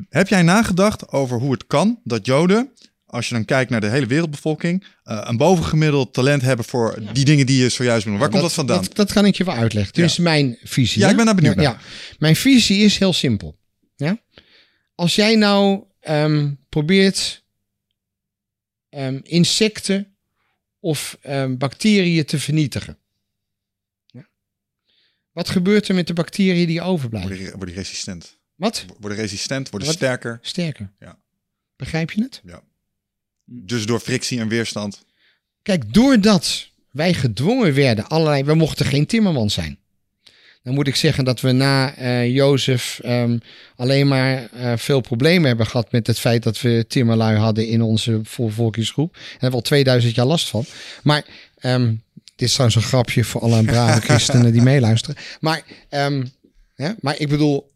heb 0.09 0.27
jij 0.27 0.41
nagedacht 0.41 1.11
over 1.11 1.37
hoe 1.39 1.51
het 1.51 1.67
kan 1.67 1.99
dat 2.03 2.25
Joden, 2.25 2.71
als 3.05 3.27
je 3.27 3.33
dan 3.33 3.45
kijkt 3.45 3.69
naar 3.71 3.81
de 3.81 3.89
hele 3.89 4.05
wereldbevolking, 4.05 4.85
eh, 5.03 5.21
een 5.23 5.37
bovengemiddeld 5.37 6.13
talent 6.13 6.41
hebben 6.41 6.65
voor 6.65 6.99
die 7.13 7.25
dingen 7.25 7.45
die 7.45 7.61
je 7.61 7.69
zojuist 7.69 8.03
benoemde? 8.03 8.23
Waar 8.23 8.31
komt 8.33 8.43
dat 8.43 8.53
vandaan? 8.53 8.81
Dat, 8.83 8.95
dat 8.95 9.13
kan 9.13 9.25
ik 9.25 9.35
je 9.35 9.43
wel 9.43 9.55
uitleggen. 9.55 9.93
Dit 9.93 10.03
Ja. 10.03 10.09
is 10.09 10.17
mijn 10.17 10.57
visie. 10.63 10.99
Ja, 10.99 11.05
hè? 11.05 11.11
ik 11.11 11.17
ben 11.17 11.25
daar 11.25 11.35
benieuwd 11.35 11.55
Ja, 11.55 11.61
ja. 11.61 11.77
Mijn 12.19 12.35
visie 12.35 12.83
is 12.83 12.97
heel 12.97 13.13
simpel. 13.13 13.61
Ja? 13.95 14.17
Als 14.95 15.15
jij 15.15 15.35
nou 15.35 15.83
ehm, 15.99 16.53
probeert 16.69 17.43
ehm, 18.89 19.19
insecten 19.23 20.15
of 20.79 21.17
ehm, 21.21 21.57
bacteriën 21.57 22.25
te 22.25 22.39
vernietigen. 22.39 22.97
Ja? 24.05 24.29
Wat 25.31 25.49
gebeurt 25.49 25.87
er 25.87 25.95
met 25.95 26.07
de 26.07 26.13
bacteriën 26.13 26.67
die 26.67 26.81
overblijven? 26.81 27.29
Worden 27.29 27.47
die, 27.47 27.57
worden 27.57 27.75
resistent? 27.75 28.39
Wat? 28.55 28.85
Worden 28.99 29.17
resistent, 29.17 29.69
worden 29.69 29.87
Wat? 29.87 29.97
sterker. 29.97 30.39
Sterker. 30.41 30.91
Ja. 30.99 31.19
Begrijp 31.75 32.11
je 32.11 32.21
het? 32.21 32.41
Dus 33.45 33.85
door 33.85 33.99
frictie 33.99 34.39
en 34.39 34.47
weerstand. 34.47 35.05
Kijk, 35.61 35.93
doordat 35.93 36.69
wij 36.91 37.13
gedwongen 37.13 37.73
werden, 37.73 38.07
allerlei, 38.07 38.43
we 38.43 38.53
mochten 38.53 38.85
geen 38.85 39.05
timmerman 39.05 39.49
zijn. 39.49 39.79
Dan 40.63 40.73
moet 40.73 40.87
ik 40.87 40.95
zeggen 40.95 41.25
dat 41.25 41.41
we 41.41 41.51
na 41.51 41.95
eh 41.95 42.33
Jozef 42.33 42.99
ehm, 43.03 43.37
alleen 43.75 44.07
maar 44.07 44.49
eh, 44.51 44.73
veel 44.77 45.01
problemen 45.01 45.47
hebben 45.47 45.65
gehad 45.67 45.91
met 45.91 46.07
het 46.07 46.19
feit 46.19 46.43
dat 46.43 46.61
we 46.61 46.85
timmerlui 46.87 47.37
hadden 47.37 47.67
in 47.67 47.81
onze 47.81 48.19
volvolkingsgroep. 48.23 49.13
Daar 49.13 49.29
hebben 49.31 49.49
we 49.49 49.55
al 49.55 49.61
2000 49.61 50.15
jaar 50.15 50.25
last 50.25 50.49
van. 50.49 50.65
Maar 51.03 51.25
ehm, 51.57 51.93
dit 52.35 52.47
is 52.47 52.51
trouwens 52.51 52.77
een 52.77 52.89
grapje 52.89 53.23
voor 53.23 53.41
alle 53.41 53.63
brave 53.63 54.01
christenen 54.07 54.51
die 54.51 54.61
meeluisteren. 54.61 55.15
Maar, 55.39 55.63
ehm, 55.89 56.25
ja, 56.75 56.95
maar 56.99 57.19
ik 57.19 57.29
bedoel, 57.29 57.71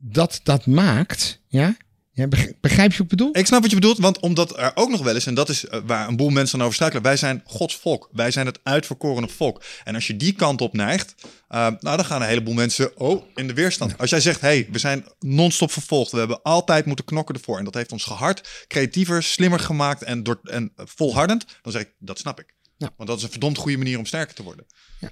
dat 0.00 0.40
dat 0.42 0.66
maakt, 0.66 1.40
ja, 1.48 1.76
ja 2.18 2.28
begrijp 2.60 2.90
je 2.92 2.96
wat 2.98 3.00
ik 3.00 3.08
bedoel? 3.08 3.36
Ik 3.36 3.46
snap 3.46 3.60
wat 3.60 3.70
je 3.70 3.76
bedoelt, 3.76 3.98
want 3.98 4.20
omdat 4.20 4.58
er 4.58 4.72
ook 4.74 4.90
nog 4.90 5.02
wel 5.02 5.14
eens, 5.14 5.26
en 5.26 5.34
dat 5.34 5.48
is 5.48 5.64
eh, 5.66 5.80
waar 5.86 6.08
een 6.08 6.16
boel 6.16 6.28
mensen 6.30 6.52
dan 6.52 6.60
over 6.66 6.74
struikelen, 6.74 7.04
wij 7.04 7.16
zijn 7.16 7.42
Gods 7.44 7.76
volk. 7.76 8.08
Wij 8.12 8.30
zijn 8.30 8.46
het 8.46 8.58
uitverkorene 8.62 9.28
volk. 9.28 9.62
En 9.84 9.94
als 9.94 10.06
je 10.06 10.16
die 10.16 10.32
kant 10.32 10.60
op 10.60 10.72
neigt, 10.72 11.14
eh, 11.48 11.58
nou 11.58 11.96
dan 11.96 12.04
gaan 12.04 12.22
een 12.22 12.28
heleboel 12.28 12.54
mensen 12.54 12.96
oh, 13.00 13.24
in 13.34 13.46
de 13.46 13.54
weerstand. 13.54 13.98
Als 13.98 14.10
jij 14.10 14.20
zegt, 14.20 14.40
hey, 14.40 14.68
we 14.70 14.78
zijn 14.78 15.04
non-stop 15.18 15.70
vervolgd, 15.72 16.12
we 16.12 16.18
hebben 16.18 16.42
altijd 16.42 16.84
moeten 16.84 17.04
knokken 17.04 17.34
ervoor. 17.34 17.58
En 17.58 17.64
dat 17.64 17.74
heeft 17.74 17.92
ons 17.92 18.04
gehard, 18.04 18.64
creatiever, 18.68 19.22
slimmer 19.22 19.58
gemaakt 19.60 20.02
en, 20.02 20.22
door, 20.22 20.40
en 20.42 20.72
volhardend. 20.76 21.44
Dan 21.62 21.72
zeg 21.72 21.82
ik, 21.82 21.92
dat 21.98 22.18
snap 22.18 22.40
ik. 22.40 22.54
Ja. 22.76 22.90
Want 22.96 23.08
dat 23.08 23.18
is 23.18 23.24
een 23.24 23.30
verdomd 23.30 23.56
goede 23.58 23.76
manier 23.76 23.98
om 23.98 24.06
sterker 24.06 24.34
te 24.34 24.42
worden. 24.42 24.66
Ja. 25.00 25.10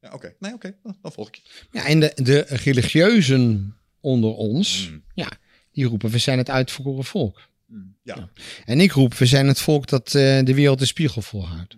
Ja, 0.00 0.10
oké. 0.12 0.34
Nee, 0.38 0.52
oké. 0.52 0.76
Dan- 0.82 0.96
Dan 1.02 1.12
volg 1.12 1.28
ik 1.28 1.34
je. 1.34 1.42
Ja, 1.70 1.84
en 1.86 2.00
de, 2.00 2.12
de 2.14 2.44
religieuzen 2.48 3.76
onder 4.00 4.30
ons, 4.30 4.88
Mm. 4.90 5.02
ja, 5.14 5.28
die 5.76 5.84
roepen 5.86 6.10
we 6.10 6.18
zijn 6.18 6.38
het 6.38 6.50
uitverkoren 6.50 7.04
volk. 7.04 7.40
Ja. 8.02 8.28
En 8.64 8.80
ik 8.80 8.92
roep 8.92 9.14
we 9.14 9.26
zijn 9.26 9.46
het 9.46 9.60
volk 9.60 9.86
dat 9.86 10.06
eh, 10.06 10.12
de 10.44 10.54
wereld 10.54 10.78
de 10.78 10.86
spiegel 10.86 11.22
volhoudt. 11.22 11.76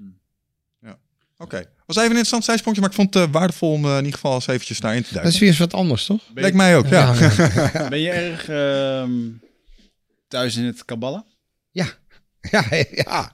Oké. 1.41 1.57
Was 1.87 1.97
even 1.97 2.03
een 2.03 2.07
interessant 2.09 2.45
zijsprongje, 2.45 2.81
maar 2.81 2.91
ik 2.91 2.97
vond 2.97 3.15
het 3.15 3.25
eh, 3.27 3.33
waardevol 3.33 3.73
om 3.73 3.85
eh, 3.85 3.91
in 3.91 3.97
ieder 3.97 4.13
geval 4.13 4.35
eens 4.35 4.47
eventjes 4.47 4.81
daarin 4.81 5.03
te 5.03 5.05
Dat 5.05 5.13
duiken. 5.15 5.35
is 5.35 5.41
weer 5.41 5.49
eens 5.49 5.59
wat 5.59 5.75
anders, 5.75 6.05
toch? 6.07 6.25
Ben 6.33 6.35
Lijkt 6.43 6.57
je, 6.57 6.63
mij 6.63 6.77
ook, 6.77 6.87
ja. 6.87 7.15
ja, 7.15 7.89
ben 7.95 8.01
je 8.01 8.11
erg 8.11 8.49
ehm, 8.49 9.13
thuis 10.29 10.57
in 10.57 10.65
het 10.65 10.85
Kabbalah? 10.85 11.23
ja, 12.51 12.67
ja. 12.91 13.33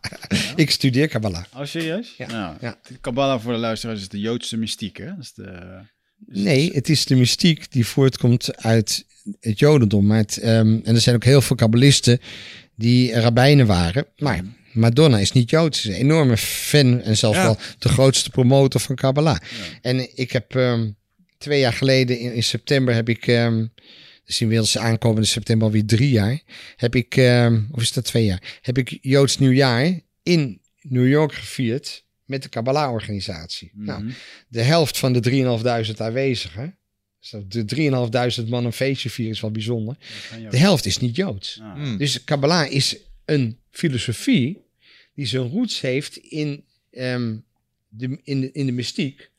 Ik 0.57 0.71
studeer 0.71 1.09
Kabbalah. 1.09 1.45
Oh, 1.55 1.65
serieus? 1.65 2.15
Ja, 2.17 2.27
Nou, 2.27 2.57
ja. 2.61 2.79
Kabbalah 3.01 3.41
voor 3.41 3.53
de 3.53 3.59
luisteraars 3.59 4.01
is 4.01 4.09
de 4.09 4.21
Joodse 4.21 4.57
mystiek, 4.57 4.97
hè? 4.97 5.07
Dat 5.07 5.19
is 5.19 5.33
de, 5.33 5.81
is- 6.27 6.43
Nee, 6.43 6.73
het 6.73 6.89
is 6.89 7.05
de 7.05 7.15
mystiek 7.17 7.73
die 7.73 7.87
voortkomt 7.87 8.57
uit 8.57 9.07
het 9.41 9.59
Jodendom. 9.59 10.07
Maar 10.07 10.18
het, 10.18 10.37
ehm, 10.39 10.79
en 10.85 10.95
er 10.95 11.01
zijn 11.01 11.14
ook 11.16 11.25
heel 11.25 11.41
veel 11.41 11.57
kabbalisten 11.57 12.20
die 12.77 13.20
rabbijnen 13.20 13.66
waren. 13.66 14.07
Maar 14.18 14.41
Madonna 14.72 15.18
is 15.18 15.33
niet 15.33 15.51
Joods. 15.51 15.81
Ze 15.81 15.89
is 15.89 15.95
een 15.95 16.01
enorme 16.01 16.37
fan 16.37 17.01
en 17.01 17.16
zelfs 17.16 17.37
Ja. 17.39 17.45
wel 17.45 17.57
de 17.79 17.89
grootste 17.89 18.31
promotor 18.31 18.81
van 18.81 18.95
Kabbalah. 18.95 19.37
Ja. 19.41 19.79
En 19.81 20.16
ik 20.18 20.33
heb 20.33 20.55
ehm, 20.57 20.91
twee 21.39 21.61
jaar 21.61 21.72
geleden 21.72 22.18
in, 22.18 22.35
in 22.35 22.43
september 22.43 22.95
heb 22.95 23.09
ik, 23.09 23.27
ehm, 23.27 23.66
dus 24.25 24.41
inmiddels 24.41 24.79
aankomende 24.79 25.27
september 25.27 25.66
alweer 25.66 25.85
drie 25.87 26.11
jaar, 26.11 26.41
heb 26.77 26.95
ik, 26.95 27.14
of 27.70 27.83
is 27.83 27.93
dat 27.93 28.05
twee 28.05 28.25
jaar, 28.25 28.59
heb 28.61 28.79
ik 28.79 28.99
Joods 29.01 29.39
nieuwjaar 29.39 30.01
in 30.22 30.61
New 30.81 31.09
York 31.09 31.33
gevierd 31.35 32.05
met 32.25 32.43
de 32.43 32.49
Kabbalah-organisatie. 32.49 33.70
Nou, 33.75 34.03
Mhm. 34.03 34.12
de 34.49 34.62
helft 34.62 34.99
van 34.99 35.12
de 35.12 35.20
3.500 35.20 36.01
aanwezigen, 36.01 36.79
de 37.31 38.41
3.500 38.43 38.49
man 38.49 38.64
een 38.64 38.72
feestje 38.72 39.11
vieren 39.11 39.35
is 39.35 39.41
wel 39.41 39.51
bijzonder, 39.51 39.97
de 40.51 40.59
helft 40.59 40.87
is 40.87 40.99
niet 40.99 41.16
Joods. 41.16 41.59
Ah. 41.61 41.75
Hmm. 41.75 41.97
Dus 41.97 42.25
Kabbalah 42.25 42.70
is 42.70 42.97
een 43.25 43.59
filosofie 43.70 44.62
die 45.14 45.27
zijn 45.27 45.49
roots 45.49 45.81
heeft 45.81 46.16
in, 46.16 46.64
ehm, 46.91 47.37
de, 47.89 48.18
in, 48.22 48.41
de, 48.41 48.53
in 48.53 48.66
de 48.66 48.72
mystiek. 48.72 49.31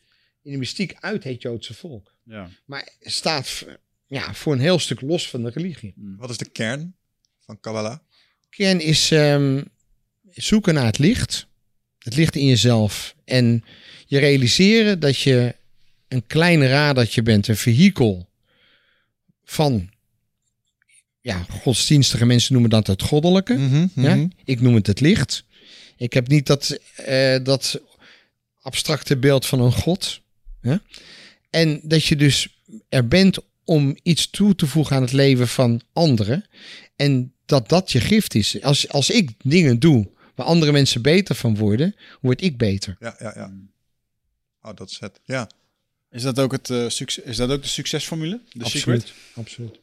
In 0.44 0.52
de 0.52 0.58
mystiek 0.58 0.96
uit 1.00 1.24
het 1.24 1.42
Joodse 1.42 1.74
volk. 1.74 2.14
Ja. 2.24 2.50
Maar 2.66 2.90
staat 3.02 3.66
ja, 4.08 4.34
voor 4.34 4.54
een 4.54 4.60
heel 4.60 4.80
stuk 4.80 5.02
los 5.02 5.30
van 5.30 5.44
de 5.44 5.50
religie. 5.50 5.94
Wat 5.96 6.30
is 6.30 6.38
de 6.38 6.50
kern 6.50 6.96
van 7.40 7.60
Kabbalah? 7.60 7.98
Kern 8.50 8.80
is 8.82 9.12
ehm, 9.12 9.64
zoeken 10.30 10.74
naar 10.74 10.86
het 10.86 10.98
licht. 10.98 11.48
Het 12.00 12.16
licht 12.16 12.36
in 12.36 12.46
jezelf. 12.46 13.16
En 13.26 13.64
je 14.06 14.18
realiseren 14.20 15.00
dat 15.00 15.20
je 15.20 15.56
een 16.16 16.28
klein 16.28 16.68
radertje 16.68 17.22
bent. 17.24 17.48
Een 17.48 17.58
vehikel 17.58 18.30
van 19.44 19.90
ja, 21.22 21.46
godsdienstige 21.50 22.26
mensen 22.26 22.54
noemen 22.54 22.70
dat 22.72 22.88
het 22.88 23.02
goddelijke. 23.02 23.54
Mhm, 23.54 23.88
Ja? 23.96 24.16
mhm. 24.16 24.28
Ik 24.44 24.62
noem 24.62 24.76
het 24.76 24.88
het 24.88 25.00
licht. 25.00 25.44
Ik 25.98 26.14
heb 26.14 26.28
niet 26.28 26.46
dat, 26.48 26.80
eh, 26.96 27.38
dat 27.44 27.82
abstracte 28.62 29.18
beeld 29.18 29.46
van 29.46 29.60
een 29.62 29.72
god. 29.74 30.22
Ja? 30.62 30.82
En 31.50 31.80
dat 31.84 32.06
je 32.06 32.16
dus 32.16 32.60
er 32.90 33.08
bent 33.08 33.38
om 33.64 33.98
iets 34.04 34.30
toe 34.30 34.56
te 34.56 34.68
voegen 34.68 34.96
aan 34.96 35.02
het 35.02 35.12
leven 35.12 35.48
van 35.48 35.82
anderen. 35.94 36.46
En 36.96 37.34
dat 37.46 37.70
dat 37.70 37.92
je 37.92 38.00
gift 38.00 38.36
is. 38.36 38.62
Als, 38.62 38.90
als 38.90 39.10
ik 39.10 39.32
dingen 39.44 39.80
doe 39.80 40.10
waar 40.36 40.46
andere 40.46 40.72
mensen 40.72 41.02
beter 41.02 41.36
van 41.36 41.58
worden, 41.58 41.96
word 42.22 42.42
ik 42.42 42.58
beter. 42.58 42.98
Ja, 43.00 43.16
ja, 43.20 43.32
ja. 43.36 43.52
Oh, 44.62 44.76
dat 44.76 44.90
is 44.90 45.00
het. 45.00 45.20
Ja. 45.26 45.50
Is 46.16 46.22
dat 46.22 46.40
ook, 46.40 46.52
het, 46.52 46.70
eh, 46.70 46.90
succes, 46.90 47.24
is 47.24 47.38
dat 47.38 47.50
ook 47.50 47.62
de 47.62 47.68
succesformule? 47.68 48.42
De 48.52 48.64
Absoluut. 48.64 49.02
secret? 49.02 49.14
Absoluut. 49.34 49.80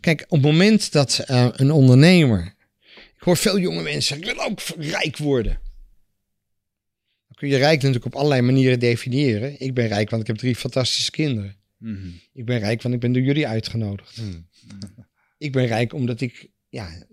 Kijk, 0.00 0.24
op 0.28 0.30
het 0.30 0.40
moment 0.40 0.92
dat 0.92 1.18
eh, 1.18 1.48
een 1.52 1.70
ondernemer. 1.70 2.54
Ik 2.96 3.22
hoor 3.22 3.36
veel 3.36 3.58
jonge 3.58 3.82
mensen 3.82 4.02
zeggen: 4.02 4.28
Ik 4.28 4.34
wil 4.34 4.44
ook 4.44 4.60
rijk 4.90 5.16
worden. 5.16 5.60
Dan 7.26 7.36
kun 7.36 7.48
je 7.48 7.56
rijk 7.56 7.76
natuurlijk 7.76 8.04
op 8.04 8.14
allerlei 8.14 8.40
manieren 8.40 8.78
definiëren. 8.78 9.60
Ik 9.60 9.74
ben 9.74 9.86
rijk, 9.86 10.10
want 10.10 10.22
ik 10.22 10.28
heb 10.28 10.36
drie 10.36 10.56
fantastische 10.56 11.10
kinderen. 11.10 11.56
Mhm. 11.78 12.08
Ik 12.32 12.44
ben 12.44 12.58
rijk, 12.58 12.82
want 12.82 12.94
ik 12.94 13.00
ben 13.00 13.12
door 13.12 13.22
jullie 13.22 13.46
uitgenodigd. 13.46 14.16
Hmm. 14.16 14.46
Ik 15.38 15.52
ben 15.52 15.66
rijk 15.66 15.92
omdat 15.92 16.20
ik 16.20 16.48
ja, 16.68 17.06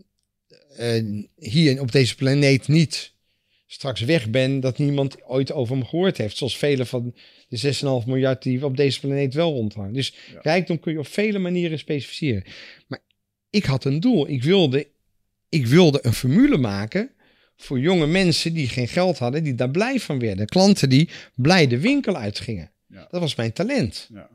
eh, 0.78 1.04
hier 1.36 1.82
op 1.82 1.92
deze 1.92 2.16
planeet 2.16 2.68
niet 2.68 3.14
straks 3.74 4.02
weg 4.02 4.30
ben 4.30 4.60
dat 4.60 4.78
niemand 4.78 5.24
ooit 5.24 5.52
over 5.52 5.78
me 5.78 5.86
gehoord 5.86 6.18
heeft. 6.18 6.38
Zoals 6.38 6.58
vele 6.58 6.86
van 6.86 7.16
de 7.62 8.02
6,5 8.02 8.08
miljard 8.08 8.44
die 8.44 8.66
op 8.66 8.78
deze 8.78 9.00
planeet 9.00 9.34
wel 9.34 9.52
rondhangen. 9.52 9.94
Dus 9.94 10.16
Ja. 10.32 10.40
rijkdom 10.42 10.80
kun 10.80 10.92
je 10.94 11.00
op 11.00 11.08
vele 11.08 11.40
manieren 11.40 11.80
specificeren. 11.80 12.44
Maar 12.88 13.00
ik 13.50 13.66
had 13.66 13.86
een 13.86 14.00
doel. 14.00 14.30
Ik 14.30 14.44
wilde, 14.44 14.88
ik 15.50 15.68
wilde 15.68 16.00
een 16.02 16.14
formule 16.14 16.58
maken 16.58 17.12
voor 17.56 17.80
jonge 17.80 18.08
mensen 18.08 18.54
die 18.54 18.68
geen 18.68 18.88
geld 18.88 19.18
hadden, 19.18 19.44
die 19.44 19.56
daar 19.56 19.72
blij 19.72 20.00
van 20.00 20.20
werden. 20.20 20.46
Klanten 20.48 20.90
die 20.90 21.10
blij 21.36 21.68
de 21.68 21.80
winkel 21.80 22.16
uitgingen. 22.16 22.72
Ja. 22.88 23.08
Dat 23.12 23.22
was 23.22 23.36
mijn 23.36 23.54
talent. 23.54 24.10
Ja. 24.14 24.30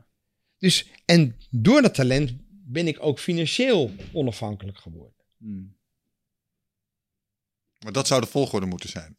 Dus, 0.57 0.87
en 1.05 1.35
door 1.49 1.81
dat 1.81 1.93
talent 1.93 2.31
ben 2.65 2.87
ik 2.87 2.97
ook 2.99 3.19
financieel 3.19 3.91
onafhankelijk 4.11 4.77
geworden. 4.77 5.23
Mhm. 5.37 5.63
Maar 7.83 7.93
dat 7.93 8.07
zou 8.07 8.21
de 8.21 8.27
volgorde 8.27 8.65
moeten 8.65 8.89
zijn. 8.89 9.17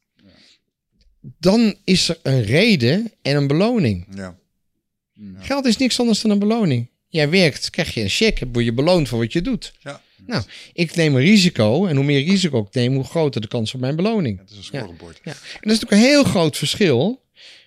Dan 1.21 1.75
is 1.85 2.09
er 2.09 2.19
een 2.23 2.43
reden 2.43 3.13
en 3.23 3.37
een 3.37 3.47
beloning. 3.47 4.07
Ja. 4.15 4.39
Geld 5.39 5.65
is 5.65 5.77
niks 5.77 6.01
anders 6.01 6.21
dan 6.21 6.31
een 6.31 6.39
beloning. 6.39 6.89
Jij 7.09 7.31
werkt, 7.31 7.71
krijg 7.71 7.95
je 7.95 8.01
een 8.01 8.09
cheque, 8.09 8.49
word 8.53 8.65
je 8.65 8.73
beloond 8.73 9.09
voor 9.09 9.19
wat 9.19 9.33
je 9.33 9.43
doet. 9.43 9.73
Ja. 9.79 10.03
Nou, 10.27 10.43
ik 10.73 10.95
neem 10.95 11.15
een 11.15 11.23
risico 11.23 11.87
en 11.87 11.97
hoe 11.97 12.05
meer 12.05 12.25
risico 12.25 12.61
ik 12.61 12.75
neem, 12.75 12.95
hoe 12.95 13.05
groter 13.05 13.41
de 13.41 13.49
kans 13.49 13.75
op 13.75 13.81
mijn 13.81 13.97
beloning. 13.97 14.39
Het 14.39 14.51
is 14.51 14.57
een 14.57 14.65
scorebord. 14.65 15.21
Ja. 15.25 15.31
En 15.33 15.39
dat 15.61 15.73
is 15.73 15.81
natuurlijk 15.81 15.93
een 15.93 16.09
heel 16.09 16.25
groot 16.25 16.57
verschil 16.57 17.23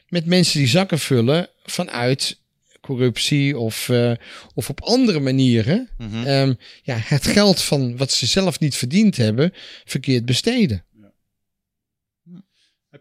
met 0.08 0.26
mensen 0.26 0.60
die 0.60 0.68
zakken 0.68 1.00
vullen 1.00 1.50
vanuit 1.64 2.42
corruptie 2.82 3.58
of, 3.58 3.90
eh, 3.90 4.12
of 4.54 4.70
op 4.70 4.82
andere 4.82 5.20
manieren. 5.20 5.90
Mhm. 5.98 6.26
ehm, 6.26 6.54
ja, 6.84 6.98
het 7.04 7.28
geld 7.28 7.62
van 7.62 7.98
wat 7.98 8.12
ze 8.12 8.26
zelf 8.26 8.60
niet 8.60 8.76
verdiend 8.76 9.18
hebben, 9.18 9.54
verkeerd 9.86 10.26
besteden. 10.26 10.84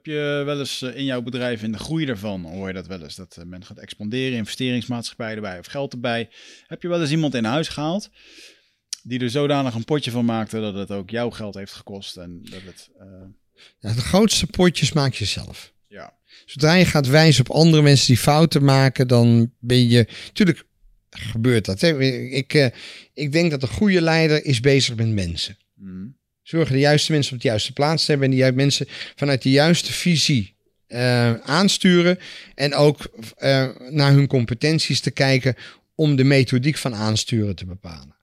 Heb 0.02 0.12
je 0.12 0.42
wel 0.44 0.58
eens 0.58 0.82
eh, 0.82 0.96
in 0.96 1.04
jouw 1.04 1.22
bedrijf, 1.22 1.62
in 1.62 1.72
de 1.72 1.78
groei 1.78 2.04
daarvan, 2.06 2.44
hoor 2.44 2.66
je 2.68 2.74
dat 2.74 2.86
wel 2.86 3.02
eens, 3.02 3.14
dat 3.14 3.36
eh, 3.36 3.44
men 3.44 3.64
gaat 3.64 3.78
expanderen, 3.78 4.36
investeringsmaatschappij 4.36 5.34
erbij 5.34 5.58
of 5.58 5.66
geld 5.66 5.92
erbij. 5.92 6.30
Heb 6.66 6.82
je 6.82 6.88
wel 6.88 7.00
eens 7.00 7.10
iemand 7.10 7.34
in 7.34 7.44
huis 7.44 7.68
gehaald 7.68 8.10
die 9.02 9.20
er 9.20 9.30
zodanig 9.30 9.74
een 9.74 9.84
potje 9.84 10.10
van 10.10 10.24
maakte 10.24 10.60
dat 10.60 10.74
het 10.74 10.90
ook 10.90 11.10
jouw 11.10 11.30
geld 11.30 11.54
heeft 11.54 11.72
gekost 11.72 12.16
en 12.16 12.40
dat 12.42 12.60
het... 12.64 12.88
eh, 12.98 13.06
Ja, 13.78 13.94
de 13.94 14.00
grootste 14.00 14.46
potjes 14.46 14.92
maak 14.92 15.14
je 15.14 15.24
zelf. 15.24 15.72
ja, 15.88 16.16
Zodra 16.44 16.74
je 16.74 16.84
gaat 16.84 17.06
wijzen 17.06 17.44
op 17.48 17.56
andere 17.56 17.82
mensen 17.82 18.06
die 18.06 18.16
fouten 18.22 18.64
maken, 18.64 19.08
dan 19.08 19.52
ben 19.58 19.88
je. 19.88 20.06
Tuurlijk 20.32 20.64
gebeurt 21.10 21.64
dat. 21.64 21.80
Hè? 21.80 22.00
Ik, 22.30 22.72
ik 23.14 23.32
denk 23.32 23.50
dat 23.50 23.62
een 23.62 23.68
goede 23.68 24.00
leider 24.00 24.44
is 24.44 24.60
bezig 24.60 24.96
met 24.96 25.08
mensen. 25.08 25.56
Mhm. 25.74 26.06
Zorgen 26.42 26.74
de 26.74 26.80
juiste 26.80 27.12
mensen 27.12 27.34
op 27.34 27.40
de 27.40 27.48
juiste 27.48 27.72
plaats 27.72 28.04
te 28.04 28.10
hebben 28.10 28.30
en 28.30 28.36
die 28.36 28.52
mensen 28.52 28.86
vanuit 29.16 29.42
de 29.42 29.50
juiste 29.50 29.92
visie 29.92 30.54
eh, 30.86 31.34
aansturen. 31.34 32.18
En 32.54 32.74
ook 32.74 33.10
eh, 33.36 33.68
naar 33.90 34.12
hun 34.12 34.26
competenties 34.26 35.00
te 35.00 35.10
kijken 35.10 35.54
om 35.94 36.16
de 36.16 36.24
methodiek 36.24 36.76
van 36.76 36.94
aansturen 36.94 37.56
te 37.56 37.64
bepalen. 37.64 38.16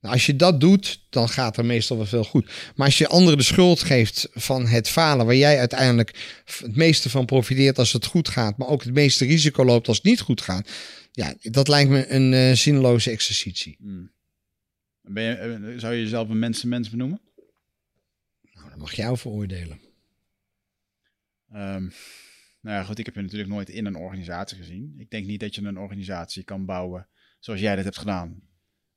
Nou, 0.00 0.14
als 0.14 0.26
je 0.26 0.36
dat 0.36 0.60
doet, 0.60 1.00
dan 1.10 1.28
gaat 1.28 1.56
er 1.56 1.64
meestal 1.64 1.96
wel 1.96 2.06
veel 2.06 2.24
goed. 2.24 2.50
Maar 2.74 2.86
als 2.86 2.98
je 2.98 3.08
anderen 3.08 3.38
de 3.38 3.44
schuld 3.44 3.82
geeft 3.82 4.28
van 4.32 4.66
het 4.66 4.88
falen, 4.88 5.26
waar 5.26 5.34
jij 5.34 5.58
uiteindelijk 5.58 6.42
het 6.44 6.76
meeste 6.76 7.10
van 7.10 7.24
profiteert 7.24 7.78
als 7.78 7.92
het 7.92 8.06
goed 8.06 8.28
gaat, 8.28 8.58
maar 8.58 8.68
ook 8.68 8.82
het 8.82 8.94
meeste 8.94 9.24
risico 9.24 9.64
loopt 9.64 9.88
als 9.88 9.96
het 9.96 10.06
niet 10.06 10.20
goed 10.20 10.40
gaat, 10.40 10.70
ja, 11.12 11.34
dat 11.40 11.68
lijkt 11.68 11.90
me 11.90 12.10
een 12.10 12.32
eh 12.32 12.52
zinloze 12.52 13.10
exercitie. 13.10 13.76
Mhm. 13.78 14.04
Ben 15.02 15.24
je, 15.24 15.74
zou 15.76 15.94
je 15.94 16.02
jezelf 16.02 16.28
een 16.28 16.38
mensenmens 16.38 16.90
benoemen? 16.90 17.20
Dat 18.76 18.84
mag 18.84 18.94
jou 18.94 19.18
veroordelen. 19.18 19.80
Ehm, 21.50 21.82
nou 22.60 22.76
ja, 22.76 22.82
goed, 22.82 22.98
ik 22.98 23.04
heb 23.04 23.14
je 23.14 23.22
natuurlijk 23.22 23.50
nooit 23.50 23.68
in 23.68 23.86
een 23.86 23.96
organisatie 23.96 24.56
gezien. 24.56 24.94
Ik 24.98 25.10
denk 25.10 25.26
niet 25.26 25.40
dat 25.40 25.54
je 25.54 25.62
een 25.62 25.78
organisatie 25.78 26.42
kan 26.42 26.64
bouwen 26.64 27.08
zoals 27.38 27.60
jij 27.60 27.76
dat 27.76 27.84
hebt 27.84 27.98
gedaan. 27.98 28.42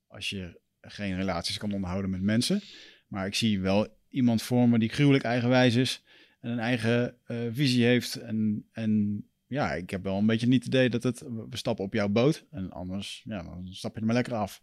Als 0.07 0.30
je 0.30 0.59
geen 0.82 1.15
relaties 1.15 1.57
kan 1.57 1.73
onderhouden 1.73 2.09
met 2.09 2.21
mensen. 2.21 2.61
Maar 3.07 3.25
ik 3.25 3.36
zie 3.36 3.59
wel 3.59 3.88
iemand 4.09 4.41
voor 4.41 4.69
me 4.69 4.80
die 4.80 4.89
gruwelijk 4.89 5.23
eigenwijs 5.23 5.75
is. 5.75 6.03
En 6.39 6.51
een 6.51 6.59
eigen 6.59 7.15
eh, 7.25 7.38
visie 7.51 7.86
heeft. 7.86 8.15
En, 8.15 8.67
en 8.71 9.23
ja, 9.47 9.73
ik 9.73 9.89
heb 9.89 10.03
wel 10.03 10.17
een 10.17 10.25
beetje 10.25 10.47
niet 10.47 10.63
het 10.63 10.73
idee 10.73 10.89
dat 10.89 11.03
het... 11.03 11.19
We 11.49 11.57
stappen 11.57 11.86
op 11.86 11.93
jouw 11.93 12.09
boot. 12.09 12.45
En 12.51 12.71
anders, 12.71 13.21
ja, 13.25 13.43
dan 13.43 13.67
stap 13.71 13.93
je 13.93 13.99
er 13.99 14.05
maar 14.05 14.15
lekker 14.15 14.34
af. 14.34 14.61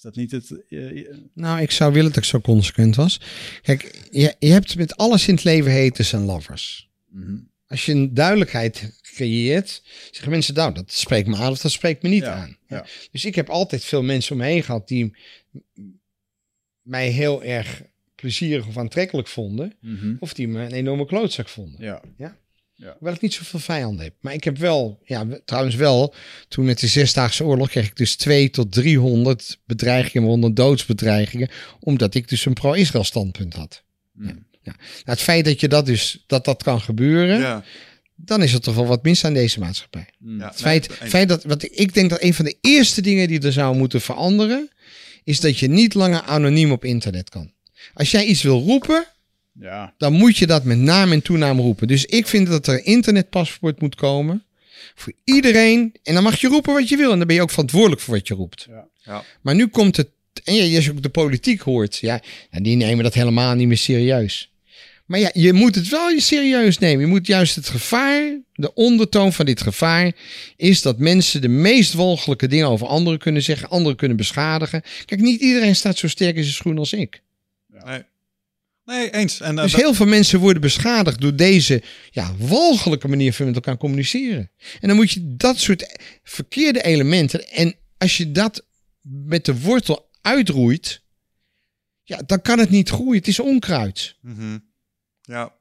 Is 0.00 0.06
dat 0.06 0.16
niet 0.16 0.30
het... 0.30 0.64
eh, 0.68 1.06
Nou, 1.34 1.60
ik 1.60 1.70
zou 1.70 1.92
willen 1.92 2.08
dat 2.12 2.18
ik 2.22 2.24
zo 2.28 2.40
consequent 2.40 2.96
was. 2.96 3.20
Kijk, 3.62 4.08
je, 4.10 4.34
je 4.38 4.48
hebt 4.48 4.76
met 4.76 4.96
alles 4.96 5.28
in 5.28 5.34
het 5.34 5.44
leven 5.44 5.82
haters 5.82 6.12
en 6.12 6.24
lovers. 6.24 6.88
mhm. 7.08 7.36
Als 7.66 7.86
je 7.86 7.92
een 7.92 8.14
duidelijkheid 8.14 8.98
creëert, 9.02 9.82
zeggen 10.10 10.30
mensen, 10.30 10.54
nou, 10.54 10.74
dat 10.74 10.92
spreekt 10.92 11.28
me 11.28 11.36
aan 11.36 11.50
of 11.50 11.60
dat 11.60 11.70
spreekt 11.70 12.02
me 12.02 12.08
niet 12.08 12.22
Ja, 12.22 12.34
aan. 12.34 12.56
ja. 12.68 12.86
Dus 13.10 13.24
ik 13.24 13.34
heb 13.34 13.48
altijd 13.48 13.84
veel 13.84 14.02
mensen 14.02 14.32
om 14.32 14.38
me 14.38 14.44
heen 14.46 14.62
gehad 14.62 14.88
die 14.88 15.16
mij 16.82 17.08
heel 17.08 17.42
erg 17.42 17.82
plezierig 18.14 18.66
of 18.66 18.76
aantrekkelijk 18.76 19.28
vonden. 19.28 19.72
Mhm. 19.80 20.14
Of 20.20 20.34
die 20.34 20.48
me 20.48 20.62
een 20.64 20.72
enorme 20.72 21.06
klootzak 21.06 21.48
vonden. 21.48 22.02
Ja. 22.16 22.38
Hoewel 22.80 23.14
ik 23.14 23.20
niet 23.20 23.34
zoveel 23.34 23.58
vijanden 23.60 24.04
heb. 24.04 24.14
Maar 24.20 24.32
ik 24.34 24.44
heb 24.44 24.58
wel, 24.58 25.00
ja, 25.04 25.26
trouwens 25.44 25.74
wel, 25.74 26.14
toen 26.48 26.64
met 26.64 26.80
de 26.80 26.86
Zesdaagse 26.86 27.44
Oorlog 27.44 27.68
kreeg 27.68 27.86
ik 27.86 27.96
dus 27.96 28.16
2 28.16 28.50
tot 28.50 28.72
300 28.72 29.58
bedreigingen, 29.66 30.22
waaronder 30.22 30.54
doodsbedreigingen, 30.54 31.48
omdat 31.80 32.14
ik 32.14 32.28
dus 32.28 32.44
een 32.46 32.52
pro-Israël 32.52 33.04
standpunt 33.04 33.54
had. 33.54 33.82
Mhm. 34.12 34.26
Nou, 34.62 34.76
het 35.04 35.20
feit 35.20 35.44
dat 35.44 35.60
je 35.60 35.68
dat 35.68 35.86
dus, 35.86 36.24
dat 36.26 36.44
dat 36.44 36.62
kan 36.62 36.80
gebeuren, 36.80 37.38
Ja. 37.40 37.64
dan 38.14 38.42
is 38.42 38.52
er 38.52 38.60
toch 38.60 38.74
wel 38.74 38.86
wat 38.86 39.02
mis 39.02 39.24
aan 39.24 39.34
deze 39.34 39.58
maatschappij. 39.60 40.08
Ja. 40.18 40.46
Het 40.48 40.60
feit, 40.60 40.88
Nee, 40.88 40.98
het 40.98 41.08
feit 41.08 41.28
dat, 41.28 41.44
wat 41.44 41.62
ik- 41.62 41.72
ik 41.72 41.94
denk 41.94 42.10
dat 42.10 42.22
een 42.22 42.34
van 42.34 42.44
de 42.44 42.56
eerste 42.60 43.00
dingen 43.02 43.28
die 43.28 43.40
er 43.40 43.52
zou 43.52 43.76
moeten 43.76 44.00
veranderen, 44.00 44.70
is 45.24 45.40
dat 45.40 45.58
je 45.58 45.68
niet 45.68 45.94
langer 45.94 46.22
anoniem 46.22 46.72
op 46.72 46.84
internet 46.84 47.28
kan. 47.28 47.52
Als 47.94 48.10
jij 48.10 48.24
iets 48.24 48.42
wil 48.42 48.60
roepen, 48.60 49.06
ja. 49.60 49.94
dan 49.98 50.12
moet 50.12 50.36
je 50.36 50.46
dat 50.46 50.64
met 50.64 50.78
naam 50.78 51.12
en 51.12 51.22
toenaam 51.22 51.60
roepen. 51.60 51.88
Dus 51.88 52.04
ik 52.04 52.26
vind 52.26 52.46
dat 52.46 52.66
er 52.66 52.74
een 52.74 52.84
internetpaspoort 52.84 53.80
moet 53.80 53.94
komen 53.94 54.44
voor 54.94 55.12
iedereen. 55.24 55.94
En 56.02 56.14
dan 56.14 56.22
mag 56.22 56.40
je 56.40 56.48
roepen 56.48 56.72
wat 56.72 56.88
je 56.88 56.96
wil. 56.96 57.12
En 57.12 57.18
dan 57.18 57.26
ben 57.26 57.36
je 57.36 57.42
ook 57.42 57.50
verantwoordelijk 57.50 58.00
voor 58.00 58.14
wat 58.14 58.28
je 58.28 58.34
roept. 58.34 58.66
Ja. 58.68 58.86
Ja. 59.02 59.24
Maar 59.40 59.54
nu 59.54 59.66
komt 59.66 59.96
het. 59.96 60.08
En 60.44 60.54
ja, 60.54 60.76
als 60.76 60.84
je 60.84 60.90
ook 60.90 61.02
de 61.02 61.08
politiek 61.08 61.60
hoort, 61.60 61.96
ja, 61.96 62.20
nou, 62.50 62.64
die 62.64 62.76
nemen 62.76 63.04
dat 63.04 63.14
helemaal 63.14 63.54
niet 63.54 63.68
meer 63.68 63.76
serieus. 63.76 64.50
Maar 65.06 65.18
ja, 65.18 65.30
je 65.32 65.52
moet 65.52 65.74
het 65.74 65.88
wel 65.88 66.20
serieus 66.20 66.78
nemen. 66.78 67.00
Je 67.00 67.10
moet 67.10 67.26
juist 67.26 67.54
het 67.54 67.68
gevaar, 67.68 68.38
de 68.54 68.74
ondertoon 68.74 69.32
van 69.32 69.46
dit 69.46 69.60
gevaar, 69.60 70.12
is 70.56 70.82
dat 70.82 70.98
mensen 70.98 71.40
de 71.40 71.48
meest 71.48 71.92
walgelijke 71.92 72.46
dingen 72.46 72.66
over 72.66 72.86
anderen 72.86 73.18
kunnen 73.18 73.42
zeggen, 73.42 73.68
anderen 73.68 73.96
kunnen 73.96 74.16
beschadigen. 74.16 74.82
Kijk, 75.04 75.20
niet 75.20 75.40
iedereen 75.40 75.76
staat 75.76 75.98
zo 75.98 76.08
sterk 76.08 76.36
in 76.36 76.42
zijn 76.42 76.54
schoen 76.54 76.78
als 76.78 76.92
ik. 76.92 77.22
Nee. 77.84 78.02
Nee, 78.84 79.10
eens. 79.10 79.40
En, 79.40 79.56
eh, 79.56 79.62
Dus 79.62 79.72
dat- 79.72 79.80
heel 79.80 79.94
veel 79.94 80.06
mensen 80.06 80.40
worden 80.40 80.62
beschadigd 80.62 81.20
door 81.20 81.36
deze 81.36 81.82
ja, 82.10 82.34
walgelijke 82.36 83.08
manier 83.08 83.32
van 83.32 83.46
met 83.46 83.54
elkaar 83.54 83.76
communiceren. 83.76 84.50
En 84.80 84.88
dan 84.88 84.96
moet 84.96 85.10
je 85.10 85.36
dat 85.36 85.58
soort 85.58 85.98
verkeerde 86.22 86.82
elementen. 86.82 87.48
En 87.48 87.74
als 87.98 88.16
je 88.16 88.32
dat 88.32 88.66
met 89.00 89.44
de 89.44 89.60
wortel 89.60 90.10
uitroeit. 90.20 91.02
Ja, 92.02 92.22
dan 92.26 92.42
kan 92.42 92.58
het 92.58 92.70
niet 92.70 92.88
groeien. 92.88 93.18
Het 93.18 93.28
is 93.28 93.40
onkruid. 93.40 94.16
Mhm. 94.20 94.58
Ja. 95.20 95.54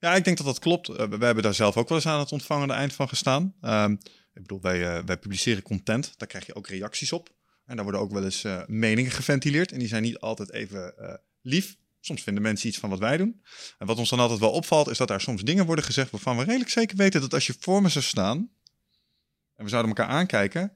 ja, 0.00 0.14
ik 0.14 0.24
denk 0.24 0.36
dat 0.36 0.46
dat 0.46 0.58
klopt. 0.58 0.88
Eh, 0.88 1.08
we 1.08 1.24
hebben 1.24 1.42
daar 1.42 1.54
zelf 1.54 1.76
ook 1.76 1.88
wel 1.88 1.98
eens 1.98 2.06
aan 2.06 2.18
het 2.18 2.32
ontvangende 2.32 2.74
eind 2.74 2.92
van 2.92 3.08
gestaan. 3.08 3.54
Ehm, 3.60 3.92
ik 4.34 4.42
bedoel, 4.42 4.60
wij, 4.60 4.82
eh, 4.96 5.04
wij 5.04 5.16
publiceren 5.18 5.62
content. 5.62 6.12
Daar 6.16 6.28
krijg 6.28 6.46
je 6.46 6.54
ook 6.54 6.68
reacties 6.68 7.12
op. 7.12 7.34
En 7.66 7.74
daar 7.74 7.84
worden 7.84 8.00
ook 8.02 8.12
wel 8.12 8.24
eens 8.24 8.44
meningen 8.66 9.10
geventileerd. 9.10 9.72
En 9.72 9.78
die 9.78 9.88
zijn 9.88 10.02
niet 10.02 10.18
altijd 10.18 10.52
even 10.52 10.94
lief. 11.42 11.76
Soms 12.04 12.22
vinden 12.22 12.42
mensen 12.42 12.68
iets 12.68 12.78
van 12.78 12.90
wat 12.90 12.98
wij 12.98 13.16
doen. 13.16 13.40
En 13.78 13.86
wat 13.86 13.98
ons 13.98 14.10
dan 14.10 14.18
altijd 14.18 14.40
wel 14.40 14.50
opvalt, 14.50 14.88
is 14.88 14.98
dat 14.98 15.08
daar 15.08 15.20
soms 15.20 15.42
dingen 15.42 15.66
worden 15.66 15.84
gezegd 15.84 16.10
waarvan 16.10 16.36
we 16.36 16.44
redelijk 16.44 16.70
zeker 16.70 16.96
weten 16.96 17.20
dat 17.20 17.34
als 17.34 17.46
je 17.46 17.54
voor 17.58 17.82
me 17.82 17.88
zou 17.88 18.04
staan 18.04 18.50
en 19.56 19.64
we 19.64 19.70
zouden 19.70 19.96
elkaar 19.96 20.14
aankijken, 20.14 20.72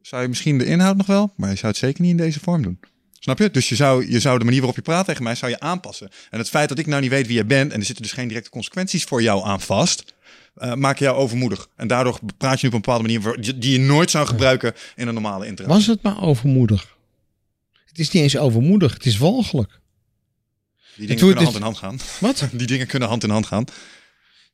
zou 0.00 0.22
je 0.22 0.28
misschien 0.28 0.58
de 0.58 0.64
inhoud 0.64 0.96
nog 0.96 1.06
wel, 1.06 1.32
maar 1.36 1.50
je 1.50 1.56
zou 1.56 1.66
het 1.66 1.76
zeker 1.76 2.02
niet 2.02 2.10
in 2.10 2.16
deze 2.16 2.40
vorm 2.40 2.62
doen. 2.62 2.80
Snap 3.18 3.38
je? 3.38 3.50
Dus 3.50 3.68
je 3.68 3.74
zou, 3.74 4.10
je 4.10 4.20
zou 4.20 4.38
de 4.38 4.44
manier 4.44 4.58
waarop 4.60 4.76
je 4.76 4.82
praat 4.82 5.06
tegen 5.06 5.22
mij, 5.22 5.34
zou 5.34 5.50
je 5.50 5.60
aanpassen. 5.60 6.10
En 6.30 6.38
het 6.38 6.48
feit 6.48 6.68
dat 6.68 6.78
ik 6.78 6.86
nou 6.86 7.00
niet 7.00 7.10
weet 7.10 7.26
wie 7.26 7.36
je 7.36 7.44
bent 7.44 7.72
en 7.72 7.78
er 7.78 7.86
zitten 7.86 8.04
dus 8.04 8.12
geen 8.12 8.28
directe 8.28 8.50
consequenties 8.50 9.04
voor 9.04 9.22
jou 9.22 9.44
aan 9.44 9.60
vast, 9.60 10.14
eh 10.54 10.74
maak 10.74 10.98
je 10.98 11.04
jou 11.04 11.16
overmoedig. 11.16 11.68
En 11.76 11.88
daardoor 11.88 12.18
praat 12.36 12.60
je 12.60 12.66
nu 12.66 12.68
op 12.68 12.74
een 12.74 12.92
bepaalde 12.92 13.20
manier 13.20 13.60
die 13.60 13.72
je 13.72 13.78
nooit 13.78 14.10
zou 14.10 14.26
gebruiken 14.26 14.74
in 14.96 15.08
een 15.08 15.14
normale 15.14 15.46
interactie. 15.46 15.78
Was 15.78 15.86
het 15.86 16.02
maar 16.02 16.22
overmoedig? 16.22 16.96
Het 17.86 17.98
is 17.98 18.10
niet 18.10 18.22
eens 18.22 18.36
overmoedig, 18.36 18.92
het 18.92 19.06
is 19.06 19.18
walgelijk. 19.18 19.79
Die 21.08 21.16
dingen 21.16 21.24
kunnen 21.34 21.44
hand 21.44 21.56
in 21.56 21.62
hand 21.62 21.78
gaan. 21.78 21.98
Wat? 22.20 22.48
Die 22.52 22.66
dingen 22.66 22.86
kunnen 22.86 23.08
hand 23.08 23.22
in 23.24 23.30
hand 23.30 23.46
gaan. 23.46 23.64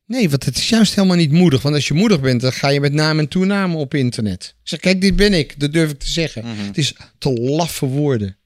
Nee, 0.05 0.29
want 0.29 0.45
het 0.45 0.57
is 0.57 0.69
juist 0.69 0.95
helemaal 0.95 1.17
niet 1.17 1.31
moedig. 1.31 1.61
Want 1.61 1.75
als 1.75 1.87
je 1.87 1.93
moedig 1.93 2.19
bent, 2.19 2.41
dan 2.41 2.53
ga 2.53 2.67
je 2.67 2.79
met 2.79 2.93
naam 2.93 3.19
en 3.19 3.27
toename 3.27 3.77
op 3.77 3.93
internet. 3.93 4.55
Ik 4.61 4.67
zeg, 4.67 4.79
kijk, 4.79 5.01
dit 5.01 5.15
ben 5.15 5.33
ik. 5.33 5.59
Dat 5.59 5.73
durf 5.73 5.91
ik 5.91 5.99
te 5.99 6.09
zeggen. 6.09 6.45
Het 6.45 6.77
is 6.77 6.93
te 7.17 7.33
laffe 7.33 7.85
woorden. 7.85 8.37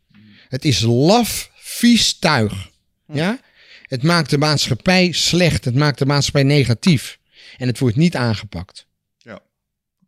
Het 0.47 0.65
is 0.65 0.79
laf, 0.81 1.51
vies 1.55 2.19
tuig. 2.19 2.69
Ja? 3.13 3.39
Het 3.83 4.03
maakt 4.03 4.29
de 4.29 4.37
maatschappij 4.37 5.11
slecht. 5.11 5.65
Het 5.65 5.75
maakt 5.75 5.97
de 5.97 6.05
maatschappij 6.05 6.43
negatief. 6.43 7.19
En 7.57 7.67
het 7.67 7.79
wordt 7.79 7.95
niet 7.95 8.15
aangepakt. 8.15 8.87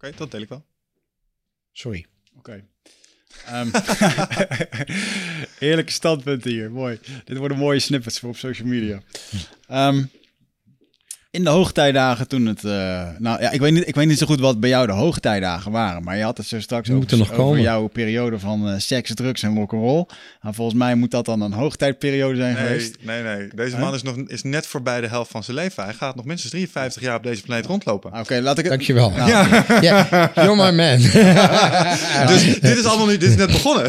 Oké, 0.04 0.12
dat 0.16 0.32
deel 0.32 0.41
ik 0.41 0.50
wel. 0.50 0.66
Sorry. 1.72 2.06
Oké. 2.38 2.64
Ehm, 3.48 3.68
Heerlijke 5.60 5.91
standpunten 5.91 6.52
hier. 6.52 6.72
Mooi. 6.72 7.00
Dit 7.26 7.38
worden 7.38 7.58
mooie 7.58 7.80
snippets 7.80 8.20
voor 8.20 8.30
op 8.30 8.38
social 8.38 8.68
media. 8.68 9.02
Ehm, 9.68 10.04
in 11.34 11.44
de 11.44 11.50
hoogtijdagen 11.50 12.28
toen 12.28 12.46
het... 12.46 12.64
eh, 12.64 12.72
nou 13.18 13.42
ja, 13.42 13.52
ik 13.52 13.60
weet, 13.60 13.72
niet, 13.74 13.88
ik 13.88 13.96
weet 13.96 14.08
niet 14.08 14.18
zo 14.18 14.26
goed 14.26 14.40
wat 14.40 14.60
bij 14.60 14.70
jou 14.70 14.86
de 14.88 14.92
hoogtijdagen 14.94 15.72
waren. 15.72 16.04
Maar 16.04 16.18
je 16.18 16.24
had 16.24 16.38
het 16.38 16.46
zo 16.48 16.60
straks 16.60 16.88
Die 16.88 16.96
over, 16.96 17.08
moeten 17.10 17.18
nog 17.18 17.28
over 17.32 17.44
komen. 17.44 17.62
jouw 17.62 17.88
periode 17.88 18.40
van 18.40 18.68
eh, 18.70 18.74
seks, 18.78 19.14
drugs 19.14 19.44
en 19.44 19.56
rock'n'roll. 19.56 20.06
Nou, 20.42 20.56
volgens 20.56 20.78
mij 20.78 20.96
moet 20.96 21.12
dat 21.12 21.26
dan 21.26 21.42
een 21.42 21.54
hoogtijdperiode 21.54 22.36
zijn 22.36 22.54
Nee, 22.54 22.64
geweest. 22.66 22.96
nee, 23.02 23.24
nee. 23.24 23.48
Deze 23.56 23.76
Huh? 23.76 23.80
man 23.86 23.94
is, 23.94 24.02
nog, 24.04 24.16
is 24.28 24.44
net 24.44 24.68
voorbij 24.68 25.02
de 25.02 25.08
helft 25.08 25.32
van 25.32 25.44
zijn 25.44 25.58
leven. 25.58 25.84
Hij 25.84 25.94
gaat 25.94 26.16
nog 26.16 26.26
minstens 26.26 26.52
53 26.52 27.02
jaar 27.02 27.16
op 27.18 27.24
deze 27.24 27.42
planeet 27.42 27.66
rondlopen. 27.66 28.12
Ah, 28.12 28.20
Oké, 28.20 28.40
laat 28.40 28.58
ik 28.58 28.64
het... 28.64 28.74
Dankjewel. 28.74 29.10
Nou, 29.12 29.30
Ja, 29.82 30.32
you're 30.36 30.56
my 30.56 30.72
man. 30.72 30.98
Dus 32.34 32.60
dit 32.60 32.78
is 32.78 32.86
allemaal 32.86 33.08
nu, 33.08 33.18
dit 33.18 33.30
is 33.30 33.36
net 33.36 33.52
begonnen. 33.52 33.84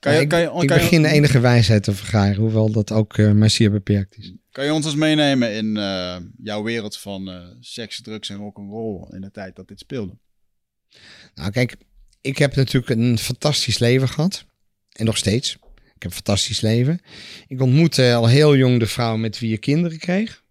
Kan 0.00 0.12
je, 0.14 0.20
ik, 0.20 0.28
kan 0.28 0.38
je, 0.40 0.44
ik 0.46 0.52
kan 0.52 0.60
je- 0.62 0.66
begin 0.82 1.02
de 1.02 1.08
enige 1.08 1.40
wijsheid 1.40 1.82
te 1.82 1.92
vergaren. 1.92 2.34
Hoewel 2.36 2.70
dat 2.70 2.92
ook 2.92 3.18
eh, 3.18 3.30
maar 3.32 3.50
zeer 3.50 3.70
beperkt 3.70 4.16
is. 4.18 4.32
Kan 4.58 4.66
je 4.66 4.72
ons 4.72 4.84
eens 4.84 4.94
meenemen 4.94 5.54
in 5.54 5.76
eh, 5.76 6.16
jouw 6.42 6.62
wereld 6.62 6.96
van 6.96 7.30
eh, 7.30 7.46
seks, 7.60 8.02
drugs 8.02 8.28
en 8.28 8.36
rock'n'roll 8.36 9.06
in 9.10 9.20
de 9.20 9.30
tijd 9.30 9.56
dat 9.56 9.68
dit 9.68 9.78
speelde? 9.78 10.18
Nou, 11.34 11.50
kijk, 11.50 11.76
ik 12.20 12.38
heb 12.38 12.56
natuurlijk 12.56 13.00
een 13.00 13.18
fantastisch 13.18 13.78
leven 13.78 14.08
gehad. 14.08 14.44
En 14.92 15.04
nog 15.04 15.16
steeds. 15.16 15.54
Ik 15.54 16.02
heb 16.02 16.04
een 16.04 16.10
fantastisch 16.10 16.60
leven. 16.60 17.00
Ik 17.46 17.60
ontmoette 17.60 18.14
al 18.14 18.26
heel 18.26 18.56
jong 18.56 18.78
de 18.78 18.86
vrouw 18.86 19.16
met 19.16 19.38
wie 19.38 19.52
ik 19.52 19.60
kinderen 19.60 19.98
kreeg. 19.98 20.42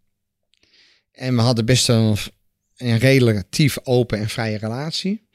En 1.12 1.36
we 1.36 1.42
hadden 1.42 1.66
best 1.66 1.90
een, 1.90 2.18
een 2.78 2.98
relatief 2.98 3.78
open 3.84 4.20
en 4.20 4.30
vrije 4.30 4.58
relatie. 4.58 5.28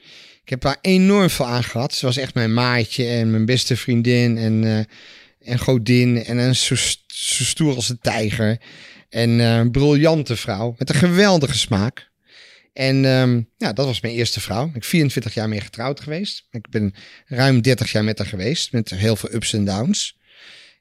Ik 0.43 0.49
heb 0.49 0.61
daar 0.61 0.77
enorm 0.81 1.29
veel 1.29 1.47
aan 1.47 1.63
gehad. 1.63 1.93
Ze 1.93 2.05
was 2.05 2.17
echt 2.17 2.33
mijn 2.33 2.53
maatje 2.53 3.07
en 3.07 3.31
mijn 3.31 3.45
beste 3.45 3.77
vriendin 3.77 4.37
en, 4.37 4.63
eh 4.63 4.85
en 5.43 5.59
godin. 5.59 6.23
En 6.23 6.37
een 6.37 6.55
zo, 6.55 6.75
stoer 7.43 7.75
als 7.75 7.89
een 7.89 7.99
tijger. 8.01 8.59
En 9.09 9.39
eh, 9.39 9.55
een 9.55 9.71
briljante 9.71 10.35
vrouw 10.35 10.75
met 10.77 10.89
een 10.89 10.95
geweldige 10.95 11.57
smaak. 11.57 12.11
En 12.73 13.05
ehm, 13.05 13.41
ja, 13.57 13.73
dat 13.73 13.85
was 13.85 14.01
mijn 14.01 14.13
eerste 14.13 14.39
vrouw. 14.39 14.65
Ik 14.65 14.71
ben 14.71 14.83
24 14.83 15.33
jaar 15.33 15.49
mee 15.49 15.61
getrouwd 15.61 15.99
geweest. 15.99 16.47
Ik 16.51 16.69
ben 16.69 16.93
ruim 17.25 17.61
30 17.61 17.91
jaar 17.91 18.03
met 18.03 18.17
haar 18.17 18.27
geweest. 18.27 18.71
Met 18.71 18.89
heel 18.89 19.15
veel 19.15 19.33
ups 19.33 19.53
en 19.53 19.65
downs. 19.65 20.17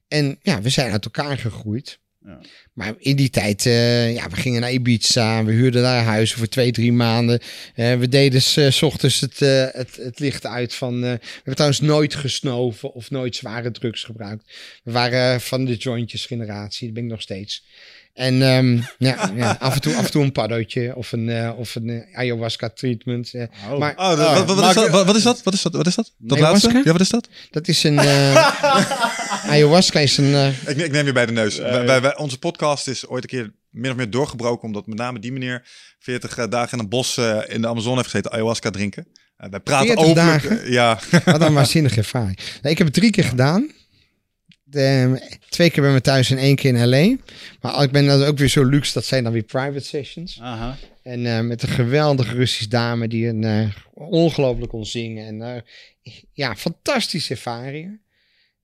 En 0.09 0.39
ja, 0.43 0.61
we 0.61 0.69
zijn 0.69 0.93
uit 0.93 1.05
elkaar 1.05 1.39
gegroeid. 1.39 2.01
Ja. 2.25 2.41
Maar 2.73 2.95
in 2.99 3.17
die 3.17 3.31
tijd, 3.31 3.67
eh, 3.67 4.15
ja, 4.15 4.29
we 4.29 4.37
gingen 4.37 4.61
naar 4.61 4.73
Ibiza. 4.73 5.45
We 5.45 5.53
huurden 5.53 5.83
daar 5.83 6.05
huizen 6.05 6.39
voor 6.39 6.49
twee, 6.49 6.73
drie 6.73 6.93
maanden. 6.93 7.41
Eh, 7.75 7.99
we 7.99 8.09
deden 8.09 8.43
s, 8.43 8.57
eh, 8.57 8.83
ochtends 8.83 9.21
het, 9.21 9.39
het, 9.73 9.97
het 9.97 10.19
licht 10.19 10.47
uit 10.47 10.75
van... 10.75 11.01
we 11.01 11.07
hebben 11.07 11.55
trouwens 11.55 11.81
nooit 11.81 12.15
gesnoven 12.15 12.93
of 12.93 13.11
nooit 13.11 13.37
zware 13.37 13.71
drugs 13.71 14.05
gebruikt. 14.05 14.53
We 14.83 14.93
waren 14.93 15.41
van 15.41 15.65
de 15.65 15.75
jointjes 15.75 16.27
generatie. 16.27 16.87
Dat 16.87 16.95
ben 16.95 17.05
ik 17.05 17.11
nog 17.11 17.23
steeds. 17.23 17.65
En 18.13 18.43
ehm, 18.43 18.81
ja, 18.99 19.31
ja, 19.37 19.57
af, 19.61 19.75
en 19.75 19.81
toe, 19.81 19.95
af 19.97 20.05
en 20.05 20.11
toe 20.11 20.23
een 20.23 20.33
paddootje 20.33 20.97
of 20.97 21.13
een, 21.13 21.29
eh, 21.29 21.53
of 21.59 21.75
een 21.75 21.89
eh, 21.89 22.19
ayahuasca 22.19 22.69
treatment. 22.71 23.35
eh. 23.35 23.43
Oh. 23.71 23.79
Maar 23.79 23.95
Oh, 23.97 24.09
wat, 24.17 24.45
wat, 24.47 24.57
wat, 24.57 24.69
is 24.69 24.75
dat? 24.75 24.91
Wat, 24.91 25.07
wat 25.07 25.17
is 25.17 25.23
dat? 25.23 25.43
Wat 25.43 25.55
is 25.55 25.63
dat? 25.63 25.73
Wat 25.73 25.87
is 25.87 25.95
dat? 25.95 26.13
Dat 26.19 26.39
Ayahuasca? 26.39 26.67
laatste? 26.69 26.87
Ja, 26.89 26.93
wat 26.93 27.01
is 27.01 27.09
dat? 27.09 27.29
dat 27.51 27.69
is 27.69 27.83
een... 27.85 27.99
eh, 27.99 28.65
ayahuasca 29.53 30.01
is 30.01 30.17
een... 30.17 30.55
Ik, 30.67 30.77
ik 30.77 30.91
neem 30.93 31.07
je 31.07 31.13
bij 31.13 31.27
de 31.27 31.33
neus. 31.33 31.59
Wij- 31.59 31.87
wij- 31.87 32.01
wij- 32.01 32.17
onze 32.17 32.39
podcast 32.39 32.89
is 32.89 33.07
ooit 33.07 33.23
een 33.23 33.29
keer 33.29 33.53
min 33.71 33.91
of 33.91 33.97
meer 33.97 34.11
doorgebroken, 34.11 34.65
omdat 34.67 34.87
met 34.87 34.99
name 34.99 35.19
die 35.19 35.33
meneer 35.33 35.69
40 35.99 36.49
dagen 36.49 36.73
in 36.79 36.85
een 36.85 36.89
bos 36.91 37.19
in 37.47 37.61
de 37.61 37.69
Amazone 37.69 37.97
heeft 37.97 38.09
gezeten, 38.09 38.33
ayahuasca 38.33 38.71
drinken. 38.71 39.07
Wij 39.37 39.61
praten 39.61 39.87
40 39.87 40.05
openlijk. 40.05 40.43
dagen? 40.43 40.63
eh, 40.63 40.73
ja, 40.73 40.99
Wat 41.25 41.41
een 41.41 41.53
waanzinnige 41.55 41.97
ervaring. 41.97 42.37
Nou, 42.37 42.69
ik 42.69 42.79
heb 42.79 42.87
het 42.87 42.97
drie 42.97 43.11
keer 43.11 43.25
gedaan. 43.25 43.71
De, 44.73 45.21
twee 45.49 45.71
keer 45.71 45.83
bij 45.83 45.93
me 45.93 46.01
thuis 46.01 46.31
en 46.31 46.39
één 46.39 46.57
keer 46.57 46.75
in 46.75 46.89
L.A. 46.89 47.17
Maar 47.61 47.83
ik 47.83 47.91
ben 47.91 48.07
dan 48.07 48.23
ook 48.23 48.39
weer 48.39 48.49
zo 48.49 48.65
luxe, 48.65 48.93
dat 48.93 49.05
zijn 49.05 49.25
dan 49.25 49.33
weer 49.33 49.43
private 49.43 49.85
sessions. 49.85 50.39
Aha. 50.41 50.77
En 51.03 51.27
eh, 51.27 51.41
met 51.41 51.63
een 51.63 51.69
geweldige 51.69 52.35
Russische 52.35 52.69
dame 52.69 53.09
die 53.09 53.27
een 53.27 53.45
eh, 53.45 53.69
ongelooflijk 53.95 54.71
kon 54.71 54.87
zingen. 54.87 55.27
En 55.27 55.55
eh, 56.03 56.13
ja, 56.33 56.57
fantastische 56.57 57.35
ervaringen. 57.35 58.02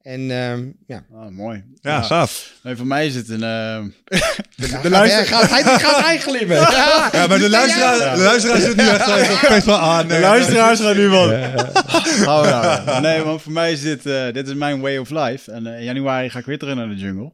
En 0.09 0.31
ehm, 0.31 0.65
ja. 0.87 1.05
Ah, 1.15 1.29
mooi. 1.31 1.65
ja, 1.81 2.03
gaaf. 2.03 2.53
Nee, 2.63 2.77
voor 2.77 2.87
mij 2.87 3.07
is 3.07 3.15
het 3.15 3.29
een... 3.29 3.43
eh, 3.43 3.83
de 4.57 4.79
de 4.83 4.91
luister- 4.91 5.27
Gaat, 5.27 5.51
hij, 5.51 5.63
gaat 5.63 6.01
glimmen. 6.19 6.57
Ja, 6.57 7.09
Ja, 7.13 7.27
maar 7.27 7.39
de 7.39 7.51
luisteraar, 7.51 8.17
de 8.17 8.23
luisteraar 8.23 8.61
zit 8.61 8.77
nu 8.77 8.89
echt 8.89 9.65
van, 9.65 9.81
ah, 9.91 9.99
nee, 9.99 10.07
De 10.07 10.21
luisteraars 10.21 10.81
gaan 10.81 10.97
nu 10.97 11.09
we 11.09 11.17
nou. 12.85 13.01
Nee, 13.01 13.23
want 13.23 13.43
voor 13.43 13.53
mij 13.53 13.73
is 13.73 13.81
dit, 13.83 14.07
eh, 14.07 14.33
dit 14.33 14.49
is 14.49 14.55
mijn 14.55 14.81
way 14.81 14.97
of 14.97 15.11
life. 15.11 15.53
En 15.53 15.67
eh, 15.67 15.79
in 15.79 15.85
januari 15.85 16.31
ga 16.31 16.39
ik 16.39 16.47
weer 16.47 16.59
terug 16.59 16.75
naar 16.75 16.89
de 16.89 16.95
jungle. 16.97 17.33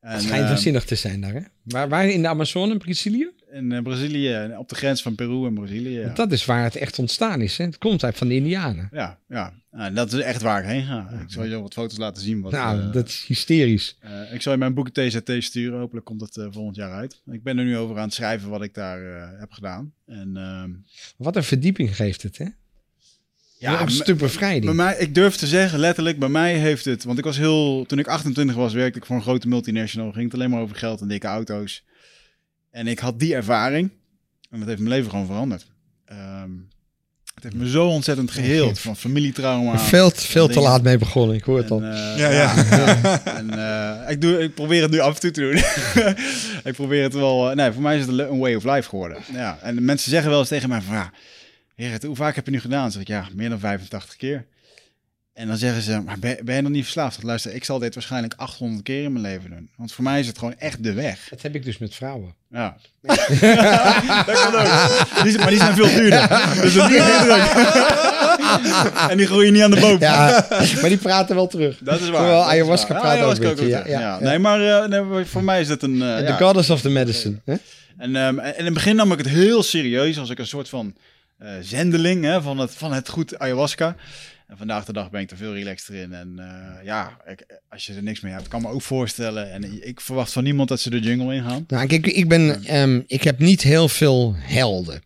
Het 0.00 0.22
schijnt 0.22 0.48
waanzinnig 0.48 0.84
te 0.84 0.94
zijn 0.94 1.20
daar, 1.20 1.32
hè? 1.32 1.40
Waar, 1.62 1.88
waar 1.88 2.08
in 2.08 2.22
de 2.22 2.28
Amazone, 2.28 2.72
in 2.72 2.78
Brazilië? 2.78 3.30
in 3.52 3.72
eh, 3.72 3.82
Brazilië, 3.82 4.54
op 4.58 4.68
de 4.68 4.74
grens 4.74 5.02
van 5.02 5.14
Peru 5.14 5.46
en 5.46 5.54
Brazilië. 5.54 5.98
Ja, 5.98 6.08
Dat 6.08 6.32
is 6.32 6.44
waar 6.44 6.62
het 6.62 6.76
echt 6.76 6.98
ontstaan 6.98 7.40
is, 7.40 7.58
hè? 7.58 7.64
Het 7.64 7.78
komt 7.78 8.04
uit 8.04 8.16
van 8.16 8.28
de 8.28 8.34
Indianen. 8.34 8.88
ja, 8.92 9.18
ja. 9.28 9.52
Dat 9.90 10.12
is 10.12 10.20
echt 10.20 10.42
waar 10.42 10.60
ik 10.60 10.66
heen 10.66 10.84
ga. 10.84 11.08
Ik 11.22 11.30
zal 11.30 11.44
je 11.44 11.60
wat 11.60 11.72
foto's 11.72 11.98
laten 11.98 12.22
zien. 12.22 12.40
Wat, 12.40 12.52
nou, 12.52 12.80
eh, 12.80 12.92
dat 12.92 13.08
is 13.08 13.24
hysterisch. 13.26 13.98
ik 14.32 14.42
zal 14.42 14.52
je 14.52 14.58
mijn 14.58 14.74
boek 14.74 14.90
TZT 14.90 15.32
sturen. 15.38 15.78
Hopelijk 15.78 16.06
komt 16.06 16.20
het 16.20 16.46
volgend 16.50 16.76
jaar 16.76 16.92
uit. 16.92 17.22
Ik 17.30 17.42
ben 17.42 17.58
er 17.58 17.64
nu 17.64 17.76
over 17.76 17.96
aan 17.96 18.02
het 18.02 18.14
schrijven 18.14 18.48
wat 18.48 18.62
ik 18.62 18.74
daar 18.74 19.30
heb 19.38 19.52
gedaan. 19.52 19.92
En 20.06 20.36
ehm, 20.36 20.70
Wat 21.16 21.36
een 21.36 21.44
verdieping 21.44 21.96
geeft 21.96 22.22
het, 22.22 22.38
hè? 22.38 22.46
Ja, 23.58 23.84
bevrijding. 24.16 24.64
Bij 24.64 24.74
mij, 24.74 24.96
ik 24.98 25.14
durf 25.14 25.36
te 25.36 25.46
zeggen, 25.46 25.78
letterlijk, 25.78 26.18
bij 26.18 26.28
mij 26.28 26.54
heeft 26.54 26.84
het... 26.84 27.04
Want 27.04 27.18
ik 27.18 27.24
was 27.24 27.36
heel... 27.36 27.84
Toen 27.86 27.98
ik 27.98 28.06
28 28.06 28.56
was, 28.56 28.72
werkte 28.72 28.98
ik 28.98 29.06
voor 29.06 29.16
een 29.16 29.22
grote 29.22 29.48
multinational. 29.48 30.12
Ging 30.12 30.24
het 30.24 30.34
alleen 30.34 30.50
maar 30.50 30.60
over 30.60 30.76
geld 30.76 31.00
en 31.00 31.08
dikke 31.08 31.26
auto's. 31.26 31.84
En 32.70 32.86
ik 32.86 32.98
had 32.98 33.18
die 33.18 33.34
ervaring. 33.34 33.90
En 34.50 34.58
dat 34.58 34.68
heeft 34.68 34.80
mijn 34.80 34.94
leven 34.94 35.10
gewoon 35.10 35.26
veranderd. 35.26 35.66
Ehm, 36.04 36.50
het 37.34 37.42
heeft 37.42 37.54
me 37.56 37.68
zo 37.70 37.86
ontzettend 37.86 38.30
geheeld. 38.30 38.78
Van 38.78 38.96
familietrauma. 38.96 39.78
veel, 39.78 40.10
te- 40.10 40.20
veel 40.26 40.48
te 40.48 40.60
laat 40.60 40.82
mee 40.82 40.98
begonnen, 40.98 41.36
ik 41.36 41.42
hoor 41.44 41.58
het 41.58 41.70
al. 41.70 41.82
Eh, 41.82 42.18
Ja, 42.18 42.30
ja. 42.30 43.24
en, 43.24 43.50
eh, 43.58 44.10
ik, 44.10 44.20
doe, 44.20 44.38
ik 44.42 44.54
probeer 44.54 44.82
het 44.82 44.90
nu 44.90 44.98
af 44.98 45.14
en 45.14 45.20
toe 45.20 45.30
te 45.30 45.40
doen. 45.40 45.56
ik 46.70 46.72
probeer 46.74 47.02
het 47.02 47.14
wel... 47.14 47.50
eh, 47.50 47.56
nee, 47.56 47.72
voor 47.72 47.82
mij 47.82 47.98
is 47.98 48.06
het 48.06 48.18
een 48.18 48.38
way 48.38 48.54
of 48.54 48.64
life 48.64 48.88
geworden. 48.88 49.18
Ja, 49.32 49.58
en 49.62 49.74
de 49.74 49.80
mensen 49.80 50.10
zeggen 50.10 50.30
wel 50.30 50.38
eens 50.38 50.48
tegen 50.48 50.68
mij 50.68 50.80
van... 50.80 50.94
Ja, 50.94 51.10
Gerrit, 51.78 52.02
hoe 52.02 52.16
vaak 52.16 52.34
heb 52.34 52.44
je 52.44 52.50
nu 52.50 52.60
gedaan? 52.60 52.90
Zeg 52.92 53.00
ik, 53.02 53.08
ja, 53.08 53.26
meer 53.34 53.48
dan 53.48 53.58
85 53.58 54.16
keer. 54.16 54.46
En 55.34 55.46
dan 55.46 55.56
zeggen 55.56 55.82
ze, 55.82 56.00
maar 56.00 56.18
ben, 56.18 56.36
ben 56.44 56.54
je 56.54 56.62
nog 56.62 56.70
niet 56.70 56.82
verslaafd? 56.82 57.22
Luister, 57.22 57.54
ik 57.54 57.64
zal 57.64 57.78
dit 57.78 57.94
waarschijnlijk 57.94 58.34
800 58.36 58.82
keer 58.82 59.02
in 59.02 59.12
mijn 59.12 59.24
leven 59.24 59.50
doen. 59.50 59.70
Want 59.76 59.92
voor 59.92 60.04
mij 60.04 60.20
is 60.20 60.26
het 60.26 60.38
gewoon 60.38 60.54
echt 60.58 60.82
de 60.82 60.92
weg. 60.92 61.28
Dat 61.30 61.42
heb 61.42 61.54
ik 61.54 61.64
dus 61.64 61.78
met 61.78 61.94
vrouwen. 61.94 62.34
Ja. 62.50 62.76
dat 64.26 64.40
kan 64.42 64.54
ook. 64.54 65.24
Die, 65.24 65.38
maar 65.38 65.48
die 65.48 65.58
zijn 65.58 65.74
veel 65.74 65.88
duurder. 65.88 66.28
Dus 66.62 66.74
dat 66.74 66.90
is 66.90 66.96
niet 66.96 67.20
druk. 67.20 67.42
en 69.10 69.16
die 69.16 69.26
groeien 69.26 69.52
niet 69.52 69.62
aan 69.62 69.70
de 69.70 69.80
boom. 69.80 70.00
Ja, 70.00 70.46
maar 70.80 70.88
die 70.88 70.98
praten 70.98 71.34
wel 71.34 71.46
terug. 71.46 71.78
Dat 71.80 72.00
is 72.00 72.08
waar. 72.08 72.26
Dat 72.28 72.44
is 72.44 72.50
ayahuasca 72.50 72.86
praat 72.86 73.02
ook 73.02 73.08
ayahuasca 73.10 73.44
een 73.48 73.54
beetje, 73.54 73.68
ja, 73.68 73.82
ja, 73.86 74.00
ja. 74.00 74.18
Nee, 74.20 74.38
maar 74.38 74.82
eh, 74.82 74.88
nee, 74.88 75.24
voor 75.24 75.44
mij 75.44 75.60
is 75.60 75.68
het 75.68 75.82
een... 75.82 76.02
eh, 76.02 76.16
The 76.16 76.22
ja. 76.22 76.36
goddess 76.36 76.70
of 76.70 76.80
the 76.80 76.90
medicine. 76.90 77.40
Hè? 77.44 77.54
En, 77.98 78.16
ehm, 78.16 78.38
en 78.38 78.56
in 78.58 78.64
het 78.64 78.74
begin 78.74 78.96
nam 78.96 79.12
ik 79.12 79.18
het 79.18 79.28
heel 79.28 79.62
serieus 79.62 80.18
als 80.18 80.30
ik 80.30 80.38
een 80.38 80.46
soort 80.46 80.68
van 80.68 80.94
eh, 81.38 81.52
zendeling 81.60 82.24
hè, 82.24 82.42
van, 82.42 82.58
het, 82.58 82.70
van 82.70 82.92
het 82.92 83.08
goed 83.08 83.38
ayahuasca. 83.38 83.96
En 84.46 84.56
vandaag 84.56 84.84
de 84.84 84.92
dag 84.92 85.10
ben 85.10 85.20
ik 85.20 85.30
er 85.30 85.36
veel 85.36 85.54
relaxter 85.54 85.94
in. 85.94 86.12
En 86.12 86.38
eh, 86.38 86.84
ja, 86.84 87.16
ik, 87.26 87.60
als 87.68 87.86
je 87.86 87.94
er 87.94 88.02
niks 88.02 88.20
mee 88.20 88.32
hebt, 88.32 88.48
kan 88.48 88.62
me 88.62 88.68
ook 88.68 88.82
voorstellen. 88.82 89.52
En 89.52 89.86
ik 89.86 90.00
verwacht 90.00 90.32
van 90.32 90.44
niemand 90.44 90.68
dat 90.68 90.80
ze 90.80 90.90
de 90.90 91.00
jungle 91.00 91.34
ingaan. 91.34 91.64
Nou, 91.68 91.86
kijk, 91.86 92.06
ik 92.06 92.28
ben, 92.28 92.64
ehm, 92.64 93.00
ik 93.06 93.22
heb 93.22 93.38
niet 93.38 93.62
heel 93.62 93.88
veel 93.88 94.34
helden. 94.36 95.02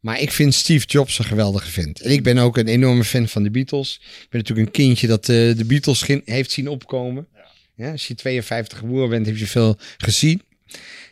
Maar 0.00 0.20
ik 0.20 0.32
vind 0.32 0.54
Steve 0.54 0.86
Jobs 0.86 1.18
een 1.18 1.24
geweldige 1.24 1.70
vent. 1.70 2.00
En 2.00 2.10
ik 2.10 2.22
ben 2.22 2.38
ook 2.38 2.56
een 2.56 2.68
enorme 2.68 3.04
fan 3.04 3.28
van 3.28 3.42
de 3.42 3.50
Beatles. 3.50 4.00
Ik 4.02 4.26
ben 4.30 4.40
natuurlijk 4.40 4.66
een 4.66 4.72
kindje 4.72 5.06
dat 5.06 5.28
eh, 5.28 5.56
de 5.56 5.64
Beatles 5.66 6.06
heeft 6.24 6.50
zien 6.50 6.68
opkomen. 6.68 7.26
Ja, 7.74 7.90
als 7.90 8.06
je 8.06 8.14
52 8.14 8.78
geboren 8.78 9.08
bent, 9.08 9.26
heb 9.26 9.36
je 9.36 9.46
veel 9.46 9.78
gezien. 9.96 10.42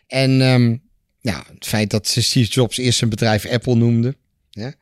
En 0.07 0.41
ehm, 0.41 0.77
ja, 1.25 1.45
het 1.55 1.67
feit 1.67 1.91
dat 1.91 2.09
ze 2.09 2.23
Steve 2.23 2.51
Jobs 2.51 2.77
eerst 2.79 2.99
zijn 2.99 3.11
bedrijf 3.11 3.47
Apple 3.47 3.75
noemde. 3.75 4.17
Ja, 4.51 4.75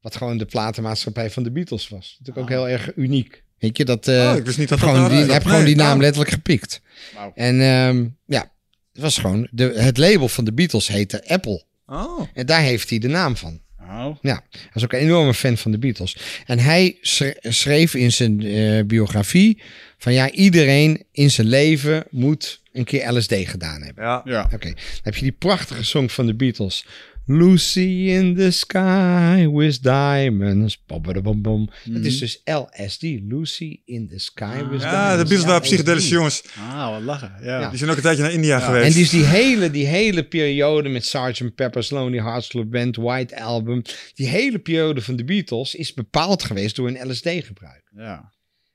wat 0.00 0.16
gewoon 0.16 0.38
de 0.38 0.44
platenmaatschappij 0.44 1.30
van 1.30 1.42
de 1.42 1.50
Beatles 1.50 1.88
was. 1.88 2.16
Natuurlijk 2.18 2.38
ook 2.46 2.52
heel 2.58 2.68
erg 2.68 2.94
uniek. 2.96 3.42
Weet 3.58 3.76
je, 3.76 3.84
dat... 3.84 4.08
eh, 4.08 4.30
oh, 4.30 4.36
ik 4.36 4.44
wist 4.44 4.58
niet 4.58 4.68
dat 4.68 4.78
dat 4.80 4.88
gewoon, 4.88 5.02
nou- 5.02 5.12
die, 5.22 5.32
heb 5.32 5.44
nee, 5.44 5.52
gewoon 5.52 5.64
die 5.64 5.76
naam 5.76 5.86
nou, 5.88 6.00
letterlijk 6.00 6.30
gepikt. 6.30 6.80
Wauw. 7.14 7.32
En 7.34 7.60
ehm, 7.60 8.06
ja, 8.26 8.52
het 8.92 9.02
was 9.02 9.18
gewoon... 9.18 9.48
De, 9.50 9.72
het 9.76 9.98
label 9.98 10.28
van 10.28 10.44
de 10.44 10.52
Beatles 10.52 10.88
heette 10.88 11.28
Apple. 11.28 11.64
Oh. 11.86 12.20
En 12.34 12.46
daar 12.46 12.60
heeft 12.60 12.90
hij 12.90 12.98
de 12.98 13.08
naam 13.08 13.36
van. 13.36 13.60
Nou, 13.78 14.16
Ja, 14.20 14.44
hij 14.50 14.70
is 14.74 14.84
ook 14.84 14.92
een 14.92 14.98
enorme 14.98 15.34
fan 15.34 15.56
van 15.56 15.70
de 15.70 15.78
Beatles. 15.78 16.16
En 16.46 16.58
hij 16.58 16.98
schre- 17.00 17.36
schreef 17.40 17.94
in 17.94 18.12
zijn 18.12 18.42
eh, 18.42 18.84
biografie 18.84 19.62
van 20.02 20.12
ja, 20.12 20.30
iedereen 20.30 21.04
in 21.12 21.30
zijn 21.30 21.46
leven 21.46 22.04
moet 22.10 22.60
een 22.72 22.84
keer 22.84 23.12
LSD 23.12 23.34
gedaan 23.34 23.82
hebben. 23.82 24.04
Ja. 24.04 24.20
ja. 24.24 24.48
Oké, 24.52 24.68
dan 24.68 24.76
heb 25.02 25.14
je 25.14 25.22
die 25.22 25.32
prachtige 25.32 25.84
song 25.84 26.08
van 26.08 26.26
de 26.26 26.34
Beatles. 26.34 26.86
Lucy 27.26 28.10
in 28.10 28.36
the 28.36 28.50
sky 28.50 29.48
with 29.48 29.82
diamonds. 29.82 30.84
Bom, 30.86 31.42
bom. 31.42 31.70
Dat 31.84 32.04
is 32.04 32.18
dus 32.18 32.42
LSD. 32.44 33.02
Lucy 33.02 33.80
in 33.84 34.08
the 34.08 34.18
sky 34.18 34.64
with 34.70 34.82
Ja, 34.82 34.90
diamonds. 34.90 35.16
de 35.22 35.28
Beatles 35.28 35.44
waren 35.44 35.60
psychedelische 35.60 36.14
jongens. 36.14 36.42
Ah, 36.58 36.90
wat 36.90 37.02
lachen. 37.02 37.32
Ja. 37.42 37.60
Ja. 37.60 37.68
Die 37.68 37.78
zijn 37.78 37.90
ook 37.90 37.96
een 37.96 38.02
tijdje 38.02 38.22
naar 38.22 38.32
India 38.32 38.58
geweest. 38.58 38.94
En 38.94 39.00
dus 39.00 39.10
die 39.10 39.24
hele, 39.24 39.70
die 39.70 39.86
hele 39.86 40.24
periode 40.24 40.88
met 40.88 41.06
Sgt. 41.06 41.54
Pepper's 41.54 41.90
Lonely 41.90 42.22
Hearts 42.22 42.48
Club 42.48 42.70
Band, 42.70 42.96
White 42.96 43.40
Album, 43.40 43.82
die 44.14 44.28
hele 44.28 44.58
periode 44.58 45.00
van 45.02 45.16
de 45.16 45.24
Beatles 45.24 45.74
is 45.74 45.94
bepaald 45.94 46.42
geweest 46.42 46.76
door 46.76 46.88
een 46.88 47.10
LSD-gebruik. 47.10 47.82
Ja. 47.96 48.32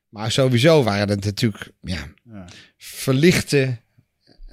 Maar 0.09 0.31
sowieso 0.31 0.83
waren 0.83 1.09
het 1.09 1.25
natuurlijk 1.25 1.71
ja, 1.81 2.13
ja. 2.23 2.47
verlichte 2.77 3.81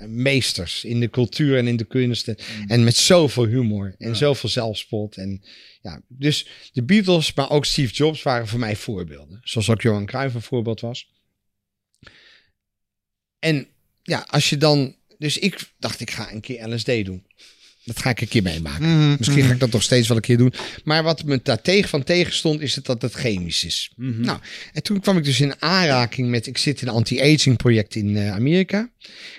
meesters 0.09 0.85
in 0.85 1.01
de 1.01 1.11
cultuur 1.11 1.59
en 1.59 1.67
in 1.67 1.77
de 1.77 1.85
kunsten. 1.85 2.37
En 2.67 2.85
met 2.85 2.97
zoveel 2.97 3.47
humor 3.47 3.95
en 3.99 4.17
zoveel 4.17 4.49
zelfspot. 4.49 5.17
En, 5.17 5.45
ja, 5.81 6.03
dus 6.09 6.49
de 6.73 6.83
Beatles, 6.83 7.35
maar 7.35 7.51
ook 7.51 7.65
Steve 7.65 7.93
Jobs 7.93 8.23
waren 8.23 8.49
voor 8.49 8.59
mij 8.59 8.77
voorbeelden. 8.77 9.41
Zoals 9.43 9.71
ook 9.71 9.83
Johan 9.83 10.07
Cruijff 10.07 10.35
een 10.35 10.43
voorbeeld 10.43 10.81
was. 10.81 11.13
En 13.39 13.67
ja, 14.03 14.27
als 14.31 14.51
je 14.51 14.57
dan... 14.57 14.97
Dus 15.19 15.39
ik 15.39 15.73
dacht, 15.79 16.01
ik 16.01 16.11
ga 16.11 16.33
een 16.33 16.41
keer 16.41 16.69
LSD 16.69 17.05
doen. 17.05 17.27
Dat 17.85 17.99
ga 17.99 18.11
ik 18.11 18.20
een 18.20 18.28
keer 18.28 18.43
meemaken. 18.43 18.99
Mhm, 18.99 19.14
Misschien 19.18 19.39
ga 19.39 19.45
mhm. 19.45 19.55
ik 19.55 19.61
dat 19.61 19.70
nog 19.70 19.82
steeds 19.82 20.09
wel 20.09 20.16
een 20.16 20.22
keer 20.22 20.37
doen. 20.37 20.53
Maar 20.85 21.03
wat 21.03 21.24
me 21.24 21.41
daar 21.43 21.62
tegen 21.62 21.89
van 21.89 22.03
tegenstond, 22.03 22.61
is 22.61 22.74
dat 22.74 23.03
het 23.03 23.12
chemisch 23.12 23.64
is. 23.64 23.91
Mhm. 23.97 24.20
Nou, 24.20 24.39
en 24.72 24.82
toen 24.82 25.01
kwam 25.01 25.16
ik 25.16 25.24
dus 25.24 25.41
in 25.41 25.62
aanraking 25.62 26.28
met... 26.28 26.47
Ik 26.47 26.59
zit 26.59 26.82
in 26.82 26.89
een 26.89 26.95
anti-aging 26.95 27.57
project 27.57 27.95
in 27.95 28.16
eh, 28.16 28.32
Amerika. 28.32 28.91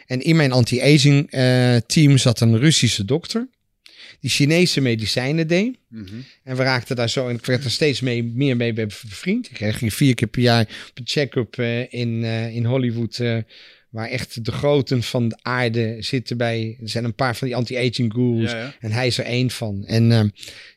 En 0.06 0.22
in 0.22 0.36
mijn 0.36 0.52
anti-aging 0.52 1.32
eh, 1.32 1.76
team 1.76 2.18
zat 2.18 2.40
een 2.42 2.60
Russische 2.60 3.06
dokter. 3.06 3.48
Die 4.20 4.30
Chinese 4.30 4.82
medicijnen 4.82 5.48
deed. 5.48 5.78
En 6.44 6.56
we 6.56 6.64
raakten 6.64 6.96
daar 6.96 7.10
zo... 7.10 7.28
En 7.28 7.36
ik 7.36 7.46
werd 7.46 7.64
er 7.64 7.72
steeds 7.72 8.02
mee, 8.02 8.24
meer 8.24 8.56
mee 8.56 8.74
bevriend. 8.74 9.46
Ik 9.46 9.54
kreeg 9.54 9.80
hier 9.80 9.92
vier 9.92 10.16
keer 10.16 10.28
per 10.28 10.42
jaar 10.42 10.62
op 10.62 10.98
een 10.98 11.08
check-up 11.08 11.58
eh, 11.58 11.94
in, 11.94 12.24
in 12.54 12.66
Hollywood... 12.66 13.22
waar 13.96 14.10
echt 14.10 14.46
de 14.46 14.52
groten 14.52 15.04
van 15.04 15.30
de 15.30 15.38
aarde 15.42 15.98
zitten 16.00 16.38
bij... 16.38 16.78
Er 16.82 16.90
zijn 16.90 17.04
een 17.04 17.16
paar 17.16 17.36
van 17.36 17.48
die 17.48 17.56
anti-aging 17.56 18.14
gurus. 18.14 18.52
Ja, 18.52 18.58
ja. 18.58 18.76
En 18.80 18.92
hij 18.92 19.08
is 19.08 19.18
er 19.18 19.26
één 19.26 19.50
van. 19.50 19.86
En, 19.86 20.12
ehm, 20.12 20.30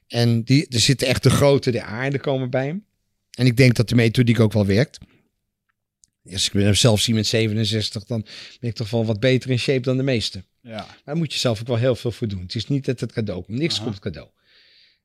en 0.09 0.43
die, 0.43 0.67
er 0.69 0.81
zitten 0.81 1.07
echt 1.07 1.23
de 1.23 1.31
grote 1.31 1.71
der 1.71 1.83
aarde 1.83 2.19
komen 2.19 2.51
bij 2.51 2.67
hem. 2.67 2.85
En 3.31 3.47
ik 3.47 3.57
denk 3.57 3.75
dat 3.75 3.89
de 3.89 3.95
methodiek 3.95 4.41
ook 4.41 4.53
wel 4.53 4.67
werkt. 4.67 4.99
Als 6.33 6.47
ik 6.47 6.53
mezelf 6.53 6.77
zelf 6.77 7.01
zie 7.01 7.15
met 7.15 7.27
67, 7.27 8.05
dan 8.05 8.27
ben 8.61 8.71
ik 8.71 8.77
toch 8.77 8.91
wel 8.91 9.05
wat 9.05 9.21
beter 9.21 9.51
in 9.51 9.59
shape 9.59 9.81
dan 9.81 9.97
de 9.97 10.03
meesten. 10.03 10.45
Ja. 10.63 10.77
Maar 10.77 11.01
daar 11.05 11.17
moet 11.17 11.33
je 11.33 11.39
zelf 11.39 11.61
ook 11.61 11.67
wel 11.67 11.77
heel 11.77 11.97
veel 11.97 12.13
voor 12.13 12.29
doen. 12.29 12.43
Het 12.43 12.55
is 12.55 12.69
niet 12.69 12.85
dat 12.85 13.01
het 13.01 13.13
cadeau 13.13 13.43
komt. 13.43 13.59
Niks 13.59 13.75
Aha. 13.75 13.85
komt 13.85 13.99
cadeau. 13.99 14.29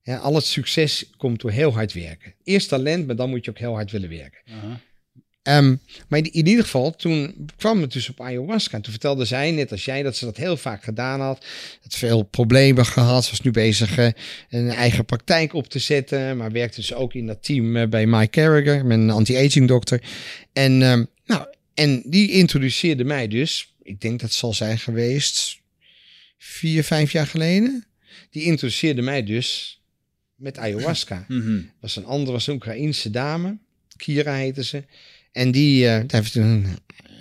Ja, 0.01 0.17
al 0.17 0.35
het 0.35 0.45
succes 0.45 1.09
komt 1.17 1.41
door 1.41 1.51
heel 1.51 1.73
hard 1.73 1.93
werken. 1.93 2.33
Eerst 2.43 2.69
talent, 2.69 3.07
maar 3.07 3.15
dan 3.15 3.29
moet 3.29 3.45
je 3.45 3.51
ook 3.51 3.57
heel 3.57 3.73
hard 3.73 3.91
willen 3.91 4.09
werken. 4.09 4.41
Aha. 4.45 4.79
Ehm, 5.43 5.75
maar 6.07 6.19
in, 6.19 6.31
in 6.33 6.47
ieder 6.47 6.63
geval, 6.63 6.95
toen 6.95 7.49
kwam 7.57 7.81
het 7.81 7.91
dus 7.93 8.09
op 8.09 8.21
ayahuasca. 8.21 8.75
En 8.75 8.81
toen 8.81 8.91
vertelde 8.91 9.25
zij, 9.25 9.51
net 9.51 9.71
als 9.71 9.85
jij, 9.85 10.03
dat 10.03 10.15
ze 10.15 10.25
dat 10.25 10.37
heel 10.37 10.57
vaak 10.57 10.83
gedaan 10.83 11.19
had. 11.19 11.45
Het 11.81 11.95
veel 11.95 12.23
problemen 12.23 12.85
gehad. 12.85 13.23
Ze 13.23 13.29
was 13.29 13.41
nu 13.41 13.51
bezig 13.51 13.97
eh, 13.97 14.09
een 14.49 14.69
eigen 14.69 15.05
praktijk 15.05 15.53
op 15.53 15.67
te 15.67 15.79
zetten. 15.79 16.37
Maar 16.37 16.51
werkte 16.51 16.79
dus 16.79 16.93
ook 16.93 17.13
in 17.13 17.27
dat 17.27 17.43
team 17.43 17.75
eh, 17.75 17.87
bij 17.87 18.05
Mike 18.05 18.29
Carragher, 18.29 18.85
mijn 18.85 19.09
anti-aging 19.09 19.67
dokter. 19.67 20.01
En, 20.53 20.81
ehm, 20.81 21.03
nou, 21.25 21.45
en 21.73 22.03
die 22.05 22.31
introduceerde 22.31 23.03
mij 23.03 23.27
dus, 23.27 23.73
ik 23.81 24.01
denk 24.01 24.19
dat 24.19 24.31
zal 24.31 24.53
zijn 24.53 24.79
geweest 24.79 25.57
vier, 26.37 26.83
vijf 26.83 27.11
jaar 27.11 27.27
geleden. 27.27 27.85
Die 28.29 28.43
introduceerde 28.43 29.01
mij 29.01 29.23
dus 29.23 29.81
met 30.35 30.57
ayahuasca 30.57 31.25
Mhm. 31.27 31.61
was 31.79 31.95
een 31.95 32.05
andere, 32.05 32.31
was 32.31 32.47
een 32.47 32.53
Oekraïense 32.53 33.09
dame. 33.09 33.57
Kira 33.97 34.35
heette 34.35 34.63
ze. 34.63 34.83
En 35.33 35.51
die, 35.51 35.87
eh, 35.87 35.91
daar 36.07 36.21
heeft 36.21 36.35
een, 36.35 36.65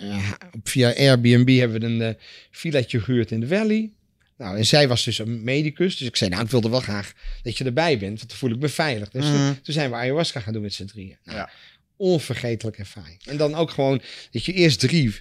eh, 0.01 0.31
via 0.63 0.95
Airbnb 0.97 1.59
hebben 1.59 1.81
we 1.81 1.87
een 1.87 2.01
uh, 2.01 2.09
villaatje 2.51 3.01
gehuurd 3.01 3.31
in 3.31 3.41
de 3.41 3.47
Valley. 3.47 3.91
Nou, 4.39 4.57
en 4.57 4.67
zij 4.67 4.89
was 4.89 5.05
dus 5.05 5.19
een 5.19 5.45
medicus. 5.45 5.97
Dus 5.97 6.09
ik 6.09 6.17
zei, 6.17 6.31
nou, 6.31 6.43
ik 6.45 6.51
wilde 6.51 6.69
wel 6.69 6.81
graag 6.81 7.13
dat 7.43 7.59
je 7.59 7.65
erbij 7.65 7.99
bent, 7.99 8.17
want 8.19 8.29
dan 8.29 8.39
voel 8.39 8.51
ik 8.51 8.59
me 8.59 8.69
veilig. 8.69 9.09
Dus 9.11 9.25
toen- 9.25 9.33
Mhm. 9.45 9.53
toen 9.63 9.75
zijn 9.75 9.91
we 9.91 9.97
ayahuasca 9.97 10.41
gaan 10.41 10.53
doen 10.53 10.63
met 10.63 10.75
z'n 10.75 10.85
drieën. 10.85 11.17
Nou, 11.25 11.37
Ja. 11.39 11.51
Onvergetelijke 11.97 12.81
ervaring. 12.81 13.21
En 13.25 13.37
dan 13.37 13.55
ook 13.55 13.71
gewoon 13.71 14.03
dat 14.31 14.45
je 14.45 14.53
eerst 14.53 14.81
drie 14.81 15.15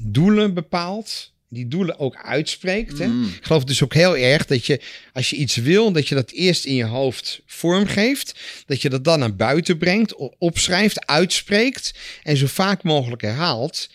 doelen 0.00 0.54
bepaalt. 0.54 1.31
Die 1.54 1.68
doelen 1.68 1.98
ook 1.98 2.16
uitspreekt. 2.16 2.98
Hè? 2.98 3.06
Mhm. 3.06 3.24
Ik 3.24 3.44
geloof 3.44 3.64
dus 3.64 3.82
ook 3.82 3.94
heel 3.94 4.16
erg 4.16 4.46
dat 4.46 4.66
je, 4.66 4.80
als 5.12 5.30
je 5.30 5.36
iets 5.36 5.56
wil, 5.56 5.92
dat 5.92 6.08
je 6.08 6.14
dat 6.14 6.30
eerst 6.30 6.64
in 6.64 6.74
je 6.74 6.84
hoofd 6.84 7.42
vormgeeft. 7.46 8.34
Dat 8.66 8.82
je 8.82 8.90
dat 8.90 9.04
dan 9.04 9.18
naar 9.18 9.36
buiten 9.36 9.78
brengt, 9.78 10.14
opschrijft, 10.38 11.06
uitspreekt. 11.06 11.94
En 12.22 12.36
zo 12.36 12.46
vaak 12.46 12.82
mogelijk 12.82 13.22
herhaalt. 13.22 13.88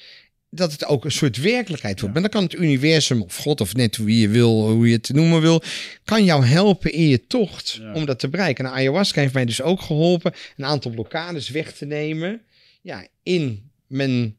Dat 0.49 0.71
het 0.71 0.85
ook 0.85 1.05
een 1.05 1.11
soort 1.11 1.37
werkelijkheid 1.37 1.99
wordt. 1.99 2.13
Maar 2.13 2.23
dan 2.23 2.31
kan 2.31 2.43
het 2.43 2.53
universum 2.61 3.21
of 3.21 3.35
God 3.35 3.61
of 3.61 3.73
net 3.75 3.97
wie 3.97 4.19
je 4.19 4.27
wil, 4.29 4.69
hoe 4.71 4.87
je 4.87 4.93
het 4.95 5.09
noemen 5.13 5.41
wil, 5.41 5.61
kan 6.03 6.23
jou 6.25 6.45
helpen 6.45 6.91
in 6.93 7.07
je 7.07 7.27
tocht 7.27 7.79
Ja. 7.81 7.93
om 7.93 8.05
dat 8.05 8.19
te 8.19 8.27
bereiken. 8.29 8.65
En 8.65 8.71
ayahuasca 8.71 9.21
heeft 9.21 9.33
mij 9.33 9.45
dus 9.45 9.61
ook 9.61 9.81
geholpen 9.81 10.33
een 10.57 10.65
aantal 10.65 10.91
blokkades 10.91 11.49
weg 11.49 11.71
te 11.73 11.85
nemen. 11.85 12.41
Ja, 12.81 13.07
in 13.23 13.69
mijn 13.87 14.35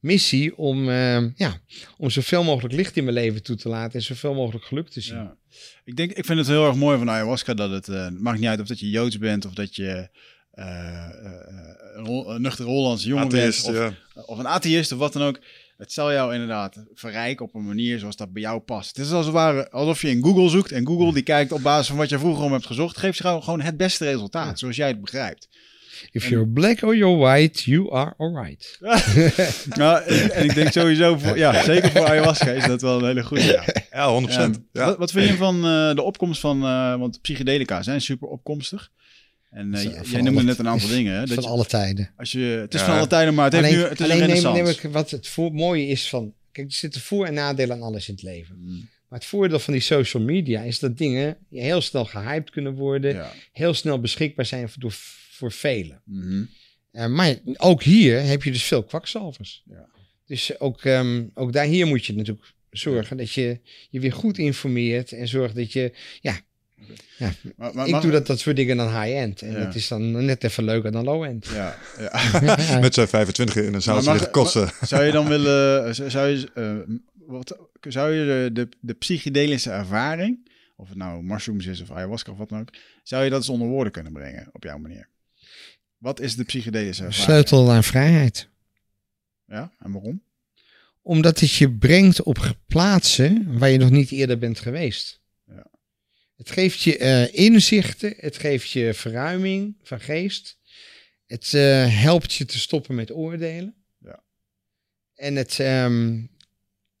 missie 0.00 0.56
om, 0.56 0.88
eh, 0.88 1.34
ja, 1.36 1.60
om 1.98 2.10
zoveel 2.10 2.42
mogelijk 2.44 2.74
licht 2.74 2.96
in 2.96 3.04
mijn 3.04 3.16
leven 3.16 3.42
toe 3.42 3.56
te 3.56 3.68
laten 3.68 3.92
en 3.98 4.02
zoveel 4.04 4.34
mogelijk 4.34 4.64
geluk 4.64 4.88
te 4.88 5.00
zien. 5.00 5.16
Ja. 5.16 5.36
Ik, 5.84 5.96
denk, 5.96 6.12
ik 6.12 6.24
vind 6.24 6.38
het 6.38 6.48
heel 6.48 6.66
erg 6.66 6.74
mooi 6.76 6.98
van 6.98 7.10
ayahuasca 7.10 7.54
dat 7.54 7.70
het, 7.70 7.88
eh, 7.88 8.04
het 8.04 8.20
maakt 8.20 8.38
niet 8.38 8.48
uit 8.48 8.60
of 8.60 8.66
dat 8.66 8.80
je 8.80 8.90
Joods 8.90 9.18
bent 9.18 9.44
of 9.46 9.52
dat 9.52 9.76
je 9.76 10.08
eh, 10.50 11.06
eh, 11.06 11.10
een, 11.94 12.06
Hol- 12.06 12.30
een 12.34 12.42
nuchtere 12.42 12.68
Hollandse 12.68 13.08
jongen 13.08 13.24
Atheïst, 13.24 13.66
bent 13.66 13.78
of, 13.78 13.94
ja. 14.14 14.22
of 14.26 14.38
een 14.38 14.46
atheïst 14.46 14.92
of 14.92 14.98
wat 14.98 15.12
dan 15.12 15.22
ook. 15.22 15.40
Het 15.76 15.92
zal 15.92 16.12
jou 16.12 16.32
inderdaad 16.32 16.84
verrijken 16.94 17.44
op 17.44 17.54
een 17.54 17.66
manier 17.66 17.98
zoals 17.98 18.16
dat 18.16 18.32
bij 18.32 18.42
jou 18.42 18.60
past. 18.60 18.96
Het 18.96 19.06
is 19.06 19.12
als 19.12 19.24
het 19.24 19.34
ware 19.34 19.70
alsof 19.70 20.00
je 20.02 20.08
in 20.10 20.22
Google 20.22 20.48
zoekt 20.48 20.72
en 20.72 20.86
Google 20.86 21.12
die 21.12 21.22
kijkt 21.22 21.52
op 21.52 21.62
basis 21.62 21.86
van 21.86 21.96
wat 21.96 22.08
je 22.08 22.18
vroeger 22.18 22.44
om 22.44 22.52
hebt 22.52 22.66
gezocht, 22.66 22.96
geeft 22.98 23.16
je 23.16 23.22
gewoon- 23.22 23.42
gewoon 23.42 23.60
het 23.60 23.76
beste 23.76 24.04
resultaat, 24.04 24.48
Ja. 24.50 24.56
zoals 24.56 24.76
jij 24.76 24.88
het 24.88 25.00
begrijpt. 25.00 25.48
If 26.10 26.28
you're 26.28 26.46
black 26.46 26.82
or 26.82 26.96
you're 26.96 27.16
white, 27.18 27.70
you 27.70 27.92
are 27.92 28.14
alright. 28.16 28.78
nou, 29.78 30.02
en, 30.04 30.30
en 30.30 30.44
ik 30.44 30.54
denk 30.54 30.72
sowieso, 30.72 31.18
voor, 31.18 31.38
ja, 31.38 31.62
zeker 31.62 31.90
voor 31.90 32.06
ayahuasca 32.06 32.50
is 32.50 32.66
dat 32.66 32.80
wel 32.82 32.98
een 32.98 33.06
hele 33.06 33.22
goede. 33.24 33.44
Ja. 33.44 33.64
Ja, 33.90 34.22
100%. 34.22 34.28
Ja. 34.30 34.50
Ja. 34.72 34.84
Wat, 34.84 34.98
wat 34.98 35.10
vind 35.10 35.28
je 35.28 35.36
van 35.36 35.56
eh, 35.56 35.94
de 35.94 36.02
opkomst 36.02 36.40
van, 36.40 36.62
eh, 36.64 36.96
want 36.96 37.20
psychedelica 37.20 37.82
zijn 37.82 38.00
super 38.00 38.28
opkomstig. 38.28 38.90
En 39.50 39.74
eh, 39.74 39.80
van 39.82 39.92
jij 40.10 40.20
noemde 40.20 40.30
alle- 40.38 40.42
net 40.48 40.58
een 40.58 40.68
aantal 40.68 40.88
dingen. 40.88 41.14
Hè, 41.14 41.20
dat 41.26 41.34
Van 41.34 41.42
je, 41.42 41.48
alle 41.48 41.66
tijden. 41.66 42.10
als 42.16 42.32
je, 42.32 42.38
het 42.40 42.74
is 42.74 42.80
Ja. 42.80 42.86
van 42.86 42.96
alle 42.96 43.06
tijden, 43.06 43.34
maar 43.34 43.44
het, 43.44 43.54
heeft 43.64 43.76
nu, 43.76 43.82
het 43.82 44.00
is 44.00 44.04
alleen 44.04 44.10
een 44.10 44.18
neem, 44.18 44.36
renaissance. 44.36 44.62
neem 44.62 44.72
ik 44.90 44.92
wat 44.92 45.10
het 45.10 45.28
voor, 45.28 45.52
mooie 45.52 45.86
is 45.86 46.08
van... 46.08 46.32
Kijk, 46.52 46.66
er 46.66 46.72
zitten 46.72 47.00
voor- 47.00 47.26
en 47.26 47.34
nadelen 47.34 47.76
aan 47.76 47.82
alles 47.82 48.08
in 48.08 48.14
het 48.14 48.22
leven. 48.22 48.56
Mm, 48.58 48.88
Maar 49.08 49.18
het 49.18 49.28
voordeel 49.28 49.58
van 49.58 49.72
die 49.72 49.82
social 49.82 50.22
media 50.22 50.60
is 50.62 50.78
dat 50.78 50.98
dingen 50.98 51.36
heel 51.50 51.80
snel 51.80 52.04
gehyped 52.04 52.50
kunnen 52.50 52.74
worden. 52.74 53.14
Ja. 53.14 53.32
Heel 53.52 53.74
snel 53.74 54.00
beschikbaar 54.00 54.46
zijn 54.46 54.68
voor, 54.68 54.80
door, 54.82 54.92
voor 55.40 55.52
velen. 55.52 56.02
Mhm. 56.04 56.44
Eh, 56.90 57.06
maar 57.06 57.36
ook 57.56 57.82
hier 57.82 58.22
heb 58.22 58.42
je 58.42 58.50
dus 58.52 58.64
veel 58.64 58.82
kwakzalvers. 58.82 59.62
Ja. 59.70 59.88
Dus 60.26 60.60
ook, 60.60 60.84
ehm, 60.84 61.24
ook 61.34 61.52
daar 61.52 61.64
hier 61.64 61.86
moet 61.86 62.06
je 62.06 62.14
natuurlijk 62.14 62.52
zorgen 62.70 63.16
dat 63.16 63.32
je 63.32 63.60
je 63.90 64.00
weer 64.00 64.12
goed 64.12 64.38
informeert. 64.38 65.12
En 65.12 65.28
zorgt 65.28 65.54
dat 65.54 65.72
je 65.72 65.92
ja, 66.20 66.40
Ja, 67.16 67.32
Maar, 67.56 67.74
maar, 67.74 67.88
ik 67.88 68.00
doe 68.00 68.10
dat, 68.10 68.26
dat 68.26 68.38
soort 68.38 68.56
dingen 68.56 68.76
dan 68.76 69.02
high-end. 69.02 69.42
En 69.42 69.52
Ja. 69.52 69.64
dat 69.64 69.74
is 69.74 69.88
dan 69.88 70.24
net 70.24 70.44
even 70.44 70.64
leuker 70.64 70.92
dan 70.92 71.04
low-end. 71.04 71.46
Ja, 71.46 71.78
ja. 71.98 72.78
Met 72.80 72.94
zijn 72.94 73.08
25 73.08 73.56
in 73.56 73.74
een 73.74 73.82
zaal 73.82 74.02
liggen 74.02 74.30
kosten. 74.30 74.70
Zou 74.82 75.04
je 75.04 75.12
dan 75.12 75.28
willen, 75.28 75.94
zou 75.94 76.28
je, 76.28 76.50
eh, 76.54 76.94
wat, 77.26 77.58
zou 77.80 78.12
je 78.12 78.24
de, 78.24 78.50
de, 78.52 78.68
de 78.80 78.94
psychedelische 78.94 79.70
ervaring, 79.70 80.50
of 80.76 80.88
het 80.88 80.98
nou 80.98 81.22
mushrooms 81.22 81.66
is 81.66 81.80
of 81.80 81.90
ayahuasca 81.90 82.32
of 82.32 82.38
wat 82.38 82.48
dan 82.48 82.60
ook, 82.60 82.72
zou 83.02 83.24
je 83.24 83.30
dat 83.30 83.38
eens 83.38 83.48
onder 83.48 83.68
woorden 83.68 83.92
kunnen 83.92 84.12
brengen 84.12 84.48
op 84.52 84.62
jouw 84.62 84.78
manier? 84.78 85.08
Wat 86.00 86.20
is 86.20 86.36
de 86.36 86.44
psychedelische 86.44 87.04
ervaring? 87.04 87.24
Sleutel 87.24 87.64
naar 87.64 87.84
vrijheid. 87.84 88.48
Ja, 89.46 89.72
en 89.78 89.92
waarom? 89.92 90.22
Omdat 91.02 91.40
het 91.40 91.52
je 91.52 91.70
brengt 91.70 92.22
op 92.22 92.56
plaatsen 92.66 93.58
waar 93.58 93.68
je 93.68 93.78
nog 93.78 93.90
niet 93.90 94.10
eerder 94.10 94.38
bent 94.38 94.58
geweest. 94.58 95.20
Ja. 95.46 95.66
Het 96.36 96.50
geeft 96.50 96.80
je 96.80 96.98
eh, 96.98 97.34
inzichten, 97.34 98.14
het 98.16 98.36
geeft 98.38 98.70
je 98.70 98.94
verruiming 98.94 99.76
van 99.82 100.00
geest. 100.00 100.58
Het 101.26 101.54
eh, 101.54 102.00
helpt 102.02 102.34
je 102.34 102.44
te 102.44 102.58
stoppen 102.58 102.94
met 102.94 103.12
oordelen. 103.12 103.74
Ja. 103.98 104.22
En, 105.14 105.36
het, 105.36 105.60
ehm, 105.60 106.22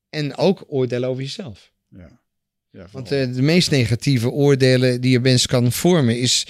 en 0.08 0.36
ook 0.36 0.64
oordelen 0.68 1.08
over 1.08 1.22
jezelf. 1.22 1.72
Ja. 1.88 2.20
ja 2.70 2.86
Want 2.92 3.12
eh, 3.12 3.34
de 3.34 3.42
meest 3.42 3.70
negatieve 3.70 4.30
oordelen 4.30 5.00
die 5.00 5.10
je 5.10 5.20
mens 5.20 5.46
kan 5.46 5.72
vormen 5.72 6.18
is... 6.18 6.46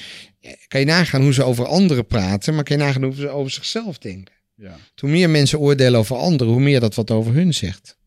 Kan 0.69 0.81
je 0.81 0.87
nagaan 0.87 1.23
hoe 1.23 1.33
ze 1.33 1.43
over 1.43 1.67
anderen 1.67 2.07
praten, 2.07 2.55
maar 2.55 2.65
kan 2.65 2.77
je 2.79 2.83
nagaan 2.83 3.03
hoe 3.03 3.15
ze 3.15 3.29
over 3.29 3.51
zichzelf 3.51 3.99
denken. 3.99 4.35
ja. 4.55 4.77
Hoe 5.01 5.11
meer 5.11 5.31
mensen 5.31 5.59
oordelen 5.59 5.99
over 6.01 6.17
anderen, 6.17 6.53
hoe 6.53 6.63
meer 6.63 6.81
dat 6.81 6.95
wat 6.95 7.11
over 7.11 7.33
hun 7.33 7.55
zegt. 7.55 7.99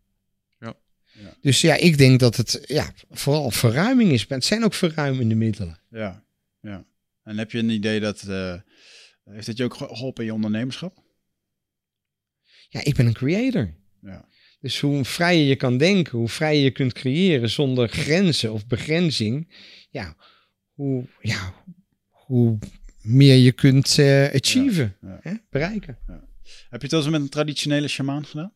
Ja. 0.59 0.75
Ja. 1.11 1.37
Dus 1.41 1.61
ja, 1.61 1.75
ik 1.75 1.97
denk 1.97 2.19
dat 2.19 2.35
het 2.35 2.63
ja, 2.67 2.93
vooral 3.11 3.51
verruiming 3.51 4.11
is. 4.11 4.27
Maar 4.27 4.37
het 4.37 4.47
zijn 4.47 4.63
ook 4.63 4.73
verruimende 4.73 5.35
middelen. 5.35 5.79
Ja, 5.89 6.23
ja. 6.61 6.85
En 7.23 7.37
heb 7.37 7.51
je 7.51 7.57
een 7.57 7.69
idee 7.69 7.99
dat, 7.99 8.21
eh, 8.21 8.55
heeft 9.23 9.47
het 9.47 9.57
je 9.57 9.63
ook 9.63 9.73
geholpen 9.73 10.23
in 10.23 10.29
je 10.29 10.35
ondernemerschap? 10.35 11.03
Ja, 12.69 12.83
ik 12.83 12.95
ben 12.95 13.05
een 13.05 13.13
creator. 13.13 13.73
Ja, 14.01 14.27
Dus 14.59 14.79
hoe 14.79 15.05
vrijer 15.05 15.45
je 15.47 15.55
kan 15.55 15.77
denken, 15.77 16.17
hoe 16.17 16.29
vrijer 16.29 16.63
je 16.63 16.71
kunt 16.71 16.93
creëren 16.93 17.49
zonder 17.49 17.87
grenzen 17.89 18.53
of 18.53 18.67
begrenzing. 18.67 19.53
Ja, 19.89 20.15
hoe, 20.73 21.07
ja, 21.21 21.53
hoe 22.25 22.57
meer 23.01 23.35
je 23.35 23.51
kunt 23.51 23.97
eh 23.99 24.33
achieven, 24.33 24.95
Ja, 25.01 25.07
ja. 25.09 25.19
Hè, 25.21 25.33
bereiken. 25.49 25.97
Heb 26.69 26.81
je 26.81 26.87
het 26.87 26.91
wel 26.91 26.99
eens 27.01 27.09
met 27.09 27.21
een 27.21 27.29
traditionele 27.29 27.87
shamaan 27.87 28.25
gedaan? 28.25 28.53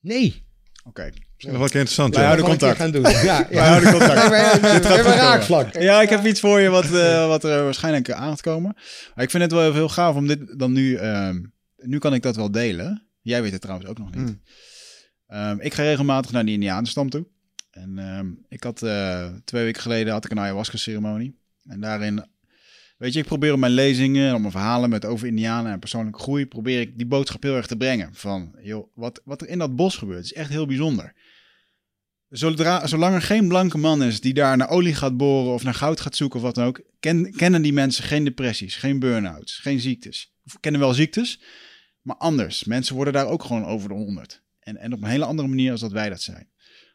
Nee. 0.00 0.46
Oké. 0.84 1.02
Misschien 1.04 1.58
nog 1.58 1.70
wel 1.72 1.80
interessant. 1.80 2.14
Wij 2.14 2.22
ja. 2.24 2.28
houden 2.30 2.50
Dat 2.50 2.58
contact. 2.58 2.80
gaan 2.80 2.90
doen. 2.90 3.02
Ja, 3.02 3.20
ja. 3.40 3.48
Wij 3.50 3.68
houden 3.68 3.90
contact. 3.90 4.28
We 4.30 4.36
hebben- 4.36 5.14
raakvlak. 5.14 5.74
Ja, 5.80 6.02
ik 6.02 6.08
heb 6.08 6.24
iets 6.26 6.40
voor 6.40 6.60
je 6.60 6.68
wat, 6.68 6.84
eh, 6.92 7.26
wat 7.34 7.44
er 7.44 7.62
waarschijnlijk 7.64 8.10
aan 8.10 8.28
gaat 8.28 8.40
komen. 8.40 8.72
Maar 9.14 9.24
ik 9.24 9.30
vind 9.30 9.42
het 9.42 9.52
wel 9.52 9.72
heel 9.72 9.88
gaaf 9.88 10.14
om 10.16 10.26
dit 10.26 10.58
dan 10.58 10.72
nu... 10.72 10.94
ehm, 10.94 11.40
nu 11.76 11.98
kan 11.98 12.14
ik 12.14 12.22
dat 12.22 12.36
wel 12.36 12.50
delen. 12.50 13.06
Jij 13.20 13.42
weet 13.42 13.52
het 13.52 13.60
trouwens 13.60 13.88
ook 13.88 13.98
nog 13.98 14.14
niet. 14.14 14.24
Hmm. 14.26 14.42
Ehm, 15.26 15.60
ik 15.60 15.74
ga 15.74 15.82
regelmatig 15.82 16.30
naar 16.32 16.44
de 16.44 16.52
Indianenstam 16.52 17.10
toe. 17.10 17.26
En 17.70 17.98
ehm, 17.98 18.26
ik 18.48 18.62
had 18.62 18.82
eh, 18.82 19.28
twee 19.44 19.64
weken 19.64 19.82
geleden 19.82 20.12
had 20.12 20.24
ik 20.24 20.30
een 20.30 20.40
ayahuasca-ceremonie. 20.40 21.38
En 21.64 21.80
daarin, 21.80 22.26
weet 22.98 23.12
je, 23.12 23.20
ik 23.20 23.26
probeer 23.26 23.52
op 23.52 23.58
mijn 23.58 23.72
lezingen, 23.72 24.34
op 24.34 24.40
mijn 24.40 24.52
verhalen 24.52 24.90
met 24.90 25.04
over 25.04 25.26
Indianen 25.26 25.72
en 25.72 25.78
persoonlijke 25.78 26.20
groei, 26.20 26.46
probeer 26.46 26.80
ik 26.80 26.96
die 26.96 27.06
boodschap 27.06 27.42
heel 27.42 27.56
erg 27.56 27.66
te 27.66 27.76
brengen. 27.76 28.14
Van, 28.14 28.56
joh, 28.62 28.90
wat, 28.94 29.20
wat 29.24 29.40
er 29.40 29.48
in 29.48 29.58
dat 29.58 29.76
bos 29.76 29.96
gebeurt, 29.96 30.24
is 30.24 30.32
echt 30.32 30.50
heel 30.50 30.66
bijzonder. 30.66 31.14
Zolang 32.28 33.14
er 33.14 33.22
geen 33.22 33.48
blanke 33.48 33.78
man 33.78 34.02
is 34.02 34.20
die 34.20 34.34
daar 34.34 34.56
naar 34.56 34.68
olie 34.68 34.94
gaat 34.94 35.16
boren 35.16 35.52
of 35.52 35.62
naar 35.62 35.74
goud 35.74 36.00
gaat 36.00 36.16
zoeken 36.16 36.38
of 36.38 36.44
wat 36.44 36.54
dan 36.54 36.66
ook, 36.66 36.82
ken- 37.00 37.32
kennen 37.36 37.62
die 37.62 37.72
mensen 37.72 38.04
geen 38.04 38.24
depressies, 38.24 38.76
geen 38.76 38.98
burn-outs, 38.98 39.58
geen 39.58 39.80
ziektes. 39.80 40.34
Of 40.44 40.60
kennen 40.60 40.80
wel 40.80 40.94
ziektes, 40.94 41.40
maar 42.02 42.16
anders. 42.16 42.64
Mensen 42.64 42.94
worden 42.94 43.12
daar 43.12 43.26
ook 43.26 43.44
gewoon 43.44 43.64
over 43.64 43.88
de 43.88 43.94
honderd. 43.94 44.42
En, 44.60 44.76
en 44.76 44.92
op 44.92 45.02
een 45.02 45.08
hele 45.08 45.24
andere 45.24 45.48
manier 45.48 45.70
als 45.70 45.80
dat 45.80 45.92
wij 45.92 46.08
dat 46.08 46.22
zijn. 46.22 46.50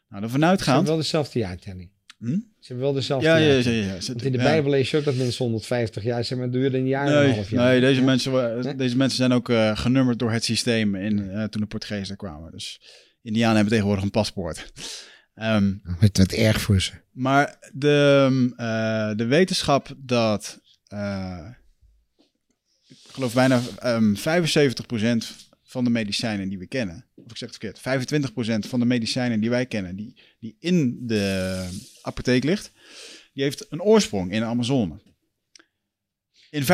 Nou, 0.08 0.22
hebben 0.22 0.44
uitgaand... 0.44 0.88
wel 0.88 0.96
dezelfde 0.96 1.38
jaartelling. 1.38 1.90
Hm? 2.24 2.38
Ze 2.60 2.66
hebben 2.72 2.84
wel 2.84 2.94
dezelfde 2.94 3.26
Ja, 3.28 3.36
ja, 3.36 3.46
ja. 3.46 3.52
jaartelling. 3.52 3.84
ja, 3.86 3.92
ja. 3.94 4.00
Want 4.06 4.24
in 4.24 4.32
de. 4.32 4.38
Bijbel 4.38 4.70
lees 4.70 4.90
je 4.90 4.96
ook 4.96 5.04
dat 5.04 5.14
mensen 5.14 5.44
150 5.44 6.02
jaar 6.02 6.24
zijn, 6.24 6.38
maar 6.38 6.48
het 6.48 6.56
duurde 6.56 6.78
een 6.78 6.86
jaar 6.86 7.06
en 7.06 7.12
een 7.16 7.22
Nee, 7.24 7.34
half 7.34 7.50
jaar. 7.50 7.68
nee 7.70 7.80
deze, 7.80 8.00
Ja? 8.00 8.06
mensen, 8.06 8.32
Nee? 8.62 8.74
deze 8.74 8.96
mensen 8.96 9.16
zijn 9.18 9.32
ook 9.32 9.48
eh, 9.48 9.76
genummerd 9.76 10.18
door 10.18 10.30
het 10.32 10.44
systeem 10.44 10.94
in, 10.94 11.30
eh, 11.30 11.44
toen 11.44 11.60
de 11.60 11.66
Portugezen 11.66 12.08
er 12.10 12.16
kwamen. 12.16 12.50
Dus 12.52 12.80
Indianen 13.22 13.54
hebben 13.54 13.72
tegenwoordig 13.72 14.04
een 14.04 14.10
paspoort. 14.10 14.72
Ehm, 15.34 15.74
Het 15.98 16.16
werd 16.16 16.32
erg 16.32 16.60
voor 16.60 16.80
ze. 16.80 16.92
maar 17.12 17.56
de, 17.72 18.28
eh, 18.56 19.16
de 19.16 19.24
wetenschap 19.26 19.94
dat, 19.98 20.60
eh, 20.86 21.48
ik 22.88 22.96
geloof 23.12 23.34
bijna 23.34 23.60
ehm 23.78 24.14
75% 24.14 25.42
van 25.64 25.84
de 25.84 25.90
medicijnen 25.90 26.48
die 26.48 26.58
we 26.58 26.66
kennen, 26.66 27.06
of 27.14 27.30
ik 27.30 27.36
zeg 27.36 27.48
het 27.48 27.58
verkeerd, 27.58 27.78
25% 27.78 28.66
van 28.66 28.80
de 28.80 28.86
medicijnen 28.86 29.40
die 29.40 29.50
wij 29.50 29.66
kennen, 29.66 29.96
die, 29.96 30.20
die 30.44 30.56
in 30.58 31.06
de 31.06 31.68
apotheek 32.02 32.44
ligt, 32.44 32.72
die 33.32 33.42
heeft 33.42 33.66
een 33.68 33.82
oorsprong 33.82 34.32
in 34.32 34.40
de 34.40 34.46
Amazone. 34.46 35.00
In 36.50 36.62
75% 36.62 36.66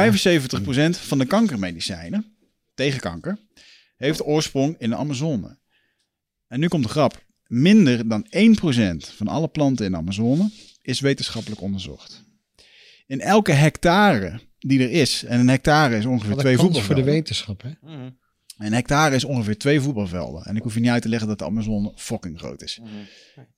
van 0.91 1.19
de 1.19 1.27
kankermedicijnen, 1.27 2.37
tegen 2.75 3.01
kanker, 3.01 3.39
heeft 3.97 4.25
oorsprong 4.25 4.75
in 4.79 4.91
de 4.91 4.97
Amazone. 4.97 5.59
En 6.47 6.61
nu 6.61 6.69
komt 6.69 6.83
de 6.83 6.89
grap. 6.89 7.25
Minder 7.47 8.09
dan 8.09 8.27
1% 8.27 8.31
van 9.17 9.29
alle 9.29 9.49
planten 9.49 9.85
in 9.85 9.91
de 9.91 9.99
Amazone 9.99 10.51
is 10.83 11.01
wetenschappelijk 11.01 11.61
onderzocht. 11.61 12.23
In 13.07 13.21
elke 13.21 13.53
hectare 13.53 14.41
die 14.59 14.83
er 14.83 14.91
is, 14.91 15.25
en 15.25 15.41
een 15.41 15.49
hectare 15.49 15.97
is 15.97 16.05
ongeveer 16.05 16.37
twee 16.37 16.57
kans 16.57 16.67
voor 16.67 16.73
de 16.73 16.79
voetbalvelden. 16.79 17.15
wetenschap, 17.15 17.63
hè? 17.63 17.71
Een 18.67 18.73
hectare 18.73 19.15
is 19.15 19.25
ongeveer 19.25 19.59
twee 19.59 19.81
voetbalvelden. 19.81 20.43
En 20.45 20.57
ik 20.57 20.63
hoef 20.63 20.75
je 20.75 20.81
niet 20.81 20.91
uit 20.91 21.03
te 21.03 21.09
leggen 21.09 21.29
dat 21.29 21.39
de 21.39 21.45
Amazone 21.45 21.93
fucking 21.97 22.39
groot 22.39 22.63
is. 22.63 22.79
Maar 22.83 22.89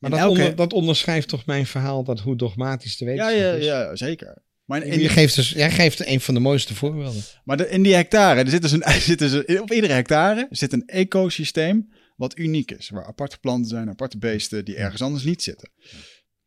In 0.01 0.11
dat, 0.11 0.19
elke- 0.19 0.31
onder- 0.41 0.57
dat 0.57 0.73
onderschrijft 0.73 1.29
toch 1.29 1.47
mijn 1.47 1.67
verhaal 1.67 2.05
dat 2.05 2.21
hoe 2.21 2.37
dogmatisch 2.37 2.97
de 2.97 3.05
Ja, 3.05 3.11
wetenschap 3.11 3.41
ja, 3.41 3.53
is. 3.53 3.65
ja, 3.65 3.97
zeker. 3.97 4.43
Maar 4.65 4.83
in, 4.83 4.93
Je 4.93 4.99
die, 4.99 5.09
geeft 5.09 5.35
dus, 5.35 5.51
jij 5.51 5.71
geeft 5.71 6.07
een 6.07 6.21
van 6.21 6.35
de 6.35 6.41
mooiste 6.41 6.75
voorbeelden. 6.75 7.23
maar 7.45 7.57
de- 7.57 7.69
in 7.69 7.83
die 7.83 7.95
hectare, 7.95 8.41
er 8.41 8.49
zit 8.51 8.63
dus 8.63 8.73
een, 8.73 8.83
er 8.93 9.01
zit 9.01 9.19
dus 9.19 9.33
een- 9.33 9.61
op 9.61 9.73
iedere 9.73 9.93
hectare 9.93 10.47
zit 10.51 10.73
een 10.73 10.87
ecosysteem 10.87 11.93
wat 12.17 12.39
uniek 12.39 12.71
is. 12.71 12.89
Waar 12.89 13.07
aparte 13.07 13.39
planten 13.39 13.69
zijn, 13.71 13.89
aparte 13.89 14.19
beesten 14.19 14.65
die 14.65 14.77
ergens 14.77 15.03
anders 15.03 15.25
niet 15.25 15.43
zitten. 15.43 15.71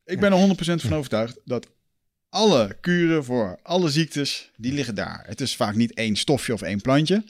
Ik 0.06 0.20
ben 0.20 0.32
er 0.32 0.38
100% 0.38 0.82
van 0.82 0.94
overtuigd 0.94 1.40
dat 1.46 1.68
alle 2.30 2.78
kuren 2.82 3.24
voor 3.24 3.60
alle 3.64 3.90
ziektes, 3.90 4.52
die 4.58 4.74
liggen 4.74 4.96
daar. 4.96 5.24
Het 5.28 5.42
is 5.42 5.56
vaak 5.56 5.76
niet 5.76 5.94
één 5.94 6.16
stofje 6.16 6.54
of 6.54 6.62
één 6.62 6.82
plantje, 6.82 7.24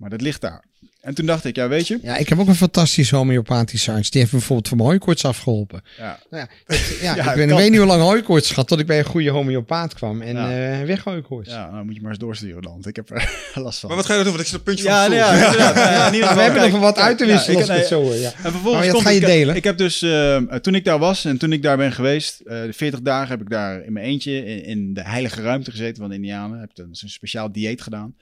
maar 0.00 0.10
dat 0.10 0.20
ligt 0.20 0.40
daar. 0.40 0.64
En 1.00 1.14
toen 1.14 1.26
dacht 1.26 1.44
ik, 1.44 1.56
ja 1.56 1.68
weet 1.68 1.86
je, 1.86 1.98
Ja, 2.02 2.16
ik 2.16 2.28
heb 2.28 2.38
ook 2.38 2.48
een 2.48 2.54
fantastische 2.54 3.16
homeopathische 3.16 3.92
arts. 3.92 4.10
Die 4.10 4.20
heeft 4.20 4.32
me 4.32 4.38
bijvoorbeeld 4.38 4.68
van 4.68 4.76
mijn 4.76 4.88
hooikoorts 4.88 5.24
afgeholpen. 5.24 5.82
ja, 5.98 6.18
Nou 6.30 6.46
ja, 6.66 6.76
ja, 7.02 7.16
Ja, 7.16 7.30
ik 7.30 7.36
ben, 7.46 7.56
weet 7.56 7.70
niet 7.70 7.78
hoe 7.78 7.86
lang 7.88 8.02
hooikoorts 8.02 8.48
gehad 8.48 8.68
tot 8.68 8.80
ik 8.80 8.86
bij 8.86 8.98
een 8.98 9.04
goede 9.04 9.30
homeopaat 9.30 9.94
kwam. 9.94 10.22
En 10.22 10.34
Ja. 10.36 10.78
eh 10.80 10.86
weg 10.86 11.04
hooikoorts. 11.04 11.50
ja, 11.50 11.70
nou 11.70 11.84
moet 11.84 11.94
je 11.94 12.00
maar 12.00 12.10
eens 12.10 12.18
doorsturen 12.18 12.62
dan, 12.62 12.72
want 12.72 12.86
ik 12.86 12.96
heb 12.96 13.10
er 13.10 13.30
last 13.62 13.78
van. 13.78 13.88
Maar 13.88 13.98
wat 13.98 14.06
ga 14.06 14.14
je 14.14 14.22
dan 14.24 14.28
doen? 14.32 14.36
Want 14.36 14.46
ik 14.46 14.52
zit 14.52 14.60
op 14.60 14.66
het 14.66 14.74
puntje 14.76 14.84
Ja, 14.94 15.02
van 15.02 15.10
de 15.10 15.16
nee, 15.16 15.24
stoel. 15.24 15.38
ja, 15.40 15.46
inderdaad. 15.46 15.74
Ja, 16.14 16.18
geval, 16.20 16.34
we 16.34 16.40
hebben 16.42 16.60
kijk, 16.60 16.72
nog 16.72 16.80
wat 16.80 16.98
uit 16.98 17.18
te 17.18 17.26
ja, 17.26 17.32
wisselen 17.32 17.60
ik- 17.60 17.68
als 17.68 17.70
ik 17.78 17.82
het 17.82 17.90
nee, 17.90 18.00
zo 18.00 18.06
hoor. 18.08 18.14
Ja. 18.20 18.32
En 18.32 18.50
vervolgens 18.52 18.84
Maar 18.84 18.92
dat 18.92 19.02
ga 19.02 19.10
je 19.10 19.20
ik, 19.20 19.26
delen. 19.26 19.56
Ik 19.56 19.64
heb 19.64 19.78
dus, 19.78 20.02
eh, 20.02 20.36
toen 20.36 20.74
ik 20.74 20.84
daar 20.84 20.98
was 20.98 21.24
en 21.24 21.38
toen 21.38 21.52
ik 21.52 21.62
daar 21.62 21.76
ben 21.76 21.92
geweest, 21.92 22.40
eh, 22.40 22.62
de 22.62 22.72
40 22.72 23.00
dagen 23.00 23.28
heb 23.28 23.40
ik 23.40 23.50
daar 23.50 23.84
in 23.84 23.92
mijn 23.92 24.06
eentje 24.06 24.44
in, 24.44 24.64
in 24.64 24.94
de 24.94 25.02
heilige 25.02 25.42
ruimte 25.42 25.70
gezeten 25.70 25.96
van 25.96 26.08
de 26.08 26.14
Indianen. 26.14 26.60
Heb 26.60 26.70
een, 26.74 26.84
een 27.00 27.08
speciaal 27.08 27.52
dieet 27.52 27.82
gedaan. 27.82 28.14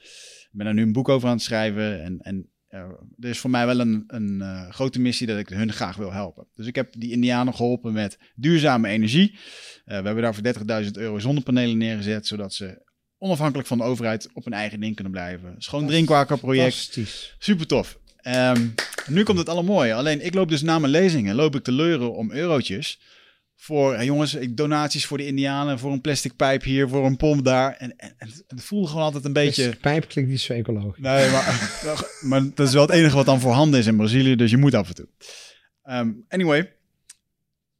Ik 0.51 0.57
ben 0.57 0.65
daar 0.65 0.73
nu 0.73 0.81
een 0.81 0.93
boek 0.93 1.09
over 1.09 1.27
aan 1.27 1.33
het 1.33 1.43
schrijven. 1.43 2.03
En, 2.03 2.19
en 2.19 2.49
eh, 2.69 2.79
er 3.19 3.29
is 3.29 3.39
voor 3.39 3.49
mij 3.49 3.65
wel 3.65 3.79
een, 3.79 4.03
een 4.07 4.41
eh, 4.41 4.69
grote 4.69 4.99
missie 4.99 5.27
dat 5.27 5.39
ik 5.39 5.49
hun 5.49 5.73
graag 5.73 5.95
wil 5.95 6.11
helpen. 6.11 6.47
Dus 6.55 6.65
ik 6.67 6.75
heb 6.75 6.93
die 6.97 7.11
Indianen 7.11 7.55
geholpen 7.55 7.93
met 7.93 8.17
duurzame 8.35 8.87
energie. 8.87 9.31
Eh, 9.85 9.99
we 9.99 10.05
hebben 10.05 10.21
daar 10.21 10.35
voor 10.35 10.83
30.000 10.83 10.91
euro 10.91 11.19
zonnepanelen 11.19 11.77
neergezet, 11.77 12.27
zodat 12.27 12.53
ze 12.53 12.81
onafhankelijk 13.17 13.67
van 13.67 13.77
de 13.77 13.83
overheid 13.83 14.29
op 14.33 14.43
hun 14.43 14.53
eigen 14.53 14.79
ding 14.79 14.95
kunnen 14.95 15.13
blijven. 15.13 15.55
Schoon 15.57 15.87
drinkwaterproject. 15.87 16.75
Fantastisch. 16.75 17.35
Super 17.39 17.67
tof. 17.67 17.99
Ehm, 18.17 18.67
nu 19.07 19.23
komt 19.23 19.37
het 19.37 19.49
allemaal 19.49 19.83
Alleen 19.83 20.25
ik 20.25 20.33
loop 20.33 20.49
dus 20.49 20.61
na 20.61 20.79
mijn 20.79 20.91
lezingen, 20.91 21.35
loop 21.35 21.55
ik 21.55 21.63
te 21.63 21.71
leuren 21.71 22.13
om 22.13 22.31
eurotjes. 22.31 22.99
Voor, 23.61 24.03
jongens, 24.03 24.33
ik 24.33 24.57
donaties 24.57 25.05
voor 25.05 25.17
de 25.17 25.25
Indianen, 25.25 25.79
voor 25.79 25.91
een 25.91 26.01
plastic 26.01 26.35
pijp 26.35 26.63
hier, 26.63 26.89
voor 26.89 27.05
een 27.05 27.17
pomp 27.17 27.45
daar. 27.45 27.73
En, 27.75 27.97
en, 27.97 28.13
en 28.17 28.29
het 28.47 28.63
voelde 28.63 28.87
gewoon 28.87 29.03
altijd 29.03 29.25
een 29.25 29.33
beetje... 29.33 29.61
Plastic 29.61 29.81
pijp 29.81 30.07
klinkt 30.07 30.29
niet 30.31 30.39
zo 30.39 30.53
ecologisch. 30.53 31.03
Nee, 31.03 31.29
maar, 31.31 31.81
maar 32.29 32.41
dat 32.53 32.67
is 32.67 32.73
wel 32.73 32.81
het 32.81 32.91
enige 32.91 33.15
wat 33.15 33.25
dan 33.25 33.39
voorhanden 33.39 33.79
is 33.79 33.85
in 33.87 33.97
Brazilië, 33.97 34.35
dus 34.35 34.51
je 34.51 34.57
moet 34.57 34.73
af 34.73 34.87
en 34.89 34.95
toe. 34.95 35.07
Ehm, 35.83 36.11
anyway, 36.27 36.71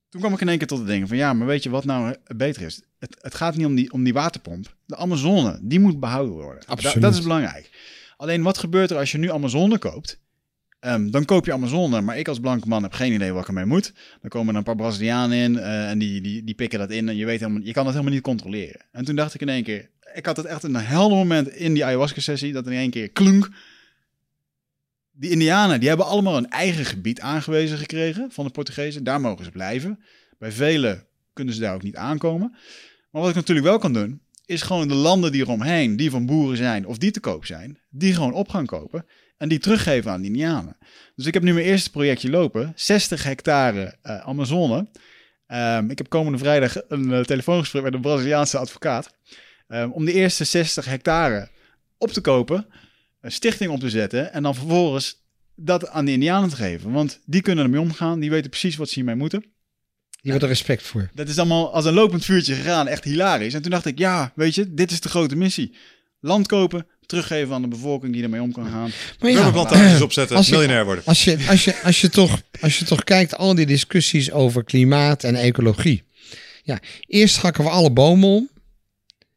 toen 0.10 0.22
kwam 0.22 0.34
ik 0.34 0.42
in 0.42 0.50
één 0.50 0.58
keer 0.58 0.68
tot 0.68 0.78
het 0.78 0.88
denken 0.88 1.08
van 1.08 1.18
ja, 1.18 1.34
maar 1.34 1.48
weet 1.48 1.64
je 1.64 1.70
wat 1.70 1.86
nou 1.86 2.16
beter 2.36 2.62
is? 2.62 2.82
Het, 3.00 3.18
het 3.22 3.36
gaat 3.36 3.56
niet 3.56 3.66
om 3.66 3.76
die, 3.76 3.92
om 3.92 4.04
die 4.04 4.14
waterpomp. 4.14 4.76
De 4.86 4.96
Amazone, 4.96 5.60
die 5.62 5.80
moet 5.80 6.00
behouden 6.00 6.34
worden. 6.34 6.64
Da- 6.66 6.72
Absoluut. 6.72 7.02
dat 7.02 7.14
is 7.14 7.22
belangrijk. 7.22 7.70
Alleen 8.18 8.44
wat 8.44 8.58
gebeurt 8.58 8.92
er 8.92 8.98
als 8.98 9.12
je 9.12 9.18
nu 9.18 9.32
Amazone 9.32 9.78
koopt 9.78 10.20
Ehm, 10.80 11.10
dan 11.10 11.26
koop 11.26 11.46
je 11.46 11.54
Amazone, 11.54 12.02
maar 12.02 12.18
ik 12.18 12.28
als 12.28 12.40
blanke 12.40 12.68
man 12.68 12.84
heb 12.84 12.94
geen 12.94 13.14
idee 13.14 13.32
wat 13.32 13.42
ik 13.42 13.48
ermee 13.48 13.66
moet. 13.66 13.94
Dan 14.22 14.30
komen 14.30 14.52
er 14.54 14.58
een 14.58 14.64
paar 14.64 14.76
Brazilianen 14.76 15.38
in 15.38 15.58
eh, 15.58 15.90
en 15.90 16.00
die, 16.00 16.22
die, 16.22 16.44
die 16.44 16.56
pikken 16.56 16.80
dat 16.80 16.92
in 16.92 17.10
en 17.10 17.16
je, 17.16 17.26
weet 17.26 17.40
helemaal, 17.40 17.62
je 17.64 17.74
kan 17.74 17.84
dat 17.84 17.94
helemaal 17.94 18.14
niet 18.14 18.24
controleren. 18.24 18.82
En 18.92 19.06
toen 19.06 19.16
dacht 19.16 19.34
ik 19.34 19.42
in 19.42 19.50
één 19.50 19.64
keer, 19.64 19.90
ik 20.14 20.26
had 20.26 20.38
het 20.38 20.46
echt 20.46 20.64
een 20.64 20.76
helder 20.76 21.18
moment 21.18 21.50
in 21.50 21.74
die 21.74 21.86
ayahuasca-sessie, 21.86 22.54
dat 22.54 22.68
in 22.68 22.74
één 22.74 22.90
keer 22.90 23.10
klunk. 23.10 23.50
Die 25.12 25.30
Indianen, 25.30 25.80
die 25.80 25.88
hebben 25.88 26.06
allemaal 26.06 26.38
een 26.38 26.50
eigen 26.50 26.86
gebied 26.86 27.20
aangewezen 27.22 27.78
gekregen 27.78 28.32
van 28.32 28.46
de 28.46 28.52
Portugezen. 28.52 29.04
Daar 29.04 29.22
mogen 29.22 29.46
ze 29.46 29.52
blijven. 29.52 30.00
Bij 30.38 30.52
velen 30.52 31.06
kunnen 31.34 31.54
ze 31.54 31.60
daar 31.60 31.74
ook 31.74 31.84
niet 31.84 31.96
aankomen. 31.96 32.56
Maar 33.12 33.22
wat 33.22 33.30
ik 33.30 33.36
natuurlijk 33.36 33.68
wel 33.68 33.78
kan 33.78 33.94
doen, 33.94 34.22
is 34.46 34.62
gewoon 34.62 34.88
de 34.88 34.94
landen 34.94 35.32
die 35.32 35.42
eromheen, 35.42 35.96
die 35.96 36.10
van 36.10 36.26
boeren 36.26 36.58
zijn 36.58 36.86
of 36.86 36.98
die 36.98 37.12
te 37.12 37.20
koop 37.20 37.46
zijn, 37.46 37.80
die 37.90 38.14
gewoon 38.14 38.34
op 38.34 38.50
gaan 38.50 38.66
kopen 38.66 39.06
en 39.40 39.50
die 39.50 39.60
teruggeven 39.60 40.12
aan 40.12 40.22
de 40.22 40.28
Indianen. 40.28 40.78
Dus 41.16 41.26
ik 41.26 41.34
heb 41.34 41.44
nu 41.44 41.54
mijn 41.54 41.66
eerste 41.66 41.92
projectje 41.92 42.30
lopen, 42.30 42.74
60 42.76 43.24
hectare 43.24 43.96
uh, 44.04 44.20
Amazone. 44.20 44.88
Um, 45.48 45.90
ik 45.90 45.98
heb 45.98 46.10
komende 46.10 46.38
vrijdag 46.38 46.76
een 46.88 47.10
uh, 47.10 47.20
telefoongesprek 47.20 47.84
met 47.84 47.94
een 47.94 48.02
Braziliaanse 48.02 48.58
advocaat 48.58 49.14
um, 49.68 49.92
om 49.92 50.06
de 50.06 50.14
eerste 50.14 50.44
60 50.44 50.86
hectare 50.86 51.50
op 51.98 52.12
te 52.12 52.22
kopen, 52.22 52.66
een 53.22 53.32
stichting 53.32 53.72
op 53.72 53.80
te 53.80 53.90
zetten 53.90 54.34
en 54.34 54.44
dan 54.44 54.56
vervolgens 54.56 55.24
dat 55.56 55.90
aan 55.90 56.06
de 56.06 56.12
Indianen 56.12 56.50
te 56.50 56.56
geven. 56.56 56.92
Want 56.92 57.20
die 57.26 57.42
kunnen 57.42 57.64
ermee 57.64 57.82
omgaan, 57.82 58.20
die 58.20 58.30
weten 58.30 58.50
precies 58.50 58.76
wat 58.76 58.88
ze 58.88 58.96
hiermee 58.96 59.16
moeten. 59.16 59.46
Je 60.22 60.30
hebt 60.30 60.44
er 60.44 60.50
respect 60.50 60.84
voor. 60.84 61.10
Dat 61.14 61.30
is 61.30 61.38
allemaal 61.38 61.74
als 61.74 61.86
een 61.86 61.94
lopend 61.94 62.26
vuurtje 62.26 62.56
gegaan, 62.56 62.88
echt 62.88 63.04
hilarisch. 63.04 63.54
En 63.54 63.62
toen 63.62 63.72
dacht 63.72 63.86
ik, 63.86 63.98
ja, 63.98 64.32
weet 64.36 64.56
je, 64.56 64.74
dit 64.74 64.92
is 64.92 65.02
de 65.02 65.10
grote 65.10 65.36
missie. 65.36 65.76
Land 66.20 66.48
kopen, 66.48 66.88
teruggeven 67.10 67.54
aan 67.54 67.62
de 67.62 67.68
bevolking 67.68 68.14
die 68.14 68.24
ermee 68.24 68.42
om 68.42 68.52
kan 68.52 68.70
gaan. 68.72 68.92
Maar 69.20 69.32
ja, 69.32 69.52
plantages 69.52 70.02
opzetten, 70.02 70.38
als 70.38 70.48
je, 70.48 70.52
miljonair 70.52 70.86
worden. 70.86 71.04
Als 71.06 71.24
je, 71.24 71.38
als, 71.50 71.64
je, 71.64 71.82
als, 71.84 72.02
je 72.02 72.10
toch, 72.10 72.42
als 72.62 72.80
je 72.80 72.86
toch 72.86 73.04
kijkt, 73.04 73.38
al 73.38 73.56
die 73.56 73.66
discussies 73.66 74.32
over 74.32 74.64
klimaat 74.64 75.24
en 75.24 75.36
ecologie. 75.36 76.04
Ja, 76.64 76.80
eerst 77.08 77.38
hakken 77.38 77.64
we 77.64 77.70
alle 77.70 77.92
bomen 77.92 78.30
om. 78.30 78.50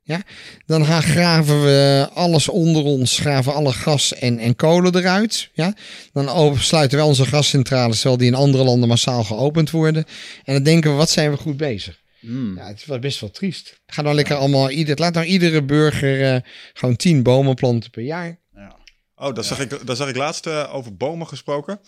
Ja, 0.05 0.23
dan 0.67 0.85
graven 0.85 1.63
we 1.63 2.09
alles 2.15 2.49
onder 2.49 2.83
ons, 2.83 3.19
graven 3.19 3.55
alle 3.55 3.73
gas 3.73 4.15
en, 4.15 4.39
en 4.39 4.57
kolen 4.57 4.97
eruit. 4.97 5.51
Ja, 5.53 5.75
dan 6.13 6.57
sluiten 6.59 6.99
we 6.99 7.05
onze 7.05 7.27
gascentrales, 7.27 7.97
terwijl 7.97 8.17
die 8.17 8.27
in 8.27 8.35
andere 8.35 8.65
landen 8.65 8.89
massaal 8.89 9.25
geopend 9.25 9.71
worden. 9.71 10.05
En 10.45 10.55
dan 10.55 10.63
denken 10.63 10.91
we, 10.91 10.97
wat 10.97 11.11
zijn 11.11 11.31
we 11.31 11.37
goed 11.37 11.57
bezig? 11.57 12.02
Mm. 12.23 12.57
Ja, 12.57 12.67
het 12.67 12.79
is 12.79 12.85
wel 12.85 12.99
best 12.99 13.21
wel 13.21 13.31
triest. 13.31 13.81
Ga 13.87 14.03
dan 14.03 14.15
lekker 14.15 14.37
allemaal, 14.37 14.71
ieder, 14.71 14.99
laat 14.99 15.15
nou 15.15 15.27
iedere 15.27 15.65
burger 15.65 16.35
uh, 16.35 16.41
gewoon 16.73 16.97
tien 16.97 17.23
bomen 17.23 17.55
planten 17.55 17.91
per 17.91 18.03
jaar. 18.03 18.41
Ja. 18.55 18.79
Oh, 19.15 19.35
dat, 19.35 19.47
zag 19.47 19.61
ik, 19.61 19.87
dat 19.87 19.97
zag 19.97 20.09
ik 20.09 20.17
laatst 20.17 20.47
uh, 20.47 20.75
over 20.75 20.97
bomen 20.97 21.27
gesproken. 21.27 21.81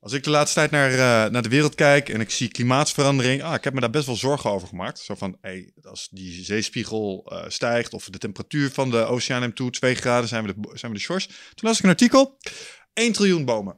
Als 0.00 0.12
ik 0.12 0.24
de 0.24 0.30
laatste 0.30 0.58
tijd 0.58 0.70
naar, 0.70 0.90
uh, 0.90 1.32
naar 1.32 1.42
de 1.42 1.48
wereld 1.48 1.74
kijk 1.74 2.08
en 2.08 2.20
ik 2.20 2.30
zie 2.30 2.48
klimaatsverandering, 2.48 3.42
ah, 3.42 3.54
ik 3.54 3.64
heb 3.64 3.74
me 3.74 3.80
daar 3.80 3.90
best 3.90 4.06
wel 4.06 4.16
zorgen 4.16 4.50
over 4.50 4.68
gemaakt. 4.68 4.98
Zo 4.98 5.14
van, 5.14 5.36
hey, 5.40 5.72
als 5.82 6.08
die 6.10 6.44
zeespiegel 6.44 7.32
uh, 7.32 7.44
stijgt 7.48 7.92
of 7.92 8.04
de 8.04 8.18
temperatuur 8.18 8.70
van 8.70 8.90
de 8.90 9.04
oceaan 9.04 9.40
neemt 9.40 9.56
toe, 9.56 9.70
2 9.70 9.94
graden, 9.94 10.28
zijn 10.28 10.46
we, 10.46 10.54
de, 10.54 10.78
zijn 10.78 10.92
we 10.92 10.98
de 10.98 11.04
shores. 11.04 11.26
Toen 11.26 11.68
las 11.68 11.78
ik 11.78 11.84
een 11.84 11.90
artikel, 11.90 12.38
1 12.92 13.12
triljoen 13.12 13.44
bomen. 13.44 13.76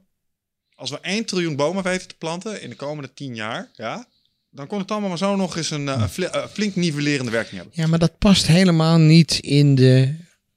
Als 0.74 0.90
we 0.90 1.00
1 1.00 1.24
triljoen 1.24 1.56
bomen 1.56 1.82
weten 1.82 2.08
te 2.08 2.16
planten 2.16 2.62
in 2.62 2.70
de 2.70 2.76
komende 2.76 3.12
10 3.12 3.34
jaar, 3.34 3.70
ja, 3.72 4.06
dan 4.52 4.66
kon 4.66 4.78
het 4.78 4.90
allemaal 4.90 5.08
maar 5.08 5.18
zo 5.18 5.36
nog 5.36 5.56
eens 5.56 5.70
een, 5.70 5.86
uh, 5.86 6.04
flink 6.52 6.76
nivellerende 6.76 7.30
werking 7.30 7.54
hebben. 7.54 7.72
Ja, 7.82 7.86
maar 7.86 7.98
dat 7.98 8.18
past 8.18 8.46
helemaal 8.46 8.98
niet 8.98 9.38
in 9.38 9.74
de, 9.74 10.14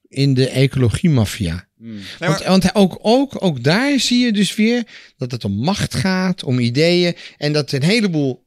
in 0.07 0.33
de 0.33 0.49
ecologie-mafia. 0.49 1.67
Hmm. 1.77 1.99
want, 2.19 2.43
want 2.43 2.75
ook, 2.75 2.99
ook, 3.01 3.43
ook 3.43 3.63
daar 3.63 3.99
zie 3.99 4.25
je 4.25 4.31
dus 4.31 4.55
weer 4.55 4.83
dat 5.17 5.31
het 5.31 5.45
om 5.45 5.55
macht 5.55 5.93
gaat, 5.93 6.43
om 6.43 6.59
ideeën. 6.59 7.15
En 7.37 7.53
dat 7.53 7.71
een 7.71 7.83
heleboel. 7.83 8.43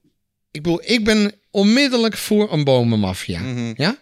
Ik 0.50 0.62
bedoel, 0.62 0.80
ik 0.84 1.04
ben 1.04 1.32
onmiddellijk 1.50 2.16
voor 2.16 2.52
een 2.52 2.64
bomenmafia. 2.64 3.40
Mm 3.40 3.74
Ja? 3.76 3.98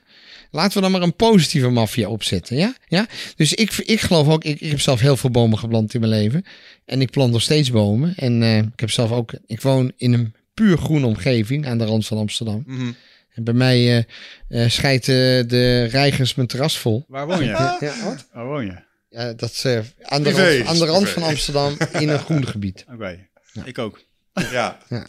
Laten 0.51 0.74
we 0.74 0.81
dan 0.81 0.90
maar 0.90 1.02
een 1.02 1.16
positieve 1.16 1.68
maffia 1.68 2.09
opzetten. 2.09 2.56
Ja? 2.56 2.77
Ja? 2.89 3.06
Dus 3.36 3.55
ik, 3.55 3.73
ik 3.73 4.01
geloof 4.01 4.28
ook, 4.28 4.44
ik, 4.44 4.60
ik 4.60 4.70
heb 4.70 4.81
zelf 4.81 5.01
heel 5.01 5.16
veel 5.16 5.31
bomen 5.31 5.59
geplant 5.59 5.94
in 5.94 6.01
mijn 6.01 6.12
leven. 6.12 6.44
En 6.85 7.01
ik 7.01 7.10
plant 7.10 7.32
nog 7.32 7.43
steeds 7.43 7.70
bomen. 7.70 8.14
En 8.16 8.43
uh, 8.43 8.56
ik 8.56 8.81
heb 8.81 8.90
zelf 8.90 9.10
ook, 9.10 9.35
ik 9.47 9.60
woon 9.60 9.93
in 9.97 10.12
een 10.12 10.35
puur 10.57 10.78
groene 10.78 11.07
omgeving 11.07 11.66
aan 11.66 11.78
de 11.78 11.85
rand 11.85 12.07
van 12.07 12.19
Amsterdam. 12.19 12.62
Mm 12.66 12.97
en 13.37 13.45
bij 13.45 13.55
mij 13.55 13.97
uh, 13.97 14.03
uh, 14.49 14.69
scheidt 14.69 15.09
uh, 15.09 15.15
de 15.47 15.85
reigers 15.85 16.35
mijn 16.35 16.49
terras 16.49 16.78
vol. 16.78 17.05
Waar 17.09 17.27
woon 17.27 17.45
je? 17.45 17.45
ja, 17.45 17.78
wat? 18.05 18.27
Waar 18.33 18.47
woon 18.47 18.65
je? 18.65 18.85
Ja, 19.09 19.33
dat 19.33 19.51
is 19.51 19.66
aan, 20.03 20.23
de 20.23 20.31
rand, 20.31 20.66
aan 20.66 20.78
de 20.78 20.87
rand 20.87 21.09
van 21.09 21.23
Amsterdam 21.23 21.77
in 21.93 22.09
een 22.09 22.19
groen 22.19 22.47
gebied. 22.47 22.85
Oké, 22.95 23.28
ja. 23.53 23.65
ik 23.65 23.78
ook. 23.78 24.01
Ja. 24.33 24.78
ja. 24.89 25.07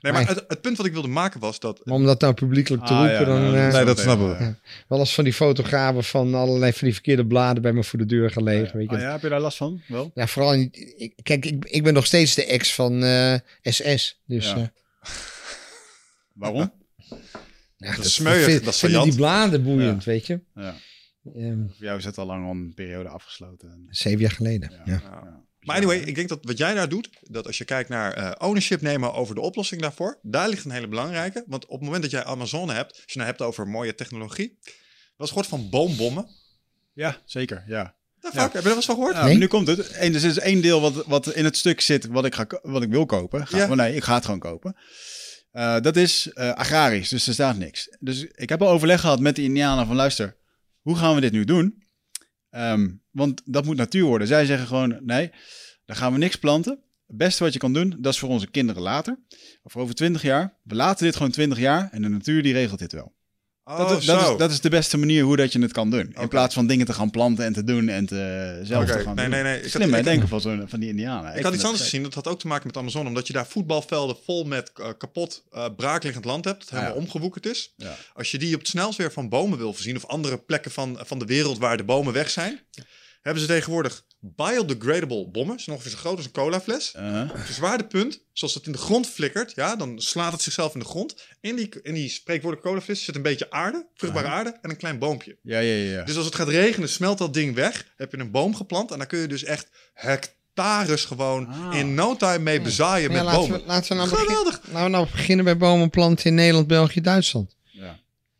Nee, 0.00 0.12
maar 0.12 0.28
het, 0.28 0.44
het, 0.48 0.60
punt 0.60 0.76
wat 0.76 0.86
ik 0.86 0.92
wilde 0.92 1.08
maken 1.08 1.40
was 1.40 1.60
dat... 1.60 1.80
Maar 1.84 1.94
om 1.94 2.04
dat 2.04 2.20
nou 2.20 2.34
publiekelijk 2.34 2.86
te 2.86 2.92
ah, 2.92 2.98
roepen, 2.98 3.26
dan... 3.26 3.40
Nou, 3.40 3.72
nee, 3.72 3.84
dat 3.84 3.98
snappen 3.98 4.38
we. 4.38 4.44
Ja. 4.44 4.58
Wel 4.88 4.98
eens 4.98 5.14
van 5.14 5.24
die 5.24 5.32
fotografen 5.32 6.04
van 6.04 6.34
allerlei 6.34 6.72
van 6.72 6.80
die 6.84 6.92
verkeerde 6.92 7.26
bladen 7.26 7.62
bij 7.62 7.72
me 7.72 7.84
voor 7.84 7.98
de 7.98 8.06
deur 8.06 8.30
gelegen. 8.30 8.78
Weet 8.78 8.90
je. 8.90 8.96
Ah, 8.96 9.02
ja, 9.02 9.12
heb 9.12 9.22
je 9.22 9.28
daar 9.28 9.40
last 9.40 9.56
van? 9.56 9.82
Wel? 9.86 10.10
Ja, 10.14 10.26
vooral... 10.26 10.54
Ik, 10.54 11.12
kijk, 11.22 11.46
ik, 11.46 11.64
ik 11.64 11.82
ben 11.82 11.94
nog 11.94 12.06
steeds 12.06 12.34
de 12.34 12.46
ex 12.46 12.74
van 12.74 13.04
uh, 13.04 13.34
SS. 13.62 14.20
Dus... 14.26 14.50
Ja. 14.50 14.72
Waarom? 16.32 16.72
Ja, 17.76 17.96
dat, 17.96 18.04
is 18.04 18.14
smeuig, 18.14 18.62
dat, 18.62 18.76
vinden 18.76 19.02
die 19.02 19.14
bladen 19.14 19.62
boeiend, 19.62 20.04
weet 20.04 20.26
je. 20.26 20.40
Ja. 20.54 20.74
Um, 21.36 21.72
Voor 21.76 21.84
jou 21.84 21.98
is 21.98 22.04
het 22.04 22.18
al 22.18 22.26
lang 22.26 22.50
een 22.50 22.74
periode 22.74 23.08
afgesloten. 23.08 23.86
Zeven 23.90 24.20
jaar 24.20 24.30
geleden, 24.30 24.82
ja. 24.84 25.02
Maar 25.60 25.76
anyway, 25.76 25.98
ik 25.98 26.14
denk 26.14 26.28
dat 26.28 26.38
wat 26.42 26.58
jij 26.58 26.74
daar 26.74 26.88
doet, 26.88 27.10
dat 27.20 27.46
als 27.46 27.58
je 27.58 27.64
kijkt 27.64 27.88
naar 27.88 28.18
uh, 28.18 28.32
ownership 28.38 28.80
nemen 28.80 29.12
over 29.12 29.34
de 29.34 29.40
oplossing 29.40 29.80
daarvoor, 29.80 30.18
daar 30.22 30.48
ligt 30.48 30.64
een 30.64 30.70
hele 30.70 30.88
belangrijke. 30.88 31.44
Want 31.46 31.64
op 31.64 31.70
het 31.70 31.82
moment 31.82 32.02
dat 32.02 32.10
jij 32.10 32.24
Amazon 32.24 32.70
hebt, 32.70 32.92
als 32.92 33.12
je 33.12 33.18
nou 33.18 33.30
hebt 33.30 33.42
over 33.42 33.68
mooie 33.68 33.94
technologie, 33.94 34.58
was 35.16 35.28
gehoord 35.28 35.46
van 35.46 35.70
boombommen? 35.70 36.28
Ja, 36.92 37.20
zeker, 37.24 37.64
ja. 37.66 37.94
Ja. 38.30 38.42
Heb 38.42 38.52
je 38.52 38.58
er 38.58 38.64
wel 38.64 38.76
eens 38.76 38.84
van 38.84 38.94
gehoord? 38.94 39.22
nee? 39.22 39.36
Nu 39.36 39.46
komt 39.46 39.66
het. 39.66 39.90
En 39.90 40.14
er 40.14 40.24
is 40.24 40.38
één 40.38 40.62
deel 40.62 40.80
wat, 40.80 41.06
wat 41.06 41.34
in 41.34 41.44
het 41.44 41.56
stuk 41.56 41.80
zit 41.80 42.06
wat 42.06 42.24
ik, 42.24 42.34
ga, 42.34 42.46
wat 42.62 42.82
ik 42.82 42.90
wil 42.90 43.06
kopen. 43.06 43.46
Ga, 43.46 43.56
ja. 43.56 43.74
nee, 43.74 43.94
ik 43.94 44.04
ga 44.04 44.14
het 44.14 44.24
gewoon 44.24 44.40
kopen. 44.40 44.76
Uh, 45.52 45.80
dat 45.80 45.96
is 45.96 46.30
uh, 46.34 46.52
agrarisch, 46.52 47.08
dus 47.08 47.26
er 47.26 47.32
staat 47.32 47.56
niks. 47.56 47.96
Dus 48.00 48.24
ik 48.24 48.48
heb 48.48 48.62
al 48.62 48.68
overleg 48.68 49.00
gehad 49.00 49.20
met 49.20 49.36
de 49.36 49.42
Indianen 49.42 49.86
van 49.86 49.96
luister, 49.96 50.36
hoe 50.80 50.96
gaan 50.96 51.14
we 51.14 51.20
dit 51.20 51.32
nu 51.32 51.44
doen? 51.44 51.82
Um, 52.50 53.02
want 53.10 53.42
dat 53.44 53.64
moet 53.64 53.76
natuur 53.76 54.04
worden. 54.04 54.26
Zij 54.26 54.46
zeggen 54.46 54.66
gewoon 54.66 54.98
nee, 55.00 55.30
dan 55.84 55.96
gaan 55.96 56.12
we 56.12 56.18
niks 56.18 56.36
planten. 56.36 56.78
Het 57.06 57.16
beste 57.16 57.44
wat 57.44 57.52
je 57.52 57.58
kan 57.58 57.72
doen, 57.72 57.96
dat 57.98 58.12
is 58.12 58.18
voor 58.18 58.28
onze 58.28 58.50
kinderen 58.50 58.82
later. 58.82 59.18
Of 59.62 59.76
over 59.76 59.94
20 59.94 60.22
jaar. 60.22 60.58
We 60.62 60.74
laten 60.74 61.04
dit 61.04 61.16
gewoon 61.16 61.30
20 61.30 61.58
jaar 61.58 61.88
en 61.92 62.02
de 62.02 62.08
natuur 62.08 62.42
die 62.42 62.52
regelt 62.52 62.78
dit 62.78 62.92
wel. 62.92 63.14
Oh, 63.64 63.78
dat, 63.78 64.00
is, 64.00 64.06
dat, 64.06 64.30
is, 64.30 64.36
dat, 64.36 64.50
is, 64.50 64.60
de 64.60 64.70
beste 64.70 64.98
manier 64.98 65.24
hoe 65.24 65.36
dat 65.36 65.52
je 65.52 65.60
het 65.60 65.72
kan 65.72 65.90
doen. 65.90 66.14
In 66.20 66.28
plaats 66.28 66.54
van 66.54 66.66
dingen 66.66 66.86
te 66.86 66.92
gaan 66.92 67.10
planten 67.10 67.44
en 67.44 67.52
te 67.52 67.64
doen 67.64 67.88
en 67.88 68.06
te, 68.06 68.60
zelf 68.62 68.86
te 68.86 68.98
gaan 68.98 69.14
nee, 69.14 69.28
doen. 69.28 69.34
Nee, 69.34 69.42
nee, 69.42 69.68
Slim 69.68 69.94
hè, 69.94 70.02
denken 70.02 70.28
van, 70.28 70.40
zo, 70.40 70.64
van 70.66 70.80
die 70.80 70.88
indianen. 70.88 71.36
Ik, 71.36 71.42
had 71.42 71.54
iets 71.54 71.64
anders 71.64 71.82
gezien, 71.82 72.02
dat 72.02 72.14
had 72.14 72.28
ook 72.28 72.38
te 72.38 72.46
maken 72.46 72.66
met 72.66 72.76
Amazon. 72.76 73.06
Omdat 73.06 73.26
je 73.26 73.32
daar 73.32 73.46
voetbalvelden 73.46 74.16
vol 74.24 74.44
met 74.44 74.72
uh, 74.80 74.86
kapot 74.98 75.42
uh, 75.52 75.64
braakliggend 75.76 76.24
land 76.24 76.44
hebt. 76.44 76.60
Dat 76.60 76.70
helemaal 76.70 76.96
omgewoekerd 76.96 77.46
is. 77.46 77.72
Ja. 77.76 77.96
Als 78.14 78.30
je 78.30 78.38
die 78.38 78.54
op 78.54 78.60
het 78.60 78.68
snelst 78.68 78.98
weer 78.98 79.12
van 79.12 79.28
bomen 79.28 79.58
wil 79.58 79.72
voorzien. 79.72 79.96
Of 79.96 80.06
andere 80.06 80.38
plekken 80.38 80.70
van, 80.70 80.98
van 81.00 81.18
de 81.18 81.26
wereld 81.26 81.58
waar 81.58 81.76
de 81.76 81.84
bomen 81.84 82.12
weg 82.12 82.30
zijn 82.30 82.60
hebben 83.22 83.42
ze 83.42 83.48
tegenwoordig 83.48 84.04
biodegradable 84.24 85.28
bommen. 85.28 85.60
Ze 85.60 85.70
ongeveer 85.70 85.90
zo 85.90 85.96
groot 85.96 86.16
als 86.16 86.24
een 86.24 86.32
colafles. 86.32 86.92
Uh 86.96 87.02
-huh. 87.02 87.30
Het 87.32 87.54
zwaartepunt, 87.54 88.20
zoals 88.32 88.54
het 88.54 88.66
in 88.66 88.72
de 88.72 88.78
grond 88.78 89.06
flikkert, 89.06 89.52
ja, 89.54 89.76
dan 89.76 90.00
slaat 90.00 90.32
het 90.32 90.42
zichzelf 90.42 90.74
in 90.74 90.80
de 90.80 90.86
grond. 90.86 91.14
In 91.40 91.56
die, 91.56 91.68
in 91.82 91.94
die 91.94 92.08
spreekwoordelijke 92.08 92.68
colafles 92.68 93.04
zit 93.04 93.14
een 93.14 93.22
beetje 93.22 93.50
aarde, 93.50 93.86
vruchtbare 93.94 94.26
uh 94.26 94.32
-huh. 94.32 94.40
aarde 94.40 94.58
en 94.62 94.70
een 94.70 94.76
klein 94.76 94.98
boompje. 94.98 95.38
Ja, 95.42 95.58
ja, 95.58 95.74
ja. 95.74 96.04
Dus 96.04 96.16
als 96.16 96.24
het 96.24 96.34
gaat 96.34 96.48
regenen, 96.48 96.88
smelt 96.88 97.18
dat 97.18 97.34
ding 97.34 97.54
weg. 97.54 97.92
Heb 97.96 98.12
je 98.12 98.18
een 98.18 98.30
boom 98.30 98.54
geplant 98.54 98.90
en 98.90 98.98
dan 98.98 99.06
kun 99.06 99.18
je 99.18 99.28
dus 99.28 99.44
echt 99.44 99.68
hectares 99.94 101.04
gewoon 101.04 101.46
ah. 101.46 101.78
in 101.78 101.94
no 101.94 102.16
time 102.16 102.38
mee 102.38 102.60
bezaaien 102.60 103.10
ja, 103.10 103.16
met 103.16 103.24
laten 103.24 103.40
bomen. 103.40 103.60
We, 103.60 103.66
laten 103.66 103.88
we 103.88 103.94
nou 103.94 104.08
Geweldig. 104.08 104.60
laten 104.64 104.84
we 104.84 104.90
nou 104.90 105.06
beginnen 105.10 105.44
bij 105.44 105.56
bomen 105.56 105.90
planten 105.90 106.24
in 106.24 106.34
Nederland, 106.34 106.66
België, 106.66 107.00
Duitsland. 107.00 107.56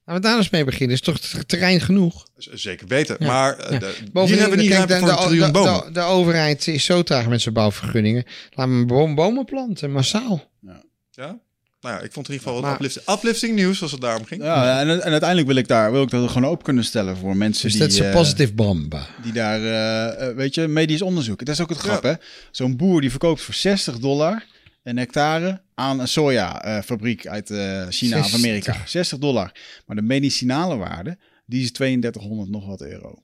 Laten 0.05 0.23
we 0.23 0.29
daar 0.29 0.37
eens 0.37 0.51
mee 0.51 0.65
beginnen. 0.65 0.97
Is 0.97 1.01
toch 1.01 1.19
terrein 1.19 1.81
genoeg? 1.81 2.27
Zeker 2.37 2.87
weten. 2.87 3.17
Maar 3.21 3.73
uh, 3.73 3.81
de, 3.81 3.95
hier 4.13 4.39
hebben 4.39 4.59
we 4.59 4.63
niet 4.63 4.73
ruimte 4.73 4.99
voor 4.99 5.09
een 5.09 5.17
triljoen 5.17 5.53
bomen. 5.53 5.85
De, 5.85 5.93
de, 5.93 6.01
overheid 6.01 6.67
is 6.67 6.85
zo 6.85 7.03
traag 7.03 7.29
met 7.29 7.41
zijn 7.41 7.55
bouwvergunningen. 7.55 8.25
Laten 8.51 8.87
we 8.87 9.15
bomen 9.15 9.45
planten, 9.45 9.93
massaal. 9.93 10.51
Ja. 10.61 10.83
ja? 11.11 11.39
Nou 11.81 11.95
ja, 11.95 12.01
ik 12.01 12.13
vond 12.13 12.29
in 12.29 12.33
ieder 12.35 12.49
geval 12.49 12.63
wat 12.63 12.73
uplifting, 12.73 13.09
uplifting 13.09 13.55
nieuws 13.55 13.83
als 13.83 13.93
het 13.93 14.01
daarom 14.01 14.25
ging. 14.25 14.43
Ja, 14.43 14.81
en, 14.81 14.89
en, 14.89 15.11
uiteindelijk 15.11 15.49
wil 15.49 15.57
ik 15.57 15.69
daar 15.69 15.93
wil 15.93 16.03
ik 16.03 16.11
dat 16.11 16.31
gewoon 16.31 16.51
op 16.51 16.63
kunnen 16.63 16.85
stellen 16.85 17.17
voor 17.17 17.37
mensen 17.37 17.63
dus 17.63 17.73
die... 17.73 17.81
dat 17.81 17.91
is 17.91 17.99
een 17.99 18.07
uh, 18.07 18.13
positieve 18.13 18.53
bomba. 18.53 19.07
Die 19.23 19.33
daar, 19.33 19.61
uh, 19.61 20.37
weet 20.37 20.55
je, 20.55 20.69
medisch 20.69 21.03
onderzoek. 21.03 21.39
Dat 21.39 21.55
is 21.55 21.61
ook 21.61 21.69
het 21.69 21.79
grap, 21.79 22.03
ja. 22.03 22.09
hè? 22.09 22.15
Zo'n 22.51 22.77
boer 22.77 23.01
die 23.01 23.11
verkoopt 23.11 23.41
voor 23.41 23.55
60 23.55 23.99
dollar 23.99 24.45
een 24.83 24.97
hectare 24.97 25.63
aan 25.75 26.01
een 26.01 26.09
sojafabriek 26.09 27.27
uit 27.27 27.51
uh, 27.51 27.59
China 27.89 28.17
60. 28.17 28.25
of 28.25 28.35
Amerika. 28.35 28.77
60 28.87 29.19
dollar. 29.19 29.53
Maar 29.87 29.97
de 29.97 30.03
medicinale 30.03 30.77
waarde, 30.77 31.19
die 31.47 31.63
is 31.63 31.73
3200 31.73 32.51
nog 32.51 32.67
wat 32.67 32.81
euro. 32.81 33.23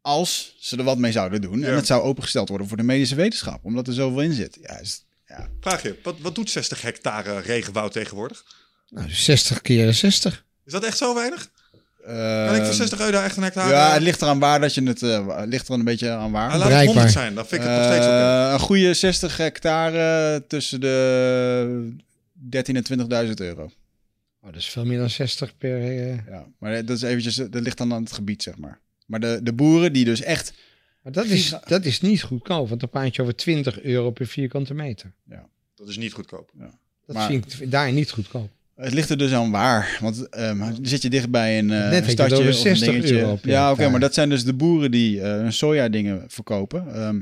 Als 0.00 0.56
ze 0.58 0.76
er 0.76 0.84
wat 0.84 0.98
mee 0.98 1.12
zouden 1.12 1.40
doen. 1.40 1.58
Ja. 1.58 1.66
En 1.66 1.74
het 1.74 1.86
zou 1.86 2.02
opengesteld 2.02 2.48
worden 2.48 2.68
voor 2.68 2.76
de 2.76 2.82
medische 2.82 3.14
wetenschap. 3.14 3.64
Omdat 3.64 3.86
er 3.86 3.92
zoveel 3.92 4.20
in 4.20 4.32
zit. 4.32 4.58
Ja, 4.60 4.78
is, 4.78 5.04
ja. 5.28 5.48
Vraag 5.60 5.82
je, 5.82 5.98
wat, 6.02 6.18
wat 6.20 6.34
doet 6.34 6.50
60 6.50 6.82
hectare 6.82 7.40
regenwoud 7.40 7.92
tegenwoordig? 7.92 8.44
Nou, 8.88 9.10
60 9.10 9.60
keer 9.60 9.94
60. 9.94 10.44
Is 10.64 10.72
dat 10.72 10.84
echt 10.84 10.98
zo 10.98 11.14
weinig? 11.14 11.50
Kan 12.46 12.54
ik 12.54 12.64
voor 12.64 12.74
60 12.74 13.00
euro 13.00 13.20
echt 13.20 13.36
een 13.36 13.42
hectare... 13.42 13.70
Ja, 13.74 13.92
het 13.92 14.02
ligt 14.02 14.22
eraan 14.22 14.38
waar 14.38 14.60
dat 14.60 14.74
je 14.74 14.82
het... 14.82 15.02
eh, 15.02 15.36
het 15.38 15.48
ligt 15.48 15.68
er 15.68 15.74
een 15.74 15.84
beetje 15.84 16.10
aan 16.10 16.30
waar. 16.32 16.50
Ah, 16.50 16.58
laat 16.58 16.68
het 16.68 16.76
100 16.76 16.86
Bereikbaar. 16.86 17.08
zijn, 17.10 17.34
dan 17.34 17.46
vind 17.46 17.62
ik 17.62 17.68
het 17.68 17.76
nog 17.76 17.86
steeds 17.86 18.06
oké. 18.06 18.14
Eh, 18.16 18.50
een 18.52 18.58
goede 18.58 18.94
60 18.94 19.36
hectare 19.36 20.44
tussen 20.46 20.80
de 20.80 21.94
13 22.32 22.76
en 22.76 23.26
20.000 23.28 23.34
euro. 23.34 23.62
Oh, 24.40 24.52
dat 24.52 24.56
is 24.60 24.66
veel 24.68 24.84
meer 24.84 24.98
dan 24.98 25.10
60 25.10 25.56
per... 25.58 25.80
eh, 25.82 26.26
Ja, 26.28 26.46
maar 26.58 26.84
dat 26.84 26.96
is 26.96 27.02
eventjes, 27.02 27.34
dat 27.34 27.62
ligt 27.62 27.78
dan 27.78 27.92
aan 27.92 28.02
het 28.02 28.12
gebied, 28.12 28.42
zeg 28.42 28.56
maar. 28.56 28.80
Maar 29.06 29.20
de, 29.20 29.40
de 29.42 29.52
boeren 29.52 29.92
die 29.92 30.04
dus 30.04 30.22
echt... 30.22 30.52
Maar 31.02 31.12
dat 31.12 31.24
is, 31.24 31.54
dat 31.66 31.84
is 31.84 32.00
niet 32.00 32.22
goedkoop, 32.22 32.68
want 32.68 32.80
dan 32.80 32.90
praat 32.90 33.16
je 33.16 33.22
over 33.22 33.36
20 33.36 33.82
euro 33.82 34.10
per 34.10 34.26
vierkante 34.26 34.74
meter. 34.74 35.12
Dat 35.74 35.88
is 35.88 35.96
niet 35.96 36.12
goedkoop. 36.12 36.50
Dat 37.06 37.16
Maar- 37.16 37.26
vind 37.28 37.60
ik 37.60 37.70
daar 37.70 37.92
niet 37.92 38.10
goedkoop. 38.10 38.50
Het 38.76 38.94
ligt 38.94 39.10
er 39.10 39.18
dus 39.18 39.32
aan 39.32 39.50
waar. 39.50 39.98
Want 40.00 40.28
ehm, 40.28 40.74
zit 40.82 41.02
je 41.02 41.10
dichtbij 41.10 41.58
een, 41.58 41.70
eh, 41.70 41.78
Net 41.78 41.84
een 41.84 41.90
je 41.90 42.02
het 42.02 42.10
stadje 42.10 42.38
of 42.38 42.46
een 42.46 42.54
60 42.54 42.88
dingetje. 42.88 43.18
euro 43.18 43.38
Ja, 43.42 43.70
oké, 43.72 43.88
maar 43.88 44.00
dat 44.00 44.14
zijn 44.14 44.28
dus 44.28 44.44
de 44.44 44.54
boeren 44.54 44.90
die 44.90 45.20
eh 45.20 45.30
hun 45.30 45.52
soja 45.52 45.88
dingen 45.88 46.24
verkopen. 46.26 46.94
Ehm, 46.94 47.20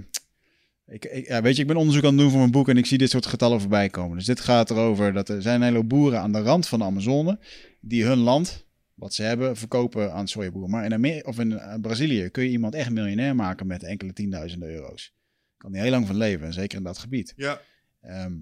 ik, 0.87 1.05
ik, 1.05 1.29
ja, 1.29 1.43
weet 1.43 1.57
je, 1.57 1.63
ik 1.63 1.69
ben 1.69 1.77
onderzoek 1.77 2.05
aan 2.05 2.11
het 2.11 2.19
doen 2.19 2.31
voor 2.31 2.39
mijn 2.39 2.51
boek 2.51 2.69
en 2.69 2.77
ik 2.77 2.87
zie 2.87 2.99
dit 2.99 3.11
soort 3.11 3.27
getallen 3.27 3.61
voorbij 3.61 3.89
komen. 3.89 4.17
Dus 4.17 4.27
dit 4.27 4.41
gaat 4.41 4.71
erover 4.71 5.13
dat 5.13 5.29
er 5.29 5.43
zijn 5.43 5.61
een 5.61 5.67
hele 5.67 5.85
boeren 5.85 6.21
aan 6.21 6.33
de 6.33 6.41
rand 6.41 6.69
van 6.69 6.79
de 6.79 6.85
Amazone 6.85 7.39
die 7.81 8.05
hun 8.05 8.19
land, 8.19 8.65
wat 8.95 9.15
ze 9.15 9.23
hebben, 9.23 9.57
verkopen 9.57 10.13
aan 10.13 10.29
sojaboeren. 10.29 10.71
Maar 10.71 10.85
in, 10.85 10.93
Amer 10.95 11.25
of 11.25 11.39
in 11.39 11.59
eh, 11.59 11.75
Brazilië 11.81 12.29
kun 12.29 12.45
je 12.45 12.51
iemand 12.51 12.75
echt 12.75 12.91
miljonair 12.91 13.35
maken 13.35 13.67
met 13.67 13.83
enkele 13.83 14.13
tienduizenden 14.13 14.69
euro's. 14.69 15.13
Kan 15.57 15.73
die 15.73 15.81
heel 15.81 15.91
lang 15.91 16.07
van 16.07 16.17
leven, 16.17 16.47
en 16.47 16.53
zeker 16.53 16.79
in 16.79 16.85
dat 16.85 16.99
gebied. 16.99 17.33
Ja, 17.37 17.61
Ehm, 18.05 18.33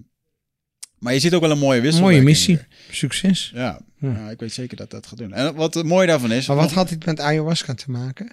maar 1.03 1.13
je 1.13 1.19
ziet 1.19 1.33
ook 1.33 1.41
wel 1.41 1.51
een 1.51 1.57
mooie 1.57 1.81
wissel. 1.81 2.01
Mooie 2.01 2.21
missie. 2.21 2.59
Succes. 2.91 3.51
Ja, 3.55 3.79
Ja. 3.99 4.09
ja, 4.09 4.29
ik 4.29 4.39
weet 4.39 4.53
zeker 4.53 4.77
dat 4.77 4.91
dat 4.91 5.07
gaat 5.07 5.17
doen. 5.17 5.33
En 5.33 5.55
wat 5.55 5.73
het 5.73 5.85
mooie 5.85 6.07
daarvan 6.07 6.31
is... 6.31 6.47
Maar 6.47 6.55
wat 6.57 6.71
had 6.71 6.89
dit 6.89 7.05
met 7.05 7.19
ayahuasca 7.19 7.73
te 7.73 7.91
maken? 7.91 8.31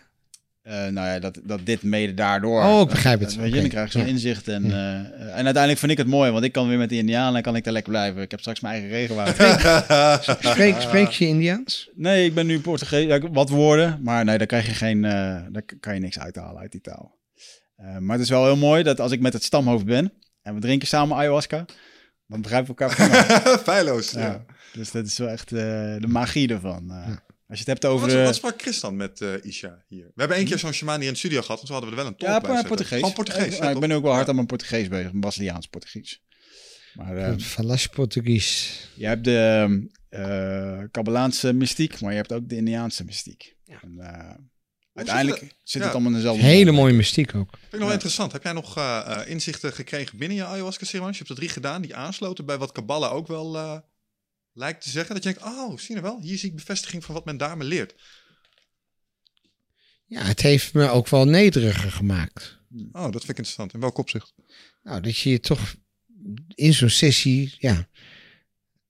eh, 0.63 0.75
nou 0.87 1.09
ja, 1.09 1.19
dat, 1.19 1.41
dat 1.45 1.61
dit 1.67 1.83
mede 1.83 2.15
daardoor... 2.15 2.63
Oh, 2.65 2.81
ik 2.81 2.89
begrijp 2.89 3.21
het. 3.21 3.35
Weet 3.37 3.45
je, 3.47 3.51
Oké. 3.53 3.61
dan 3.61 3.69
krijg 3.69 3.93
je 3.93 3.99
zo'n 3.99 4.07
Ja. 4.07 4.13
inzicht. 4.13 4.49
En, 4.49 4.65
eh, 4.65 4.71
eh, 4.95 5.01
en 5.21 5.45
uiteindelijk 5.45 5.79
vind 5.79 5.93
ik 5.93 5.99
het 5.99 6.07
mooi, 6.07 6.31
want 6.31 6.45
ik 6.45 6.53
kan 6.53 6.69
weer 6.69 6.79
met 6.79 6.89
de 6.89 6.97
Indianen 6.97 7.43
kan 7.43 7.57
ik 7.57 7.65
daar 7.65 7.73
lekker 7.73 7.93
blijven. 7.93 8.23
Ik 8.23 8.31
heb 8.31 8.41
straks 8.41 8.61
mijn 8.61 8.75
eigen 8.75 8.91
regenwoud. 8.91 9.35
Spreek, 10.53 10.81
spreek 10.81 11.09
je 11.09 11.27
Indiaans? 11.27 11.91
nee, 11.95 12.25
ik 12.25 12.35
ben 12.35 12.47
nu 12.47 12.61
Portugees. 12.61 13.05
Ja, 13.07 13.19
wat 13.31 13.49
woorden, 13.49 14.01
maar 14.03 14.25
nee, 14.25 14.39
daar 14.39 14.47
krijg 14.47 14.67
je 14.67 14.73
geen... 14.75 15.05
eh, 15.05 15.11
daar 15.51 15.63
kan 15.81 15.95
je 15.95 16.01
niks 16.01 16.19
uithalen 16.19 16.61
uit 16.61 16.73
die 16.73 16.81
taal. 16.81 17.19
Eh, 17.77 17.97
maar 17.99 18.17
het 18.17 18.25
is 18.25 18.31
wel 18.31 18.45
heel 18.45 18.57
mooi 18.57 18.83
dat 18.83 19.01
als 19.01 19.13
ik 19.13 19.21
met 19.21 19.33
het 19.33 19.43
stamhoofd 19.45 19.85
ben 19.85 20.13
en 20.43 20.55
we 20.55 20.61
drinken 20.61 20.89
samen 20.89 21.17
ayahuasca, 21.17 21.65
dan 22.31 22.43
begrijpen 22.43 22.75
we 22.77 22.85
elkaar 22.85 23.59
feilloos. 23.69 24.11
Ja. 24.11 24.21
ja. 24.21 24.45
Dus 24.73 24.91
dat 24.91 25.07
is 25.07 25.19
wel 25.19 25.29
echt 25.29 25.53
eh, 25.53 25.59
de 25.99 26.07
magie 26.09 26.49
ervan. 26.49 26.91
eh. 26.91 27.07
Als 27.49 27.59
je 27.59 27.65
het 27.71 27.81
hebt 27.81 27.85
over 27.85 28.07
Wat, 28.07 28.17
de... 28.17 28.23
wat 28.23 28.35
sprak 28.35 28.61
Chris 28.63 28.81
dan 28.81 28.97
met 28.97 29.21
eh, 29.21 29.33
Isha 29.45 29.85
hier? 29.89 30.05
We 30.05 30.13
hebben 30.21 30.37
één 30.37 30.47
keer 30.47 30.59
zo'n 30.59 30.73
shaman 30.73 30.97
hier 30.99 31.07
in 31.07 31.13
de 31.13 31.19
studio 31.19 31.41
gehad, 31.41 31.61
en 31.61 31.67
toen 31.67 31.75
hadden 31.75 31.95
we 31.95 31.97
er 31.97 32.03
wel 32.03 32.13
een 32.13 32.19
tolk 32.19 32.31
Ja, 32.31 32.41
bij 32.41 32.49
maar 32.51 32.59
zitten. 32.59 32.77
Portugees. 32.77 33.13
Portugees. 33.13 33.59
Ik, 33.75 33.81
ben 33.81 33.93
ook 33.93 34.03
wel 34.03 34.13
hard 34.13 34.29
aan 34.29 34.35
mijn 34.35 34.47
Portugees 34.47 34.89
bezig, 34.89 35.07
mijn 35.09 35.21
Braziliaans 35.21 35.67
Portugees. 35.67 36.23
Maar 36.95 37.17
eh, 37.17 37.39
Falas 37.39 37.87
Portugies. 37.87 38.81
je 38.95 39.07
hebt 39.07 39.25
de 39.25 39.89
eh 40.09 40.79
Kabbalaanse 40.91 41.53
mystiek, 41.53 42.01
maar 42.01 42.11
je 42.11 42.17
hebt 42.17 42.33
ook 42.33 42.49
de 42.49 42.57
Indiaanse 42.57 43.05
mystiek. 43.05 43.57
En, 43.67 43.95
eh, 43.99 44.35
uiteindelijk 44.95 45.41
zit 45.41 45.81
Ja. 45.81 45.83
het 45.83 45.93
allemaal 45.93 46.11
in 46.11 46.17
dezelfde... 46.17 46.43
Hele 46.43 46.73
mooie 46.73 46.93
mystiek 46.93 47.35
ook. 47.35 47.51
Vind 47.51 47.65
ik 47.65 47.71
nog 47.73 47.81
wel 47.83 47.93
interessant. 47.93 48.33
Heb 48.33 48.43
jij 48.43 48.53
nog 48.53 48.77
eh, 48.77 49.03
eh, 49.07 49.31
inzichten 49.31 49.73
gekregen 49.73 50.19
binnen 50.19 50.37
je 50.37 50.45
ayahuasca-ceremonies? 50.45 51.19
Je 51.19 51.25
hebt 51.25 51.37
er 51.37 51.45
drie 51.45 51.55
gedaan 51.55 51.83
die 51.83 51.95
aansloten 51.95 52.45
bij 52.45 52.59
wat 52.59 52.73
Kabbalah 52.73 53.13
ook 53.13 53.27
wel 53.27 53.57
eh, 53.57 53.79
lijkt 54.53 54.83
te 54.83 54.91
zeggen. 54.91 55.15
Dat 55.15 55.25
je 55.25 55.33
denkt, 55.33 55.49
oh, 55.49 55.79
zie 55.79 55.95
je 55.95 56.03
wel, 56.03 56.21
hier 56.21 56.39
zie 56.39 56.49
ik 56.49 56.57
bevestiging 56.57 57.05
van 57.05 57.15
wat 57.15 57.25
men 57.25 57.37
daar 57.37 57.57
me 57.57 57.65
leert. 57.65 57.95
Ja, 60.07 60.23
het 60.23 60.41
heeft 60.41 60.75
me 60.75 60.89
ook 60.89 61.09
wel 61.09 61.25
nederiger 61.25 61.93
gemaakt. 61.93 62.59
Oh, 62.93 63.03
dat 63.03 63.11
vind 63.13 63.23
ik 63.23 63.29
interessant. 63.29 63.75
In 63.75 63.81
welk 63.81 63.99
opzicht? 63.99 64.35
Nou, 64.83 65.01
dat 65.01 65.19
je 65.19 65.31
je 65.31 65.41
toch 65.41 65.75
in 66.55 66.75
zo'n 66.75 66.89
sessie, 66.89 67.57
ja, 67.59 67.89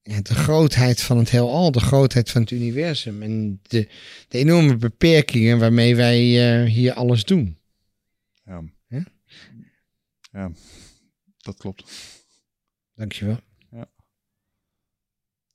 ja, 0.02 0.20
de 0.20 0.34
grootheid 0.34 1.02
van 1.02 1.18
het 1.18 1.30
heelal, 1.30 1.72
de 1.72 1.80
grootheid 1.80 2.30
van 2.30 2.40
het 2.40 2.50
universum 2.50 3.22
en 3.22 3.60
de, 3.62 3.88
de 4.28 4.38
enorme 4.38 4.76
beperkingen 4.76 5.58
waarmee 5.58 5.96
wij 5.96 6.18
eh, 6.20 6.70
hier 6.70 6.92
alles 6.92 7.24
doen. 7.24 7.58
Ja. 8.44 8.62
Ja? 8.88 9.04
ja, 10.32 10.52
dat 11.38 11.56
klopt. 11.56 11.84
Dankjewel. 12.94 13.38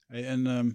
Hey, 0.08 0.26
en 0.26 0.48
ehm, 0.48 0.72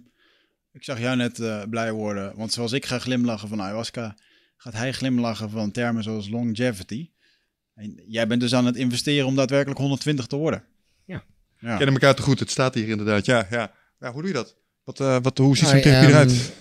ik 0.71 0.83
zag 0.83 0.99
jou 0.99 1.15
net 1.15 1.39
eh, 1.39 1.63
blij 1.69 1.91
worden, 1.91 2.35
want 2.35 2.53
zoals 2.53 2.71
ik 2.71 2.85
ga 2.85 2.99
glimlachen 2.99 3.47
van 3.47 3.61
ayahuasca, 3.61 4.17
gaat 4.57 4.73
hij 4.73 4.91
glimlachen 4.91 5.49
van 5.49 5.71
termen 5.71 6.03
zoals 6.03 6.29
longevity. 6.29 7.11
En 7.73 8.03
jij 8.07 8.27
bent 8.27 8.41
dus 8.41 8.53
aan 8.53 8.65
het 8.65 8.75
investeren 8.75 9.27
om 9.27 9.35
daadwerkelijk 9.35 9.79
120 9.79 10.27
te 10.27 10.35
worden. 10.35 10.65
Ja. 11.05 11.25
Ja. 11.61 11.77
Kennen 11.77 11.93
elkaar 11.93 12.15
te 12.15 12.21
goed. 12.21 12.39
Het 12.39 12.51
staat 12.51 12.73
hier 12.73 12.87
inderdaad. 12.87 13.25
Ja, 13.25 13.47
ja. 13.49 13.73
ja 13.99 14.11
hoe 14.11 14.21
doe 14.21 14.29
je 14.29 14.35
dat? 14.35 14.55
Wat, 14.83 14.99
eh, 14.99 15.17
wat, 15.21 15.37
hoe 15.37 15.57
ziet 15.57 15.67
Nou, 15.67 15.75
zo'n 15.75 15.83
therapie 15.83 16.07
ehm, 16.07 16.17
eruit? 16.17 16.51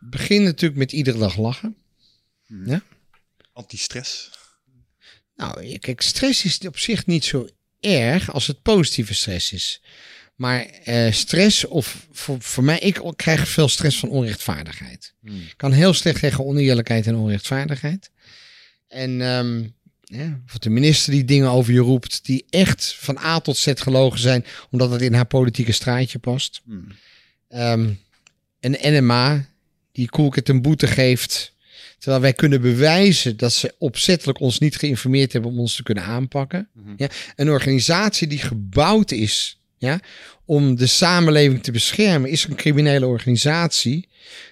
Begin 0.00 0.42
natuurlijk 0.42 0.80
met 0.80 0.92
iedere 0.92 1.18
dag 1.18 1.36
lachen. 1.36 1.76
Anti-stress. 3.52 4.30
Nou, 5.36 5.66
ja, 5.66 5.78
kijk, 5.78 6.00
stress 6.00 6.44
is 6.44 6.58
op 6.58 6.78
zich 6.78 7.06
niet 7.06 7.24
zo 7.24 7.48
erg 7.80 8.32
als 8.32 8.46
het 8.46 8.62
positieve 8.62 9.14
stress 9.14 9.52
is. 9.52 9.82
Maar 10.34 10.64
eh, 10.64 11.12
stress, 11.12 11.64
of 11.64 12.06
voor, 12.12 12.36
voor 12.40 12.64
mij, 12.64 12.78
ik 12.78 13.02
krijg 13.16 13.48
veel 13.48 13.68
stress 13.68 13.98
van 13.98 14.08
onrechtvaardigheid. 14.08 15.14
Ik 15.24 15.54
kan 15.56 15.72
heel 15.72 15.94
slecht 15.94 16.20
tegen 16.20 16.44
oneerlijkheid 16.44 17.06
en 17.06 17.14
onrechtvaardigheid. 17.14 18.10
En 18.88 19.20
ehm, 19.20 19.68
of 20.46 20.58
de 20.58 20.70
minister 20.70 21.12
die 21.12 21.24
dingen 21.24 21.50
over 21.50 21.72
je 21.72 21.78
roept, 21.78 22.24
die 22.24 22.44
echt 22.50 22.94
van 22.98 23.18
A 23.18 23.40
tot 23.40 23.56
Z 23.56 23.72
gelogen 23.74 24.18
zijn, 24.18 24.44
omdat 24.70 24.90
het 24.90 25.02
in 25.02 25.14
haar 25.14 25.26
politieke 25.26 25.72
straatje 25.72 26.18
past. 26.18 26.60
Hmm. 26.64 26.86
Ehm, 27.48 27.90
een 28.60 28.76
NMA 28.80 29.46
die 29.92 30.08
Koelkert 30.08 30.48
een 30.48 30.62
boete 30.62 30.86
geeft, 30.86 31.54
terwijl 31.98 32.22
wij 32.22 32.32
kunnen 32.32 32.60
bewijzen 32.60 33.36
dat 33.36 33.52
ze 33.52 33.74
opzettelijk 33.78 34.40
ons 34.40 34.58
niet 34.58 34.76
geïnformeerd 34.76 35.32
hebben 35.32 35.50
om 35.50 35.58
ons 35.58 35.76
te 35.76 35.82
kunnen 35.82 36.04
aanpakken. 36.04 36.68
Mhm. 36.72 36.94
ja, 36.96 37.08
een 37.36 37.50
organisatie 37.50 38.26
die 38.26 38.38
gebouwd 38.38 39.10
is 39.10 39.58
ja, 39.78 40.00
om 40.44 40.76
de 40.76 40.86
samenleving 40.86 41.62
te 41.62 41.72
beschermen, 41.72 42.30
is 42.30 42.44
een 42.44 42.54
criminele 42.54 43.06
organisatie 43.06 44.08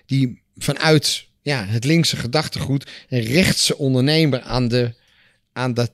die 0.06 0.42
vanuit 0.56 1.26
ja, 1.42 1.64
het 1.64 1.84
linkse 1.84 2.16
gedachtegoed 2.16 2.90
een 3.08 3.22
rechtse 3.22 3.76
ondernemer 3.78 4.40
aan 4.40 4.68
de 4.68 4.94
aan 5.52 5.74
dat 5.74 5.92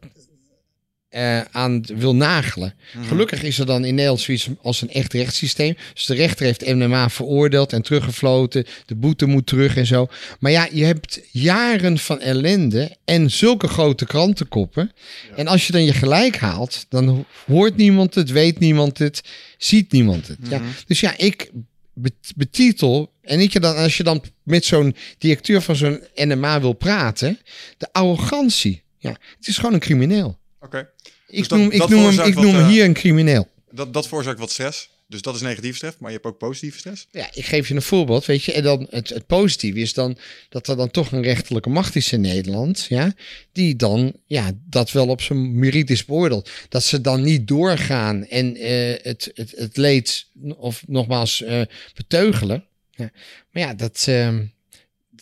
eh, 1.08 1.40
aan 1.40 1.84
wil 1.94 2.14
nagelen. 2.14 2.74
Gelukkig 3.06 3.42
is 3.42 3.58
er 3.58 3.66
dan 3.66 3.84
in 3.84 3.94
Nederland 3.94 4.20
zoiets 4.20 4.48
als 4.62 4.82
een 4.82 4.90
echt 4.90 5.12
rechtssysteem. 5.12 5.76
Dus 5.94 6.04
de 6.04 6.14
rechter 6.14 6.46
heeft 6.46 6.66
MMA 6.74 7.10
veroordeeld 7.10 7.72
en 7.72 7.82
teruggefloten. 7.82 8.64
De 8.86 8.94
boete 8.94 9.26
moet 9.26 9.46
terug 9.46 9.76
en 9.76 9.86
zo. 9.86 10.08
Maar 10.40 10.50
ja, 10.52 10.68
je 10.72 10.84
hebt 10.84 11.20
jaren 11.30 11.98
van 11.98 12.20
ellende 12.20 12.96
en 13.04 13.30
zulke 13.30 13.68
grote 13.68 14.06
krantenkoppen. 14.06 14.92
En 15.36 15.46
als 15.46 15.66
je 15.66 15.72
dan 15.72 15.84
je 15.84 15.92
gelijk 15.92 16.36
haalt, 16.36 16.86
dan 16.88 17.26
hoort 17.46 17.76
niemand 17.76 18.14
het, 18.14 18.30
weet 18.30 18.58
niemand 18.58 18.98
het, 18.98 19.20
ziet 19.58 19.92
niemand 19.92 20.28
het. 20.28 20.38
ja. 20.48 20.60
Dus 20.86 21.00
ja, 21.00 21.14
ik 21.16 21.50
bet- 21.94 22.32
betitel. 22.36 23.12
En 23.22 23.40
ik 23.40 23.52
je 23.52 23.60
dan, 23.60 23.76
als 23.76 23.96
je 23.96 24.02
dan 24.02 24.22
met 24.42 24.64
zo'n 24.64 24.94
directeur 25.18 25.62
van 25.62 25.76
zo'n 25.76 26.00
NMA 26.14 26.60
wil 26.60 26.72
praten, 26.72 27.38
de 27.78 27.88
arrogantie. 27.92 28.84
Ja, 28.98 29.10
het 29.36 29.48
is 29.48 29.56
gewoon 29.56 29.74
een 29.74 29.80
crimineel. 29.80 30.38
Oké. 30.60 30.88
Ik 31.26 31.38
Dus 31.38 31.48
dat- 31.48 31.58
noem, 31.58 31.70
ik 31.70 31.78
dat 31.78 31.88
noem, 31.88 32.04
hem, 32.04 32.26
ik 32.26 32.34
noem 32.34 32.54
hem 32.54 32.64
eh, 32.64 32.68
hier 32.68 32.84
een 32.84 32.94
crimineel. 32.94 33.48
Dat, 33.70 33.92
dat 33.92 34.08
veroorzaakt 34.08 34.38
wat 34.38 34.50
stress. 34.50 34.88
Dus 35.08 35.22
dat 35.22 35.34
is 35.34 35.40
negatieve 35.40 35.76
stress, 35.76 35.96
maar 35.98 36.10
je 36.10 36.16
hebt 36.16 36.28
ook 36.28 36.38
positieve 36.38 36.78
stress. 36.78 37.06
Ja, 37.10 37.28
ik 37.34 37.44
geef 37.44 37.68
je 37.68 37.74
een 37.74 37.82
voorbeeld, 37.82 38.24
weet 38.24 38.44
je. 38.44 38.52
En 38.52 38.62
dan 38.62 38.86
het, 38.90 39.08
het 39.08 39.26
positieve 39.26 39.78
is 39.78 39.94
dan 39.94 40.18
dat 40.48 40.68
er 40.68 40.76
dan 40.76 40.90
toch 40.90 41.12
een 41.12 41.22
rechterlijke 41.22 41.68
macht 41.68 41.96
is 41.96 42.12
in 42.12 42.20
Nederland, 42.20 42.86
ja, 42.88 43.14
die 43.52 43.76
dan 43.76 44.16
ja, 44.26 44.50
dat 44.68 44.92
wel 44.92 45.08
op 45.08 45.20
zijn 45.22 45.58
merites 45.58 46.04
beoordeelt. 46.04 46.50
Dat 46.68 46.84
ze 46.84 47.00
dan 47.00 47.22
niet 47.22 47.48
doorgaan 47.48 48.26
en 48.26 48.56
eh, 48.56 48.94
het, 49.02 49.30
het, 49.34 49.52
het 49.56 49.76
leed 49.76 50.26
of 50.56 50.82
nogmaals 50.86 51.42
eh, 51.42 51.60
beteugelen. 51.94 52.64
Ja. 52.90 53.10
Maar 53.50 53.62
ja, 53.62 53.74
dat, 53.74 54.04
ehm, 54.08 54.44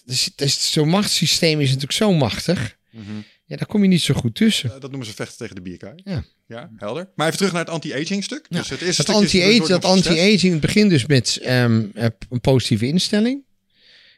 dus, 0.04 0.30
dus 0.36 0.72
zo'n 0.72 0.88
machtssysteem 0.88 1.60
is 1.60 1.66
natuurlijk 1.66 1.92
zo 1.92 2.12
machtig. 2.12 2.76
Ja, 3.46 3.56
daar 3.56 3.66
kom 3.66 3.82
je 3.82 3.88
niet 3.88 4.02
zo 4.02 4.14
goed 4.14 4.34
tussen. 4.34 4.70
Eh, 4.74 4.80
dat 4.80 4.90
noemen 4.90 5.08
ze 5.08 5.14
vechten 5.14 5.36
tegen 5.38 5.54
de 5.54 5.60
bierkaai. 5.62 5.94
Ja. 6.04 6.24
Ja, 6.46 6.70
helder. 6.76 7.10
Maar 7.14 7.26
even 7.26 7.38
terug 7.38 7.52
naar 7.52 7.64
het 7.64 7.70
anti-aging 7.70 8.24
stuk. 8.24 8.46
Ja, 8.48 8.58
Dus 8.58 8.70
het 8.70 8.80
eerste 8.80 9.04
Dat 9.04 9.14
is 9.14 9.20
anti-aging, 9.20 9.66
dat 9.66 9.84
anti-aging 9.84 10.52
het 10.52 10.60
begint 10.60 10.90
dus 10.90 11.06
met 11.06 11.38
ehm, 11.42 11.84
eh, 11.94 12.06
een 12.30 12.40
positieve 12.40 12.86
instelling. 12.86 13.42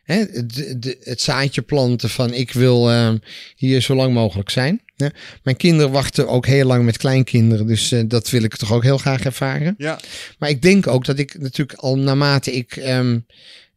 hè, 0.03 0.25
de, 0.47 0.79
de, 0.79 0.97
het 1.01 1.21
zaadje 1.21 1.63
planten 1.63 2.11
van 2.11 2.33
ik 2.33 2.53
wil 2.53 2.91
ehm, 2.91 3.19
hier 3.57 3.81
zo 3.81 3.95
lang 3.95 4.15
mogelijk 4.15 4.51
zijn. 4.51 4.83
Hè. 4.97 5.07
Mijn 5.43 5.57
kinderen 5.57 5.93
wachten 5.93 6.29
ook 6.29 6.47
heel 6.47 6.67
lang 6.67 6.85
met 6.85 6.97
kleinkinderen, 6.97 7.67
dus 7.67 7.93
eh, 7.93 8.03
dat 8.07 8.31
wil 8.31 8.43
ik 8.43 8.57
toch 8.57 8.73
ook 8.73 8.83
heel 8.83 8.99
graag 8.99 9.25
ervaren. 9.25 9.75
Ja, 9.79 10.01
Maar 10.39 10.49
ik 10.49 10.63
denk 10.63 10.87
ook 10.87 11.05
dat 11.05 11.19
ik 11.19 11.39
natuurlijk 11.39 11.79
al 11.79 11.99
naarmate 11.99 12.53
ik 12.53 12.77
ehm, 12.77 13.19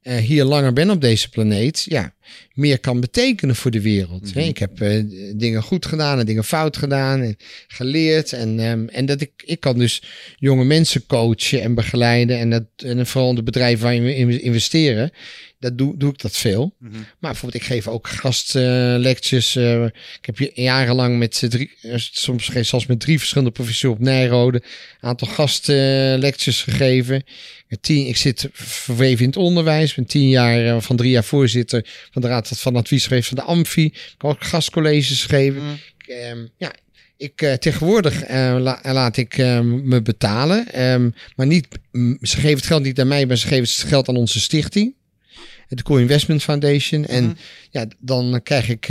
eh, 0.01 0.17
hier 0.17 0.43
langer 0.43 0.73
ben 0.73 0.89
op 0.89 1.01
deze 1.01 1.29
planeet, 1.29 1.83
ja, 1.87 2.13
meer 2.53 2.79
kan 2.79 2.99
betekenen 2.99 3.55
voor 3.55 3.71
de 3.71 3.81
wereld. 3.81 4.35
Mhm. 4.35 4.39
Ik 4.39 4.57
heb 4.57 4.81
eh, 4.81 5.03
dingen 5.35 5.63
goed 5.63 5.85
gedaan 5.85 6.19
en 6.19 6.25
dingen 6.25 6.43
fout 6.43 6.77
gedaan 6.77 7.21
en 7.21 7.37
geleerd. 7.67 8.33
En, 8.33 8.59
ehm, 8.59 8.87
en 8.87 9.05
dat 9.05 9.21
ik, 9.21 9.31
ik 9.45 9.59
kan 9.59 9.77
dus 9.77 10.03
jonge 10.37 10.63
mensen 10.63 11.05
coachen 11.05 11.61
en 11.61 11.73
begeleiden. 11.75 12.37
En, 12.37 12.49
dat, 12.49 12.63
en 12.77 13.07
vooral 13.07 13.35
de 13.35 13.43
bedrijven 13.43 13.83
waar 13.83 13.93
je 13.93 14.15
in 14.15 14.41
investeren, 14.41 15.11
dat 15.59 15.77
doe, 15.77 15.97
doe 15.97 16.11
ik 16.11 16.21
dat 16.21 16.37
veel. 16.37 16.75
Mhm. 16.79 16.91
Maar 16.93 17.31
bijvoorbeeld, 17.31 17.63
ik 17.63 17.67
geef 17.67 17.87
ook 17.87 18.07
gastlectures. 18.07 19.55
eh 19.55 19.83
ik 20.21 20.25
heb 20.25 20.37
jarenlang 20.53 21.17
met 21.17 21.43
eh, 21.43 21.49
drie, 21.49 21.71
eh, 21.81 21.93
soms 21.97 22.49
zelfs 22.61 22.85
met 22.85 22.99
drie 22.99 23.17
verschillende 23.17 23.51
professoren 23.51 23.97
op 23.97 24.03
Nijrode, 24.03 24.61
een 25.01 25.09
aantal 25.09 25.27
gastlectures 25.27 26.61
gegeven. 26.61 27.23
Tien, 27.81 28.07
ik 28.07 28.17
zit 28.17 28.49
verweven 28.53 29.23
in 29.23 29.29
het 29.29 29.37
onderwijs. 29.37 29.93
ben 29.93 30.05
tien 30.05 30.29
jaar, 30.29 30.65
eh, 30.65 30.81
van 30.81 30.95
drie 30.95 31.11
jaar 31.11 31.23
voorzitter 31.23 31.85
van 32.21 32.29
de 32.29 32.35
Raad 32.35 32.47
van 32.59 32.75
Advies 32.75 33.07
geweest 33.07 33.27
van 33.27 33.37
de 33.37 33.43
Amfi. 33.43 33.85
Ik 33.85 34.13
kan 34.17 34.29
ook 34.29 34.43
gastcolleges 34.43 35.25
geven. 35.25 35.61
Mhm. 35.63 35.73
Ik, 35.97 36.07
ehm, 36.07 36.45
ja, 36.57 36.73
ik 37.17 37.41
eh, 37.41 37.53
tegenwoordig 37.53 38.29
la- 38.59 38.79
laat 38.83 39.17
ik 39.17 39.37
ehm, 39.37 39.87
me 39.87 40.01
betalen. 40.01 40.71
ehm, 40.73 41.09
maar 41.35 41.47
niet, 41.47 41.67
mm, 41.91 42.17
ze 42.21 42.35
geven 42.35 42.57
het 42.57 42.65
geld 42.65 42.83
niet 42.83 42.99
aan 42.99 43.07
mij, 43.07 43.25
maar 43.25 43.37
ze 43.37 43.47
geven 43.47 43.63
het 43.63 43.71
geld 43.89 44.09
aan 44.09 44.15
onze 44.15 44.39
stichting. 44.39 44.93
De 45.67 45.83
Co-Investment 45.83 46.43
Foundation. 46.43 47.05
En 47.05 47.23
Mhm. 47.23 47.33
ja, 47.71 47.85
dan 47.99 48.39
krijg 48.43 48.69
ik 48.69 48.87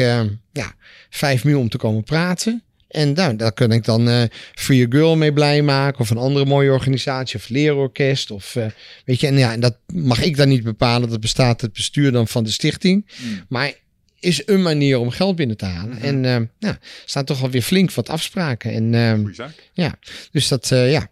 ja, 0.52 0.74
vijf 1.10 1.44
miljoen 1.44 1.62
om 1.62 1.68
te 1.68 1.76
komen 1.78 2.04
praten. 2.04 2.62
En 2.88 3.14
daar, 3.14 3.36
daar 3.36 3.52
kan 3.52 3.72
ik 3.72 3.84
dan 3.84 4.08
eh 4.08 4.22
Free 4.54 4.86
a 4.86 4.86
Girl 4.90 5.16
mee 5.16 5.32
blij 5.32 5.62
maken. 5.62 6.00
Of 6.00 6.10
een 6.10 6.16
andere 6.16 6.44
mooie 6.44 6.70
organisatie. 6.70 7.38
Of 7.38 7.48
leerorkest. 7.48 8.30
Of, 8.30 8.56
eh, 8.56 8.66
weet 9.04 9.20
je, 9.20 9.26
en, 9.26 9.38
ja, 9.38 9.52
en 9.52 9.60
dat 9.60 9.78
mag 9.92 10.22
ik 10.22 10.36
dan 10.36 10.48
niet 10.48 10.64
bepalen. 10.64 11.08
Dat 11.08 11.20
bestaat 11.20 11.60
het 11.60 11.72
bestuur 11.72 12.12
dan 12.12 12.28
van 12.28 12.44
de 12.44 12.50
stichting. 12.50 13.10
Mm. 13.22 13.44
Maar 13.48 13.72
is 14.20 14.42
een 14.46 14.62
manier 14.62 14.98
om 14.98 15.10
geld 15.10 15.36
binnen 15.36 15.56
te 15.56 15.64
halen. 15.64 15.96
Mhm. 15.96 16.04
En 16.04 16.24
ehm 16.24 16.44
nou, 16.58 16.74
er 16.74 16.78
staan 17.04 17.24
toch 17.24 17.42
alweer 17.42 17.62
flink 17.62 17.92
wat 17.92 18.08
afspraken. 18.08 18.94
En 18.94 19.18
goeie 19.20 19.34
zaak. 19.34 20.28
dus 20.32 20.48
dat, 20.48 20.70
eh, 20.70 20.90
ja. 20.90 21.10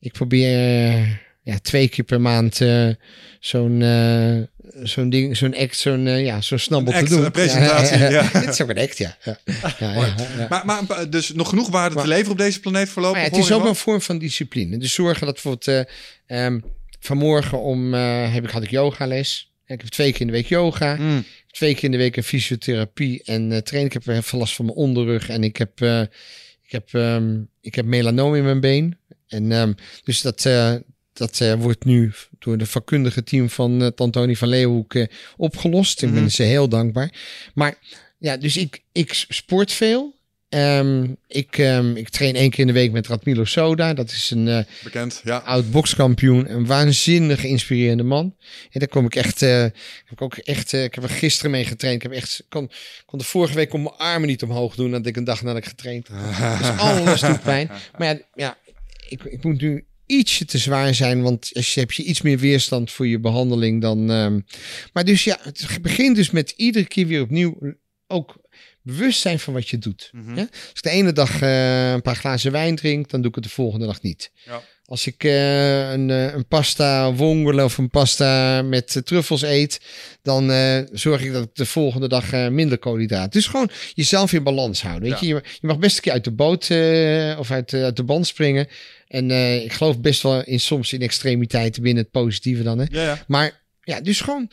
Ik 0.00 0.12
probeer 0.12 0.88
eh, 0.88 1.08
ja, 1.42 1.58
twee 1.62 1.88
keer 1.88 2.04
per 2.04 2.20
maand 2.20 2.60
eh, 2.60 2.88
zo'n 3.40 3.82
eh, 3.82 4.36
zo'n 4.82 5.10
ding, 5.10 5.36
zo'n 5.36 5.56
act, 5.56 5.76
zo'n 5.76 6.06
eh, 6.06 6.24
ja, 6.24 6.40
zo'n 6.40 6.58
snabbel 6.58 6.92
te 6.92 7.04
doen. 7.04 7.24
een 7.24 7.30
presentatie, 7.30 7.98
ja. 7.98 8.30
Dit 8.40 8.48
is 8.48 8.60
ook 8.60 8.68
een 8.68 8.78
act, 8.78 8.98
ja. 8.98 9.16
ja. 9.24 9.38
ja. 9.78 10.46
Maar, 10.48 10.64
maar 10.66 11.10
dus 11.10 11.32
nog 11.32 11.48
genoeg 11.48 11.68
waarde 11.68 11.94
Maar- 11.94 12.04
te 12.04 12.08
leveren 12.10 12.32
op 12.32 12.38
deze 12.38 12.60
planeet 12.60 12.88
voorlopig? 12.88 13.22
Het 13.22 13.36
is 13.36 13.52
ook 13.52 13.64
een 13.64 13.74
vorm 13.74 14.00
van 14.00 14.18
discipline. 14.18 14.78
Dus 14.78 14.94
zorgen 14.94 15.26
dat 15.26 15.34
bijvoorbeeld... 15.34 15.86
ehm, 16.26 16.60
vanmorgen 17.00 17.60
om, 17.60 17.92
heb 17.92 18.44
ik, 18.44 18.50
had 18.50 18.62
ik 18.62 18.70
yogales. 18.70 19.52
Ik 19.66 19.80
heb 19.80 19.90
twee 19.90 20.12
keer 20.12 20.20
in 20.20 20.26
de 20.26 20.32
week 20.32 20.46
yoga. 20.46 20.96
Mm. 20.96 21.24
Twee 21.50 21.74
keer 21.74 21.84
in 21.84 21.90
de 21.90 21.96
week 21.96 22.16
een 22.16 22.22
fysiotherapie 22.22 23.22
en 23.24 23.64
trainen. 23.64 23.92
Ik 23.94 24.02
heb 24.04 24.32
last 24.32 24.54
van 24.54 24.64
mijn 24.64 24.76
onderrug. 24.76 25.28
En 25.28 25.44
ik 25.44 25.56
heb, 25.56 25.80
ik 26.62 26.72
heb, 26.72 26.94
ehm, 26.94 27.40
ik 27.60 27.74
heb 27.74 27.84
melanoom 27.84 28.34
in 28.34 28.44
mijn 28.44 28.60
been. 28.60 28.98
En 29.28 29.52
ehm, 29.52 29.72
dus 30.04 30.20
dat, 30.20 30.46
dat 31.12 31.40
eh, 31.40 31.54
wordt 31.54 31.84
nu 31.84 32.12
door 32.38 32.58
de 32.58 32.66
vakkundige 32.66 33.22
team 33.22 33.50
van 33.50 33.82
uh, 33.82 33.86
Tantoni 33.88 34.36
van 34.36 34.48
Leeuwenhoek 34.48 34.94
eh, 34.94 35.06
opgelost. 35.36 36.02
Ik 36.02 36.10
ben 36.12 36.20
Mhm. 36.20 36.28
ze 36.30 36.42
heel 36.42 36.68
dankbaar. 36.68 37.12
Maar 37.54 37.74
ja, 38.18 38.36
dus 38.36 38.56
ik, 38.56 38.82
ik 38.92 39.24
sport 39.28 39.72
veel. 39.72 40.20
Ehm, 40.48 41.06
ik, 41.26 41.58
ehm, 41.58 41.96
ik 41.96 42.08
train 42.08 42.34
één 42.34 42.50
keer 42.50 42.60
in 42.60 42.66
de 42.66 42.72
week 42.72 42.92
met 42.92 43.06
Radmilo 43.06 43.44
Soda. 43.44 43.94
Dat 43.94 44.10
is 44.10 44.30
een 44.30 44.48
eh, 44.48 44.64
Bekend, 44.84 45.20
ja. 45.24 45.36
oud 45.38 45.70
bokskampioen. 45.70 46.50
Een 46.50 46.66
waanzinnig 46.66 47.44
inspirerende 47.44 48.02
man. 48.02 48.36
En 48.70 48.78
daar 48.80 48.88
kom 48.88 49.04
ik 49.04 49.14
echt. 49.14 49.42
eh, 49.42 49.60
heb 49.60 49.72
ik 50.10 50.22
ook 50.22 50.36
echt. 50.36 50.72
eh, 50.72 50.84
ik 50.84 50.94
heb 50.94 51.04
er 51.04 51.10
gisteren 51.10 51.50
mee 51.50 51.64
getraind. 51.64 52.04
Ik 52.04 52.10
heb 52.10 52.20
echt. 52.20 52.44
Kon, 52.48 52.70
kon 53.06 53.18
de 53.18 53.24
vorige 53.24 53.54
week 53.54 53.68
kon 53.68 53.82
mijn 53.82 53.94
armen 53.94 54.28
niet 54.28 54.42
omhoog 54.42 54.74
doen. 54.74 54.90
Dat 54.90 55.06
ik 55.06 55.16
een 55.16 55.24
dag 55.24 55.42
nadat 55.42 55.62
ik 55.62 55.68
getraind 55.68 56.08
had. 56.08 56.58
Dus 56.58 56.68
alles 56.78 57.20
doet 57.20 57.42
pijn. 57.42 57.70
Maar 57.98 58.08
ja, 58.08 58.20
ja 58.34 58.56
ik, 59.08 59.22
ik 59.24 59.44
moet 59.44 59.60
nu 59.60 59.84
ietsje 60.12 60.44
te 60.44 60.58
zwaar 60.58 60.94
zijn. 60.94 61.22
Want 61.22 61.50
als 61.54 61.74
je 61.74 61.80
heb 61.80 61.92
je 61.92 62.02
iets 62.04 62.22
meer 62.22 62.38
weerstand 62.38 62.90
voor 62.90 63.06
je 63.06 63.20
behandeling 63.20 63.80
dan. 63.80 64.10
ehm, 64.10 64.40
maar 64.92 65.04
dus 65.04 65.24
ja, 65.24 65.38
het 65.42 65.78
begint 65.82 66.16
dus 66.16 66.30
met 66.30 66.50
iedere 66.56 66.86
keer 66.86 67.06
weer 67.06 67.22
opnieuw 67.22 67.58
ook 68.06 68.40
bewust 68.82 69.20
zijn 69.20 69.38
van 69.38 69.52
wat 69.54 69.68
je 69.68 69.78
doet. 69.78 70.08
Mhm. 70.12 70.34
Ja? 70.36 70.40
Als 70.50 70.70
ik 70.74 70.82
de 70.82 70.90
ene 70.90 71.12
dag 71.12 71.40
eh, 71.42 71.90
een 71.92 72.02
paar 72.02 72.16
glazen 72.16 72.52
wijn 72.52 72.76
drink, 72.76 73.10
dan 73.10 73.20
doe 73.20 73.28
ik 73.30 73.34
het 73.34 73.44
de 73.44 73.50
volgende 73.50 73.86
dag 73.86 74.02
niet. 74.02 74.30
Ja. 74.44 74.62
Als 74.84 75.06
ik 75.06 75.24
eh, 75.24 75.90
een, 75.92 76.10
eh, 76.10 76.32
een 76.34 76.46
pasta 76.46 77.12
wongole 77.12 77.64
of 77.64 77.78
een 77.78 77.90
pasta 77.90 78.62
met 78.62 79.00
truffels 79.04 79.42
eet, 79.42 79.80
dan 80.22 80.50
zorg 80.92 81.22
ik 81.22 81.32
dat 81.32 81.42
ik 81.44 81.54
de 81.54 81.66
volgende 81.66 82.08
dag 82.08 82.50
minder 82.50 82.78
koolhydraten. 82.78 83.30
Dus 83.30 83.46
gewoon 83.46 83.70
jezelf 83.94 84.32
in 84.32 84.42
balans 84.42 84.82
houden. 84.82 85.10
Weet 85.10 85.20
Ja. 85.20 85.26
je? 85.26 85.34
Je, 85.60 85.66
mag 85.66 85.78
best 85.78 85.96
een 85.96 86.02
keer 86.02 86.12
uit 86.12 86.24
de 86.24 86.32
boot 86.32 86.62
of 87.38 87.50
uit, 87.50 87.74
uit 87.74 87.96
de 87.96 88.04
band 88.04 88.26
springen. 88.26 88.68
En 89.12 89.30
eh, 89.30 89.64
ik 89.64 89.72
geloof 89.72 90.00
best 90.00 90.22
wel 90.22 90.44
in 90.44 90.60
soms 90.60 90.92
in 90.92 91.00
extremiteiten 91.02 91.82
binnen 91.82 92.02
het 92.02 92.12
positieve 92.12 92.62
dan. 92.62 92.78
Hè? 92.78 92.84
Ja, 92.90 93.02
ja. 93.02 93.24
Maar 93.26 93.62
ja, 93.80 94.00
dus 94.00 94.20
gewoon 94.20 94.50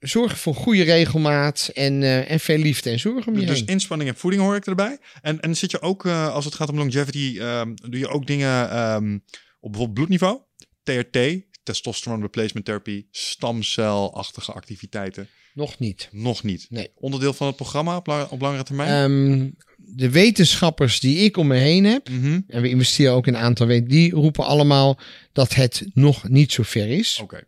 zorgen 0.00 0.38
voor 0.38 0.54
goede 0.54 0.82
regelmaat 0.82 1.70
en, 1.74 2.02
eh, 2.02 2.30
en 2.30 2.40
veel 2.40 2.58
liefde 2.58 2.90
en 2.90 2.98
zorg 2.98 3.26
om 3.26 3.38
je 3.38 3.46
Dus 3.46 3.58
heen. 3.58 3.66
inspanning 3.66 4.10
en 4.10 4.16
voeding 4.16 4.42
hoor 4.42 4.56
ik 4.56 4.66
erbij. 4.66 4.98
En, 5.22 5.40
en 5.40 5.56
zit 5.56 5.70
je 5.70 5.80
ook, 5.80 6.06
eh, 6.06 6.32
als 6.34 6.44
het 6.44 6.54
gaat 6.54 6.68
om 6.68 6.76
longevity, 6.76 7.36
ehm, 7.40 7.74
doe 7.74 7.98
je 7.98 8.08
ook 8.08 8.26
dingen 8.26 8.70
ehm, 8.70 9.14
op 9.60 9.70
bijvoorbeeld 9.70 9.94
bloedniveau? 9.94 10.40
TRT, 10.82 11.18
testosterone 11.62 12.22
replacement 12.22 12.66
therapy, 12.66 13.06
stamcelachtige 13.10 14.52
activiteiten? 14.52 15.28
Nog 15.54 15.78
niet. 15.78 16.08
Nog 16.12 16.42
niet. 16.42 16.66
Nee. 16.70 16.90
Onderdeel 16.94 17.32
van 17.32 17.46
het 17.46 17.56
programma 17.56 17.96
op, 17.96 18.06
la- 18.06 18.26
op 18.30 18.40
langere 18.40 18.62
termijn? 18.62 18.88
Ehm, 19.12 19.48
de 19.76 20.10
wetenschappers 20.10 21.00
die 21.00 21.16
ik 21.18 21.36
om 21.36 21.46
me 21.46 21.56
heen 21.56 21.84
heb, 21.84 22.08
Mhm. 22.08 22.40
en 22.48 22.62
we 22.62 22.68
investeren 22.68 23.12
ook 23.12 23.26
in 23.26 23.34
een 23.34 23.40
aantal 23.40 23.66
weten, 23.66 23.88
die 23.88 24.10
roepen 24.12 24.44
allemaal 24.44 24.98
dat 25.32 25.54
het 25.54 25.86
nog 25.94 26.28
niet 26.28 26.52
zo 26.52 26.62
ver 26.62 26.88
is. 26.88 27.18
Oké. 27.22 27.46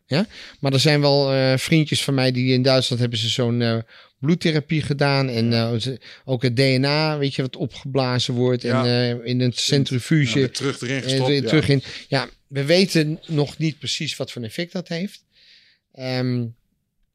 Maar 0.61 0.73
er 0.73 0.81
zijn 0.81 1.01
wel 1.01 1.33
eh, 1.33 1.57
vriendjes 1.59 2.03
van 2.05 2.15
mij 2.15 2.33
die 2.33 2.53
in 2.53 2.63
Duitsland 2.63 3.01
hebben 3.01 3.19
ze 3.19 3.29
zo'n 3.29 3.63
eh, 3.63 3.79
bloedtherapie 4.19 4.83
gedaan. 4.83 5.29
En 5.29 5.53
eh, 5.53 5.73
ook 6.25 6.43
het 6.43 6.57
DNA, 6.57 7.19
weet 7.19 7.35
je, 7.35 7.43
wat 7.43 7.57
opgeblazen 7.57 8.35
wordt. 8.35 8.63
Ja. 8.63 8.87
En 8.87 9.25
in 9.25 9.41
een 9.41 9.53
centrifuge. 9.53 10.41
Ja, 10.41 10.49
terug 10.49 10.81
erin 10.81 11.03
gestopt. 11.03 11.31
ja. 11.33 11.41
terug 11.49 11.69
in. 11.69 11.83
Ja, 12.09 12.29
we 12.47 12.65
weten 12.65 13.21
nog 13.27 13.59
niet 13.59 13.79
precies 13.79 14.17
wat 14.17 14.33
voor 14.33 14.43
effect 14.43 14.73
dat 14.73 14.89
heeft. 14.89 15.25
Ehm, 15.93 16.47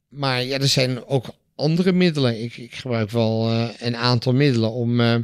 maar 0.10 0.44
ja, 0.44 0.60
er 0.60 0.68
zijn 0.68 1.06
ook 1.06 1.26
andere 1.56 1.92
middelen. 1.92 2.44
Ik, 2.44 2.58
ik 2.58 2.76
gebruik 2.76 3.12
wel 3.12 3.50
eh, 3.50 3.70
een 3.80 3.96
aantal 3.96 4.34
middelen 4.34 4.72
om 4.72 5.00
eh, 5.00 5.16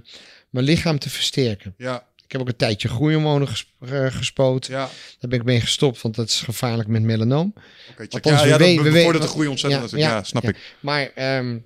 mijn 0.49 0.65
lichaam 0.65 0.99
te 0.99 1.10
versterken. 1.10 1.73
Ja, 1.77 2.07
Ik 2.26 2.31
heb 2.31 2.41
ook 2.41 2.47
een 2.47 2.55
tijdje 2.55 2.88
groeihormonen 2.88 3.47
ges- 3.47 3.73
eh, 3.80 4.05
gespoot. 4.15 4.65
ja. 4.68 4.89
Daar 5.19 5.30
ben 5.30 5.39
ik 5.39 5.45
mee 5.45 5.61
gestopt, 5.61 6.01
want 6.01 6.15
dat 6.15 6.27
is 6.30 6.39
gevaarlijk 6.41 6.88
met 6.89 7.01
melanoom. 7.01 7.53
Oké. 7.91 8.05
Althans, 8.10 8.39
ja, 8.39 8.43
we 8.43 8.49
ja, 8.49 8.57
weten- 8.57 8.84
we 8.84 8.91
weten- 8.91 9.22
de 9.22 9.27
groei 9.27 9.47
ontzettend 9.47 9.81
ja, 9.81 9.88
natuurlijk. 9.88 10.11
Ja, 10.11 10.18
ja, 10.18 10.23
snap 10.23 10.43
ik. 10.43 10.76
Maar 10.80 11.11
ehm, 11.15 11.57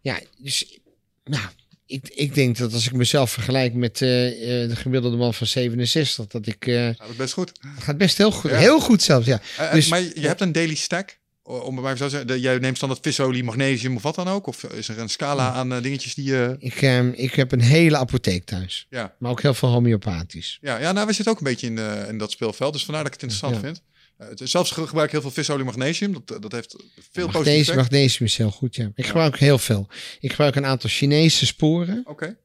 ja, 0.00 0.18
dus 0.38 0.78
nou, 1.24 1.44
ik, 1.86 2.08
ik 2.08 2.34
denk 2.34 2.56
dat 2.58 2.72
als 2.72 2.86
ik 2.86 2.92
mezelf 2.92 3.30
vergelijk 3.30 3.74
met 3.74 3.98
de 3.98 4.70
gemiddelde 4.74 5.16
man 5.16 5.34
van 5.34 5.46
67, 5.46 6.26
dat 6.26 6.46
ik 6.46 6.66
is 6.66 7.16
best 7.16 7.32
goed. 7.32 7.52
gaat 7.78 7.98
best 7.98 8.18
heel 8.18 8.30
goed, 8.30 8.50
heel 8.50 8.80
goed 8.80 9.02
zelfs, 9.02 9.26
ja. 9.26 9.40
Dus- 9.72 9.88
maar 9.88 10.00
je 10.02 10.26
hebt 10.26 10.40
een 10.40 10.52
daily 10.52 10.74
stack, 10.74 11.18
om 11.44 11.78
even 11.78 11.96
zo 11.96 12.04
te 12.04 12.10
zeggen. 12.10 12.40
Jij 12.40 12.58
neemt 12.58 12.80
dan 12.80 12.88
dat 12.88 12.98
visolie, 13.02 13.44
magnesium 13.44 13.96
of 13.96 14.02
wat 14.02 14.14
dan 14.14 14.28
ook? 14.28 14.46
Of 14.46 14.62
is 14.64 14.88
er 14.88 14.98
een 14.98 15.08
scala 15.08 15.52
aan 15.52 15.72
eh, 15.72 15.82
dingetjes 15.82 16.14
die 16.14 16.24
je... 16.24 16.56
Ik, 16.58 16.82
ehm, 16.82 17.08
ik 17.14 17.34
heb 17.34 17.52
een 17.52 17.60
hele 17.60 17.96
apotheek 17.96 18.44
thuis, 18.44 18.86
Ja, 18.90 19.14
maar 19.18 19.30
ook 19.30 19.42
heel 19.42 19.54
veel 19.54 19.68
homeopathisch. 19.68 20.58
ja, 20.60 20.78
ja 20.78 20.92
nou, 20.92 21.06
we 21.06 21.12
zitten 21.12 21.32
ook 21.32 21.38
een 21.38 21.44
beetje 21.46 21.66
in, 21.66 21.78
eh, 21.78 22.08
in 22.08 22.18
dat 22.18 22.30
speelveld. 22.30 22.72
Dus 22.72 22.84
vandaar 22.84 23.04
dat 23.04 23.14
ik 23.14 23.20
het 23.20 23.30
interessant 23.30 23.62
Ja. 23.62 23.68
vind. 23.68 23.82
Eh, 24.16 24.28
het- 24.28 24.40
zelfs 24.50 24.70
ge- 24.70 24.86
gebruik 24.86 25.06
ik 25.06 25.12
heel 25.12 25.20
veel 25.20 25.30
visolie, 25.30 25.64
magnesium. 25.64 26.12
Dat, 26.24 26.42
dat 26.42 26.52
heeft 26.52 26.70
veel 26.70 26.82
positief 27.12 27.32
Magnesium, 27.32 27.58
effect. 27.78 27.90
magnesium 27.90 28.26
is 28.28 28.36
heel 28.36 28.50
goed, 28.50 28.74
ja. 28.76 28.90
Ik 28.94 29.06
gebruik 29.06 29.38
heel 29.38 29.58
veel. 29.58 29.88
Ik 30.20 30.30
gebruik 30.30 30.54
een 30.56 30.66
aantal 30.66 30.90
Chinese 30.90 31.46
sporen. 31.46 32.02
Oké, 32.04 32.36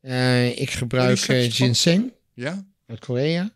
Eh, 0.00 0.58
ik 0.60 0.70
gebruik 0.70 1.18
eh, 1.20 1.52
ginseng 1.52 2.12
ja. 2.34 2.66
uit 2.86 2.98
Korea. 2.98 3.54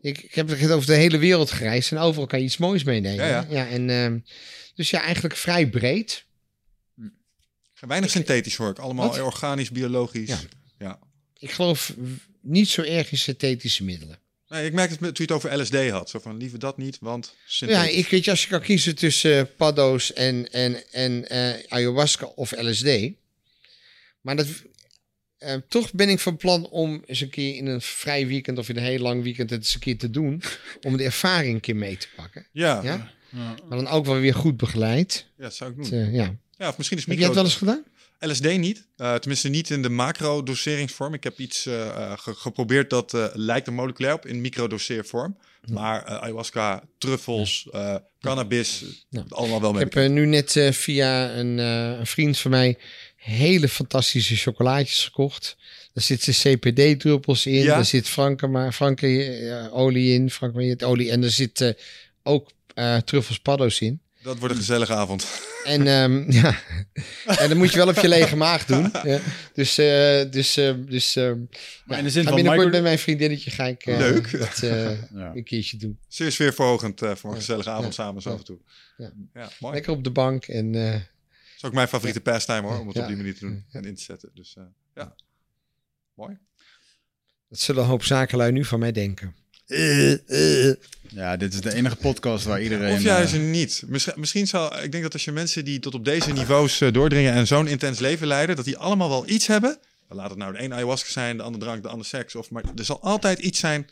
Ik, 0.00 0.22
ik 0.22 0.34
heb 0.34 0.48
het 0.48 0.70
over 0.70 0.86
de 0.86 0.94
hele 0.94 1.18
wereld 1.18 1.50
gereisd 1.50 1.90
en 1.90 1.98
overal 1.98 2.26
kan 2.26 2.38
je 2.38 2.44
iets 2.44 2.56
moois 2.56 2.84
meenemen. 2.84 3.26
Ja, 3.26 3.46
ja. 3.48 3.68
en, 3.68 3.90
ehm, 3.90 4.18
dus 4.74 4.90
ja, 4.90 5.02
eigenlijk 5.02 5.36
vrij 5.36 5.68
breed. 5.68 6.24
Weinig 7.80 8.10
synthetisch 8.10 8.56
hoor 8.56 8.70
ik. 8.70 8.78
Allemaal 8.78 9.08
Wat? 9.08 9.20
organisch, 9.20 9.70
biologisch. 9.70 10.28
Ja. 10.28 10.38
Ja. 10.78 10.98
Ik 11.38 11.50
geloof 11.50 11.94
niet 12.40 12.68
zo 12.68 12.82
erg 12.82 13.10
in 13.10 13.18
synthetische 13.18 13.84
middelen. 13.84 14.18
Nee, 14.48 14.66
ik 14.66 14.72
merk 14.72 14.90
het 14.90 14.98
toen 14.98 15.10
je 15.12 15.22
het 15.22 15.32
over 15.32 15.60
LSD 15.60 15.90
had. 15.90 16.10
Zo 16.10 16.18
van, 16.18 16.36
liever 16.36 16.58
dat 16.58 16.76
niet, 16.76 16.98
want... 17.00 17.34
Ja, 17.36 17.42
synthetisch. 17.46 17.96
ik 17.96 18.08
weet 18.08 18.24
je, 18.24 18.30
als 18.30 18.42
je 18.42 18.48
kan 18.48 18.60
kiezen 18.60 18.94
tussen 18.94 19.38
eh, 19.38 19.44
paddo's 19.56 20.12
en, 20.12 20.52
en, 20.52 20.90
en 20.92 21.28
eh, 21.28 21.64
ayahuasca 21.68 22.26
of 22.26 22.52
LSD. 22.56 23.10
Maar 24.20 24.36
dat, 24.36 24.46
eh, 25.40 25.54
toch 25.68 25.92
ben 25.92 26.08
ik 26.08 26.18
van 26.20 26.36
plan 26.36 26.68
om 26.68 27.02
eens 27.06 27.20
een 27.20 27.30
keer 27.30 27.56
in 27.56 27.66
een 27.66 27.80
vrij 27.80 28.26
weekend 28.26 28.58
of 28.58 28.68
in 28.68 28.76
een 28.76 28.82
heel 28.82 28.98
lang 28.98 29.22
weekend 29.22 29.50
het 29.50 29.58
eens 29.58 29.74
een 29.74 29.80
keer 29.80 29.98
te 29.98 30.10
doen. 30.10 30.42
Om 30.86 30.96
de 30.96 31.04
ervaring 31.04 31.54
een 31.54 31.60
keer 31.60 31.76
mee 31.76 31.96
te 31.96 32.08
pakken. 32.16 32.46
Ja, 32.52 32.80
ja. 32.82 32.82
Ja? 32.82 33.10
Ja. 33.32 33.54
Maar 33.68 33.78
dan 33.78 33.88
ook 33.88 34.06
wel 34.06 34.18
weer 34.18 34.34
goed 34.34 34.56
begeleid. 34.56 35.26
dat 35.36 35.54
zou 35.54 35.70
ik 35.70 35.76
doen. 35.76 36.00
Eh, 36.00 36.14
ja. 36.14 36.34
Ja, 36.56 36.68
of 36.68 36.76
misschien 36.76 36.98
is 36.98 37.04
Heb 37.04 37.12
micro... 37.14 37.26
het 37.26 37.34
wel 37.36 37.44
eens 37.44 37.56
gedaan? 37.56 37.84
LSD 38.18 38.56
niet. 38.58 38.86
Eh, 38.96 39.14
tenminste 39.14 39.48
niet 39.48 39.70
in 39.70 39.82
de 39.82 39.88
macro-doseringsvorm. 39.88 41.14
Ik 41.14 41.24
heb 41.24 41.38
iets 41.38 41.66
eh, 41.66 42.12
ge- 42.16 42.34
geprobeerd 42.34 42.90
dat 42.90 43.30
lijkt 43.34 43.66
er 43.66 43.72
moleculair 43.72 44.14
op 44.14 44.26
in 44.26 44.40
microdoseervorm. 44.40 45.36
Maar 45.72 46.04
eh, 46.04 46.14
ayahuasca, 46.16 46.82
truffels, 46.98 47.68
cannabis, 48.20 48.84
Ja. 49.08 49.24
allemaal 49.28 49.60
wel 49.60 49.70
Ik 49.70 49.74
mee. 49.74 49.84
heb 49.84 49.94
eh, 49.94 50.10
nu 50.10 50.26
net 50.26 50.68
via 50.70 51.30
een, 51.34 51.58
een 51.58 52.06
vriend 52.06 52.38
van 52.38 52.50
mij 52.50 52.78
hele 53.20 53.68
fantastische 53.68 54.36
chocolaatjes 54.36 55.04
gekocht. 55.04 55.56
Daar 55.92 56.04
zitten 56.04 56.32
CPD-druppels 56.32 57.46
in. 57.46 57.52
Ja? 57.54 57.74
Daar 57.74 57.84
zit 57.84 58.08
Franke, 58.08 58.68
Franke 58.72 59.24
eh, 59.24 59.74
olie 59.76 60.12
in. 60.14 60.30
Franke 60.30 60.86
olie. 60.86 61.10
En 61.10 61.22
er 61.22 61.30
zitten 61.30 61.76
ook 62.22 62.50
eh 62.74 62.96
truffels 62.96 63.38
paddo's 63.38 63.80
in. 63.80 64.00
Dat 64.22 64.38
wordt 64.38 64.54
een 64.54 64.60
gezellige 64.60 64.92
avond. 64.94 65.26
En 65.64 65.86
ehm, 65.86 66.30
ja, 66.42 66.60
en 67.26 67.48
dan 67.48 67.58
moet 67.58 67.70
je 67.70 67.76
wel 67.76 67.88
op 67.88 67.96
je 67.98 68.08
lege 68.08 68.36
maag 68.36 68.64
doen. 68.66 68.90
Ja. 69.04 69.20
Dus, 69.54 69.78
eh, 69.78 70.30
dus, 70.30 70.56
eh, 70.56 70.74
dus 70.88 71.14
Maar 71.84 71.98
in 71.98 72.04
de 72.04 72.10
zin 72.10 72.24
van 72.24 72.34
binnenkort 72.34 72.64
micro- 72.64 72.70
met 72.70 72.82
mijn 72.82 72.98
vriendinnetje 72.98 73.50
ga 73.50 73.64
ik 73.66 73.84
Leuk. 73.86 74.38
dat 74.38 74.58
Ja. 74.62 75.32
een 75.34 75.44
keertje 75.44 75.76
doen. 75.76 75.98
Zeer 76.08 76.32
sfeerverhogend 76.32 77.00
voor 77.14 77.30
een 77.30 77.36
gezellige 77.36 77.70
avond 77.70 77.94
samen 77.94 78.22
zo 78.22 78.30
af 78.30 78.38
en 78.38 78.44
toe. 78.44 78.58
Ja. 79.34 79.50
Mooi. 79.60 79.74
Lekker 79.74 79.92
op 79.92 80.04
de 80.04 80.10
bank 80.10 80.44
en 80.44 80.74
is 81.62 81.66
ook 81.68 81.72
mijn 81.74 81.88
favoriete 81.88 82.20
pastime 82.20 82.60
hoor, 82.68 82.78
om 82.78 82.86
het 82.86 82.96
Ja. 82.96 83.02
op 83.02 83.08
die 83.08 83.16
manier 83.16 83.34
te 83.34 83.40
doen 83.40 83.64
Ja. 83.68 83.78
en 83.78 83.84
in 83.84 83.94
te 83.94 84.02
zetten. 84.02 84.30
Dus 84.34 84.54
eh, 84.56 84.64
ja, 84.94 85.14
mooi. 86.14 86.38
dat 87.48 87.58
zullen 87.58 87.82
een 87.82 87.88
hoop 87.88 88.04
zakenlui 88.04 88.52
nu 88.52 88.64
van 88.64 88.78
mij 88.78 88.92
denken. 88.92 89.34
Eh, 89.66 90.68
eh. 90.68 90.76
Ja, 91.08 91.36
dit 91.36 91.54
is 91.54 91.60
de 91.60 91.74
enige 91.74 91.96
podcast 91.96 92.44
waar 92.44 92.62
iedereen... 92.62 92.94
Of 92.94 93.02
juist 93.02 93.34
eh, 93.34 93.40
niet. 93.40 93.82
Misschien, 93.86 94.14
misschien 94.16 94.46
zou, 94.46 94.76
ik 94.76 94.90
denk 94.92 95.02
dat 95.04 95.12
als 95.12 95.24
je 95.24 95.32
mensen 95.32 95.64
die 95.64 95.78
tot 95.80 95.94
op 95.94 96.04
deze 96.04 96.32
niveaus 96.32 96.80
eh, 96.80 96.92
doordringen 96.92 97.32
en 97.32 97.46
zo'n 97.46 97.66
intens 97.66 97.98
leven 97.98 98.26
leiden, 98.26 98.56
dat 98.56 98.64
die 98.64 98.76
allemaal 98.76 99.08
wel 99.08 99.28
iets 99.28 99.46
hebben. 99.46 99.78
Laat 100.08 100.30
het 100.30 100.38
nou 100.38 100.52
de 100.52 100.62
een 100.62 100.72
ayahuasca 100.72 101.10
zijn, 101.10 101.36
de 101.36 101.42
ander 101.42 101.60
drank, 101.60 101.82
de 101.82 101.88
ander 101.88 102.06
seks. 102.06 102.34
Of, 102.34 102.50
maar 102.50 102.62
er 102.76 102.84
zal 102.84 103.02
altijd 103.02 103.38
iets 103.38 103.58
zijn 103.60 103.86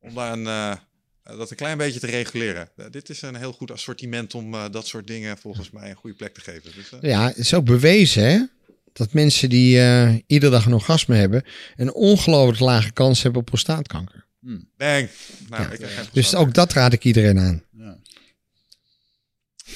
om 0.00 0.14
daar 0.14 0.32
een, 0.32 0.46
eh, 0.46 0.76
dat 1.24 1.50
een 1.50 1.56
klein 1.56 1.78
beetje 1.78 2.00
te 2.00 2.06
reguleren. 2.06 2.68
Eh, 2.76 2.86
dit 2.90 3.08
is 3.08 3.22
een 3.22 3.36
heel 3.36 3.52
goed 3.52 3.70
assortiment 3.70 4.34
om 4.34 4.54
eh, 4.54 4.64
dat 4.70 4.86
soort 4.86 5.06
dingen 5.06 5.38
volgens 5.38 5.70
mij 5.70 5.90
een 5.90 5.96
goede 5.96 6.16
plek 6.16 6.34
te 6.34 6.40
geven. 6.40 6.72
Dus, 6.74 6.92
eh, 6.92 7.10
Ja, 7.10 7.26
het 7.26 7.36
is 7.36 7.54
ook 7.54 7.64
bewezen 7.64 8.24
hè, 8.24 8.44
dat 8.92 9.12
mensen 9.12 9.48
die 9.48 9.80
eh, 9.80 10.14
iedere 10.26 10.52
dag 10.52 10.66
een 10.66 10.72
orgasme 10.74 11.16
hebben, 11.16 11.44
een 11.76 11.92
ongelooflijk 11.92 12.60
lage 12.60 12.92
kans 12.92 13.22
hebben 13.22 13.40
op 13.40 13.46
prostaatkanker. 13.46 14.26
bang. 14.40 15.08
Nou, 15.48 15.62
Ja. 15.62 15.70
ik 15.70 15.80
heb 15.80 15.90
geen 15.90 16.04
Dus 16.12 16.34
ook 16.34 16.54
dat 16.54 16.72
raad 16.72 16.92
ik 16.92 17.04
iedereen 17.04 17.38
aan. 17.38 17.64
ja. 17.78 17.98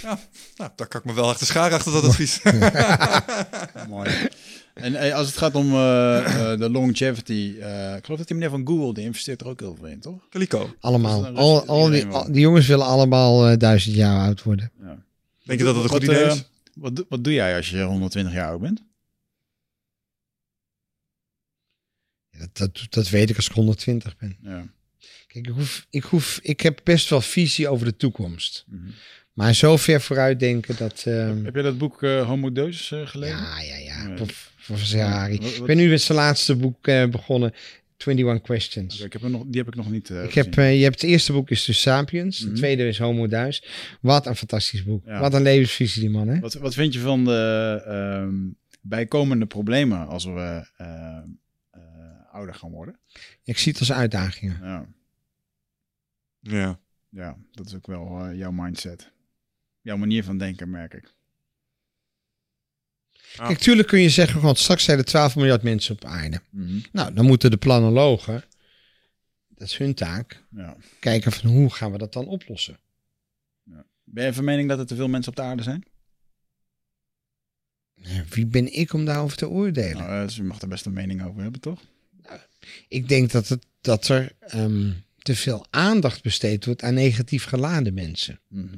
Ja, 0.03 0.19
nou, 0.57 0.71
daar 0.77 0.87
kan 0.87 1.01
ik 1.01 1.07
me 1.07 1.13
wel 1.15 1.29
achter 1.29 1.47
scharen 1.47 1.77
achter 1.79 1.93
dat 1.93 2.05
advies. 2.05 2.41
Mooi. 3.89 4.11
En 4.77 4.95
eh, 4.95 5.15
als 5.15 5.27
het 5.27 5.37
gaat 5.37 5.55
om 5.55 5.73
eh, 5.73 6.53
eh, 6.53 6.59
de 6.59 6.71
longevity, 6.71 7.57
eh, 7.61 7.97
ik 7.97 8.05
geloof 8.05 8.19
dat 8.19 8.27
die 8.29 8.37
meneer 8.37 8.51
van 8.51 8.67
Google, 8.67 8.95
die 8.95 9.05
investeert 9.05 9.41
er 9.41 9.47
ook 9.47 9.61
heel 9.61 9.75
veel 9.77 9.87
in, 9.87 10.01
toch? 10.01 10.29
Calico. 10.31 10.75
Allemaal. 10.81 11.27
Al, 11.27 11.67
al 11.67 11.89
die, 11.91 12.07
al- 12.07 12.31
jongens 12.33 12.67
willen 12.67 12.87
allemaal 12.87 13.49
eh, 13.49 13.57
duizend 13.59 13.95
jaar 13.95 14.21
oud 14.27 14.43
worden. 14.43 14.71
Ja. 14.81 15.05
Denk 15.45 15.59
je 15.59 15.65
dat 15.65 15.75
dat 15.75 15.85
een 15.85 15.91
Wat, 15.91 16.03
goed 16.03 16.11
idee 16.13 16.25
is? 16.27 16.45
Wat, 16.75 16.97
doe- 16.97 17.07
wat 17.09 17.25
doe 17.25 17.33
jij 17.33 17.57
als 17.57 17.71
je 17.71 17.83
120 17.83 18.33
jaar 18.35 18.49
oud 18.49 18.61
bent? 18.61 18.83
Ja, 22.31 22.39
Dat, 22.39 22.57
dat, 22.57 22.87
dat 22.91 23.09
weet 23.09 23.31
ik 23.31 23.37
als 23.37 23.47
ik 23.49 23.53
120 23.53 24.17
ben. 24.17 24.37
Ja. 24.43 24.67
Kijk, 25.27 25.47
ik, 25.47 25.53
hoef, 25.55 25.87
ik, 25.91 26.03
hoef, 26.03 26.39
ik 26.43 26.61
heb 26.61 26.81
best 26.85 27.09
wel 27.09 27.21
visie 27.21 27.69
over 27.69 27.87
de 27.87 27.97
toekomst. 27.97 28.65
Mhm. 28.69 28.91
Maar 29.33 29.55
zo 29.55 29.77
ver 29.77 30.01
vooruit 30.01 30.41
denken 30.41 30.77
dat... 30.77 31.03
ehm, 31.07 31.45
Heb 31.45 31.55
jij 31.55 31.63
dat 31.63 31.79
boek 31.79 32.03
eh 32.03 32.27
Homo 32.27 32.53
Deus 32.53 32.93
gelezen? 33.05 33.37
ja, 33.37 33.61
ja, 33.61 33.77
ja. 33.77 34.15
Professor 34.67 35.01
Harari. 35.01 35.37
Wat- 35.39 35.57
Ik 35.57 35.65
ben 35.65 35.77
nu 35.77 35.89
met 35.89 36.01
zijn 36.03 36.19
laatste 36.19 36.57
boek 36.57 36.87
eh, 36.87 37.09
begonnen. 37.09 37.53
21 38.07 38.43
Questions. 38.45 39.01
Ik 39.01 39.13
heb 39.13 39.23
er 39.23 39.31
nog, 39.31 39.43
die 39.47 39.59
heb 39.61 39.69
ik 39.69 39.75
nog 39.75 39.91
niet 39.91 40.11
eh, 40.11 40.25
Ik 40.25 40.35
heb, 40.35 40.57
eh, 40.57 40.77
je 40.77 40.83
hebt 40.83 41.01
het 41.01 41.11
eerste 41.11 41.33
boek 41.33 41.51
is 41.51 41.65
dus 41.65 41.81
Sapiens. 41.81 42.39
Mhm. 42.41 42.49
Het 42.49 42.57
tweede 42.59 42.89
is 42.89 42.99
Homo 42.99 43.27
Deus. 43.27 43.65
Wat 44.01 44.27
een 44.27 44.37
fantastisch 44.37 44.85
boek. 44.85 45.05
Ja. 45.07 45.21
Wat 45.21 45.35
een 45.35 45.43
levensvisie 45.43 46.01
die 46.01 46.11
man, 46.11 46.29
hè? 46.29 46.39
Wat, 46.41 46.55
wat 46.55 46.75
vind 46.75 46.93
je 46.93 47.01
van 47.01 47.25
de 47.25 47.83
ehm, 47.87 48.35
bijkomende 48.81 49.47
problemen 49.47 50.07
als 50.07 50.25
we 50.25 50.67
eh, 50.77 51.17
eh, 51.71 51.81
ouder 52.33 52.55
gaan 52.55 52.71
worden? 52.71 52.99
Ik 53.45 53.59
zie 53.59 53.73
het 53.73 53.81
als 53.81 53.93
uitdagingen. 53.93 54.59
Ja, 54.63 54.87
Ja. 56.41 56.79
ja 57.09 57.37
dat 57.53 57.67
is 57.67 57.75
ook 57.75 57.87
wel 57.87 58.33
jouw 58.35 58.51
mindset. 58.51 59.11
Jouw 59.81 59.97
manier 59.97 60.25
van 60.25 60.39
denken, 60.39 60.71
merk 60.71 60.95
ik. 60.95 61.15
Ja. 63.37 63.47
Kijk, 63.47 63.59
tuurlijk 63.59 63.89
kun 63.89 64.01
je 64.01 64.11
zeggen, 64.11 64.41
want 64.41 64.59
straks 64.59 64.85
zijn 64.85 64.99
er 64.99 65.05
12 65.05 65.37
miljard 65.37 65.63
mensen 65.63 65.95
op 65.95 66.05
aarde. 66.05 66.41
Mhm. 66.51 66.79
Nou, 66.93 67.15
dan 67.15 67.27
moeten 67.27 67.51
de 67.51 67.57
planologen, 67.57 68.45
dat 69.49 69.69
is 69.69 69.77
hun 69.77 69.95
taak, 69.95 70.43
Ja. 70.51 70.77
kijken 71.01 71.33
van 71.33 71.51
hoe 71.51 71.71
gaan 71.75 71.93
we 71.93 71.99
dat 71.99 72.13
dan 72.13 72.27
oplossen. 72.27 72.79
Ben 74.05 74.25
je 74.25 74.33
van 74.33 74.45
mening 74.45 74.69
dat 74.69 74.79
er 74.79 74.87
te 74.87 74.95
veel 74.97 75.09
mensen 75.09 75.31
op 75.31 75.37
de 75.37 75.43
aarde 75.43 75.63
zijn? 75.63 75.85
Ja, 77.95 78.25
Wie 78.31 78.47
ben 78.47 78.73
ik 78.73 78.93
om 78.93 79.05
daarover 79.05 79.37
te 79.37 79.49
oordelen? 79.49 79.97
Nou, 79.97 80.11
eh, 80.21 80.23
dus 80.27 80.37
je 80.37 80.43
mag 80.43 80.61
er 80.61 80.69
best 80.69 80.87
een 80.87 80.93
mening 80.93 81.25
over 81.25 81.43
hebben, 81.43 81.61
toch? 81.61 81.81
Ik 82.89 83.09
denk 83.09 83.31
dat, 83.31 83.49
het, 83.49 83.67
dat 83.81 84.09
er 84.09 84.33
ehm, 84.41 84.93
te 85.19 85.37
veel 85.37 85.67
aandacht 85.71 86.23
besteed 86.23 86.65
wordt 86.65 86.83
aan 86.83 86.95
negatief 86.95 87.45
geladen 87.45 87.95
mensen. 87.95 88.41
Mhm. 88.49 88.77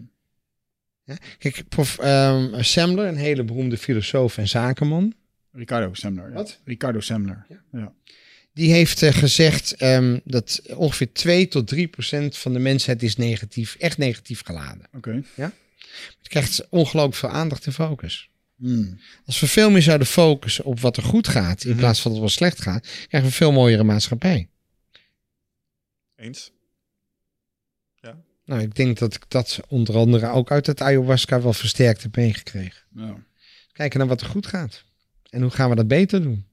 Kijk, 1.38 1.64
prof 1.68 1.98
ehm 1.98 2.62
Semler, 2.62 3.06
een 3.06 3.16
hele 3.16 3.44
beroemde 3.44 3.76
filosoof 3.78 4.38
en 4.38 4.48
zakenman, 4.48 5.14
Ricardo 5.52 5.94
Semler. 5.94 6.28
ja. 6.28 6.34
Wat? 6.34 6.60
Ricardo 6.64 7.00
Semler. 7.00 7.46
Ja. 7.48 7.62
Ja. 7.72 7.92
die 8.52 8.72
heeft 8.72 9.02
eh, 9.02 9.12
gezegd 9.12 9.72
ehm, 9.74 10.18
dat 10.24 10.62
ongeveer 10.74 11.12
2 11.12 11.48
tot 11.48 11.66
3 11.68 11.88
procent 11.88 12.36
van 12.36 12.52
de 12.52 12.58
mensheid 12.58 13.02
is 13.02 13.16
negatief, 13.16 13.74
echt 13.74 13.98
negatief 13.98 14.42
geladen. 14.44 14.86
Oké. 14.96 15.22
Je 15.34 16.28
krijgt 16.28 16.66
ongelooflijk 16.70 17.14
veel 17.16 17.28
aandacht 17.28 17.66
en 17.66 17.72
focus. 17.72 18.30
Hmm. 18.56 19.00
Als 19.26 19.40
we 19.40 19.46
veel 19.46 19.70
meer 19.70 19.82
zouden 19.82 20.06
focussen 20.06 20.64
op 20.64 20.80
wat 20.80 20.96
er 20.96 21.02
goed 21.02 21.28
gaat, 21.28 21.64
in 21.64 21.70
Mhm. 21.70 21.78
plaats 21.78 22.00
van 22.00 22.20
wat 22.20 22.30
slecht 22.30 22.60
gaat, 22.62 22.80
krijgen 22.80 23.08
we 23.20 23.24
een 23.26 23.30
veel 23.32 23.52
mooiere 23.52 23.84
maatschappij. 23.84 24.48
Eens? 26.16 26.50
Nou, 28.48 28.60
ik 28.60 28.74
denk 28.74 28.98
dat 28.98 29.14
ik 29.14 29.24
dat 29.28 29.60
onder 29.68 29.96
andere 29.96 30.28
ook 30.28 30.50
uit 30.50 30.66
het 30.66 30.80
ayahuasca 30.80 31.42
wel 31.42 31.52
versterkt 31.52 32.02
heb 32.02 32.16
meegekregen. 32.16 32.82
Ja. 32.94 33.16
Kijken 33.72 33.98
naar 33.98 34.08
wat 34.08 34.20
er 34.20 34.26
goed 34.26 34.46
gaat. 34.46 34.84
En 35.30 35.42
hoe 35.42 35.50
gaan 35.50 35.70
we 35.70 35.76
dat 35.76 35.88
beter 35.88 36.22
doen? 36.22 36.46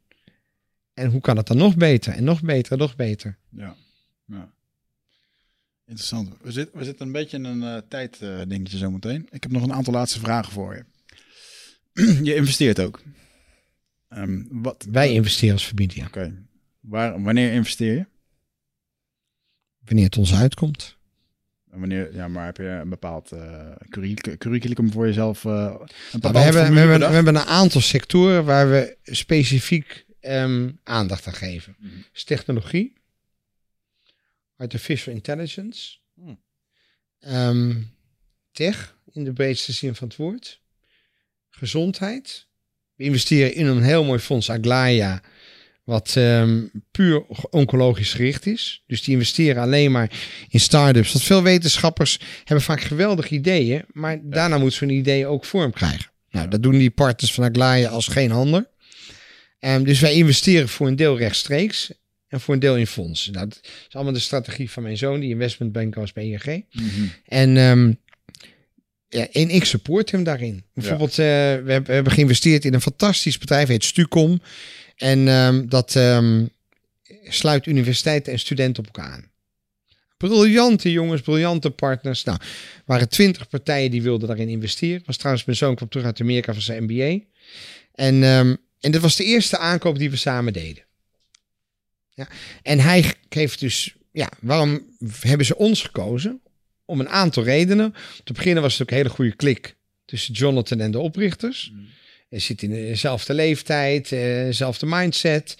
En 0.94 1.12
hoe 1.12 1.22
kan 1.22 1.38
het 1.38 1.48
dan 1.48 1.58
nog 1.58 1.76
beter? 1.76 2.14
En 2.14 2.24
nog 2.24 2.42
beter, 2.42 2.72
en 2.72 2.78
nog 2.78 2.96
beter. 2.96 3.38
Ja. 3.50 3.76
ja. 4.26 4.52
Interessant. 5.86 6.30
We, 6.42 6.52
zit, 6.52 6.70
we 6.74 6.84
zitten 6.84 7.06
een 7.06 7.12
beetje 7.12 7.38
in 7.38 7.44
een 7.44 7.64
eh 7.64 7.82
tijd 7.90 8.20
dingetje 8.48 8.78
zometeen. 8.78 9.28
Ik 9.30 9.44
heb 9.44 9.52
nog 9.52 9.64
een 9.64 9.74
aantal 9.74 9.94
laatste 9.94 10.20
vragen 10.20 10.52
voor 10.52 10.76
je. 10.76 10.86
je 12.30 12.36
investeert 12.36 12.80
ook. 12.80 13.02
Ehm, 14.08 14.44
wat, 14.50 14.88
Wij 14.92 15.14
investeren 15.14 15.54
als 15.54 15.66
familie. 15.66 15.98
ja. 15.98 16.06
Oké. 16.06 16.44
Wanneer 17.22 17.54
investeer 17.54 17.94
je? 17.94 18.06
Wanneer 19.80 20.06
het 20.06 20.18
ons 20.18 20.34
uitkomt. 20.34 20.95
En 21.76 21.82
Wanneer, 21.82 22.14
ja, 22.16 22.28
maar 22.28 22.46
heb 22.46 22.58
je 22.58 22.64
een 22.64 22.90
bepaald 22.90 23.32
curric- 23.90 24.36
curriculum 24.38 24.92
voor 24.92 25.06
jezelf? 25.06 25.46
eh 25.46 25.52
een 25.52 26.20
Nou, 26.20 26.34
we, 26.34 26.40
hebben, 26.40 26.74
we, 26.74 26.80
hebben, 26.80 27.00
we 27.00 27.06
hebben 27.16 27.36
een 27.36 27.42
aantal 27.42 27.82
sectoren 27.82 28.46
waar 28.46 28.70
we 28.70 28.98
specifiek 29.04 30.06
ehm, 30.20 30.72
aandacht 30.84 31.28
aan 31.28 31.34
geven. 31.34 31.76
Mhm. 31.80 31.92
Dus 32.12 32.24
technologie, 32.24 32.94
artificial 34.58 35.14
intelligence, 35.16 35.98
Hmm. 36.14 36.40
ehm, 37.20 37.82
tech 38.52 38.98
in 39.12 39.24
de 39.24 39.34
breedste 39.34 39.72
zin 39.72 39.96
van 39.96 40.08
het 40.08 40.18
woord, 40.18 40.62
gezondheid. 41.50 42.48
We 42.96 43.04
investeren 43.04 43.54
in 43.56 43.66
een 43.66 43.84
heel 43.84 44.04
mooi 44.04 44.20
fonds, 44.20 44.50
Aglaia, 44.50 45.22
wat 45.86 46.14
ehm, 46.18 46.62
puur 46.92 47.24
oncologisch 47.50 48.14
gericht 48.14 48.46
is. 48.46 48.84
Dus 48.88 49.04
die 49.04 49.14
investeren 49.14 49.62
alleen 49.62 49.92
maar 49.92 50.12
in 50.50 50.60
start-ups. 50.60 51.12
Want 51.14 51.26
veel 51.26 51.44
wetenschappers 51.44 52.20
hebben 52.44 52.66
vaak 52.66 52.82
geweldige 52.82 53.34
ideeën, 53.34 53.84
maar 53.92 54.20
daarna 54.24 54.58
moet 54.58 54.74
zo'n 54.74 54.90
idee 54.90 55.28
ook 55.28 55.46
vorm 55.46 55.72
krijgen. 55.72 56.12
Nou, 56.30 56.46
Ja. 56.46 56.52
dat 56.52 56.64
doen 56.64 56.78
die 56.78 56.90
partners 56.90 57.34
van 57.34 57.44
Aglaia 57.44 57.90
als 57.90 58.08
geen 58.08 58.32
ander. 58.32 58.68
Ehm, 59.60 59.84
dus 59.84 60.00
wij 60.00 60.14
investeren 60.14 60.70
voor 60.70 60.88
een 60.88 60.96
deel 60.96 61.18
rechtstreeks. 61.18 61.92
En 62.28 62.42
voor 62.42 62.54
een 62.54 62.60
deel 62.60 62.78
in 62.78 62.88
fondsen. 62.88 63.34
Nou, 63.34 63.48
dat 63.48 63.60
is 63.64 63.96
allemaal 63.96 64.14
de 64.14 64.20
strategie 64.20 64.72
van 64.72 64.84
mijn 64.84 64.98
zoon, 64.98 65.20
die 65.20 65.30
investmentbanker 65.30 66.00
was 66.02 66.14
bij 66.14 66.26
ING. 66.26 66.66
Mhm. 66.72 67.06
En, 67.26 67.58
ehm, 67.58 67.94
ja, 69.10 69.28
en 69.32 69.50
ik 69.50 69.66
support 69.66 70.12
hem 70.12 70.24
daarin. 70.24 70.64
Bijvoorbeeld, 70.74 71.10
eh, 71.12 71.16
we, 71.18 71.22
hebben, 71.72 71.84
we 71.84 71.94
hebben 71.94 72.14
geïnvesteerd 72.14 72.66
in 72.66 72.74
een 72.74 72.82
fantastisch 72.82 73.38
bedrijf, 73.38 73.68
heet 73.68 73.84
Stucom. 73.84 74.42
En 74.96 75.28
ehm, 75.28 75.68
dat 75.68 75.96
ehm, 75.96 76.46
sluit 77.24 77.66
universiteiten 77.66 78.34
en 78.34 78.40
studenten 78.40 78.88
op 78.88 78.96
elkaar 78.96 79.12
aan. 79.12 79.30
Briljante 80.18 80.92
jongens, 80.92 81.22
briljante 81.22 81.72
partners. 81.72 82.24
Nou, 82.24 82.40
waren 82.86 83.10
twintig 83.10 83.50
partijen 83.50 83.92
die 83.92 84.02
wilden 84.02 84.28
daarin 84.28 84.50
investeren. 84.50 85.04
Was 85.06 85.18
trouwens, 85.18 85.46
mijn 85.46 85.58
zoon 85.58 85.76
kwam 85.76 85.90
terug 85.90 86.06
uit 86.06 86.22
Amerika 86.22 86.54
van 86.54 86.62
zijn 86.62 86.84
MBA. 86.84 87.20
En, 87.92 88.24
ehm, 88.24 88.56
en 88.80 88.92
dat 88.92 89.02
was 89.02 89.16
de 89.16 89.24
eerste 89.24 89.58
aankoop 89.58 89.98
die 89.98 90.10
we 90.10 90.16
samen 90.16 90.54
deden. 90.54 90.84
Ja. 92.14 92.28
En 92.62 92.80
hij 92.80 93.14
geeft 93.30 93.60
dus, 93.60 93.96
ja, 94.12 94.30
waarom 94.40 94.86
hebben 95.20 95.46
ze 95.46 95.56
ons 95.56 95.82
gekozen? 95.82 96.42
Om 96.86 97.00
een 97.00 97.10
aantal 97.10 97.44
redenen. 97.44 97.94
Te 98.24 98.34
beginnen 98.34 98.64
was 98.64 98.74
het 98.74 98.82
ook 98.82 98.90
een 98.90 98.98
hele 98.98 99.10
goede 99.10 99.36
klik 99.36 99.76
tussen 100.06 100.34
Jonathan 100.34 100.80
en 100.80 100.92
de 100.92 101.00
oprichters. 101.00 101.72
Hij 102.36 102.44
zit 102.44 102.62
in 102.62 102.70
dezelfde 102.70 103.34
leeftijd, 103.34 104.12
eh, 104.12 104.20
dezelfde 104.20 104.86
mindset. 104.86 105.58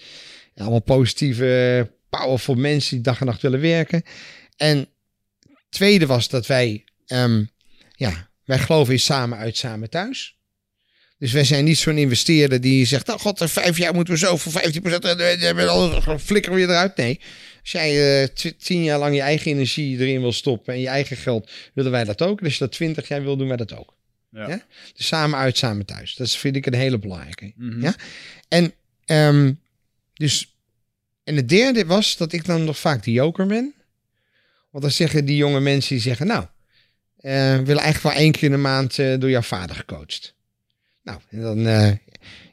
Allemaal 0.56 0.80
positieve, 0.82 1.90
powerful 2.08 2.54
mensen 2.54 2.94
die 2.94 3.04
dag 3.04 3.20
en 3.20 3.26
nacht 3.26 3.42
willen 3.42 3.60
werken. 3.60 4.02
En 4.56 4.88
tweede 5.68 6.06
was 6.06 6.28
dat 6.28 6.46
wij, 6.46 6.84
ehm, 7.06 7.44
ja, 7.94 8.28
wij 8.44 8.58
geloven 8.58 8.92
in 8.92 9.00
samen 9.00 9.38
uit, 9.38 9.56
samen 9.56 9.90
thuis. 9.90 10.36
Dus 11.18 11.32
wij 11.32 11.44
zijn 11.44 11.64
niet 11.64 11.78
zo'n 11.78 11.98
investeerder 11.98 12.60
die 12.60 12.86
zegt, 12.86 13.08
oh 13.08 13.18
god, 13.18 13.40
in 13.40 13.48
vijf 13.48 13.78
jaar 13.78 13.94
moeten 13.94 14.14
we 14.14 14.20
zo 14.20 14.36
voor 14.36 14.52
15% 14.52 15.20
en 15.40 15.68
al 15.68 16.18
flikkeren 16.18 16.58
we 16.58 16.62
eruit. 16.62 16.96
Nee, 16.96 17.20
als 17.60 17.70
jij 17.70 18.22
eh, 18.22 18.28
tien 18.58 18.82
jaar 18.82 18.98
lang 18.98 19.14
je 19.14 19.20
eigen 19.20 19.50
energie 19.50 19.98
erin 19.98 20.20
wil 20.20 20.32
stoppen 20.32 20.74
en 20.74 20.80
je 20.80 20.88
eigen 20.88 21.16
geld, 21.16 21.50
willen 21.74 21.90
wij 21.90 22.04
dat 22.04 22.22
ook. 22.22 22.40
Je 22.40 22.56
dat 22.58 22.72
twintig 22.72 23.08
jaar 23.08 23.22
wil, 23.22 23.36
doen 23.36 23.48
wij 23.48 23.56
dat 23.56 23.74
ook. 23.74 23.95
Ja. 24.30 24.48
Ja? 24.48 24.62
Dus 24.94 25.06
samen 25.06 25.38
uit, 25.38 25.56
samen 25.56 25.86
thuis. 25.86 26.14
Dat 26.14 26.30
vind 26.30 26.56
ik 26.56 26.66
een 26.66 26.74
hele 26.74 26.98
belangrijke. 26.98 27.52
Mhm. 27.56 27.82
Ja? 27.82 27.94
En, 28.48 28.72
ehm, 29.04 29.52
dus, 30.14 30.56
en 31.24 31.36
het 31.36 31.48
derde 31.48 31.86
was 31.86 32.16
dat 32.16 32.32
ik 32.32 32.44
dan 32.44 32.64
nog 32.64 32.78
vaak 32.78 33.04
de 33.04 33.12
joker 33.12 33.46
ben. 33.46 33.74
Want 34.70 34.84
dan 34.84 34.90
zeggen 34.90 35.24
die 35.24 35.36
jonge 35.36 35.60
mensen 35.60 35.94
die 35.94 36.04
zeggen, 36.04 36.26
nou, 36.26 36.46
eh, 37.16 37.56
we 37.56 37.62
willen 37.64 37.82
eigenlijk 37.82 38.14
wel 38.14 38.24
één 38.24 38.32
keer 38.32 38.42
in 38.42 38.50
de 38.50 38.56
maand 38.56 38.98
eh, 38.98 39.18
door 39.18 39.30
jouw 39.30 39.42
vader 39.42 39.76
gecoacht. 39.76 40.34
Nou, 41.02 41.20
en 41.30 41.40
dan, 41.40 41.66
eh, 41.66 41.92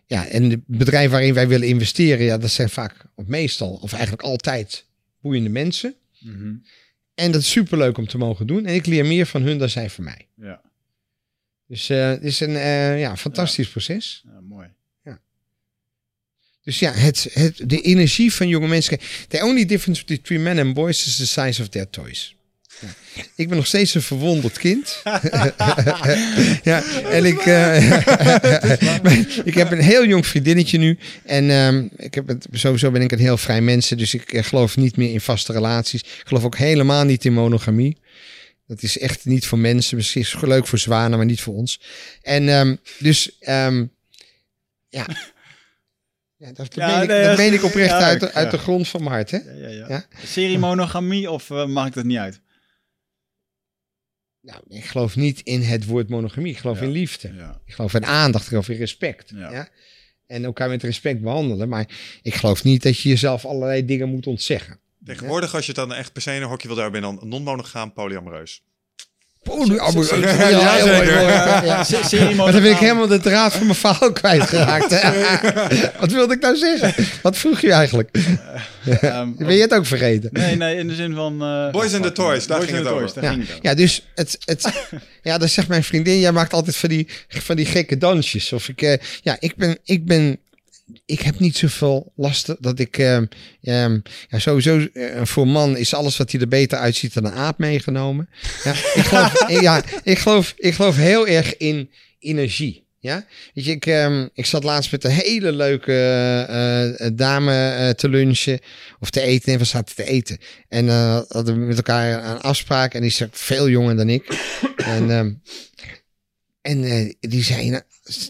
ja, 0.05 0.27
en 0.27 0.49
het 0.49 0.61
bedrijf 0.65 1.11
waarin 1.11 1.33
wij 1.33 1.47
willen 1.47 1.67
investeren, 1.67 2.25
ja, 2.25 2.37
dat 2.37 2.49
zijn 2.49 2.69
vaak, 2.69 3.05
of 3.15 3.25
meestal, 3.25 3.73
of 3.73 3.93
eigenlijk 3.93 4.23
altijd 4.23 4.85
boeiende 5.21 5.49
mensen. 5.49 5.95
Mhm. 6.19 6.53
En 7.13 7.31
dat 7.31 7.41
is 7.41 7.51
superleuk 7.51 7.97
om 7.97 8.07
te 8.07 8.17
mogen 8.17 8.47
doen. 8.47 8.65
En 8.65 8.73
ik 8.73 8.85
leer 8.85 9.05
meer 9.05 9.25
van 9.25 9.41
hun 9.41 9.57
dan 9.57 9.69
zij 9.69 9.89
van 9.89 10.03
mij. 10.03 10.27
Ja. 10.35 10.61
Dus 11.73 11.89
eh, 11.89 12.09
het 12.09 12.23
is 12.23 12.39
een 12.39 12.55
eh, 12.55 12.99
ja, 12.99 13.17
fantastisch 13.17 13.69
proces. 13.69 14.23
ja, 14.25 14.39
mooi. 14.41 14.67
Dus 16.63 16.79
ja, 16.79 16.91
het, 16.91 17.27
het, 17.33 17.61
de 17.69 17.81
energie 17.81 18.33
van 18.33 18.47
jonge 18.47 18.67
mensen. 18.67 18.99
The 19.27 19.43
only 19.43 19.65
difference 19.65 20.05
between 20.05 20.43
men 20.43 20.59
and 20.59 20.73
boys 20.73 21.05
is 21.05 21.15
the 21.15 21.27
size 21.27 21.61
of 21.61 21.67
their 21.69 21.89
toys. 21.89 22.35
Ja. 22.81 22.87
Ik 23.35 23.47
ben 23.47 23.57
nog 23.57 23.67
steeds 23.67 23.95
een 23.95 24.01
verwonderd 24.01 24.57
kind. 24.57 25.01
ja, 26.71 26.83
en 27.09 27.25
ik, 27.25 27.39
eh, 27.39 27.91
ik 29.49 29.53
heb 29.53 29.71
een 29.71 29.81
heel 29.81 30.05
jong 30.05 30.27
vriendinnetje 30.27 30.77
nu. 30.77 30.97
En 31.25 31.49
ehm, 31.49 31.87
ik 31.97 32.13
heb 32.13 32.27
het, 32.27 32.47
sowieso 32.51 32.91
ben 32.91 33.01
ik 33.01 33.11
een 33.11 33.19
heel 33.19 33.37
vrij 33.37 33.61
mensen. 33.61 33.97
Dus 33.97 34.13
ik 34.13 34.45
geloof 34.45 34.77
niet 34.77 34.97
meer 34.97 35.11
in 35.11 35.21
vaste 35.21 35.53
relaties. 35.53 36.01
Ik 36.01 36.23
geloof 36.25 36.43
ook 36.43 36.57
helemaal 36.57 37.03
niet 37.03 37.25
in 37.25 37.33
monogamie. 37.33 37.97
Dat 38.68 38.84
is 38.84 38.98
echt 38.98 39.26
niet 39.26 39.45
voor 39.45 39.57
mensen. 39.60 39.98
Misschien 39.98 40.22
is 40.22 40.31
het 40.31 40.41
leuk 40.41 40.68
voor 40.68 40.77
zwanen, 40.80 41.18
maar 41.18 41.26
niet 41.27 41.41
voor 41.41 41.53
ons. 41.53 41.81
En 42.22 42.49
ehm, 42.49 42.76
dus, 42.99 43.38
ehm, 43.40 43.85
ja. 44.90 45.06
Ja, 46.38 46.52
dat, 46.52 46.76
Ja, 46.76 46.88
meen 46.88 47.02
ik, 47.02 47.26
dat 47.26 47.38
meen 47.38 47.53
ik 47.53 47.64
oprecht 47.64 47.91
uit, 47.94 48.19
de- 48.19 48.34
uit 48.34 48.52
de 48.52 48.57
grond 48.57 48.88
van 48.88 48.99
mijn 49.03 49.14
hart. 49.15 49.31
Hè? 49.31 49.38
Ja. 49.69 50.06
Serie 50.26 50.57
monogamie 50.57 51.31
of 51.31 51.49
uh, 51.49 51.65
maakt 51.65 51.88
ik 51.88 51.94
dat 51.94 52.03
niet 52.03 52.18
uit? 52.18 52.41
Nou, 54.41 54.60
ik 54.69 54.85
geloof 54.85 55.15
niet 55.15 55.41
in 55.41 55.61
het 55.61 55.85
woord 55.85 56.10
monogamie. 56.10 56.52
Ik 56.52 56.57
geloof 56.57 56.81
in 56.81 56.90
liefde. 56.91 57.27
Ik 57.65 57.73
geloof 57.73 57.94
in 57.94 58.06
aandacht. 58.06 58.44
Ik 58.44 58.49
geloof 58.49 58.69
in 58.69 58.77
respect. 58.77 59.30
Ja. 59.35 59.69
En 60.27 60.44
elkaar 60.44 60.69
met 60.69 60.84
respect 60.84 61.22
behandelen. 61.22 61.69
Maar 61.69 61.88
ik 62.22 62.34
geloof 62.35 62.64
niet 62.64 62.84
dat 62.84 62.99
je 62.99 63.10
jezelf 63.10 63.45
allerlei 63.45 63.85
dingen 63.85 64.10
moet 64.10 64.27
ontzeggen. 64.27 64.80
Tegenwoordig, 65.05 65.55
als 65.55 65.65
je 65.65 65.71
het 65.71 65.80
dan 65.88 65.93
echt 65.93 66.13
per 66.13 66.21
se 66.21 66.35
in 66.35 66.41
een 66.41 66.47
hokje 66.47 66.67
wil, 66.67 66.77
daar 66.77 66.91
ben 66.91 67.01
je 67.01 67.05
dan 67.05 67.30
non-monogaam, 67.30 67.93
polyamoreus. 67.93 68.61
Polyamor. 69.43 70.03
zo- 70.05 70.15
Ja, 70.17 70.49
ja, 70.49 71.84
zeker. 71.84 72.30
ja, 72.30 72.35
Maar 72.35 72.51
dan 72.51 72.61
ben 72.61 72.71
ik 72.71 72.77
helemaal 72.77 73.07
de 73.07 73.19
draad 73.19 73.53
van 73.53 73.65
mijn 73.65 73.77
verhaal 73.77 74.11
kwijtgeraakt. 74.21 75.01
Wat 75.99 76.11
wilde 76.11 76.34
ik 76.34 76.41
nou 76.41 76.55
zeggen? 76.55 77.05
Wat 77.21 77.38
vroeg 77.38 77.61
je 77.61 77.71
eigenlijk? 77.71 78.09
Ehm, 79.01 79.34
Ben 79.38 79.55
je 79.55 79.61
het 79.61 79.73
ook 79.73 79.85
vergeten? 79.85 80.30
Nee, 80.34 80.55
nee, 80.55 80.77
in 80.77 80.88
de 80.88 80.95
zin 80.95 81.13
van... 81.13 81.41
eh, 81.43 81.71
Boys 81.71 81.93
and 81.93 82.03
the 82.03 82.11
Toys, 82.11 82.47
daar 82.47 82.57
Boys 82.57 82.69
ging 82.69 82.80
and 82.80 82.88
het 82.88 82.97
the 82.97 83.03
over. 83.03 83.13
Toys, 83.13 83.13
daar 83.13 83.23
Ja, 83.23 83.30
ging 83.30 83.41
het 83.41 83.51
over. 83.51 83.65
ja 83.65 83.73
dus 83.75 84.07
het, 84.15 84.38
het, 84.45 84.89
ja, 85.23 85.38
dan 85.38 85.49
zegt 85.49 85.67
mijn 85.67 85.84
vriendin, 85.84 86.19
jij 86.19 86.31
maakt 86.31 86.53
altijd 86.53 86.75
van 86.75 86.89
die, 86.89 87.07
van 87.27 87.55
die 87.55 87.65
gekke 87.65 87.97
dansjes. 87.97 88.53
Of 88.53 88.67
ik, 88.69 88.81
eh, 88.81 88.97
ja, 89.21 89.38
ik 89.39 89.55
ben, 89.55 89.77
ik 89.84 90.05
ben, 90.05 90.39
ik 91.05 91.21
heb 91.21 91.39
niet 91.39 91.57
zoveel 91.57 92.11
last 92.15 92.55
dat 92.59 92.79
ik, 92.79 92.97
ehm, 92.97 93.25
ja, 93.59 94.01
sowieso 94.29 94.87
eh, 94.93 95.21
voor 95.23 95.43
een 95.43 95.51
man 95.51 95.77
is 95.77 95.93
alles 95.93 96.17
wat 96.17 96.31
hij 96.31 96.41
er 96.41 96.47
beter 96.47 96.77
uitziet 96.77 97.13
dan 97.13 97.25
een 97.25 97.33
aap 97.33 97.57
meegenomen. 97.57 98.29
Ja, 98.63 98.71
ik 98.71 99.03
geloof, 99.03 99.49
ja, 99.61 99.83
ik 100.03 100.19
geloof, 100.19 100.53
ik 100.57 100.73
geloof 100.73 100.95
heel 100.95 101.27
erg 101.27 101.57
in 101.57 101.89
energie. 102.19 102.81
Ja, 102.99 103.25
weet 103.53 103.65
je, 103.65 103.71
ik, 103.71 103.85
ehm, 103.85 104.27
ik 104.33 104.45
zat 104.45 104.63
laatst 104.63 104.91
met 104.91 105.03
een 105.03 105.11
hele 105.11 105.51
leuke 105.51 105.91
eh, 105.91 107.05
eh, 107.05 107.11
dame 107.13 107.93
te 107.97 108.09
lunchen 108.09 108.59
of 108.99 109.09
te 109.09 109.21
eten. 109.21 109.53
En 109.53 109.59
we 109.59 109.65
zaten 109.65 109.95
te 109.95 110.03
eten. 110.03 110.37
En 110.67 110.87
hadden 111.27 111.59
we 111.59 111.65
met 111.65 111.77
elkaar 111.77 112.31
een 112.31 112.41
afspraak. 112.41 112.93
En 112.93 113.01
die 113.01 113.09
is 113.09 113.21
veel 113.31 113.69
jonger 113.69 113.95
dan 113.95 114.09
ik. 114.09 114.25
en 114.75 115.41
en 116.63 117.15
die 117.19 117.43
zei, 117.43 117.69
nou, 117.69 117.83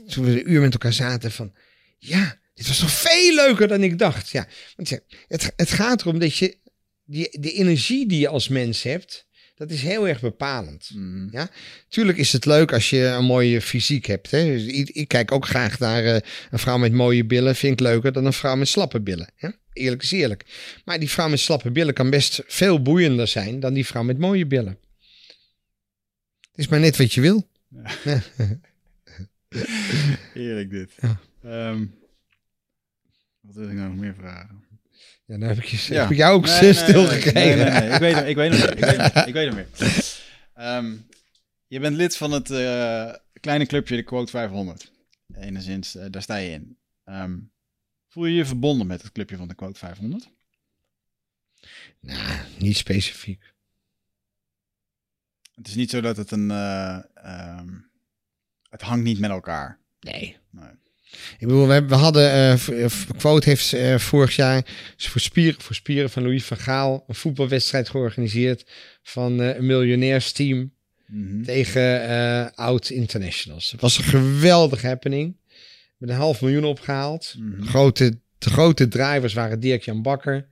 toen 0.07 0.25
we 0.25 0.31
een 0.31 0.51
uur 0.51 0.61
met 0.61 0.73
elkaar 0.73 0.93
zaten, 0.93 1.31
van 1.31 1.53
ja, 1.97 2.37
dit 2.53 2.67
was 2.67 2.79
toch 2.79 2.91
veel 2.91 3.35
leuker 3.35 3.67
dan 3.67 3.83
ik 3.83 3.99
dacht. 3.99 4.29
Ja, 4.29 4.47
want 4.75 4.89
ja, 4.89 4.99
het, 5.27 5.53
het 5.55 5.71
gaat 5.71 6.01
erom 6.01 6.19
dat 6.19 6.37
je 6.37 6.57
die, 7.05 7.39
de 7.39 7.51
energie 7.51 8.07
die 8.07 8.19
je 8.19 8.27
als 8.27 8.47
mens 8.47 8.83
hebt, 8.83 9.27
dat 9.55 9.71
is 9.71 9.81
heel 9.81 10.07
erg 10.07 10.19
bepalend. 10.19 10.89
Mhm. 10.93 11.45
Tuurlijk 11.87 12.17
is 12.17 12.33
het 12.33 12.45
leuk 12.45 12.73
als 12.73 12.89
je 12.89 13.05
een 13.05 13.25
mooie 13.25 13.61
fysiek 13.61 14.05
hebt. 14.05 14.31
Hè? 14.31 14.45
Dus 14.45 14.63
ik, 14.63 14.89
ik 14.89 15.07
kijk 15.07 15.31
ook 15.31 15.45
graag 15.45 15.79
naar 15.79 16.05
eh, 16.05 16.19
een 16.51 16.59
vrouw 16.59 16.77
met 16.77 16.93
mooie 16.93 17.25
billen. 17.25 17.55
Vind 17.55 17.73
ik 17.73 17.79
leuker 17.79 18.11
dan 18.11 18.25
een 18.25 18.33
vrouw 18.33 18.55
met 18.55 18.67
slappe 18.67 19.01
billen. 19.01 19.29
Hè? 19.35 19.49
Eerlijk 19.73 20.03
is 20.03 20.11
eerlijk. 20.11 20.45
Maar 20.85 20.99
die 20.99 21.09
vrouw 21.09 21.29
met 21.29 21.39
slappe 21.39 21.71
billen 21.71 21.93
kan 21.93 22.09
best 22.09 22.41
veel 22.47 22.81
boeiender 22.81 23.27
zijn 23.27 23.59
dan 23.59 23.73
die 23.73 23.85
vrouw 23.85 24.03
met 24.03 24.17
mooie 24.17 24.45
billen. 24.45 24.77
Het 26.39 26.61
is 26.61 26.67
maar 26.67 26.79
net 26.79 26.97
wat 26.97 27.13
je 27.13 27.21
wil. 27.21 27.49
Heerlijk 30.33 30.69
dit. 30.69 30.91
Ja. 31.01 31.19
Ehm, 31.43 31.85
wat 33.53 33.63
wil 33.63 33.69
ik 33.69 33.75
nou 33.77 33.89
nog 33.89 33.99
meer 33.99 34.15
vragen? 34.15 34.63
Ja, 35.25 35.37
heb 35.37 35.57
ik, 35.57 35.63
je, 35.65 35.93
Ja. 35.93 36.01
heb 36.01 36.11
ik 36.11 36.17
jou 36.17 36.33
ook 36.35 36.45
Nee, 36.45 36.61
nee, 36.61 36.73
stilgekregen. 36.73 37.33
Nee, 37.33 37.55
nee, 37.55 37.81
nee. 37.81 37.91
Ik 37.93 37.99
weet 37.99 38.15
hem, 38.15 38.25
ik 38.27 38.35
weet 38.35 38.51
hem 38.51 38.97
meer. 39.13 39.27
Ik 39.27 39.33
weet 39.33 39.45
hem, 39.53 39.55
meer. 39.55 39.67
Ehm, 40.53 40.95
je 41.67 41.79
bent 41.79 41.95
lid 41.95 42.17
van 42.17 42.31
het 42.31 42.49
eh, 42.51 43.13
kleine 43.39 43.65
clubje, 43.65 43.95
de 43.95 44.03
Quote 44.03 44.31
500. 44.31 44.91
Enigszins, 45.35 45.95
eh, 45.95 46.05
daar 46.09 46.21
sta 46.21 46.35
je 46.35 46.51
in. 46.51 46.77
Ehm, 47.03 47.37
voel 48.07 48.25
je 48.25 48.35
je 48.35 48.45
verbonden 48.45 48.87
met 48.87 49.01
het 49.01 49.11
clubje 49.11 49.37
van 49.37 49.47
de 49.47 49.55
Quote 49.55 49.79
500? 49.79 50.29
Nou, 51.99 52.39
niet 52.57 52.77
specifiek. 52.77 53.53
Het 55.55 55.67
is 55.67 55.75
niet 55.75 55.89
zo 55.89 56.01
dat 56.01 56.17
het 56.17 56.31
een... 56.31 56.51
eh, 56.51 56.99
ehm, 57.13 57.69
het 58.69 58.81
hangt 58.81 59.03
niet 59.03 59.19
met 59.19 59.29
elkaar. 59.29 59.79
Nee. 59.99 60.37
Nee. 60.49 60.71
Ik 61.39 61.47
bedoel, 61.47 61.67
we, 61.67 61.85
we 61.85 61.95
hadden, 61.95 62.31
eh, 62.31 62.85
Quote 63.17 63.49
heeft 63.49 63.73
eh, 63.73 63.97
vorig 63.97 64.35
jaar 64.35 64.65
voor 64.97 65.21
spieren, 65.21 65.61
voor 65.61 65.75
spieren 65.75 66.09
van 66.09 66.23
Louis 66.23 66.43
van 66.43 66.57
Gaal 66.57 67.03
een 67.07 67.15
voetbalwedstrijd 67.15 67.89
georganiseerd 67.89 68.65
van 69.03 69.39
een 69.39 69.65
miljonairsteam 69.65 70.71
Mhm. 71.07 71.43
tegen 71.43 72.55
oud 72.55 72.89
internationals. 72.89 73.71
Het 73.71 73.81
was 73.81 73.97
een 73.97 74.03
geweldige 74.03 74.87
happening. 74.87 75.35
Met 75.97 76.09
een 76.09 76.15
half 76.15 76.41
miljoen 76.41 76.63
opgehaald. 76.65 77.35
Mhm. 77.39 77.61
Grote, 77.67 78.19
de 78.37 78.49
grote 78.49 78.87
drivers 78.87 79.33
waren 79.33 79.59
Dirk-Jan 79.59 80.01
Bakker. 80.01 80.47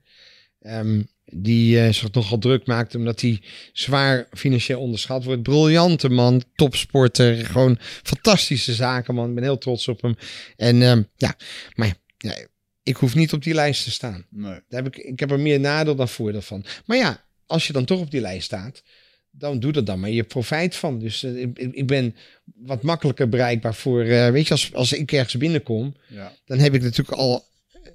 ehm, 0.60 1.02
die 1.34 1.80
eh, 1.80 1.92
zich 1.92 2.12
nogal 2.12 2.38
druk 2.38 2.66
maakte 2.66 2.96
omdat 2.98 3.20
hij 3.20 3.42
zwaar 3.72 4.26
financieel 4.32 4.80
onderschat 4.80 5.24
wordt. 5.24 5.42
Briljante 5.42 6.08
man, 6.08 6.42
topsporter. 6.54 7.46
Gewoon 7.46 7.78
fantastische 8.02 8.74
zakenman. 8.74 9.28
Ik 9.28 9.34
ben 9.34 9.44
heel 9.44 9.58
trots 9.58 9.88
op 9.88 10.02
hem. 10.02 10.16
En 10.56 10.82
ehm, 10.82 11.02
ja, 11.16 11.36
maar 11.74 11.94
ja, 12.18 12.34
ik 12.82 12.96
hoef 12.96 13.14
niet 13.14 13.32
op 13.32 13.42
die 13.42 13.54
lijst 13.54 13.84
te 13.84 13.90
staan. 13.90 14.26
Nee. 14.30 14.60
Daar 14.68 14.82
heb 14.82 14.86
ik, 14.86 15.04
ik 15.04 15.20
heb 15.20 15.30
er 15.30 15.40
meer 15.40 15.60
nadeel 15.60 15.94
dan 15.94 16.08
voordeel 16.08 16.42
van. 16.42 16.64
Maar 16.86 16.96
ja, 16.96 17.24
als 17.46 17.66
je 17.66 17.72
dan 17.72 17.84
toch 17.84 18.00
op 18.00 18.10
die 18.10 18.20
lijst 18.20 18.44
staat, 18.44 18.82
dan 19.30 19.60
doe 19.60 19.72
er 19.72 19.84
dan 19.84 20.00
maar 20.00 20.10
je 20.10 20.24
profijt 20.24 20.76
van. 20.76 20.98
Dus 20.98 21.22
eh, 21.22 21.40
ik, 21.40 21.58
ik 21.58 21.86
ben 21.86 22.14
wat 22.54 22.82
makkelijker 22.82 23.28
bereikbaar 23.28 23.74
voor, 23.74 24.02
eh, 24.02 24.30
weet 24.30 24.46
je, 24.46 24.52
als, 24.52 24.74
als 24.74 24.92
ik 24.92 25.12
ergens 25.12 25.36
binnenkom, 25.36 25.96
Ja. 26.08 26.32
dan 26.44 26.58
heb 26.58 26.74
ik 26.74 26.82
natuurlijk 26.82 27.18
al 27.18 27.50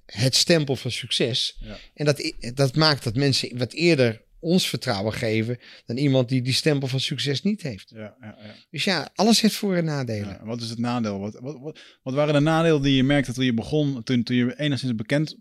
het 0.06 0.36
stempel 0.36 0.76
van 0.76 0.92
succes. 0.92 1.58
Ja. 1.60 1.78
En 1.94 2.06
dat, 2.06 2.34
dat 2.54 2.76
maakt 2.76 3.04
dat 3.04 3.16
mensen 3.16 3.58
wat 3.58 3.74
eerder 3.74 4.26
ons 4.40 4.70
vertrouwen 4.70 5.14
geven 5.14 5.58
dan 5.86 5.98
iemand 5.98 6.30
die 6.30 6.42
die 6.42 6.54
stempel 6.54 6.88
van 6.88 7.00
succes 7.00 7.42
niet 7.44 7.62
heeft. 7.62 7.90
Ja, 7.90 8.16
ja, 8.22 8.38
ja. 8.42 8.54
Dus 8.70 8.84
ja, 8.84 9.10
alles 9.16 9.42
heeft 9.42 9.56
voor- 9.56 9.76
en 9.76 9.86
nadelen. 9.86 10.28
Ja, 10.30 10.46
wat 10.46 10.62
is 10.62 10.70
het 10.70 10.80
nadeel? 10.80 11.20
Wat, 11.20 11.40
wat, 11.40 11.60
wat, 11.60 11.80
wat 12.04 12.14
waren 12.14 12.34
de 12.34 12.40
nadelen 12.40 12.82
die 12.82 12.96
je 12.96 13.04
merkte 13.04 13.34
toen 13.34 13.46
je 13.46 13.54
begon, 13.54 14.04
toen, 14.04 14.24
toen 14.24 14.36
je 14.36 14.60
enigszins 14.60 14.96
bekend 14.96 15.38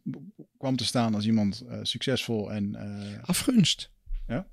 kwam 0.59 0.77
te 0.77 0.85
staan 0.85 1.15
als 1.15 1.27
iemand 1.27 1.61
eh, 1.69 1.79
succesvol 1.83 2.53
en... 2.53 2.75
eh, 2.75 3.23
Afgunst. 3.29 3.91
Ja? 4.27 4.49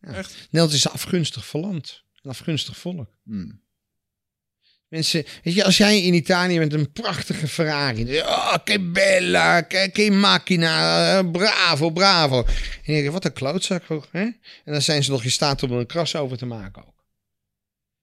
Echt? 0.00 0.34
Nederland 0.50 0.72
is 0.72 0.88
afgunstig 0.88 1.52
land. 1.52 2.04
Een 2.22 2.30
afgunstig 2.30 2.76
volk. 2.76 3.10
hmm. 3.24 3.62
Mensen, 4.88 5.24
weet 5.42 5.54
je, 5.54 5.64
als 5.64 5.76
jij 5.76 6.02
in 6.02 6.14
Italië 6.14 6.58
met 6.58 6.72
een 6.72 6.92
prachtige 6.92 7.48
Ferrari. 7.48 8.18
Oh, 8.20 8.54
che 8.64 8.80
bella, 8.80 9.66
che, 9.66 9.90
che 9.92 10.10
macchina, 10.10 11.18
eh, 11.18 11.30
bravo, 11.30 11.90
bravo. 11.90 12.38
En 12.38 12.44
dan 12.44 12.94
denk 12.94 13.04
je, 13.04 13.10
wat 13.10 13.24
een 13.24 13.32
klootzak. 13.32 13.84
Hè? 14.10 14.20
En 14.20 14.36
dan 14.64 14.82
zijn 14.82 15.04
ze 15.04 15.10
nog 15.10 15.24
in 15.24 15.30
staat 15.30 15.62
om 15.62 15.72
er 15.72 15.78
een 15.78 15.86
kras 15.86 16.16
over 16.16 16.36
te 16.36 16.46
maken 16.46 16.86
ook. 16.86 17.04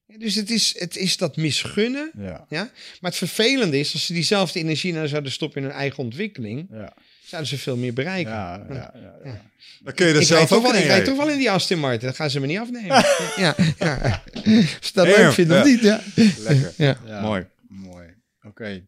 Ja, 0.06 0.18
Dus 0.18 0.36
het 0.36 0.49
is, 0.49 0.80
het 0.80 0.95
is 0.95 1.18
dat 1.18 1.36
misgunnen. 1.36 2.12
Ja, 2.18 2.45
Maar 2.49 3.12
het 3.12 3.16
vervelende 3.16 3.80
is, 3.80 3.94
als 3.94 4.06
ze 4.06 4.14
diezelfde 4.14 4.60
energie 4.60 4.94
nou 4.94 5.07
zouden 5.07 5.32
stoppen 5.32 5.62
in 5.62 5.68
hun 5.68 5.78
eigen 5.78 6.03
ontwikkeling, 6.03 6.68
ja, 6.72 6.94
zouden 7.26 7.49
ze 7.49 7.57
veel 7.57 7.77
meer 7.77 7.93
bereiken. 7.93 8.31
ja, 8.31 8.65
ja, 8.69 8.93
ja, 8.93 9.14
ja. 9.23 9.41
Dan 9.84 9.93
kun 9.93 10.07
je 10.07 10.14
er 10.14 10.19
ik 10.19 10.27
zelf 10.27 10.47
toch 10.47 10.57
ook 10.57 10.64
wel, 10.64 10.73
in 10.73 10.80
ik 10.80 10.85
rijd 10.85 11.06
toch 11.06 11.18
wel 11.18 11.30
in 11.30 11.38
die 11.38 11.52
Aston 11.52 11.80
Martin. 11.80 12.07
Dat 12.07 12.15
gaan 12.15 12.30
ze 12.30 12.39
me 12.39 12.47
niet 12.47 12.57
afnemen. 12.57 12.88
ja, 13.35 13.56
ja. 13.80 14.23
Als 14.45 14.88
je 14.88 14.91
dat 14.93 15.06
leuk 15.06 15.31
vindt 15.31 15.52
of 15.53 15.64
niet, 15.64 15.81
ja. 15.81 16.02
Lekker. 16.38 16.73
ja. 16.77 16.97
Ja, 17.06 17.22
Mooi. 17.22 17.45
Mooi. 17.68 18.07
Oké. 18.43 18.84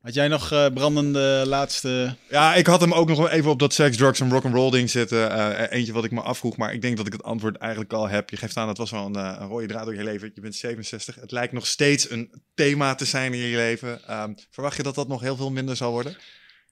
Had 0.00 0.14
jij 0.14 0.28
nog 0.28 0.52
eh, 0.52 0.66
brandende 0.74 1.42
laatste... 1.46 2.16
Ja, 2.28 2.54
ik 2.54 2.66
had 2.66 2.80
hem 2.80 2.92
ook 2.92 3.08
nog 3.08 3.18
wel 3.18 3.28
even 3.28 3.50
op 3.50 3.58
dat 3.58 3.72
seks, 3.72 3.96
drugs 3.96 4.20
en 4.20 4.30
rock'n'roll 4.30 4.70
ding 4.70 4.90
zitten. 4.90 5.30
Eh, 5.30 5.78
eentje 5.78 5.92
wat 5.92 6.04
ik 6.04 6.10
me 6.10 6.20
afvroeg, 6.20 6.56
maar 6.56 6.72
ik 6.72 6.82
denk 6.82 6.96
dat 6.96 7.06
ik 7.06 7.12
het 7.12 7.22
antwoord 7.22 7.56
eigenlijk 7.56 7.92
al 7.92 8.08
heb. 8.08 8.30
Je 8.30 8.36
geeft 8.36 8.56
aan, 8.56 8.66
dat 8.66 8.78
was 8.78 8.90
wel 8.90 9.06
een, 9.06 9.16
eh, 9.16 9.36
een 9.38 9.48
rode 9.48 9.66
draad 9.66 9.84
door 9.84 9.94
je 9.94 10.04
leven. 10.04 10.30
Je 10.34 10.40
bent 10.40 10.54
67. 10.54 11.14
Het 11.14 11.30
lijkt 11.30 11.52
nog 11.52 11.66
steeds 11.66 12.10
een 12.10 12.30
thema 12.54 12.94
te 12.94 13.04
zijn 13.04 13.32
in 13.34 13.38
je 13.38 13.56
leven. 13.56 14.00
Ehm, 14.06 14.32
verwacht 14.50 14.76
je 14.76 14.82
dat 14.82 14.94
dat 14.94 15.08
nog 15.08 15.20
heel 15.20 15.36
veel 15.36 15.50
minder 15.50 15.76
zal 15.76 15.90
worden? 15.90 16.16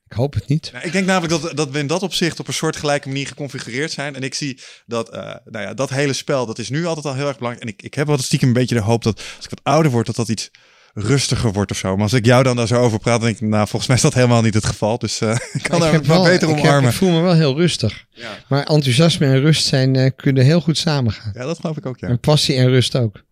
Ik 0.08 0.12
hoop 0.12 0.34
het 0.34 0.48
niet. 0.48 0.70
Nou, 0.72 0.84
ik 0.84 0.92
denk 0.92 1.06
namelijk 1.06 1.42
dat, 1.42 1.56
dat 1.56 1.70
we 1.70 1.78
in 1.78 1.86
dat 1.86 2.02
opzicht 2.02 2.40
op 2.40 2.48
een 2.48 2.54
soort 2.54 2.76
gelijke 2.76 3.08
manier 3.08 3.26
geconfigureerd 3.26 3.90
zijn. 3.92 4.14
En 4.14 4.22
ik 4.22 4.34
zie 4.34 4.60
dat, 4.86 5.10
eh, 5.10 5.20
nou 5.44 5.64
ja, 5.64 5.74
dat 5.74 5.90
hele 5.90 6.12
spel, 6.12 6.46
dat 6.46 6.58
is 6.58 6.68
nu 6.70 6.86
altijd 6.86 7.06
al 7.06 7.14
heel 7.14 7.26
erg 7.28 7.36
belangrijk. 7.38 7.66
En 7.68 7.72
ik, 7.74 7.82
ik 7.82 7.94
heb 7.94 8.06
wel 8.06 8.18
stiekem 8.18 8.48
een 8.48 8.54
beetje 8.54 8.74
de 8.74 8.80
hoop 8.80 9.02
dat 9.02 9.16
als 9.36 9.44
ik 9.44 9.50
wat 9.50 9.60
ouder 9.62 9.90
word, 9.92 10.06
dat 10.06 10.16
dat 10.16 10.28
iets 10.28 10.50
rustiger 10.94 11.52
wordt 11.52 11.70
of 11.70 11.76
zo. 11.76 11.94
Maar 11.94 12.02
als 12.02 12.12
ik 12.12 12.24
jou 12.24 12.42
dan 12.42 12.56
daar 12.56 12.66
zo 12.66 12.80
over 12.80 12.98
praat, 12.98 13.20
dan 13.20 13.28
denk 13.28 13.40
ik, 13.40 13.48
nou, 13.48 13.62
volgens 13.68 13.86
mij 13.86 13.96
is 13.96 14.02
dat 14.02 14.14
helemaal 14.14 14.42
niet 14.42 14.54
het 14.54 14.64
geval. 14.64 14.98
Dus 14.98 15.20
eh, 15.20 15.30
ik 15.52 15.62
kan 15.62 15.80
wel 15.80 16.02
wel- 16.02 16.22
beter 16.24 16.48
ik, 16.48 16.54
heb- 16.54 16.64
omarmen. 16.64 16.90
ik 16.90 16.96
voel 16.96 17.10
me 17.10 17.20
wel 17.20 17.34
heel 17.34 17.56
rustig. 17.56 18.04
Ja. 18.10 18.38
Maar 18.48 18.64
enthousiasme 18.66 19.26
en 19.26 19.40
rust 19.40 19.66
zijn, 19.66 19.96
eh, 19.96 20.10
kunnen 20.16 20.44
heel 20.44 20.60
goed 20.60 20.78
samengaan. 20.78 21.32
ja, 21.34 21.44
dat 21.44 21.58
geloof 21.60 21.76
ik 21.76 21.86
ook, 21.86 21.98
ja. 21.98 22.08
En 22.08 22.20
passie 22.20 22.56
en 22.56 22.68
rust 22.68 22.96
ook. 22.96 23.22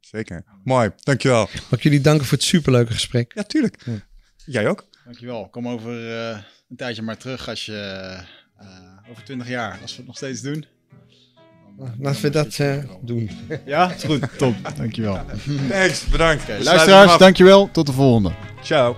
Zeker. 0.00 0.44
Mooi, 0.64 0.90
dankjewel. 1.02 1.48
Mag 1.52 1.70
ik 1.78 1.82
jullie 1.82 2.00
danken 2.00 2.26
voor 2.26 2.36
het 2.38 2.46
superleuke 2.46 2.92
gesprek. 2.92 3.32
Ja, 3.34 3.42
tuurlijk. 3.42 3.84
Jij 4.44 4.68
ook? 4.68 4.88
Dankjewel. 5.10 5.48
Kom 5.50 5.68
over 5.68 6.10
eh, 6.30 6.38
een 6.70 6.76
tijdje 6.76 7.02
maar 7.02 7.16
terug 7.16 7.48
als 7.48 7.66
je... 7.66 7.72
eh, 8.58 8.66
over 9.10 9.24
20 9.24 9.48
jaar, 9.48 9.78
als 9.82 9.90
we 9.90 9.96
het 9.96 10.06
nog 10.06 10.16
steeds 10.16 10.40
doen. 10.40 10.64
Dan- 11.78 11.86
dan 11.86 11.96
Laten 12.00 12.20
we 12.20 12.26
moet 12.26 12.32
dat 12.32 12.58
eh, 12.58 12.84
doen. 13.02 13.30
Ja, 13.66 13.92
is 13.92 14.04
goed. 14.04 14.38
Top. 14.38 14.54
Dankjewel. 14.76 15.20
Thanks, 15.68 16.06
bedankt. 16.06 16.46
We 16.46 16.52
hem 16.52 16.62
luisteraars, 16.62 17.18
dankjewel. 17.18 17.70
Tot 17.72 17.86
de 17.86 17.92
volgende. 17.92 18.32
Ciao. 18.62 18.96